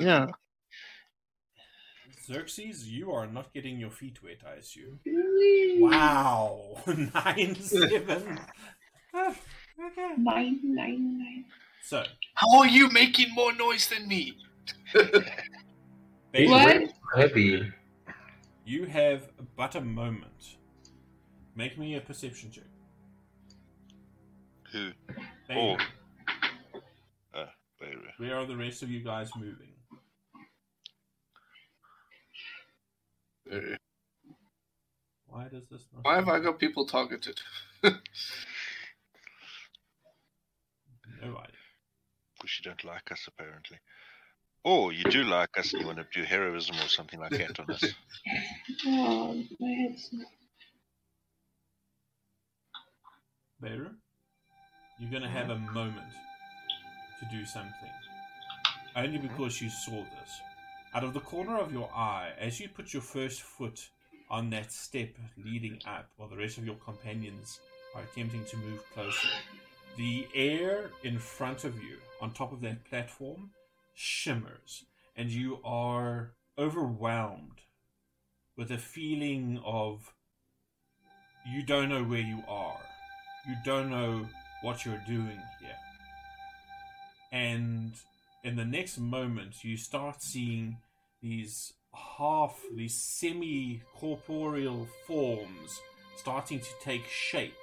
Yeah, 0.00 0.26
Xerxes, 2.26 2.86
you 2.88 3.10
are 3.12 3.26
not 3.26 3.52
getting 3.54 3.80
your 3.80 3.90
feet 3.90 4.22
wet, 4.22 4.38
I 4.46 4.54
assume. 4.56 5.00
Wow, 5.80 6.76
nine 6.86 7.56
seven. 7.56 8.38
Okay. 9.14 10.14
Nine, 10.18 10.60
nine, 10.62 11.18
nine. 11.18 11.44
So, 11.82 12.04
How 12.34 12.58
are 12.58 12.66
you 12.68 12.90
making 12.90 13.32
more 13.34 13.52
noise 13.54 13.88
than 13.88 14.06
me? 14.08 14.36
Bailey, 16.32 16.48
What? 16.48 16.82
Heavy. 17.16 17.72
you 18.64 18.84
have 18.86 19.30
but 19.56 19.74
a 19.74 19.80
moment. 19.80 20.56
Make 21.56 21.78
me 21.78 21.94
a 21.96 22.00
perception 22.00 22.50
check. 22.50 22.64
Who? 24.72 24.90
Bailey, 25.48 25.76
Oh. 27.34 27.38
Uh, 27.38 27.46
where? 27.78 27.92
where 28.18 28.38
are 28.38 28.46
the 28.46 28.56
rest 28.56 28.82
of 28.82 28.90
you 28.90 29.02
guys 29.02 29.30
moving? 29.36 29.72
Uh, 33.50 33.76
Why 35.26 35.44
does 35.48 35.66
this 35.70 35.86
not? 35.92 36.04
Why 36.04 36.16
have 36.16 36.28
I 36.28 36.40
got 36.40 36.58
people 36.58 36.86
targeted? 36.86 37.40
No 41.20 41.30
idea. 41.36 41.56
Because 42.36 42.60
you 42.60 42.64
don't 42.70 42.84
like 42.84 43.10
us, 43.10 43.26
apparently. 43.26 43.78
Or 44.62 44.92
you 44.92 45.02
do 45.04 45.24
like 45.24 45.58
us 45.58 45.72
and 45.72 45.80
you 45.80 45.86
want 45.88 45.98
to 45.98 46.06
do 46.12 46.22
heroism 46.24 46.76
or 46.76 46.88
something 46.88 47.18
like 47.18 47.32
that 47.32 47.58
on 47.58 47.70
us. 47.70 47.82
Oh, 48.86 49.34
my 49.58 49.68
head's 49.70 50.08
not. 50.12 50.26
Beru, 53.60 53.90
you're 54.98 55.10
gonna 55.10 55.28
have 55.28 55.50
a 55.50 55.54
mm. 55.54 55.72
moment 55.72 56.12
to 57.20 57.36
do 57.36 57.44
something. 57.44 57.90
Only 58.96 59.18
because 59.18 59.60
you 59.60 59.70
saw 59.70 60.02
this. 60.02 60.40
Out 60.94 61.04
of 61.04 61.14
the 61.14 61.20
corner 61.20 61.58
of 61.58 61.72
your 61.72 61.90
eye, 61.94 62.32
as 62.38 62.58
you 62.58 62.68
put 62.68 62.92
your 62.92 63.02
first 63.02 63.42
foot 63.42 63.88
on 64.30 64.50
that 64.50 64.72
step 64.72 65.10
leading 65.44 65.78
up, 65.86 66.08
while 66.16 66.28
the 66.28 66.36
rest 66.36 66.58
of 66.58 66.66
your 66.66 66.76
companions 66.76 67.60
are 67.94 68.02
attempting 68.02 68.44
to 68.46 68.56
move 68.56 68.82
closer, 68.92 69.28
the 69.96 70.26
air 70.34 70.90
in 71.04 71.18
front 71.18 71.64
of 71.64 71.76
you, 71.82 71.98
on 72.20 72.32
top 72.32 72.52
of 72.52 72.60
that 72.62 72.84
platform, 72.84 73.50
shimmers, 73.94 74.84
and 75.16 75.30
you 75.30 75.58
are 75.64 76.32
overwhelmed 76.58 77.60
with 78.56 78.70
a 78.72 78.78
feeling 78.78 79.60
of 79.64 80.12
you 81.46 81.62
don't 81.62 81.88
know 81.88 82.02
where 82.02 82.20
you 82.20 82.42
are. 82.48 82.80
You 83.46 83.54
don't 83.64 83.90
know 83.90 84.26
what 84.62 84.84
you're 84.84 85.02
doing 85.06 85.40
here. 85.60 85.76
And 87.32 87.92
in 88.44 88.56
the 88.56 88.64
next 88.64 88.98
moment, 88.98 89.64
you 89.64 89.76
start 89.76 90.22
seeing 90.22 90.78
these 91.22 91.72
half, 91.94 92.60
these 92.74 92.94
semi 92.94 93.82
corporeal 93.94 94.86
forms 95.06 95.80
starting 96.16 96.60
to 96.60 96.70
take 96.82 97.06
shape 97.06 97.54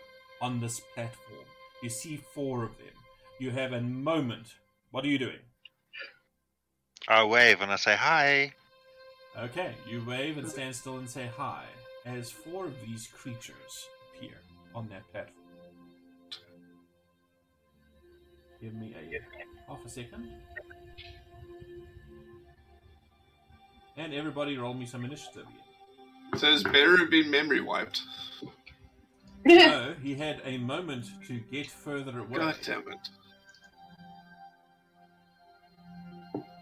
on 0.41 0.59
this 0.59 0.81
platform. 0.93 1.45
You 1.81 1.89
see 1.89 2.17
four 2.33 2.63
of 2.63 2.77
them. 2.77 2.87
You 3.39 3.51
have 3.51 3.73
a 3.73 3.81
moment. 3.81 4.47
What 4.91 5.03
are 5.03 5.09
you 5.09 5.19
doing? 5.19 5.39
I 7.07 7.23
wave 7.23 7.61
and 7.61 7.71
I 7.71 7.75
say 7.75 7.95
hi. 7.95 8.53
Okay, 9.37 9.73
you 9.89 10.03
wave 10.07 10.37
and 10.37 10.49
stand 10.49 10.75
still 10.75 10.97
and 10.97 11.09
say 11.09 11.29
hi 11.35 11.65
as 12.05 12.31
four 12.31 12.65
of 12.65 12.73
these 12.87 13.07
creatures 13.07 13.89
appear 14.15 14.37
on 14.73 14.87
that 14.89 15.03
platform. 15.11 15.44
Give 18.65 18.73
me 18.73 18.95
a 18.97 19.71
half 19.71 19.85
a 19.85 19.89
second. 19.89 20.27
And 23.95 24.11
everybody 24.11 24.57
roll 24.57 24.73
me 24.73 24.87
some 24.87 25.05
initiative 25.05 25.43
again. 25.43 26.39
Says 26.39 26.63
Beru 26.63 27.07
been 27.07 27.29
memory 27.29 27.61
wiped. 27.61 28.01
No, 29.45 29.93
he 30.01 30.15
had 30.15 30.41
a 30.45 30.57
moment 30.57 31.05
to 31.27 31.39
get 31.51 31.67
further 31.67 32.17
away. 32.17 32.39
God 32.39 32.55
damn 32.65 32.79
it. 32.79 33.09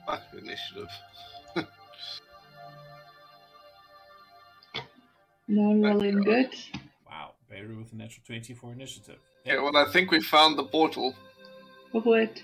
Fuck 0.05 0.23
initiative. 0.37 0.89
Not 5.47 5.89
rolling 5.89 6.21
good. 6.21 6.49
Wow, 7.09 7.35
Beru 7.49 7.77
with 7.77 7.93
a 7.93 7.95
natural 7.95 8.25
20 8.25 8.53
for 8.55 8.73
initiative. 8.73 9.19
Yeah, 9.45 9.61
well, 9.61 9.77
I 9.77 9.89
think 9.89 10.11
we 10.11 10.21
found 10.21 10.57
the 10.57 10.65
portal. 10.65 11.15
Of 11.93 12.05
what? 12.05 12.41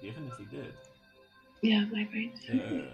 You 0.00 0.10
definitely 0.10 0.46
did. 0.50 0.72
Yeah, 1.60 1.84
my 1.92 2.04
brain's. 2.04 2.40
Uh, 2.48 2.86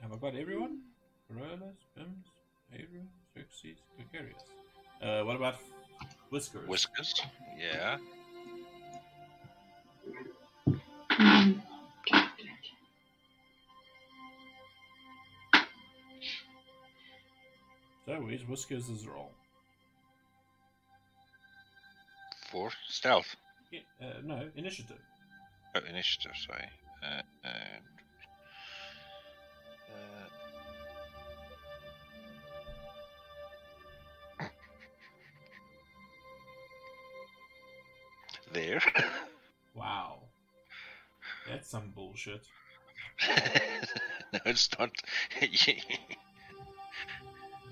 have 0.00 0.12
I 0.12 0.16
got 0.16 0.34
everyone? 0.34 0.80
Corollas, 1.28 1.76
Bims, 1.96 2.24
Beru, 2.70 3.02
Xerxes, 3.34 3.78
Gregarious. 3.96 4.42
Uh, 5.02 5.24
what 5.24 5.36
about 5.36 5.56
Whiskers? 6.30 6.68
Whiskers. 6.68 7.22
Yeah. 7.58 7.98
Mm. 11.10 11.60
So, 18.04 18.12
where's 18.20 18.46
Whiskers' 18.48 19.06
roll? 19.06 19.30
For 22.50 22.70
stealth. 22.88 23.36
Yeah, 23.72 23.80
uh, 24.02 24.20
no, 24.22 24.50
initiative. 24.54 24.98
Oh, 25.74 25.80
initiative, 25.88 26.32
sorry. 26.46 26.68
Uh, 27.02 27.22
and. 27.42 27.84
Uh, 34.40 34.44
there. 38.52 38.82
Wow. 39.74 40.18
That's 41.48 41.70
some 41.70 41.92
bullshit. 41.94 42.46
no, 44.32 44.40
it's 44.44 44.68
not. 44.78 44.90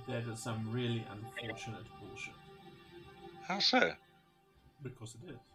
That 0.08 0.24
is 0.26 0.42
some 0.42 0.72
really 0.72 1.04
unfortunate 1.12 1.84
bullshit. 2.00 2.34
How 3.46 3.60
so? 3.60 3.92
Because 4.82 5.14
it 5.22 5.30
is. 5.30 5.49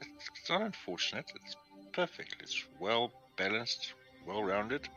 It's 0.00 0.50
not 0.50 0.62
unfortunate. 0.62 1.32
It's 1.34 1.56
perfect. 1.92 2.36
It's 2.40 2.64
well 2.78 3.12
balanced, 3.36 3.94
well 4.26 4.42
rounded. 4.42 4.88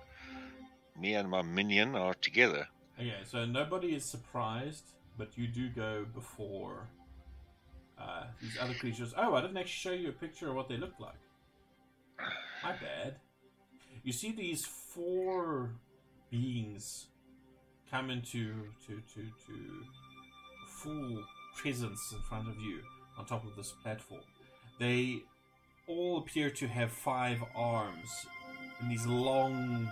Me 0.99 1.13
and 1.15 1.29
my 1.29 1.41
minion 1.41 1.95
are 1.95 2.15
together. 2.15 2.67
Okay, 2.99 3.13
so 3.23 3.45
nobody 3.45 3.95
is 3.95 4.03
surprised, 4.03 4.83
but 5.17 5.37
you 5.37 5.47
do 5.47 5.69
go 5.69 6.05
before 6.13 6.87
uh, 7.99 8.23
these 8.41 8.57
other 8.59 8.73
creatures. 8.73 9.13
Oh, 9.15 9.35
I 9.35 9.41
didn't 9.41 9.57
actually 9.57 9.91
show 9.91 9.91
you 9.91 10.09
a 10.09 10.13
picture 10.13 10.49
of 10.49 10.55
what 10.55 10.67
they 10.67 10.77
look 10.77 10.99
like. 10.99 11.19
My 12.63 12.71
bad. 12.71 13.15
You 14.03 14.11
see 14.11 14.31
these 14.31 14.65
four 14.65 15.71
beings 16.31 17.07
come 17.91 18.09
into 18.09 18.53
to, 18.85 19.01
to, 19.13 19.21
to 19.21 19.85
full 20.67 21.23
presence 21.55 22.13
in 22.13 22.21
front 22.21 22.47
of 22.47 22.55
you 22.59 22.79
on 23.17 23.25
top 23.25 23.45
of 23.45 23.55
this 23.55 23.73
platform. 23.83 24.21
They 24.79 25.23
all 25.87 26.19
appear 26.19 26.49
to 26.51 26.67
have 26.67 26.91
five 26.91 27.43
arms 27.55 28.27
and 28.79 28.91
these 28.91 29.05
long 29.05 29.89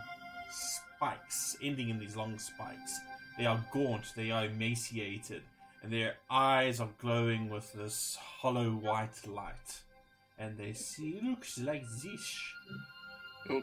spikes, 0.52 1.58
ending 1.64 1.90
in 1.90 2.00
these 2.00 2.16
long 2.16 2.38
spikes. 2.38 3.00
They 3.38 3.46
are 3.46 3.66
gaunt, 3.74 4.14
they 4.16 4.32
are 4.32 4.46
emaciated, 4.46 5.42
and 5.82 5.92
their 5.92 6.16
eyes 6.30 6.80
are 6.80 6.90
glowing 7.00 7.50
with 7.50 7.74
this 7.74 8.18
hollow 8.22 8.72
white 8.72 9.28
light. 9.28 9.82
And 10.38 10.58
they 10.58 10.74
see 10.74 11.20
looks 11.24 11.60
like 11.60 11.84
this. 12.04 12.40
Oh, 13.50 13.62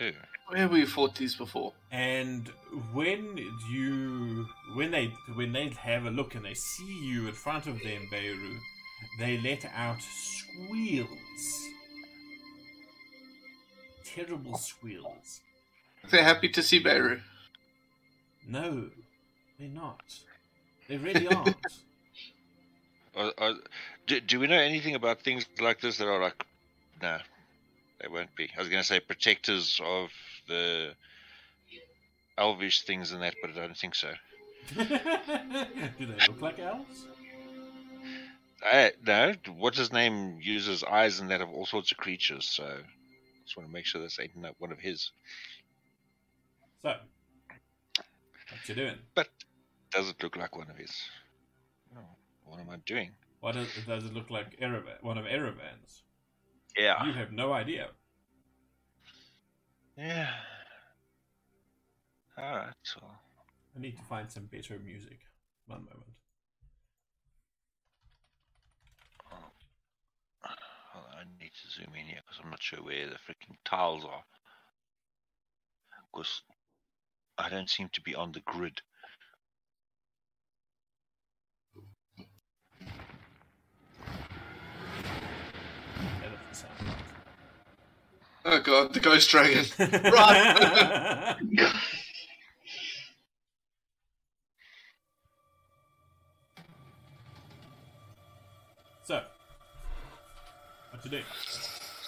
Ooh. 0.00 0.12
Where 0.48 0.60
have 0.60 0.72
we 0.72 0.84
fought 0.84 1.14
these 1.14 1.36
before? 1.36 1.72
And 1.90 2.48
when 2.92 3.38
you 3.70 4.46
when 4.74 4.90
they 4.90 5.06
when 5.34 5.52
they 5.52 5.68
have 5.68 6.04
a 6.04 6.10
look 6.10 6.34
and 6.34 6.44
they 6.44 6.54
see 6.54 6.98
you 7.02 7.28
in 7.28 7.32
front 7.32 7.66
of 7.66 7.80
them, 7.82 8.08
Beirut, 8.10 8.60
they 9.18 9.38
let 9.38 9.64
out 9.74 9.98
squeals. 10.02 11.08
Terrible 14.04 14.58
squeals. 14.58 15.40
They're 16.10 16.22
happy 16.22 16.48
to 16.50 16.62
see 16.62 16.78
Beirut. 16.78 17.20
No, 18.46 18.90
they're 19.58 19.68
not. 19.68 20.02
They 20.88 20.98
really 20.98 21.26
aren't. 21.26 21.56
Are, 23.16 23.32
are, 23.38 23.54
do, 24.08 24.18
do 24.18 24.40
we 24.40 24.48
know 24.48 24.58
anything 24.58 24.96
about 24.96 25.22
things 25.22 25.46
like 25.60 25.80
this 25.80 25.98
that 25.98 26.08
are 26.08 26.20
like, 26.20 26.44
no, 27.00 27.18
they 28.00 28.08
won't 28.08 28.34
be. 28.36 28.50
I 28.56 28.60
was 28.60 28.68
going 28.68 28.82
to 28.82 28.86
say 28.86 29.00
protectors 29.00 29.80
of 29.82 30.10
the 30.48 30.94
elvish 32.36 32.82
things 32.82 33.12
and 33.12 33.22
that, 33.22 33.34
but 33.40 33.50
I 33.50 33.54
don't 33.54 33.76
think 33.76 33.94
so. 33.94 34.12
Do 34.76 34.84
they 34.84 36.26
look 36.26 36.40
like 36.40 36.58
elves? 36.58 37.06
I, 38.64 38.92
no, 39.06 39.34
what's 39.58 39.76
his 39.76 39.92
name 39.92 40.38
uses 40.40 40.82
eyes 40.82 41.20
and 41.20 41.30
that 41.30 41.42
of 41.42 41.50
all 41.50 41.66
sorts 41.66 41.92
of 41.92 41.98
creatures, 41.98 42.46
so 42.46 42.64
I 42.64 42.80
just 43.44 43.56
want 43.56 43.68
to 43.68 43.72
make 43.72 43.84
sure 43.84 44.00
this 44.00 44.18
ain't 44.18 44.32
one 44.58 44.72
of 44.72 44.78
his. 44.78 45.10
So, 46.80 46.94
what 47.94 48.68
you 48.68 48.74
doing? 48.74 48.96
But 49.14 49.28
does 49.90 50.08
it 50.08 50.22
look 50.22 50.36
like 50.36 50.56
one 50.56 50.70
of 50.70 50.76
his? 50.76 50.92
No. 51.94 52.00
What 52.46 52.60
am 52.60 52.70
I 52.70 52.76
doing? 52.86 53.10
What 53.40 53.56
is, 53.56 53.68
does 53.86 54.04
it 54.04 54.14
look 54.14 54.30
like? 54.30 54.58
Erevan, 54.60 55.02
one 55.02 55.18
of 55.18 55.26
Erevan's? 55.26 56.03
Yeah. 56.76 57.04
You 57.04 57.12
have 57.12 57.32
no 57.32 57.52
idea. 57.52 57.88
Yeah. 59.96 60.28
Ah, 62.36 62.42
all 62.42 62.56
right. 62.56 62.74
Well, 63.00 63.20
I 63.76 63.80
need 63.80 63.96
to 63.96 64.02
find 64.02 64.30
some 64.30 64.46
better 64.46 64.78
music. 64.78 65.20
One 65.66 65.80
moment. 65.84 66.10
Oh, 69.32 69.38
well, 70.94 71.06
I 71.16 71.24
need 71.40 71.52
to 71.62 71.70
zoom 71.70 71.94
in 71.94 72.06
here 72.06 72.20
because 72.24 72.40
I'm 72.42 72.50
not 72.50 72.62
sure 72.62 72.80
where 72.82 73.06
the 73.06 73.14
freaking 73.14 73.56
tiles 73.64 74.04
are. 74.04 74.24
Because 76.12 76.42
I 77.38 77.48
don't 77.48 77.70
seem 77.70 77.88
to 77.92 78.00
be 78.00 78.14
on 78.14 78.32
the 78.32 78.40
grid. 78.40 78.80
That 86.62 86.70
Oh 88.46 88.60
god, 88.60 88.92
the 88.92 89.00
ghost 89.00 89.30
dragon. 89.30 89.64
right. 89.78 91.36
so, 99.04 99.22
what 100.90 101.04
you 101.04 101.10
doing? 101.10 101.24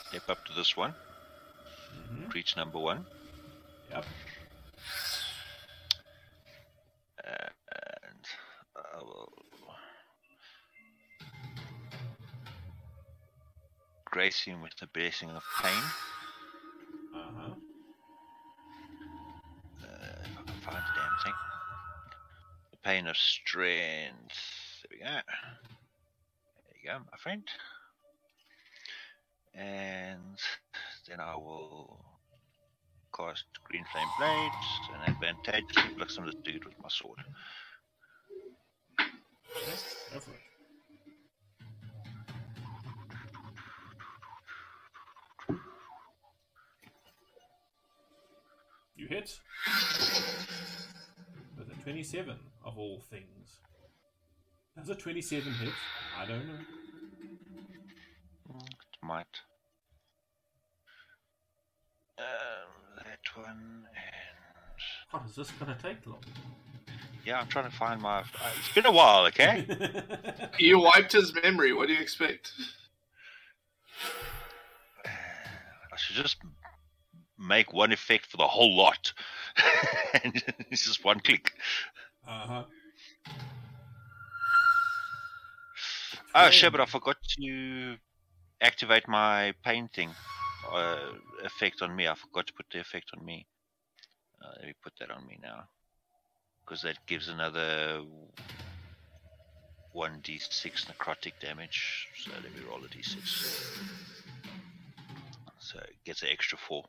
Step 0.08 0.28
up 0.28 0.44
to 0.44 0.52
this 0.52 0.76
one. 0.76 0.94
Mhm. 2.12 2.32
Reach 2.34 2.56
number 2.56 2.78
one. 2.78 3.06
Yep. 3.90 4.04
Grace 14.16 14.44
him 14.44 14.62
with 14.62 14.74
the 14.80 14.86
blessing 14.94 15.28
of 15.28 15.44
pain. 15.62 15.82
Uh 17.14 17.18
huh. 17.36 17.50
Uh, 19.84 20.24
if 20.24 20.38
I 20.38 20.42
can 20.42 20.60
find 20.64 20.76
the 20.78 20.94
damn 20.96 21.18
thing. 21.22 21.34
The 22.70 22.78
pain 22.82 23.06
of 23.08 23.16
strength. 23.18 24.38
There 24.88 24.98
we 24.98 25.04
go. 25.04 25.20
There 26.64 26.76
you 26.82 26.88
go, 26.88 26.98
my 27.12 27.18
friend. 27.18 27.42
And 29.54 30.38
then 31.06 31.20
I 31.20 31.34
will 31.36 32.02
cast 33.14 33.44
Green 33.64 33.84
Flame 33.92 34.08
Blades 34.18 34.70
and 34.94 35.14
advantageously 35.14 35.92
block 35.94 36.08
some 36.08 36.26
of 36.26 36.32
this 36.32 36.40
dude 36.42 36.64
with 36.64 36.82
my 36.82 36.88
sword. 36.88 37.18
Okay, 40.16 40.32
You 49.08 49.14
hit 49.14 49.38
with 51.56 51.68
a 51.70 51.82
27 51.84 52.34
of 52.64 52.76
all 52.76 53.00
things. 53.08 53.60
Does 54.76 54.88
a 54.88 54.96
27 54.96 55.52
hit? 55.52 55.68
I 56.18 56.26
don't 56.26 56.44
know. 56.48 56.58
Mm, 58.52 58.66
It 58.66 59.04
might. 59.06 59.26
Um, 62.18 62.24
that 62.96 63.20
one 63.36 63.84
and 63.94 64.36
What 65.12 65.22
is 65.28 65.36
this 65.36 65.52
gonna 65.52 65.78
take 65.80 66.04
long? 66.04 66.24
yeah, 67.24 67.38
I'm 67.38 67.46
trying 67.46 67.70
to 67.70 67.76
find 67.76 68.02
my. 68.02 68.18
Uh, 68.20 68.24
it's 68.58 68.72
been 68.74 68.86
a 68.86 68.90
while, 68.92 69.24
okay. 69.26 69.68
you 70.58 70.80
wiped 70.80 71.12
his 71.12 71.32
memory. 71.32 71.72
What 71.72 71.86
do 71.86 71.94
you 71.94 72.00
expect? 72.00 72.50
I 75.04 75.96
should 75.96 76.16
just 76.16 76.38
make 77.38 77.72
one 77.72 77.92
effect 77.92 78.26
for 78.26 78.36
the 78.36 78.46
whole 78.46 78.76
lot. 78.76 79.12
and 80.24 80.42
it's 80.70 80.84
just 80.84 81.04
one 81.04 81.20
click. 81.20 81.52
uh 82.26 82.46
huh. 82.46 82.64
Oh 86.34 86.50
shit! 86.50 86.70
But 86.70 86.82
I 86.82 86.86
forgot 86.86 87.16
to 87.40 87.96
activate 88.60 89.08
my 89.08 89.54
pain 89.64 89.88
thing 89.88 90.10
uh, 90.70 91.12
effect 91.44 91.82
on 91.82 91.94
me. 91.94 92.06
I 92.08 92.14
forgot 92.14 92.46
to 92.48 92.52
put 92.52 92.66
the 92.70 92.80
effect 92.80 93.10
on 93.16 93.24
me. 93.24 93.46
Uh, 94.42 94.50
let 94.58 94.66
me 94.66 94.74
put 94.82 94.92
that 95.00 95.10
on 95.10 95.26
me 95.26 95.38
now, 95.42 95.64
because 96.64 96.82
that 96.82 96.98
gives 97.06 97.28
another 97.28 98.02
one 99.92 100.20
d6 100.22 100.86
necrotic 100.86 101.32
damage. 101.40 102.08
So 102.22 102.30
let 102.32 102.54
me 102.54 102.60
roll 102.68 102.84
a 102.84 102.88
d6. 102.88 103.78
So 105.58 105.78
it 105.78 105.96
gets 106.04 106.22
an 106.22 106.28
extra 106.30 106.58
four. 106.58 106.84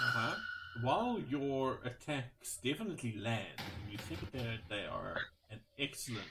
Uh-huh. 0.00 0.34
While 0.80 1.20
your 1.28 1.78
attacks 1.84 2.58
definitely 2.62 3.16
land, 3.18 3.60
you 3.90 3.98
think 3.98 4.30
that 4.32 4.60
they 4.68 4.86
are 4.86 5.16
an 5.50 5.58
excellent, 5.78 6.22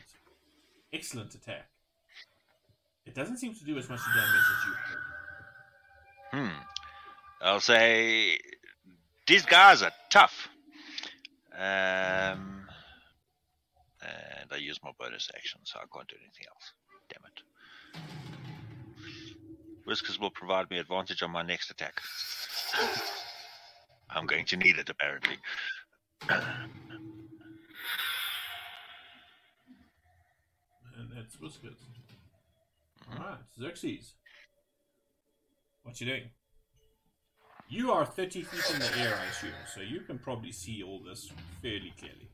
excellent 0.94 1.35
attack. 1.35 1.68
It 3.06 3.14
doesn't 3.14 3.38
seem 3.38 3.53
to 3.56 3.65
do 3.65 3.77
as 3.77 3.89
much 3.89 3.99
damage 3.99 4.26
as 4.26 4.65
you 4.65 4.73
hope. 4.88 4.99
Hmm. 6.31 6.61
I'll 7.41 7.60
say 7.60 8.38
these 9.27 9.45
guys 9.45 9.81
are 9.81 9.91
tough. 10.10 10.49
Um, 11.53 12.68
and 14.02 14.52
I 14.52 14.57
use 14.57 14.80
my 14.84 14.91
bonus 14.99 15.30
action, 15.35 15.60
so 15.64 15.80
I 15.80 15.85
can't 15.94 16.07
do 16.07 16.15
anything 16.22 16.45
else. 16.49 16.73
Damn 17.10 17.23
it. 17.26 17.41
Whiskers 19.85 20.19
will 20.19 20.31
provide 20.31 20.69
me 20.69 20.77
advantage 20.77 21.22
on 21.23 21.31
my 21.31 21.41
next 21.44 21.69
attack. 21.69 22.02
I'm 24.09 24.25
going 24.25 24.45
to 24.45 24.57
need 24.57 24.77
it, 24.77 24.89
apparently. 24.89 25.38
And 30.97 31.11
that's 31.15 31.39
Whiskers. 31.39 31.77
Alright, 33.13 33.38
Xerxes. 33.59 34.13
What 35.84 35.99
you 36.01 36.07
doing? 36.07 36.29
You 37.69 37.91
are 37.91 38.05
30 38.05 38.43
feet 38.43 38.73
in 38.73 38.79
the 38.79 38.97
air, 38.99 39.19
I 39.21 39.25
assume, 39.25 39.51
so 39.73 39.81
you 39.81 39.99
can 40.01 40.19
probably 40.19 40.51
see 40.51 40.81
all 40.84 41.01
this 41.05 41.31
fairly 41.61 41.93
clearly. 41.99 42.29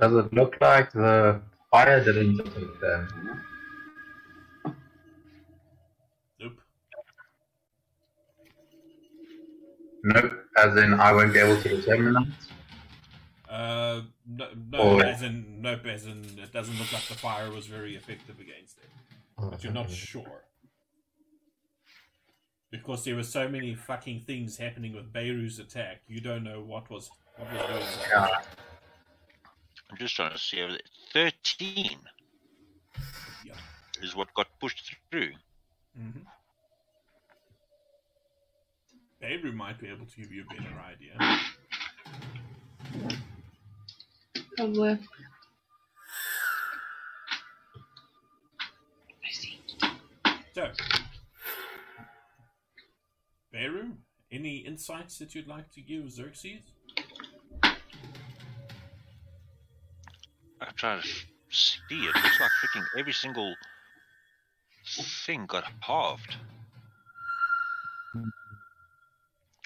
Does 0.00 0.14
it 0.14 0.32
look 0.32 0.56
like 0.60 0.92
the 0.92 1.40
fire 1.70 2.02
didn't 2.04 2.40
affect 2.40 2.80
them? 2.80 3.42
Nope. 6.40 6.60
Nope, 10.02 10.32
as 10.56 10.76
in 10.76 10.94
I 10.94 11.12
won't 11.12 11.32
be 11.32 11.38
able 11.40 11.60
to 11.62 11.68
determine 11.68 12.14
that. 12.14 13.52
Uh, 13.52 14.02
no, 14.26 14.48
no 14.70 14.78
Or- 14.78 15.04
as 15.04 15.22
in, 15.22 15.60
nope, 15.60 15.84
as 15.86 16.06
in, 16.06 16.24
it 16.38 16.52
doesn't 16.52 16.78
look 16.78 16.92
like 16.92 17.06
the 17.06 17.14
fire 17.14 17.50
was 17.50 17.66
very 17.66 17.96
effective 17.96 18.38
against 18.40 18.78
it. 18.78 18.88
But 19.36 19.62
you're 19.64 19.72
not 19.72 19.90
sure. 19.90 20.44
Because 22.70 23.04
there 23.04 23.16
were 23.16 23.24
so 23.24 23.48
many 23.48 23.74
fucking 23.74 24.20
things 24.20 24.56
happening 24.58 24.94
with 24.94 25.12
Beirut's 25.12 25.58
attack, 25.58 26.02
you 26.06 26.20
don't 26.20 26.44
know 26.44 26.60
what 26.60 26.88
was 26.88 27.10
what 27.36 27.50
was 27.52 27.58
going 27.68 27.82
on. 27.82 28.28
Yeah. 28.30 28.42
I'm 29.90 29.96
just 29.98 30.14
trying 30.14 30.30
to 30.32 30.38
see. 30.38 30.60
over 30.62 30.72
there. 31.12 31.30
13 31.32 31.98
Yeah. 33.44 33.54
is 34.00 34.14
what 34.14 34.32
got 34.34 34.46
pushed 34.60 34.94
through. 35.10 35.32
Mhm. 35.98 36.24
Beirut 39.20 39.54
might 39.54 39.78
be 39.78 39.88
able 39.88 40.06
to 40.06 40.16
give 40.16 40.32
you 40.32 40.42
a 40.42 40.54
better 40.54 40.80
idea. 40.80 41.12
Probably. 44.56 44.98
I 49.22 49.30
see. 49.30 49.60
So, 50.54 50.70
Beru, 53.52 53.92
any 54.32 54.56
insights 54.58 55.18
that 55.18 55.34
you'd 55.34 55.46
like 55.46 55.70
to 55.72 55.80
give 55.82 56.10
Xerxes? 56.10 56.62
I'm 60.60 60.74
trying 60.76 61.02
to 61.02 61.08
see. 61.50 61.76
It 61.90 62.14
looks 62.14 62.40
like 62.40 62.50
freaking 62.62 62.84
every 62.98 63.12
single 63.12 63.54
thing 65.26 65.46
got 65.46 65.64
halved. 65.80 66.36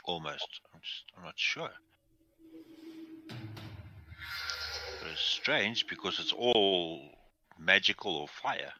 Almost. 0.04 0.60
I'm 0.72 0.80
just. 0.80 1.04
I'm 1.16 1.24
not 1.24 1.34
sure. 1.36 1.70
But 5.00 5.10
it's 5.12 5.20
strange 5.20 5.86
because 5.88 6.18
it's 6.18 6.32
all 6.32 7.10
magical 7.58 8.16
or 8.16 8.28
fire. 8.28 8.72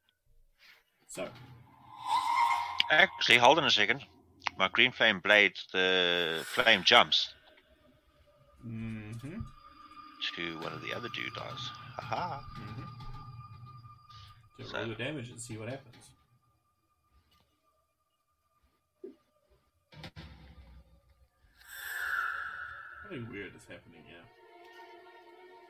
So, 1.06 1.28
Actually, 2.90 3.38
hold 3.38 3.58
on 3.58 3.64
a 3.64 3.70
second. 3.70 4.02
My 4.58 4.68
green 4.68 4.92
flame 4.92 5.20
blade, 5.20 5.54
the 5.72 6.42
flame 6.44 6.82
jumps 6.84 7.32
hmm 8.62 9.38
to 10.36 10.58
one 10.60 10.72
of 10.72 10.80
the 10.82 10.94
other 10.94 11.08
doodads. 11.14 11.70
Haha. 11.98 12.40
hmm 12.40 12.82
So 14.64 14.78
roll 14.78 14.88
the 14.88 14.94
damage 14.94 15.30
and 15.30 15.40
see 15.40 15.56
what 15.56 15.68
happens. 15.68 16.13
Something 23.04 23.28
weird 23.30 23.54
is 23.54 23.62
happening 23.68 24.02
here. 24.06 24.22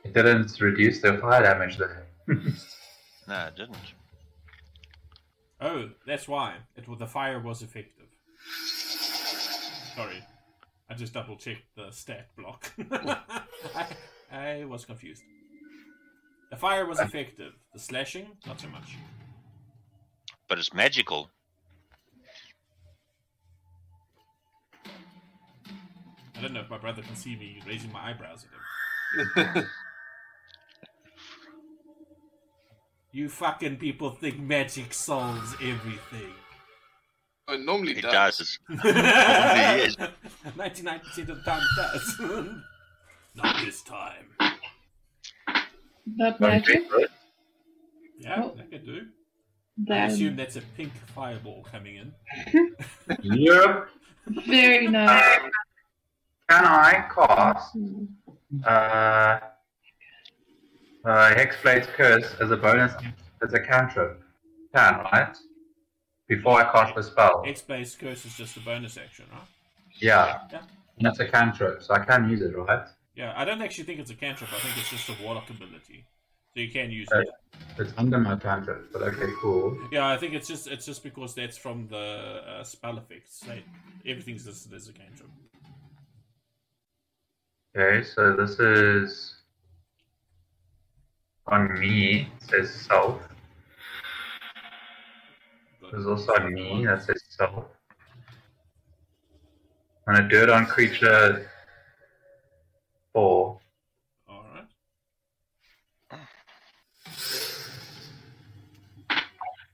It 0.05 0.13
didn't 0.13 0.59
reduce 0.61 1.01
their 1.01 1.17
fire 1.19 1.43
damage 1.43 1.77
though. 1.77 2.33
No, 3.27 3.47
it 3.47 3.55
didn't. 3.55 3.77
Oh, 5.59 5.89
that's 6.05 6.27
why. 6.27 6.57
It 6.75 6.87
was 6.87 6.99
the 6.99 7.07
fire 7.07 7.39
was 7.39 7.63
effective. 7.63 8.05
Sorry, 9.95 10.23
I 10.89 10.93
just 10.93 11.13
double 11.13 11.35
checked 11.35 11.63
the 11.75 11.89
stat 11.89 12.29
block. 12.37 12.71
I, 13.73 13.87
I 14.31 14.65
was 14.65 14.85
confused. 14.85 15.23
The 16.51 16.57
fire 16.57 16.85
was 16.85 16.99
effective. 16.99 17.53
The 17.73 17.79
slashing, 17.79 18.27
not 18.45 18.61
so 18.61 18.67
much. 18.67 18.95
But 20.47 20.59
it's 20.59 20.71
magical. 20.71 21.31
I 26.37 26.41
don't 26.41 26.53
know 26.53 26.61
if 26.61 26.69
my 26.69 26.77
brother 26.77 27.01
can 27.01 27.15
see 27.15 27.35
me 27.35 27.61
raising 27.67 27.91
my 27.91 28.09
eyebrows 28.11 28.45
at 29.37 29.45
him. 29.55 29.65
You 33.11 33.29
fucking 33.29 33.77
people 33.77 34.09
think 34.11 34.39
magic 34.39 34.93
solves 34.93 35.53
everything. 35.61 36.33
it 37.47 37.61
normally 37.61 37.93
It 37.97 38.01
does. 38.01 38.59
does. 38.83 39.97
Ninety-nine 40.57 40.99
percent 40.99 41.29
of 41.29 41.37
the 41.37 41.43
time 41.43 41.61
it 41.61 41.77
does. 41.93 42.19
Not 43.35 43.63
this 43.63 43.81
time. 43.83 44.25
Not 46.07 46.39
Don't 46.39 46.41
magic. 46.41 46.83
Yeah, 48.19 48.41
Oh. 48.43 48.53
that 48.57 48.69
could 48.69 48.85
do. 48.85 49.07
I 49.89 50.05
assume 50.07 50.35
that's 50.35 50.55
a 50.57 50.61
pink 50.75 50.91
fireball 51.13 51.65
coming 51.71 51.95
in. 51.95 52.75
Yep. 53.23 53.87
very 54.45 54.87
nice. 54.87 55.39
Um, 55.41 55.51
Can 56.49 56.63
I 56.65 57.07
cast 57.13 57.73
Hmm. 57.73 58.05
uh, 58.63 59.39
uh, 61.03 61.33
Hexblade's 61.35 61.87
Curse 61.87 62.35
as 62.39 62.51
a 62.51 62.57
bonus 62.57 62.93
as 63.41 63.53
a 63.53 63.59
cantrip? 63.59 64.21
Can, 64.73 64.99
right? 65.11 65.35
Before 66.27 66.59
I 66.61 66.71
cast 66.71 66.95
the 66.95 67.03
spell. 67.03 67.43
Hexblade's 67.45 67.95
Curse 67.95 68.25
is 68.25 68.35
just 68.35 68.57
a 68.57 68.59
bonus 68.59 68.97
action, 68.97 69.25
right? 69.31 69.41
Yeah. 69.99 70.39
Yeah. 70.51 70.61
And 70.97 71.05
that's 71.05 71.19
a 71.19 71.27
cantrip, 71.27 71.81
so 71.83 71.93
I 71.93 71.99
can 72.05 72.29
use 72.29 72.41
it, 72.41 72.55
right? 72.57 72.87
Yeah, 73.15 73.33
I 73.35 73.45
don't 73.45 73.61
actually 73.61 73.85
think 73.85 73.99
it's 73.99 74.11
a 74.11 74.15
cantrip. 74.15 74.51
I 74.53 74.59
think 74.59 74.77
it's 74.77 74.89
just 74.89 75.09
a 75.09 75.23
warlock 75.23 75.49
ability, 75.49 76.05
so 76.53 76.59
you 76.59 76.71
can 76.71 76.91
use 76.91 77.07
Uh, 77.13 77.19
it. 77.19 77.27
It's 77.77 77.93
under 77.97 78.17
my 78.19 78.35
cantrip, 78.35 78.91
but 78.91 79.01
okay, 79.03 79.27
cool. 79.41 79.77
Yeah, 79.91 80.07
I 80.07 80.17
think 80.17 80.33
it's 80.33 80.47
just 80.47 80.67
it's 80.67 80.85
just 80.85 81.03
because 81.03 81.33
that's 81.33 81.57
from 81.57 81.87
the 81.87 82.41
uh, 82.47 82.63
spell 82.63 82.97
effects. 82.97 83.45
Like, 83.47 83.63
everything's 84.05 84.45
listed 84.45 84.73
as 84.73 84.87
a 84.89 84.93
cantrip. 84.93 85.29
Okay, 87.77 88.05
so 88.05 88.33
this 88.37 88.57
is 88.57 89.35
on 91.47 91.77
me, 91.77 92.21
it 92.21 92.49
says 92.49 92.73
self. 92.73 93.21
There's 95.91 96.05
also 96.05 96.31
on 96.35 96.53
me, 96.53 96.85
that 96.85 97.03
says 97.03 97.21
self. 97.27 97.65
And 100.07 100.15
I 100.15 100.21
do 100.25 100.41
it 100.43 100.49
on 100.49 100.65
creature 100.67 101.51
four. 103.11 103.59
All 104.29 104.45
right. 104.53 104.67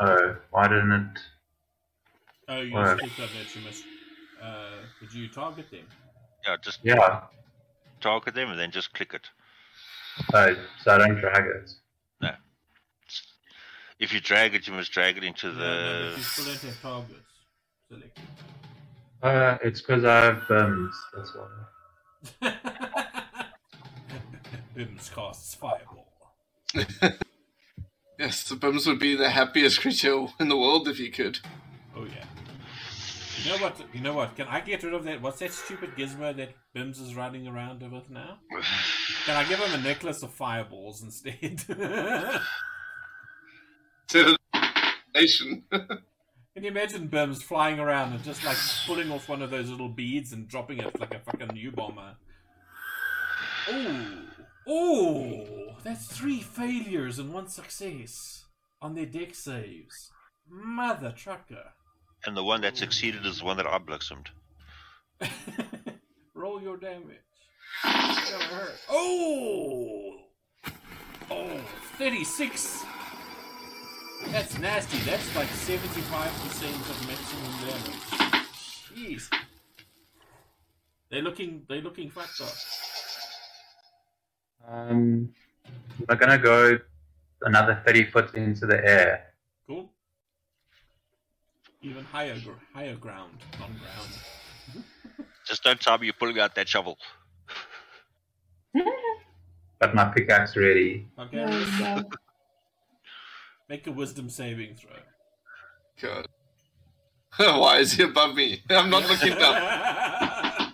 Oh, 0.03 0.37
why 0.51 0.69
didn't 0.69 0.93
it? 0.93 1.19
Oh, 2.49 2.61
you 2.63 2.73
Alright. 2.75 2.99
just 3.01 3.17
clicked 3.17 3.21
on 3.21 3.29
that. 3.39 3.57
You 3.57 3.63
missed. 3.67 3.85
Uh, 4.43 4.71
did 5.01 5.13
you 5.13 5.29
target 5.29 5.71
them? 5.71 5.87
Yeah, 6.47 6.57
just 6.63 6.81
Yeah, 6.83 7.21
target 8.01 8.35
them 8.35 8.49
and 8.51 8.59
then 8.59 8.71
just 8.71 8.93
click 8.95 9.13
it. 9.15 9.29
oh, 10.35 10.55
so 10.83 10.91
I 10.93 10.99
don't 10.99 11.21
drag 11.21 11.45
it. 11.45 11.71
No. 12.23 12.31
If 13.99 14.15
you 14.15 14.21
drag 14.21 14.55
it, 14.55 14.67
you 14.67 14.73
must 14.73 14.91
drag 14.93 15.19
it 15.19 15.25
into 15.25 15.51
No, 15.51 15.59
no, 15.59 15.59
the. 15.59 16.15
you 16.17 16.23
still 16.23 16.45
don't 16.47 16.57
have 16.57 16.83
targets 16.83 17.31
selected. 17.89 18.25
Uh, 19.23 19.59
it's 19.63 19.83
because 19.83 20.05
I 20.05 20.25
have 20.25 20.37
bims, 20.49 20.95
that's 21.15 21.35
why. 21.37 21.47
Bims 24.81 25.15
casts 25.15 25.55
fireball. 25.55 26.07
Yes, 28.19 28.47
the 28.47 28.55
Bims 28.55 28.87
would 28.87 28.99
be 28.99 29.17
the 29.17 29.31
happiest 29.31 29.81
creature 29.81 30.27
in 30.39 30.51
the 30.51 30.57
world 30.57 30.87
if 30.87 30.99
he 30.99 31.09
could. 31.09 31.39
Oh 31.97 32.05
yeah. 32.05 32.27
You 33.43 33.53
know 33.53 33.65
what? 33.65 33.81
You 33.95 34.01
know 34.03 34.13
what? 34.13 34.37
Can 34.37 34.47
I 34.47 34.61
get 34.61 34.83
rid 34.83 34.93
of 34.93 35.05
that? 35.05 35.23
What's 35.23 35.39
that 35.39 35.55
stupid 35.55 35.97
gizmo 35.97 36.37
that 36.37 36.51
Bims 36.77 37.01
is 37.01 37.15
running 37.15 37.49
around 37.49 37.81
with 37.91 38.11
now? 38.11 38.37
Can 39.25 39.37
I 39.39 39.49
give 39.49 39.59
him 39.59 39.73
a 39.73 39.83
necklace 39.83 40.23
of 40.23 40.35
fireballs 40.35 41.03
instead? 41.03 41.65
To 44.09 44.25
the 44.25 44.37
nation. 45.15 45.63
Can 45.71 46.65
you 46.65 46.69
imagine 46.69 47.09
Bims 47.09 47.43
flying 47.43 47.79
around 47.81 48.13
and 48.13 48.23
just 48.23 48.45
like 48.45 48.59
pulling 48.85 49.11
off 49.11 49.31
one 49.31 49.41
of 49.41 49.51
those 49.51 49.71
little 49.71 49.89
beads 49.89 50.33
and 50.33 50.47
dropping 50.47 50.81
it 50.81 51.01
like 51.01 51.15
a 51.15 51.21
fucking 51.21 51.57
U 51.57 51.71
bomber? 51.71 52.17
Oh, 53.69 54.19
oh, 54.67 55.47
that's 55.83 56.07
three 56.07 56.41
failures 56.41 57.19
and 57.19 57.33
one 57.33 57.49
success 57.49 58.45
on 58.83 58.95
their 58.95 59.07
Dex 59.07 59.39
saves. 59.39 60.11
Mother 60.49 61.13
trucker. 61.17 61.73
And 62.27 62.37
the 62.37 62.45
one 62.45 62.61
that 62.63 62.77
succeeded 62.77 63.25
is 63.25 63.39
the 63.39 63.45
one 63.45 63.57
that 63.57 63.67
I. 63.67 63.79
Roll 66.35 66.63
your 66.63 66.77
damage. 66.77 67.17
Oh! 68.91 70.17
Oh, 71.31 71.61
36. 71.99 72.85
That's 74.27 74.59
nasty. 74.59 74.99
That's 74.99 75.37
like 75.37 75.49
75% 75.49 75.81
of 76.91 77.07
maximum 77.07 77.53
damage. 77.67 78.43
Jeez. 78.95 79.31
They're 81.11 81.23
looking, 81.23 81.63
they're 81.69 81.81
looking 81.81 82.11
fucked 82.11 82.41
up. 82.41 82.55
Um, 84.67 85.33
we're 86.09 86.17
gonna 86.17 86.39
go 86.39 86.79
another 87.43 87.83
30 87.87 88.05
foot 88.11 88.35
into 88.35 88.67
the 88.67 88.77
air. 88.85 89.33
Cool. 89.67 89.91
Even 91.83 92.05
higher, 92.05 92.39
gr- 92.39 92.53
higher 92.75 92.97
ground, 92.97 93.33
on 93.63 93.71
ground. 93.79 94.87
Just 95.47 95.63
don't 95.65 95.81
tell 95.81 95.99
me 95.99 96.07
you're 96.07 96.15
pulling 96.15 96.39
out 96.39 96.55
that 96.55 96.69
shovel. 96.69 96.99
But 99.79 99.95
my 99.95 100.05
pickaxe 100.05 100.57
ready. 100.59 101.09
Okay, 101.19 101.43
Oh, 101.43 102.03
make 103.71 103.87
a 103.87 103.91
wisdom 103.91 104.29
saving 104.29 104.75
throw. 104.75 104.91
God. 106.03 106.27
Why 107.39 107.79
is 107.79 107.93
he 107.95 108.03
above 108.03 108.35
me? 108.35 108.63
I'm 108.69 108.91
not 108.91 109.09
looking 109.09 109.33
up. 109.33 110.20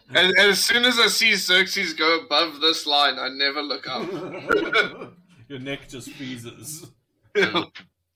And, 0.09 0.19
and 0.39 0.39
as 0.51 0.63
soon 0.65 0.85
as 0.85 0.99
I 0.99 1.09
see 1.09 1.35
Xerxes 1.35 1.93
go 1.95 2.21
above 2.21 2.61
this 2.61 2.87
line, 2.87 3.19
I 3.19 3.29
never 3.29 3.61
look 3.63 3.89
up. 3.89 4.09
Your 5.49 5.59
neck 5.59 5.89
just 5.89 6.11
freezes. 6.13 6.87
The, 7.35 7.67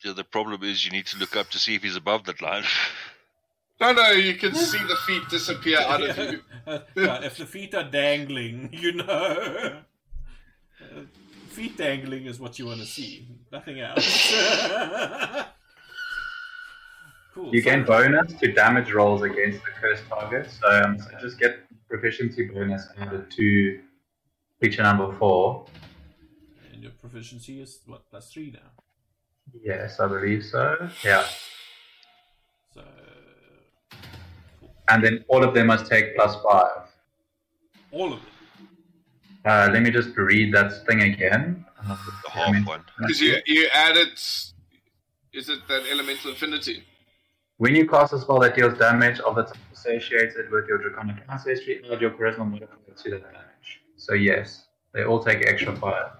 the- 0.04 0.12
the 0.14 0.24
problem 0.24 0.62
is 0.62 0.84
you 0.86 0.92
need 0.92 1.06
to 1.06 1.18
look 1.18 1.36
up 1.36 1.50
to 1.50 1.58
see 1.58 1.74
if 1.74 1.82
he's 1.82 1.96
above 1.96 2.24
that 2.24 2.40
line. 2.40 2.64
no, 3.80 3.92
no, 3.92 4.10
you 4.12 4.34
can 4.34 4.54
see 4.54 4.78
the 4.78 4.96
feet 5.06 5.22
disappear 5.28 5.78
out 5.80 6.02
of 6.02 6.16
you. 6.16 6.40
Yeah, 6.94 7.20
if 7.24 7.36
the 7.36 7.46
feet 7.46 7.74
are 7.74 7.84
dangling, 7.90 8.70
you 8.72 8.92
know. 8.92 9.80
Uh, 10.80 11.00
Feet 11.48 11.76
dangling 11.76 12.26
is 12.26 12.38
what 12.38 12.58
you 12.60 12.66
want 12.66 12.78
to 12.80 12.86
see. 12.86 13.26
Nothing 13.52 13.80
else. 13.80 14.32
cool. 17.34 17.52
You 17.54 17.60
so- 17.62 17.70
gain 17.70 17.84
bonus 17.84 18.32
to 18.34 18.52
damage 18.52 18.92
rolls 18.92 19.22
against 19.22 19.58
the 19.64 19.70
cursed 19.80 20.04
target, 20.08 20.48
so, 20.50 20.68
um, 20.82 20.96
just 21.20 21.38
get 21.38 21.58
proficiency 22.00 22.46
bonus 22.46 22.86
added 22.98 23.30
to 23.32 23.80
feature 24.60 24.82
number 24.82 25.12
four. 25.18 25.66
And 26.72 26.82
your 26.82 26.92
proficiency 26.92 27.60
is 27.60 27.80
what 27.86 28.08
plus 28.10 28.32
three 28.32 28.50
now. 28.52 28.70
Yes, 29.62 29.98
I 29.98 30.06
believe 30.06 30.44
so. 30.44 30.88
Yeah. 31.04 31.26
So 32.72 32.84
And 34.88 35.04
then 35.04 35.24
all 35.28 35.42
of 35.44 35.52
them 35.54 35.66
must 35.66 35.86
take 35.90 36.14
plus 36.16 36.36
five. 36.48 36.82
all 37.92 38.12
of 38.14 38.20
it. 38.20 38.26
Uh, 39.44 39.68
let 39.72 39.82
me 39.82 39.90
just 39.90 40.10
read 40.16 40.52
that 40.54 40.70
thing 40.86 41.00
again. 41.02 41.64
Uh, 41.82 41.96
The 42.24 42.30
half 42.30 42.66
one. 42.66 42.84
Because 42.98 43.20
you, 43.20 43.36
you 43.46 43.68
added. 43.72 44.12
Is 45.32 45.48
it 45.48 45.60
that 45.68 45.82
elemental 45.90 46.32
affinity? 46.32 46.84
When 47.61 47.77
you 47.77 47.87
cast 47.87 48.15
a 48.15 48.19
spell 48.19 48.39
that 48.39 48.57
deals 48.57 48.78
damage 48.78 49.20
of 49.20 49.35
the 49.35 49.43
type 49.43 49.59
associated 49.74 50.51
with 50.51 50.66
your 50.66 50.78
draconic 50.78 51.16
ancestry, 51.28 51.82
add 51.93 52.01
your 52.01 52.12
charisma 52.12 52.51
modifier 52.51 52.95
to 52.97 53.11
that 53.11 53.23
damage. 53.23 53.82
So 53.97 54.15
yes, 54.15 54.65
they 54.95 55.05
all 55.05 55.23
take 55.23 55.47
extra 55.47 55.77
fire. 55.77 56.11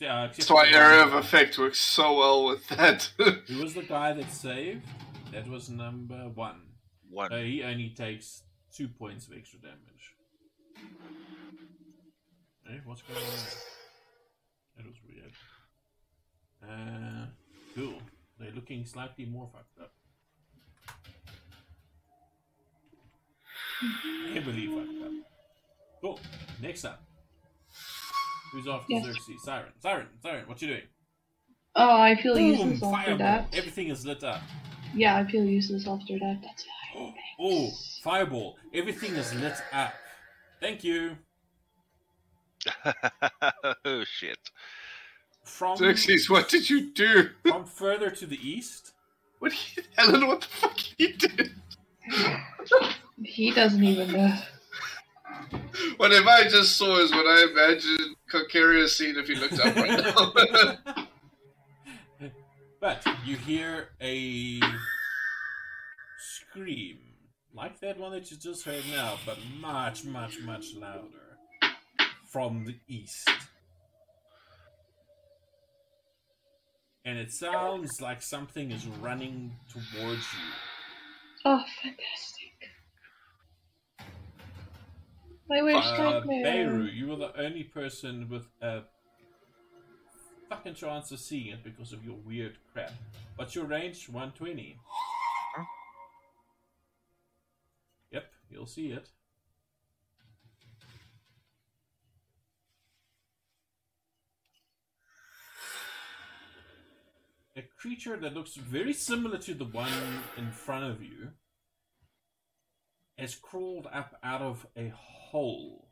Yeah, 0.00 0.24
except 0.24 0.36
That's 0.38 0.50
why 0.50 0.70
area 0.70 1.04
of 1.04 1.12
effect 1.12 1.58
works 1.58 1.78
so 1.78 2.16
well 2.16 2.46
with 2.46 2.66
that. 2.68 3.10
Who 3.46 3.60
was 3.60 3.74
the 3.74 3.82
guy 3.82 4.14
that 4.14 4.32
saved? 4.32 4.86
That 5.34 5.46
was 5.48 5.68
number 5.68 6.30
one. 6.34 6.62
One. 7.10 7.30
Uh, 7.30 7.42
he 7.42 7.62
only 7.62 7.90
takes 7.90 8.42
two 8.74 8.88
points 8.88 9.26
of 9.26 9.34
extra 9.36 9.58
damage. 9.58 10.14
Hey, 12.66 12.80
what's 12.86 13.02
going 13.02 13.18
on 13.18 13.22
there? 13.22 14.78
That 14.78 14.86
was 14.86 14.96
weird. 15.06 15.32
Uh, 16.66 17.26
cool. 17.74 18.00
They're 18.38 18.52
looking 18.54 18.84
slightly 18.84 19.24
more 19.24 19.48
fucked 19.52 19.78
up. 19.80 19.92
Mm-hmm. 23.84 24.34
Heavily 24.34 24.66
fucked 24.66 25.04
up. 25.06 25.12
Cool. 26.00 26.20
Next 26.62 26.84
up. 26.84 27.02
Who's 28.52 28.66
after 28.68 28.86
Yes. 28.92 29.04
Xerxes? 29.06 29.42
Siren. 29.44 29.72
Siren. 29.80 30.06
Siren. 30.22 30.48
What 30.48 30.60
you 30.62 30.68
doing? 30.68 30.82
Oh, 31.74 32.00
I 32.00 32.14
feel 32.14 32.34
Boom! 32.34 32.44
useless 32.44 32.82
after 32.82 32.90
Fireball. 32.90 33.18
that. 33.18 33.48
Everything 33.54 33.88
is 33.88 34.06
lit 34.06 34.24
up. 34.24 34.40
Yeah, 34.94 35.16
I 35.16 35.24
feel 35.30 35.44
useless 35.44 35.86
after 35.86 36.18
that. 36.18 36.38
That's 36.42 36.64
fine. 36.64 37.02
Oh, 37.02 37.14
oh 37.40 37.70
fireball. 38.02 38.56
Everything 38.72 39.14
is 39.16 39.34
lit 39.34 39.56
up. 39.72 39.92
Thank 40.60 40.84
you. 40.84 41.16
oh 43.84 44.04
shit. 44.04 44.38
From 45.46 45.76
Xerxes, 45.76 46.28
what 46.28 46.48
did 46.48 46.68
you 46.68 46.90
do? 46.90 47.30
from 47.48 47.64
further 47.64 48.10
to 48.10 48.26
the 48.26 48.36
east, 48.36 48.92
What 49.38 49.52
you, 49.76 49.84
Ellen, 49.96 50.26
what 50.26 50.40
the 50.40 50.46
fuck 50.48 50.76
you 50.98 51.12
did? 51.14 51.52
He 53.22 53.52
doesn't 53.52 53.82
even 53.82 54.12
know. 54.12 54.36
Whatever 55.98 56.28
I 56.28 56.48
just 56.48 56.76
saw 56.76 56.98
is 56.98 57.12
what 57.12 57.26
I 57.26 57.44
imagined 57.50 58.16
Concaria 58.30 58.88
seen 58.88 59.16
if 59.16 59.28
he 59.28 59.36
looked 59.36 59.60
up 59.60 59.76
right 59.76 60.02
now. 60.02 61.02
but 62.80 63.06
you 63.24 63.36
hear 63.36 63.90
a 64.00 64.60
scream 66.18 66.98
like 67.54 67.78
that 67.80 67.98
one 67.98 68.10
that 68.12 68.30
you 68.30 68.36
just 68.36 68.64
heard 68.64 68.82
now, 68.90 69.16
but 69.24 69.38
much, 69.60 70.04
much, 70.04 70.40
much 70.40 70.74
louder 70.74 71.38
from 72.26 72.64
the 72.64 72.74
east. 72.88 73.30
And 77.06 77.18
it 77.18 77.32
sounds 77.32 78.00
like 78.00 78.20
something 78.20 78.72
is 78.72 78.84
running 79.00 79.56
towards 79.68 79.94
you. 80.34 80.52
Oh, 81.44 81.62
fantastic. 81.80 82.52
My 85.48 85.62
worst 85.62 85.86
Uh, 85.94 86.10
nightmare. 86.18 86.42
Beirut, 86.42 86.92
you 86.92 87.06
were 87.06 87.14
the 87.16 87.40
only 87.40 87.62
person 87.62 88.28
with 88.28 88.48
a 88.60 88.82
fucking 90.48 90.74
chance 90.74 91.12
of 91.12 91.20
seeing 91.20 91.52
it 91.52 91.62
because 91.62 91.92
of 91.92 92.04
your 92.04 92.16
weird 92.16 92.58
crap. 92.72 92.90
What's 93.36 93.54
your 93.54 93.66
range? 93.66 94.08
120. 94.08 94.76
Yep, 98.10 98.32
you'll 98.50 98.66
see 98.66 98.88
it. 98.90 99.08
A 107.58 107.62
creature 107.62 108.18
that 108.18 108.34
looks 108.34 108.54
very 108.54 108.92
similar 108.92 109.38
to 109.38 109.54
the 109.54 109.64
one 109.64 109.88
in 110.36 110.50
front 110.50 110.84
of 110.84 111.02
you 111.02 111.30
has 113.16 113.34
crawled 113.34 113.88
up 113.90 114.18
out 114.22 114.42
of 114.42 114.66
a 114.76 114.92
hole 114.94 115.88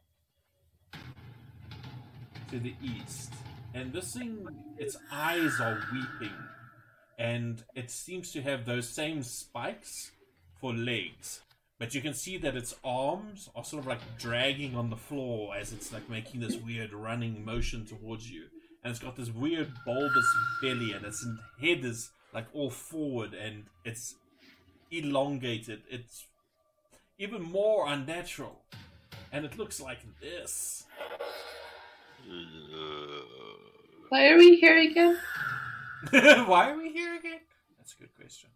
to 2.50 2.58
the 2.58 2.74
east. 2.82 3.32
And 3.72 3.94
this 3.94 4.12
thing, 4.12 4.46
its 4.76 4.98
eyes 5.10 5.58
are 5.58 5.80
weeping. 5.90 6.36
And 7.18 7.64
it 7.74 7.90
seems 7.90 8.30
to 8.32 8.42
have 8.42 8.66
those 8.66 8.86
same 8.90 9.22
spikes 9.22 10.12
for 10.60 10.74
legs. 10.74 11.40
But 11.78 11.94
you 11.94 12.02
can 12.02 12.12
see 12.12 12.36
that 12.38 12.56
its 12.56 12.74
arms 12.84 13.48
are 13.56 13.64
sort 13.64 13.84
of 13.84 13.86
like 13.86 14.18
dragging 14.18 14.76
on 14.76 14.90
the 14.90 14.96
floor 14.96 15.56
as 15.56 15.72
it's 15.72 15.94
like 15.94 16.10
making 16.10 16.40
this 16.40 16.56
weird 16.56 16.92
running 16.92 17.42
motion 17.42 17.86
towards 17.86 18.30
you. 18.30 18.48
And 18.84 18.90
it's 18.90 18.98
got 19.00 19.16
this 19.16 19.30
weird 19.30 19.72
bulbous 19.86 20.26
belly, 20.60 20.92
and 20.92 21.04
its 21.06 21.26
head 21.58 21.84
is 21.84 22.10
like 22.34 22.46
all 22.52 22.68
forward 22.68 23.32
and 23.32 23.64
it's 23.84 24.16
elongated. 24.90 25.82
It's 25.88 26.26
even 27.18 27.42
more 27.42 27.86
unnatural. 27.88 28.60
And 29.32 29.44
it 29.44 29.56
looks 29.56 29.80
like 29.80 30.00
this. 30.20 30.84
Why 34.08 34.28
are 34.28 34.36
we 34.36 34.56
here 34.56 34.78
again? 34.78 35.18
Why 36.46 36.70
are 36.70 36.76
we 36.76 36.92
here 36.92 37.16
again? 37.16 37.40
That's 37.78 37.94
a 37.94 38.02
good 38.02 38.14
question. 38.14 38.50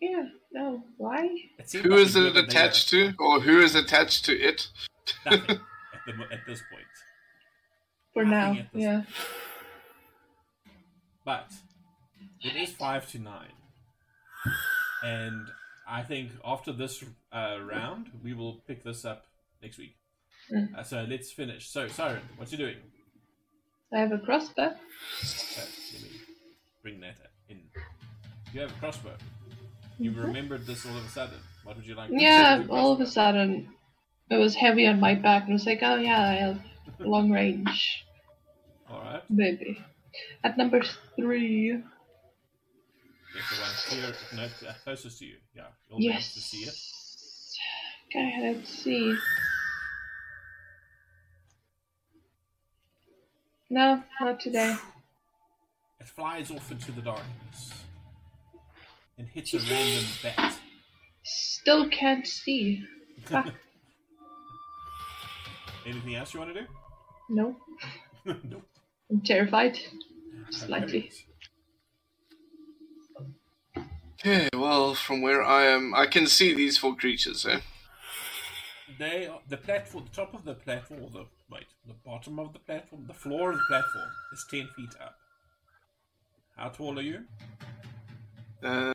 Yeah, 0.00 0.26
no, 0.52 0.84
why? 0.96 1.28
It 1.58 1.68
seemed 1.68 1.86
who 1.86 1.90
like 1.90 2.00
is 2.00 2.14
it 2.14 2.20
good 2.20 2.30
idea. 2.30 2.42
attached 2.44 2.88
to? 2.90 3.12
Or 3.18 3.40
who 3.40 3.60
is 3.60 3.74
attached 3.74 4.24
to 4.26 4.32
it? 4.32 4.68
Nothing 5.24 5.40
at, 5.50 5.56
the, 6.06 6.12
at 6.30 6.46
this 6.46 6.62
point. 6.70 6.84
For 8.14 8.24
Nothing 8.24 8.30
now, 8.30 8.60
at 8.60 8.72
this 8.72 8.82
yeah. 8.82 9.02
But 11.28 11.52
it 12.42 12.56
is 12.56 12.72
five 12.72 13.06
to 13.10 13.18
nine, 13.18 13.52
and 15.04 15.46
I 15.86 16.00
think 16.00 16.30
after 16.42 16.72
this 16.72 17.04
uh, 17.30 17.58
round 17.70 18.06
we 18.24 18.32
will 18.32 18.62
pick 18.66 18.82
this 18.82 19.04
up 19.04 19.26
next 19.62 19.76
week. 19.76 19.94
Mm. 20.50 20.74
Uh, 20.74 20.82
so 20.84 21.04
let's 21.06 21.30
finish. 21.30 21.68
So 21.68 21.86
Siren, 21.88 22.22
what 22.38 22.50
you 22.50 22.56
doing? 22.56 22.76
I 23.92 23.98
have 23.98 24.12
a 24.12 24.18
crossbow. 24.20 24.72
Let 25.58 25.68
me 26.02 26.08
bring 26.82 27.00
that 27.00 27.18
in. 27.50 27.60
You 28.54 28.62
have 28.62 28.70
a 28.70 28.80
crossbow. 28.80 29.16
You 29.98 30.12
Mhm. 30.12 30.24
remembered 30.28 30.66
this 30.66 30.86
all 30.86 30.96
of 30.96 31.04
a 31.04 31.10
sudden. 31.10 31.40
What 31.62 31.76
would 31.76 31.84
you 31.86 31.94
like? 31.94 32.10
Yeah, 32.10 32.64
all 32.70 32.92
of 32.92 33.02
a 33.02 33.06
sudden, 33.06 33.68
it 34.30 34.38
was 34.38 34.54
heavy 34.54 34.86
on 34.86 34.98
my 34.98 35.14
back, 35.14 35.42
and 35.42 35.52
I 35.52 35.56
was 35.56 35.66
like, 35.66 35.82
oh 35.82 35.96
yeah, 35.96 36.22
I 36.22 36.34
have 36.36 36.62
long 37.00 37.30
range, 37.30 38.06
All 38.88 39.02
right. 39.02 39.22
maybe. 39.28 39.84
At 40.44 40.56
number 40.56 40.82
three, 41.16 41.82
one 43.34 43.70
clear, 43.86 44.12
no, 44.34 44.44
uh, 44.44 44.72
closest 44.84 45.18
to 45.18 45.26
you. 45.26 45.36
Yeah, 45.54 45.62
you'll 45.88 45.98
be 45.98 46.06
able 46.06 46.14
yes. 46.14 46.34
to 46.34 46.40
see 46.40 46.58
it. 46.58 46.74
Okay, 48.10 48.54
let's 48.54 48.70
see. 48.70 49.16
No, 53.70 54.02
not 54.20 54.40
today. 54.40 54.76
It 56.00 56.06
flies 56.06 56.50
off 56.50 56.70
into 56.72 56.90
the 56.92 57.02
darkness 57.02 57.72
and 59.18 59.28
hits 59.28 59.52
a 59.52 59.58
random 59.58 60.04
bat. 60.22 60.58
Still 61.22 61.88
can't 61.90 62.26
see. 62.26 62.82
Ah, 63.30 63.44
Anything 65.86 66.14
else 66.14 66.32
you 66.32 66.40
want 66.40 66.54
to 66.54 66.60
do? 66.62 66.66
no, 67.28 67.56
nope. 68.24 68.62
I'm 69.10 69.20
terrified. 69.20 69.78
Slightly. 70.50 71.10
Alright. 73.16 73.84
Okay, 74.20 74.48
well, 74.52 74.94
from 74.94 75.22
where 75.22 75.42
I 75.42 75.64
am, 75.66 75.94
I 75.94 76.06
can 76.06 76.26
see 76.26 76.52
these 76.54 76.76
four 76.76 76.96
creatures, 76.96 77.46
eh? 77.46 77.60
They 78.98 79.26
are, 79.26 79.40
the 79.48 79.56
platform, 79.56 80.06
the 80.10 80.16
top 80.16 80.34
of 80.34 80.44
the 80.44 80.54
platform, 80.54 81.02
the 81.12 81.26
wait, 81.50 81.66
the 81.86 81.94
bottom 82.04 82.38
of 82.40 82.52
the 82.52 82.58
platform, 82.58 83.04
the 83.06 83.14
floor 83.14 83.52
of 83.52 83.58
the 83.58 83.64
platform 83.68 84.10
is 84.32 84.44
ten 84.50 84.68
feet 84.74 84.94
up. 85.00 85.14
How 86.56 86.70
tall 86.70 86.98
are 86.98 87.02
you? 87.02 87.20
Uh, 88.60 88.92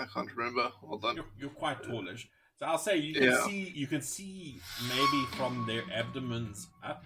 I 0.00 0.04
can't 0.06 0.34
remember. 0.34 0.70
Hold 0.80 1.04
on. 1.04 1.16
You're, 1.16 1.26
you're 1.38 1.50
quite 1.50 1.82
tallish. 1.82 2.26
So 2.58 2.64
I'll 2.64 2.78
say 2.78 2.96
you 2.96 3.12
can 3.14 3.24
Yeah. 3.24 3.44
see 3.44 3.70
you 3.74 3.86
can 3.86 4.00
see 4.00 4.60
maybe 4.88 5.26
from 5.36 5.66
their 5.66 5.82
abdomens 5.92 6.68
up. 6.82 7.04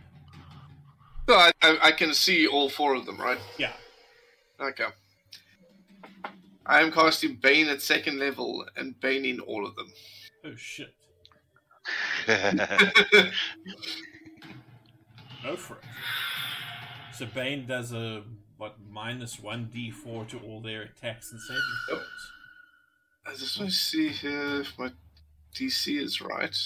No, 1.28 1.34
I, 1.34 1.50
I, 1.62 1.78
I 1.82 1.92
can 1.92 2.14
see 2.14 2.46
all 2.46 2.68
four 2.68 2.94
of 2.94 3.06
them, 3.06 3.18
right? 3.18 3.38
Yeah. 3.58 3.72
Okay. 4.60 4.86
I 6.64 6.80
am 6.82 6.90
casting 6.92 7.36
Bane 7.36 7.68
at 7.68 7.82
second 7.82 8.18
level 8.18 8.64
and 8.76 8.98
Bane 9.00 9.24
in 9.24 9.40
all 9.40 9.66
of 9.66 9.74
them. 9.76 9.92
Oh 10.44 10.56
shit. 10.56 10.94
Go 15.42 15.56
for 15.56 15.74
it. 15.74 15.84
So 17.14 17.26
Bane 17.26 17.66
does 17.66 17.92
a 17.92 18.24
what 18.56 18.76
minus 18.90 19.38
one 19.38 19.70
d 19.72 19.90
four 19.90 20.24
to 20.26 20.38
all 20.38 20.60
their 20.60 20.82
attacks 20.82 21.30
and 21.30 21.40
saving 21.40 21.62
throws. 21.88 22.32
I 23.26 23.34
just 23.34 23.58
want 23.58 23.70
to 23.70 23.76
see 23.76 24.08
here 24.08 24.60
if 24.60 24.78
my 24.78 24.90
DC 25.54 26.00
is 26.00 26.20
right. 26.20 26.56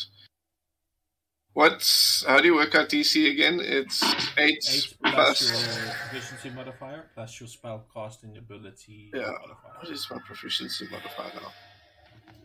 What's 1.53 2.25
how 2.27 2.39
do 2.39 2.47
you 2.47 2.55
work 2.55 2.75
out 2.75 2.89
DC 2.89 3.31
again? 3.31 3.59
It's 3.61 4.03
eight, 4.39 4.65
Eight 4.71 4.97
plus. 5.05 5.51
plus 5.51 5.77
your 5.77 5.95
proficiency 5.95 6.51
modifier 6.51 7.11
plus 7.15 7.41
your 7.41 7.49
spell 7.49 7.85
casting 7.93 8.37
ability 8.37 9.11
Yeah. 9.13 9.33
modifier. 9.41 9.73
What 9.81 9.91
is 9.91 10.07
my 10.11 10.19
proficiency 10.25 10.87
modifier 10.91 11.33
now? 11.35 11.53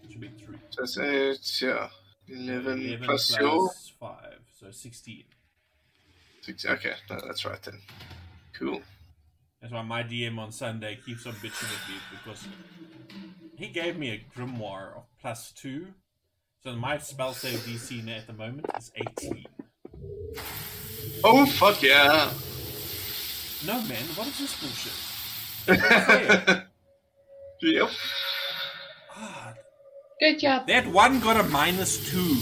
It 0.03 0.11
should 0.11 0.21
be 0.21 0.29
three. 0.29 0.57
So 0.71 0.83
it's 0.83 0.97
eight, 0.97 1.61
yeah, 1.67 1.89
eleven, 2.27 2.81
11 2.81 3.05
plus 3.05 3.27
plus 3.35 3.39
your 3.39 3.69
five, 3.99 4.39
so 4.59 4.71
sixteen. 4.71 5.25
six. 6.41 6.65
Okay, 6.65 6.93
no, 7.09 7.19
that's 7.25 7.45
right 7.45 7.61
then. 7.61 7.79
Cool. 8.53 8.81
That's 9.61 9.73
why 9.73 9.81
my 9.83 10.03
DM 10.03 10.37
on 10.39 10.51
Sunday 10.51 10.97
keeps 11.05 11.25
on 11.27 11.33
bitching 11.33 11.69
at 11.71 11.89
me 11.89 11.95
because 12.11 12.47
he 13.57 13.67
gave 13.67 13.97
me 13.97 14.09
a 14.11 14.17
grimoire 14.35 14.95
of 14.97 15.03
plus 15.21 15.51
two. 15.51 15.93
So 16.65 16.75
my 16.75 16.97
spell 16.97 17.31
save 17.35 17.59
DC 17.59 18.03
now 18.03 18.15
at 18.15 18.25
the 18.25 18.33
moment 18.33 18.65
is 18.75 18.91
18. 18.95 19.45
Oh 21.23 21.45
fuck 21.45 21.79
yeah! 21.83 22.31
No 23.67 23.79
man, 23.83 24.03
what 24.15 24.27
is 24.29 24.39
this 24.39 24.59
bullshit? 24.59 24.91
Yep. 27.61 27.89
God. 29.15 29.55
Good 30.19 30.39
job. 30.39 30.67
That 30.67 30.87
one 30.87 31.19
got 31.19 31.39
a 31.39 31.43
minus 31.43 32.09
two. 32.09 32.35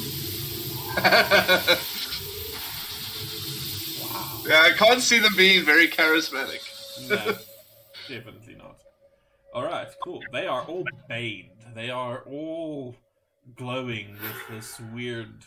Wow. 4.02 4.42
Yeah, 4.48 4.62
I 4.62 4.72
can't 4.78 5.02
see 5.02 5.20
them 5.20 5.34
being 5.36 5.66
very 5.66 5.90
charismatic. 5.90 6.62
No, 7.10 7.36
definitely 8.08 8.56
not. 8.56 8.78
Alright, 9.54 9.90
cool. 10.04 10.22
They 10.32 10.48
are 10.48 10.62
all 10.62 10.86
baned. 11.10 11.50
They 11.76 11.90
are 11.90 12.22
all 12.22 12.96
glowing 13.56 14.12
with 14.14 14.48
this 14.50 14.80
weird 14.94 15.44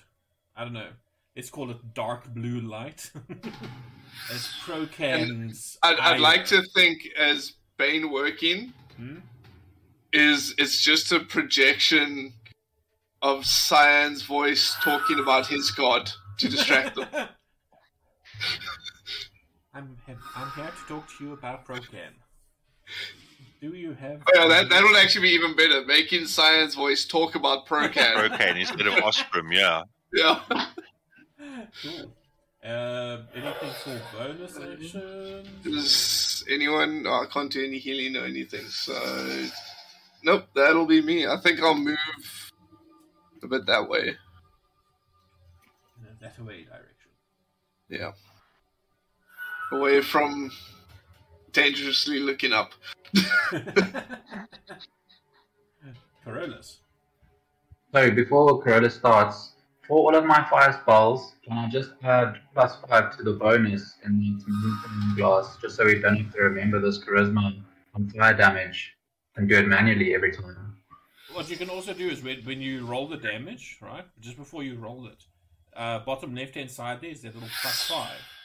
I 0.56 0.64
don't 0.64 0.72
know. 0.72 0.90
It's 1.34 1.50
called 1.50 1.70
a 1.70 1.78
dark 1.94 2.32
blue 2.32 2.60
light. 2.60 3.10
As 4.32 4.48
Crocan's 4.64 5.76
I'd, 5.82 5.98
I'd 5.98 6.20
like 6.20 6.46
to 6.46 6.62
think 6.74 7.06
as 7.18 7.52
Bane 7.76 8.10
working 8.10 8.72
Hmm? 8.96 9.18
is 10.12 10.54
it's 10.56 10.80
just 10.80 11.12
a 11.12 11.20
projection 11.20 12.32
of 13.20 13.44
Cyan's 13.44 14.22
voice 14.22 14.74
talking 14.82 15.18
about 15.18 15.46
his 15.46 15.70
god 15.70 16.10
to 16.38 16.48
distract 16.48 16.96
them. 16.96 17.08
I'm 19.74 19.96
I'm 20.34 20.50
here 20.52 20.70
to 20.70 20.86
talk 20.88 21.08
to 21.18 21.24
you 21.24 21.32
about 21.34 21.66
Crocan. 21.66 22.14
Do 23.60 23.74
you 23.74 23.94
have 23.94 24.22
Oh, 24.34 24.42
yeah, 24.42 24.48
that 24.48 24.68
that 24.68 24.82
would 24.82 24.96
actually 24.96 25.28
be 25.28 25.34
even 25.34 25.56
better. 25.56 25.84
Making 25.86 26.26
Cyan's 26.26 26.74
voice 26.74 27.06
talk 27.06 27.34
about 27.34 27.66
Procan. 27.66 28.14
Procan 28.14 28.60
instead 28.60 28.86
of 28.86 28.94
Osprey, 29.04 29.42
yeah. 29.50 29.82
yeah. 30.12 30.40
cool. 31.82 32.12
Uh, 32.64 33.22
anything 33.34 33.70
for 33.82 34.00
bonus 34.12 34.58
action? 34.58 35.44
Does 35.62 36.44
anyone? 36.50 37.04
Oh, 37.06 37.22
I 37.22 37.26
can't 37.32 37.50
do 37.50 37.64
any 37.64 37.78
healing 37.78 38.20
or 38.20 38.26
anything. 38.26 38.66
So, 38.66 39.46
nope, 40.24 40.46
that'll 40.54 40.86
be 40.86 41.00
me. 41.00 41.26
I 41.26 41.36
think 41.40 41.60
I'll 41.60 41.76
move 41.76 41.96
a 43.42 43.46
bit 43.46 43.66
that 43.66 43.88
way. 43.88 44.16
That 46.20 46.38
away 46.38 46.64
direction. 46.64 47.10
Yeah, 47.88 48.12
away 49.70 50.00
from 50.00 50.50
dangerously 51.56 52.20
looking 52.20 52.52
up. 52.52 52.72
Corollas. 56.22 56.80
So 57.92 58.10
before 58.10 58.62
Corona 58.62 58.90
starts, 58.90 59.52
for 59.88 59.96
all 59.98 60.14
of 60.14 60.26
my 60.26 60.44
fire 60.50 60.78
spells, 60.82 61.32
can 61.44 61.56
I 61.56 61.70
just 61.70 61.92
add 62.02 62.40
plus 62.52 62.76
five 62.86 63.16
to 63.16 63.22
the 63.22 63.32
bonus 63.32 63.94
in 64.04 64.18
the 64.18 64.30
magnifying 64.46 65.16
glass, 65.16 65.56
just 65.62 65.76
so 65.76 65.86
we 65.86 65.98
don't 66.00 66.16
have 66.16 66.32
to 66.34 66.42
remember 66.42 66.78
this 66.78 66.98
charisma 67.02 67.62
on 67.94 68.10
fire 68.10 68.34
damage 68.34 68.96
and 69.36 69.48
do 69.48 69.56
it 69.56 69.66
manually 69.66 70.14
every 70.14 70.32
time? 70.32 70.76
What 71.32 71.48
you 71.48 71.56
can 71.56 71.70
also 71.70 71.94
do 71.94 72.08
is 72.08 72.22
when, 72.22 72.44
when 72.44 72.60
you 72.60 72.84
roll 72.84 73.08
the 73.08 73.16
damage, 73.16 73.78
right? 73.80 74.04
Just 74.20 74.36
before 74.36 74.62
you 74.62 74.76
roll 74.76 75.06
it, 75.06 75.24
uh, 75.74 76.00
bottom 76.00 76.34
left 76.34 76.54
hand 76.54 76.70
side 76.70 77.00
there 77.00 77.10
is 77.10 77.22
that 77.22 77.34
little 77.34 77.48
plus 77.62 77.82
five. 77.88 78.35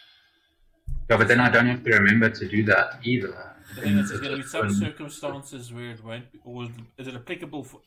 Yeah, 1.12 1.18
but 1.18 1.28
then 1.28 1.42
I 1.42 1.50
don't 1.50 1.68
have 1.68 1.84
to 1.84 1.92
remember 1.92 2.30
to 2.30 2.48
do 2.48 2.64
that 2.64 3.00
either. 3.04 3.36
But 3.76 3.84
then 3.84 3.96
Then 3.96 4.00
it's 4.04 4.12
it's 4.12 4.22
going 4.22 4.32
to 4.32 4.38
be 4.38 4.48
some 4.48 4.70
circumstances 4.72 5.74
where 5.74 5.90
it 5.92 6.02
won't 6.02 6.32
be, 6.32 6.40
or 6.46 6.70
is 6.98 7.08
it 7.10 7.16
applicable 7.16 7.66
for, 7.66 7.82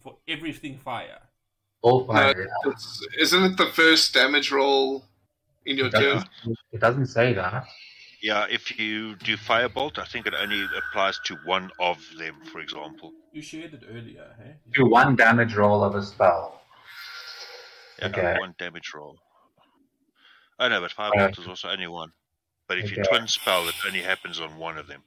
for 0.00 0.16
everything 0.26 0.78
fire? 0.78 1.18
all 1.82 2.00
No, 2.06 2.12
fire. 2.14 2.48
Uh, 2.64 2.70
yeah. 2.70 2.72
isn't 3.20 3.44
it 3.44 3.56
the 3.58 3.66
first 3.66 4.14
damage 4.14 4.50
roll 4.50 5.04
in 5.66 5.76
your 5.76 5.88
It 5.88 5.92
turn? 5.92 6.02
doesn't, 6.14 6.28
it 6.72 6.80
doesn't 6.80 7.06
say 7.08 7.34
that. 7.34 7.66
Yeah, 8.22 8.46
if 8.48 8.78
you 8.78 9.16
do 9.16 9.36
Firebolt, 9.36 9.98
I 9.98 10.04
think 10.06 10.26
it 10.26 10.32
only 10.32 10.64
applies 10.78 11.18
to 11.26 11.34
one 11.44 11.70
of 11.78 11.98
them, 12.16 12.36
for 12.50 12.60
example. 12.60 13.12
You 13.32 13.42
shared 13.42 13.74
it 13.74 13.82
earlier, 13.90 14.34
hey? 14.38 14.54
Do 14.72 14.86
one 14.88 15.14
damage 15.14 15.54
roll 15.56 15.84
of 15.84 15.94
a 15.94 16.02
spell. 16.02 16.62
Yeah, 17.98 18.06
Okay. 18.06 18.36
one 18.38 18.54
damage 18.58 18.92
roll. 18.94 19.18
Oh 20.58 20.68
no, 20.68 20.80
but 20.80 20.92
Firebolt 20.92 21.38
is 21.38 21.46
also 21.48 21.68
only 21.68 21.88
one. 21.88 22.12
But 22.68 22.78
if 22.78 22.96
you 22.96 23.02
twin 23.02 23.26
spell, 23.26 23.68
it 23.68 23.74
only 23.86 24.00
happens 24.00 24.40
on 24.40 24.56
one 24.56 24.78
of 24.78 24.86
them. 24.86 25.02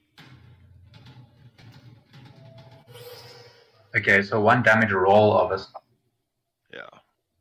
Okay, 3.96 4.22
so 4.22 4.40
one 4.40 4.62
damage 4.62 4.92
roll 4.92 5.32
of 5.36 5.50
a 5.50 5.58
spell. 5.58 5.82
Yeah. 6.72 6.98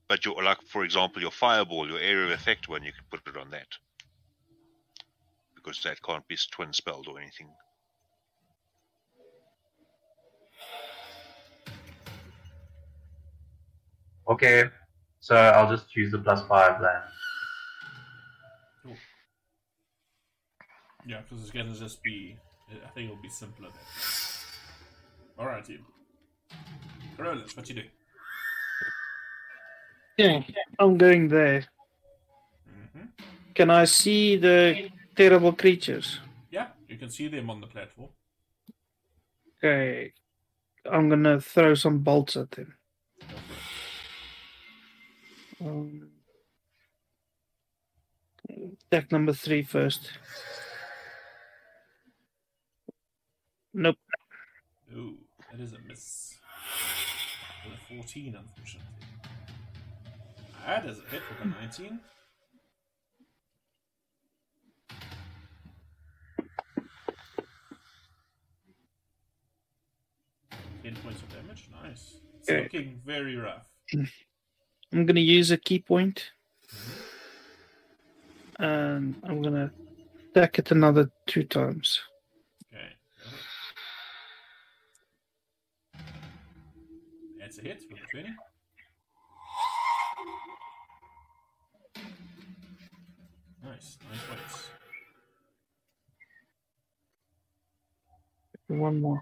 But 0.07 0.23
your 0.23 0.41
like 0.41 0.61
for 0.61 0.83
example 0.83 1.21
your 1.21 1.31
fireball, 1.31 1.87
your 1.87 1.99
area 1.99 2.25
of 2.25 2.31
effect 2.31 2.69
one, 2.69 2.83
you 2.83 2.91
can 2.91 3.03
put 3.11 3.27
it 3.27 3.39
on 3.39 3.49
that. 3.51 3.67
Because 5.55 5.81
that 5.83 6.01
can't 6.01 6.27
be 6.27 6.37
twin 6.51 6.71
spelled 6.73 7.07
or 7.07 7.19
anything. 7.19 7.49
Okay, 14.27 14.63
so 15.19 15.35
I'll 15.35 15.69
just 15.69 15.95
use 15.95 16.11
the 16.11 16.17
plus 16.17 16.41
five 16.47 16.81
then. 16.81 17.01
Yeah, 21.07 21.21
because 21.21 21.43
it's 21.43 21.51
going 21.51 21.71
to 21.71 21.79
just 21.79 22.01
be. 22.03 22.37
I 22.71 22.89
think 22.89 23.11
it'll 23.11 23.21
be 23.21 23.29
simpler 23.29 23.69
then. 23.69 25.45
Alright, 25.45 25.65
team. 25.65 25.85
Corollas, 27.15 27.55
what 27.55 27.69
you 27.69 27.75
doing? 27.75 27.89
Yeah, 30.17 30.41
I'm 30.79 30.97
going 30.97 31.27
there. 31.27 31.65
hmm 32.93 33.05
Can 33.53 33.69
I 33.69 33.85
see 33.85 34.37
the 34.37 34.89
terrible 35.15 35.53
creatures? 35.53 36.19
Yeah, 36.49 36.67
you 36.87 36.97
can 36.97 37.09
see 37.09 37.27
them 37.27 37.49
on 37.49 37.61
the 37.61 37.67
platform. 37.67 38.09
Okay. 39.57 40.13
I'm 40.89 41.09
gonna 41.09 41.41
throw 41.41 41.73
some 41.75 41.99
bolts 41.99 42.37
at 42.37 42.51
them. 42.51 42.75
Um, 45.59 46.09
deck 48.91 49.11
number 49.11 49.33
three 49.33 49.63
first. 49.63 50.11
Nope. 53.77 53.97
Ooh, 54.95 55.17
that 55.51 55.59
is 55.59 55.73
a 55.73 55.79
miss. 55.85 56.37
With 57.65 57.73
a 57.73 57.93
14, 57.95 58.37
unfortunately. 58.39 58.87
Ah, 60.65 60.79
that 60.79 60.85
is 60.85 60.99
a 60.99 61.01
hit 61.11 61.21
with 61.29 61.41
a 61.43 61.47
19. 61.61 61.99
Ten 70.83 70.95
points 71.03 71.21
of 71.21 71.29
damage. 71.33 71.67
Nice. 71.83 72.21
It's 72.39 72.49
Okay. 72.49 72.63
looking 72.63 73.01
very 73.05 73.35
rough. 73.35 73.65
I'm 74.93 75.05
gonna 75.05 75.19
use 75.19 75.51
a 75.51 75.57
ki 75.57 75.79
point, 75.79 76.31
mm-hmm. 76.73 78.63
and 78.63 79.15
I'm 79.23 79.41
gonna 79.41 79.71
attack 80.29 80.59
it 80.59 80.71
another 80.71 81.11
two 81.25 81.43
times. 81.43 81.99
That's 87.55 87.65
a 87.65 87.69
hit 87.69 87.83
with 87.89 88.01
a 88.01 88.07
20. 88.07 88.29
Nice, 93.63 93.97
nice 94.09 94.19
points. 94.29 94.69
One 98.67 99.01
more. 99.01 99.21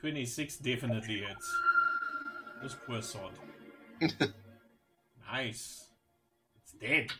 26 0.00 0.56
definitely 0.58 1.18
hits. 1.18 1.56
This 2.62 2.76
poor 2.86 3.02
sod. 3.02 3.32
nice. 5.30 5.88
It's 6.62 6.72
dead. 6.80 7.10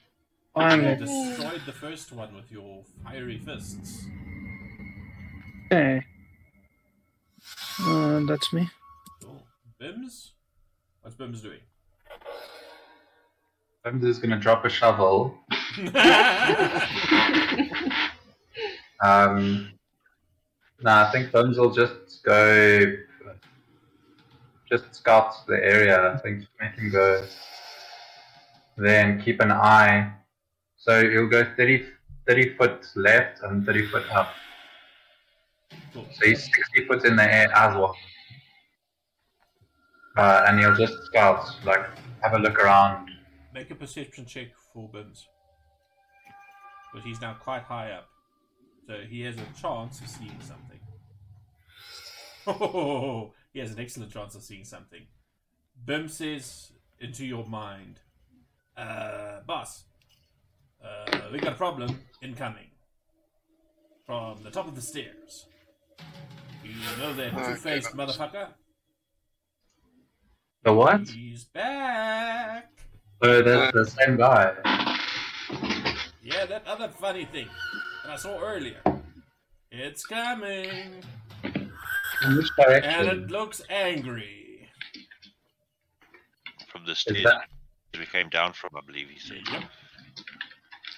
You 0.56 0.96
destroyed 0.96 1.62
the 1.64 1.72
first 1.72 2.12
one 2.12 2.34
with 2.34 2.50
your 2.50 2.82
fiery 3.04 3.38
fists. 3.38 4.04
Okay. 5.66 6.04
Uh, 7.80 8.20
that's 8.26 8.52
me. 8.52 8.68
Cool. 9.22 9.42
Bims? 9.80 10.30
What's 11.02 11.16
Bims 11.16 11.42
doing? 11.42 11.60
Bims 13.84 14.04
is 14.04 14.18
gonna 14.18 14.38
drop 14.38 14.64
a 14.64 14.68
shovel. 14.68 15.38
Um, 19.02 19.72
no, 20.82 20.90
I 20.90 21.10
think 21.10 21.32
Bones 21.32 21.58
will 21.58 21.70
just 21.70 22.22
go, 22.22 22.84
just 24.68 24.94
scout 24.94 25.32
the 25.46 25.54
area. 25.54 26.12
I 26.12 26.18
think 26.18 26.44
make 26.60 26.74
him 26.74 26.90
go. 26.90 27.24
Then 28.76 29.22
keep 29.22 29.40
an 29.40 29.52
eye. 29.52 30.12
So 30.80 31.08
he'll 31.10 31.28
go 31.28 31.44
30, 31.56 31.84
30 32.26 32.56
foot 32.56 32.86
left 32.96 33.42
and 33.42 33.66
30 33.66 33.86
foot 33.88 34.10
up. 34.10 34.30
So 35.92 36.02
he's 36.24 36.42
60 36.44 36.86
foot 36.86 37.04
in 37.04 37.16
the 37.16 37.22
air 37.22 37.52
as 37.54 37.76
well. 37.76 37.94
Uh, 40.16 40.44
and 40.48 40.58
he'll 40.58 40.74
just 40.74 40.94
scout, 41.04 41.46
like 41.64 41.84
have 42.22 42.32
a 42.32 42.38
look 42.38 42.58
around. 42.58 43.10
Make 43.52 43.70
a 43.70 43.74
perception 43.74 44.24
check 44.24 44.48
for 44.72 44.88
Bims. 44.88 45.24
But 46.94 47.02
he's 47.02 47.20
now 47.20 47.34
quite 47.34 47.62
high 47.62 47.90
up. 47.90 48.08
So 48.86 49.00
he 49.06 49.20
has 49.22 49.36
a 49.36 49.60
chance 49.60 50.00
of 50.00 50.08
seeing 50.08 50.40
something. 50.40 50.80
Oh, 52.46 53.32
he 53.52 53.60
has 53.60 53.72
an 53.72 53.80
excellent 53.80 54.12
chance 54.12 54.34
of 54.34 54.42
seeing 54.42 54.64
something. 54.64 55.02
Bim 55.84 56.08
says 56.08 56.72
into 56.98 57.26
your 57.26 57.46
mind, 57.46 58.00
uh, 58.76 59.40
boss, 59.46 59.84
uh, 60.84 61.28
we 61.32 61.38
got 61.38 61.52
a 61.52 61.56
problem 61.56 61.98
incoming. 62.22 62.66
From 64.06 64.42
the 64.42 64.50
top 64.50 64.66
of 64.66 64.74
the 64.74 64.80
stairs. 64.82 65.46
You 66.64 66.72
know 66.98 67.14
that 67.14 67.32
Okay. 67.34 67.52
two-faced 67.54 67.94
motherfucker? 67.96 68.48
The 70.64 70.72
what? 70.72 71.08
He's 71.08 71.44
back! 71.44 72.70
So 73.22 73.42
that's 73.42 73.72
the 73.72 73.84
same 73.86 74.16
guy. 74.16 74.54
Yeah, 76.22 76.46
that 76.46 76.66
other 76.66 76.88
funny 76.88 77.24
thing 77.24 77.48
that 78.04 78.12
I 78.12 78.16
saw 78.16 78.40
earlier. 78.40 78.82
It's 79.70 80.04
coming, 80.04 81.04
In 81.44 82.36
which 82.36 82.50
and 82.58 83.08
it 83.08 83.30
looks 83.30 83.62
angry. 83.70 84.68
From 86.72 86.84
the 86.84 86.94
stairs 86.94 87.22
that 87.24 87.98
we 87.98 88.06
came 88.06 88.28
down 88.28 88.52
from, 88.52 88.70
I 88.76 88.80
believe 88.84 89.08
he 89.08 89.18
said. 89.18 89.42
Yep. 89.50 89.62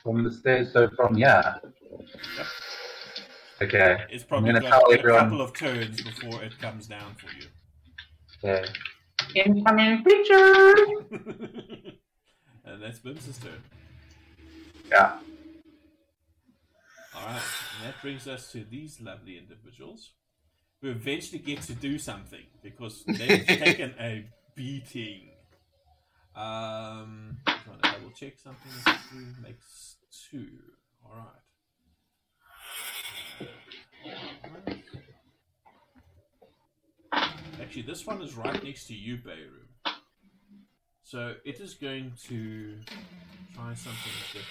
From 0.02 0.24
the 0.24 0.32
stairs? 0.32 0.72
So 0.72 0.88
from 0.96 1.14
here. 1.16 1.60
Yep. 2.36 2.46
Okay. 3.62 3.96
It's 4.10 4.24
probably 4.24 4.52
gonna 4.52 4.60
got 4.62 4.80
tell 4.80 4.90
a 4.90 4.98
everyone- 4.98 5.20
couple 5.20 5.40
of 5.40 5.52
turns 5.56 6.02
before 6.02 6.42
it 6.42 6.58
comes 6.58 6.86
down 6.86 7.14
for 7.14 7.28
you. 7.36 7.46
Okay. 8.44 8.68
Incoming 9.36 10.02
creature. 10.02 10.74
and 12.64 12.82
that's 12.82 12.98
Bim's 12.98 13.38
turn. 13.38 13.62
Yeah. 14.90 15.18
Alright, 17.14 17.36
and 17.36 17.88
that 17.88 18.02
brings 18.02 18.26
us 18.26 18.50
to 18.52 18.64
these 18.64 19.00
lovely 19.00 19.38
individuals 19.38 20.10
who 20.80 20.90
eventually 20.90 21.38
get 21.38 21.62
to 21.62 21.74
do 21.74 21.98
something 21.98 22.42
because 22.62 23.04
they've 23.06 23.46
taken 23.46 23.94
a 24.00 24.24
beating. 24.56 25.28
Um, 26.34 27.36
just 27.46 27.68
want 27.68 27.82
to 27.82 27.92
double 27.92 28.10
check 28.10 28.38
something. 28.38 28.72
Two 29.10 29.26
makes 29.42 29.96
two. 30.30 30.48
Alright. 31.04 31.28
Actually, 37.60 37.82
this 37.82 38.06
one 38.06 38.22
is 38.22 38.34
right 38.34 38.64
next 38.64 38.86
to 38.86 38.94
you, 38.94 39.18
Bayroom. 39.18 39.92
So 41.02 41.34
it 41.44 41.60
is 41.60 41.74
going 41.74 42.12
to 42.28 42.78
try 43.54 43.74
something 43.74 44.12
different. 44.32 44.46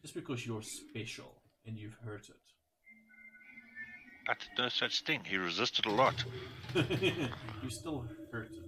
Just 0.00 0.14
because 0.14 0.46
you're 0.46 0.62
special 0.62 1.42
and 1.66 1.76
you've 1.76 1.96
hurt 2.04 2.28
it. 2.30 2.36
Did 4.28 4.48
no 4.58 4.68
such 4.68 5.02
thing. 5.02 5.22
He 5.24 5.36
resisted 5.36 5.86
a 5.86 5.90
lot. 5.90 6.24
you 6.74 7.70
still 7.70 8.06
hurt 8.30 8.50
it. 8.52 8.67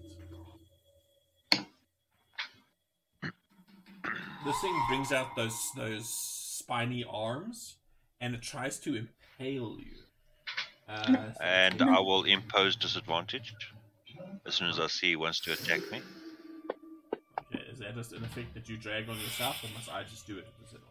This 4.44 4.58
thing 4.60 4.74
brings 4.88 5.12
out 5.12 5.36
those 5.36 5.70
those 5.76 6.08
spiny 6.08 7.04
arms 7.08 7.76
and 8.20 8.34
it 8.34 8.42
tries 8.42 8.78
to 8.80 8.96
impale 8.96 9.78
you. 9.78 9.96
Uh, 10.88 11.32
so 11.32 11.44
And 11.44 11.82
I 11.82 12.00
will 12.00 12.24
impose 12.24 12.74
disadvantage 12.76 13.54
as 14.46 14.54
soon 14.54 14.68
as 14.68 14.80
I 14.80 14.86
see 14.88 15.10
he 15.10 15.16
wants 15.16 15.40
to 15.40 15.52
attack 15.52 15.80
me. 15.92 16.02
okay, 17.54 17.62
is 17.70 17.78
that 17.78 17.94
just 17.94 18.12
an 18.12 18.24
effect 18.24 18.54
that 18.54 18.68
you 18.68 18.76
drag 18.76 19.08
on 19.08 19.16
yourself, 19.16 19.62
or 19.62 19.68
must 19.74 19.90
I 19.92 20.02
just 20.04 20.26
do 20.26 20.38
it 20.38 20.46
at 20.46 20.58
disadvantage? 20.60 20.88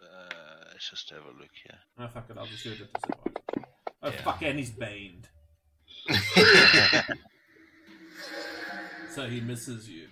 Uh, 0.00 0.64
let's 0.72 0.88
just 0.90 1.10
have 1.10 1.24
a 1.24 1.32
look 1.38 1.50
here. 1.64 1.78
Oh 1.98 2.08
fuck 2.08 2.30
it, 2.30 2.38
I'll 2.38 2.46
just 2.46 2.64
do 2.64 2.70
it 2.72 2.80
at 2.80 2.92
disadvantage. 2.92 3.42
Oh 4.02 4.08
Yeah. 4.10 4.22
fuck, 4.22 4.42
and 4.42 4.58
he's 4.58 4.70
baned, 4.70 5.28
so 9.10 9.28
he 9.28 9.40
misses 9.40 9.88
you. 9.88 10.05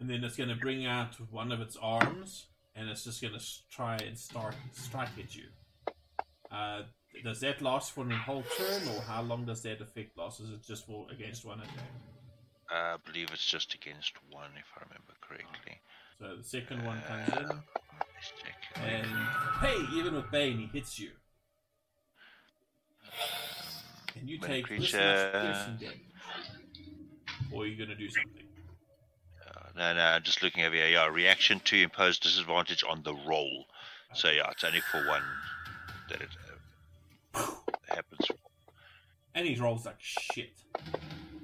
And 0.00 0.08
then 0.08 0.22
it's 0.24 0.36
going 0.36 0.48
to 0.48 0.54
bring 0.54 0.86
out 0.86 1.14
one 1.30 1.50
of 1.50 1.60
its 1.60 1.76
arms, 1.80 2.46
and 2.76 2.88
it's 2.88 3.04
just 3.04 3.20
going 3.20 3.34
to 3.34 3.44
try 3.70 3.96
and 3.96 4.16
start 4.16 4.54
strike 4.72 5.08
at 5.18 5.34
you. 5.34 5.44
Uh, 6.50 6.82
does 7.24 7.40
that 7.40 7.60
last 7.60 7.92
for 7.92 8.08
a 8.08 8.14
whole 8.16 8.44
turn, 8.56 8.82
or 8.94 9.00
how 9.02 9.22
long 9.22 9.44
does 9.44 9.62
that 9.62 9.80
effect 9.80 10.16
last? 10.16 10.40
Is 10.40 10.50
it 10.50 10.62
just 10.64 10.86
for 10.86 11.06
against 11.10 11.44
one 11.44 11.58
attack? 11.60 11.90
I 12.70 12.96
believe 13.04 13.28
it's 13.32 13.44
just 13.44 13.74
against 13.74 14.12
one, 14.30 14.50
if 14.56 14.66
I 14.76 14.82
remember 14.84 15.14
correctly. 15.20 15.80
So 16.20 16.36
the 16.36 16.44
second 16.44 16.84
one 16.84 17.00
comes 17.08 17.28
in, 17.28 17.46
Let's 17.48 18.32
check. 18.42 18.54
and 18.76 19.06
hey, 19.60 19.76
even 19.98 20.14
with 20.14 20.30
Bane, 20.30 20.58
he 20.58 20.66
hits 20.66 20.98
you. 20.98 21.10
And 24.18 24.28
you 24.28 24.38
take 24.38 24.68
this 24.68 24.80
much 24.80 24.90
creature- 24.92 25.30
piercing 25.32 25.76
damage. 25.80 26.00
Or 27.52 27.62
are 27.62 27.66
you 27.66 27.76
going 27.76 27.88
to 27.90 27.94
do 27.96 28.08
something? 28.10 28.47
Uh, 29.78 29.92
no, 29.92 29.94
no, 29.94 30.02
I'm 30.02 30.22
just 30.22 30.42
looking 30.42 30.64
over 30.64 30.74
here. 30.74 30.88
Yeah, 30.88 31.06
reaction 31.06 31.60
to 31.66 31.82
impose 31.82 32.18
disadvantage 32.18 32.82
on 32.88 33.02
the 33.02 33.14
roll. 33.26 33.66
So 34.14 34.30
yeah, 34.30 34.50
it's 34.50 34.64
only 34.64 34.80
for 34.80 35.06
one 35.06 35.22
that 36.08 36.20
it 36.20 36.28
uh, 37.34 37.46
happens. 37.88 38.26
And 39.34 39.46
he 39.46 39.54
rolls 39.56 39.86
like 39.86 39.96
shit. 40.00 40.58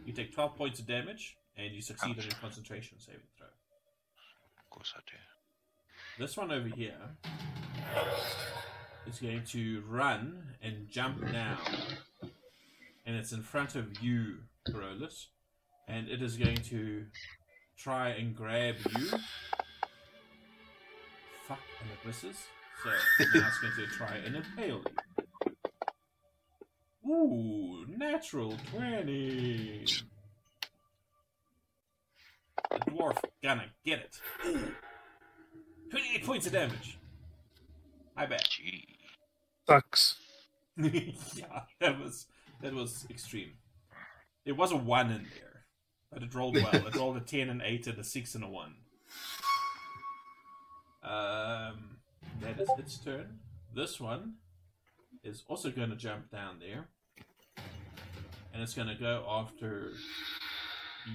You 0.04 0.12
take 0.12 0.34
12 0.34 0.56
points 0.56 0.80
of 0.80 0.86
damage, 0.86 1.36
and 1.56 1.72
you 1.72 1.80
succeed 1.80 2.18
on 2.18 2.24
your 2.24 2.34
concentration 2.40 2.98
saving 2.98 3.20
throw. 3.38 3.46
Of 3.46 4.70
course 4.70 4.92
I 4.96 5.00
do. 5.06 5.16
This 6.24 6.36
one 6.36 6.50
over 6.50 6.68
here 6.68 6.98
is 9.06 9.18
going 9.20 9.44
to 9.44 9.82
run 9.88 10.54
and 10.62 10.88
jump 10.88 11.22
now. 11.22 11.58
And 13.06 13.16
it's 13.16 13.32
in 13.32 13.42
front 13.42 13.76
of 13.76 14.02
you, 14.02 14.38
Corolus. 14.68 15.26
And 15.86 16.08
it 16.08 16.22
is 16.22 16.36
going 16.36 16.56
to 16.56 17.04
try 17.76 18.10
and 18.10 18.34
grab 18.34 18.76
you. 18.96 19.06
Fuck, 21.46 21.60
and 21.80 21.90
it 21.90 22.06
misses. 22.06 22.36
So 22.82 22.90
now 22.90 23.46
it's 23.46 23.58
going 23.58 23.72
to 23.76 23.86
try 23.94 24.16
and 24.24 24.36
impale 24.36 24.82
you. 24.84 24.94
Ooh, 27.06 27.84
natural 27.96 28.56
20. 28.72 29.84
The 32.70 32.78
dwarf 32.90 33.18
gonna 33.42 33.66
get 33.84 34.00
it. 34.00 34.20
28 35.90 36.24
points 36.26 36.46
of 36.46 36.52
damage. 36.52 36.98
I 38.16 38.26
bet. 38.26 38.44
Gee. 38.50 38.96
Sucks. 39.66 40.16
yeah, 40.76 41.62
that 41.80 41.98
was 42.00 42.26
that 42.62 42.72
was 42.72 43.06
extreme. 43.10 43.52
There 44.44 44.54
was 44.54 44.72
a 44.72 44.76
one 44.76 45.10
in 45.10 45.24
there, 45.34 45.53
but 46.14 46.22
it 46.22 46.34
rolled 46.34 46.54
well. 46.54 46.86
It 46.86 46.94
rolled 46.96 47.16
a 47.16 47.20
ten 47.20 47.50
and 47.50 47.60
eight 47.62 47.86
and 47.86 47.98
a 47.98 48.04
six 48.04 48.34
and 48.34 48.44
a 48.44 48.48
one. 48.48 48.74
Um, 51.02 51.98
that 52.40 52.58
is 52.58 52.68
its 52.78 52.96
turn. 52.98 53.38
This 53.74 54.00
one 54.00 54.34
is 55.22 55.42
also 55.48 55.70
going 55.70 55.90
to 55.90 55.96
jump 55.96 56.30
down 56.30 56.60
there, 56.60 56.86
and 58.52 58.62
it's 58.62 58.74
going 58.74 58.88
to 58.88 58.94
go 58.94 59.26
after 59.28 59.92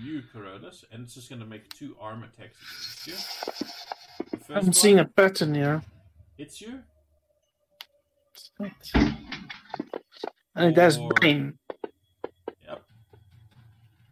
you, 0.03 0.21
Coronis, 0.33 0.83
and 0.91 1.03
it's 1.03 1.15
just 1.15 1.29
going 1.29 1.39
to 1.41 1.47
make 1.47 1.69
two 1.69 1.95
arm 1.99 2.23
attacks 2.23 3.03
against 3.07 3.07
you. 3.07 4.55
I'm 4.55 4.73
seeing 4.73 4.99
a 4.99 5.05
pattern 5.05 5.55
here. 5.55 5.81
It's 6.37 6.61
you. 6.61 6.83
And 10.55 10.71
it 10.71 10.77
has 10.77 10.99
brain. 11.15 11.57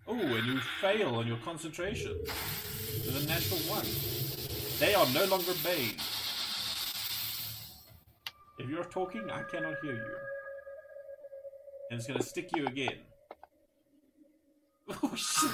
Oh, 0.10 0.14
and 0.14 0.46
you 0.48 0.60
fail 0.80 1.16
on 1.16 1.28
your 1.28 1.38
concentration 1.38 2.18
with 2.24 3.24
a 3.24 3.28
natural 3.28 3.60
one. 3.68 3.86
They 4.80 4.94
are 4.94 5.06
no 5.14 5.26
longer 5.26 5.52
Bane. 5.64 5.96
If 8.58 8.70
you're 8.70 8.86
talking, 8.86 9.30
I 9.30 9.44
cannot 9.44 9.76
hear 9.82 9.94
you. 9.94 10.16
And 11.92 12.00
it's 12.00 12.08
gonna 12.08 12.24
stick 12.24 12.50
you 12.56 12.66
again. 12.68 13.00
Oh 15.04 15.14
shit! 15.16 15.52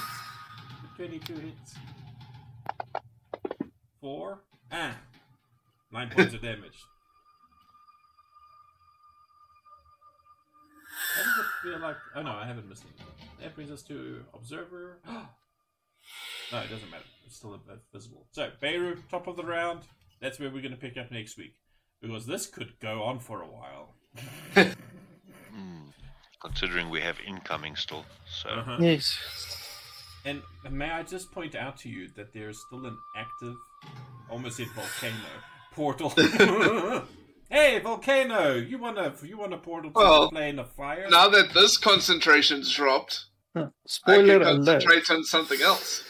22 0.96 1.32
hits. 1.34 1.74
Four. 4.00 4.38
Ah! 4.70 4.94
Nine 5.90 6.08
points 6.10 6.34
of 6.34 6.40
damage. 6.40 6.84
How 11.16 11.22
does 11.24 11.38
it 11.38 11.46
feel 11.64 11.80
like? 11.80 11.96
Oh 12.14 12.22
no, 12.22 12.30
I 12.30 12.46
haven't 12.46 12.68
missed 12.68 12.84
anything. 12.84 13.23
That 13.40 13.54
brings 13.54 13.70
us 13.70 13.82
to 13.84 14.24
Observer. 14.34 14.98
no, 15.06 16.58
it 16.58 16.70
doesn't 16.70 16.90
matter. 16.90 17.04
It's 17.26 17.36
still 17.36 17.58
visible. 17.92 18.26
So, 18.32 18.50
Beirut, 18.60 19.08
top 19.10 19.26
of 19.26 19.36
the 19.36 19.44
round. 19.44 19.82
That's 20.20 20.38
where 20.38 20.50
we're 20.50 20.62
going 20.62 20.74
to 20.74 20.80
pick 20.80 20.96
up 20.96 21.10
next 21.10 21.36
week. 21.36 21.54
Because 22.00 22.26
this 22.26 22.46
could 22.46 22.78
go 22.80 23.02
on 23.02 23.18
for 23.18 23.42
a 23.42 23.46
while. 23.46 23.94
Hmm. 25.54 25.90
Considering 26.42 26.90
we 26.90 27.00
have 27.00 27.16
incoming 27.24 27.76
still. 27.76 28.04
So 28.28 28.48
Uh-huh. 28.48 28.76
Yes. 28.80 29.16
And 30.24 30.42
may 30.68 30.90
I 30.90 31.04
just 31.04 31.30
point 31.30 31.54
out 31.54 31.76
to 31.78 31.88
you 31.88 32.08
that 32.16 32.32
there's 32.32 32.60
still 32.66 32.84
an 32.86 32.98
active, 33.16 33.54
almost 34.28 34.56
said 34.56 34.66
volcano, 34.74 35.14
portal. 35.72 36.12
hey, 37.50 37.78
volcano! 37.80 38.54
You 38.54 38.78
want 38.78 38.98
a 38.98 39.12
you 39.22 39.36
want 39.38 39.54
a 39.54 39.58
portal 39.58 39.90
to 39.90 39.98
Well, 39.98 40.22
the 40.24 40.30
plane 40.30 40.58
of 40.58 40.70
fire? 40.72 41.06
Now 41.10 41.28
that 41.28 41.52
this 41.54 41.76
concentration's 41.76 42.72
dropped, 42.72 43.26
Huh. 43.56 43.66
I 43.66 43.68
Spoiler 43.86 44.38
can 44.40 44.42
alert. 44.48 44.66
concentrate 44.82 45.10
on 45.10 45.24
something 45.24 45.60
else. 45.62 46.02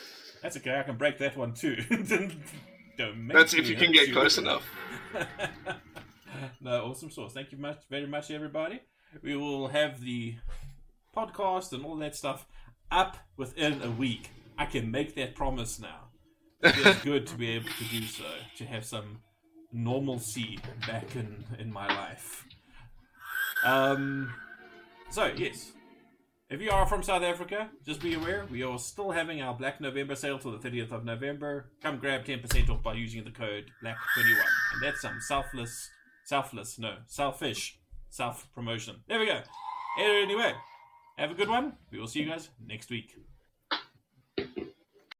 That's 0.42 0.56
okay. 0.56 0.78
I 0.78 0.82
can 0.82 0.96
break 0.96 1.18
that 1.18 1.36
one 1.36 1.52
too. 1.54 1.76
Don't 2.96 3.16
make 3.26 3.36
That's 3.36 3.54
if 3.54 3.68
you 3.68 3.76
can 3.76 3.92
get 3.92 4.08
you. 4.08 4.14
close 4.14 4.38
enough. 4.38 4.62
no, 6.60 6.86
awesome 6.86 7.10
sauce. 7.10 7.32
Thank 7.32 7.52
you 7.52 7.58
much, 7.58 7.78
very 7.90 8.06
much, 8.06 8.30
everybody. 8.30 8.80
We 9.22 9.36
will 9.36 9.68
have 9.68 10.00
the 10.00 10.36
podcast 11.16 11.72
and 11.72 11.84
all 11.84 11.96
that 11.96 12.16
stuff 12.16 12.46
up 12.90 13.16
within 13.36 13.82
a 13.82 13.90
week. 13.90 14.30
I 14.58 14.66
can 14.66 14.90
make 14.90 15.14
that 15.16 15.34
promise 15.34 15.78
now. 15.80 16.08
It 16.62 16.72
feels 16.72 16.96
good 17.02 17.26
to 17.28 17.34
be 17.36 17.50
able 17.50 17.68
to 17.78 17.84
do 17.84 18.02
so, 18.06 18.24
to 18.56 18.64
have 18.64 18.84
some 18.84 19.18
normalcy 19.74 20.58
back 20.86 21.16
in 21.16 21.44
in 21.58 21.72
my 21.72 21.86
life. 21.88 22.46
Um. 23.64 24.32
So 25.10 25.30
yes, 25.36 25.72
if 26.50 26.60
you 26.60 26.70
are 26.70 26.86
from 26.86 27.02
South 27.02 27.22
Africa, 27.22 27.70
just 27.84 28.00
be 28.00 28.14
aware 28.14 28.46
we 28.50 28.62
are 28.62 28.78
still 28.78 29.10
having 29.10 29.42
our 29.42 29.54
Black 29.54 29.80
November 29.80 30.14
sale 30.14 30.38
till 30.38 30.56
the 30.56 30.68
30th 30.68 30.92
of 30.92 31.04
November. 31.04 31.70
Come 31.82 31.98
grab 31.98 32.24
10% 32.24 32.68
off 32.70 32.82
by 32.82 32.94
using 32.94 33.24
the 33.24 33.30
code 33.30 33.70
BLACK21. 33.82 34.44
And 34.74 34.82
that's 34.82 35.00
some 35.00 35.18
selfless, 35.20 35.90
selfless, 36.24 36.78
no, 36.78 36.96
selfish 37.06 37.78
self 38.10 38.46
promotion. 38.54 38.96
There 39.08 39.18
we 39.18 39.26
go. 39.26 39.40
Anyway, 39.98 40.52
have 41.18 41.30
a 41.30 41.34
good 41.34 41.48
one. 41.48 41.74
We 41.90 41.98
will 41.98 42.06
see 42.06 42.20
you 42.20 42.28
guys 42.28 42.50
next 42.64 42.90
week. 42.90 43.14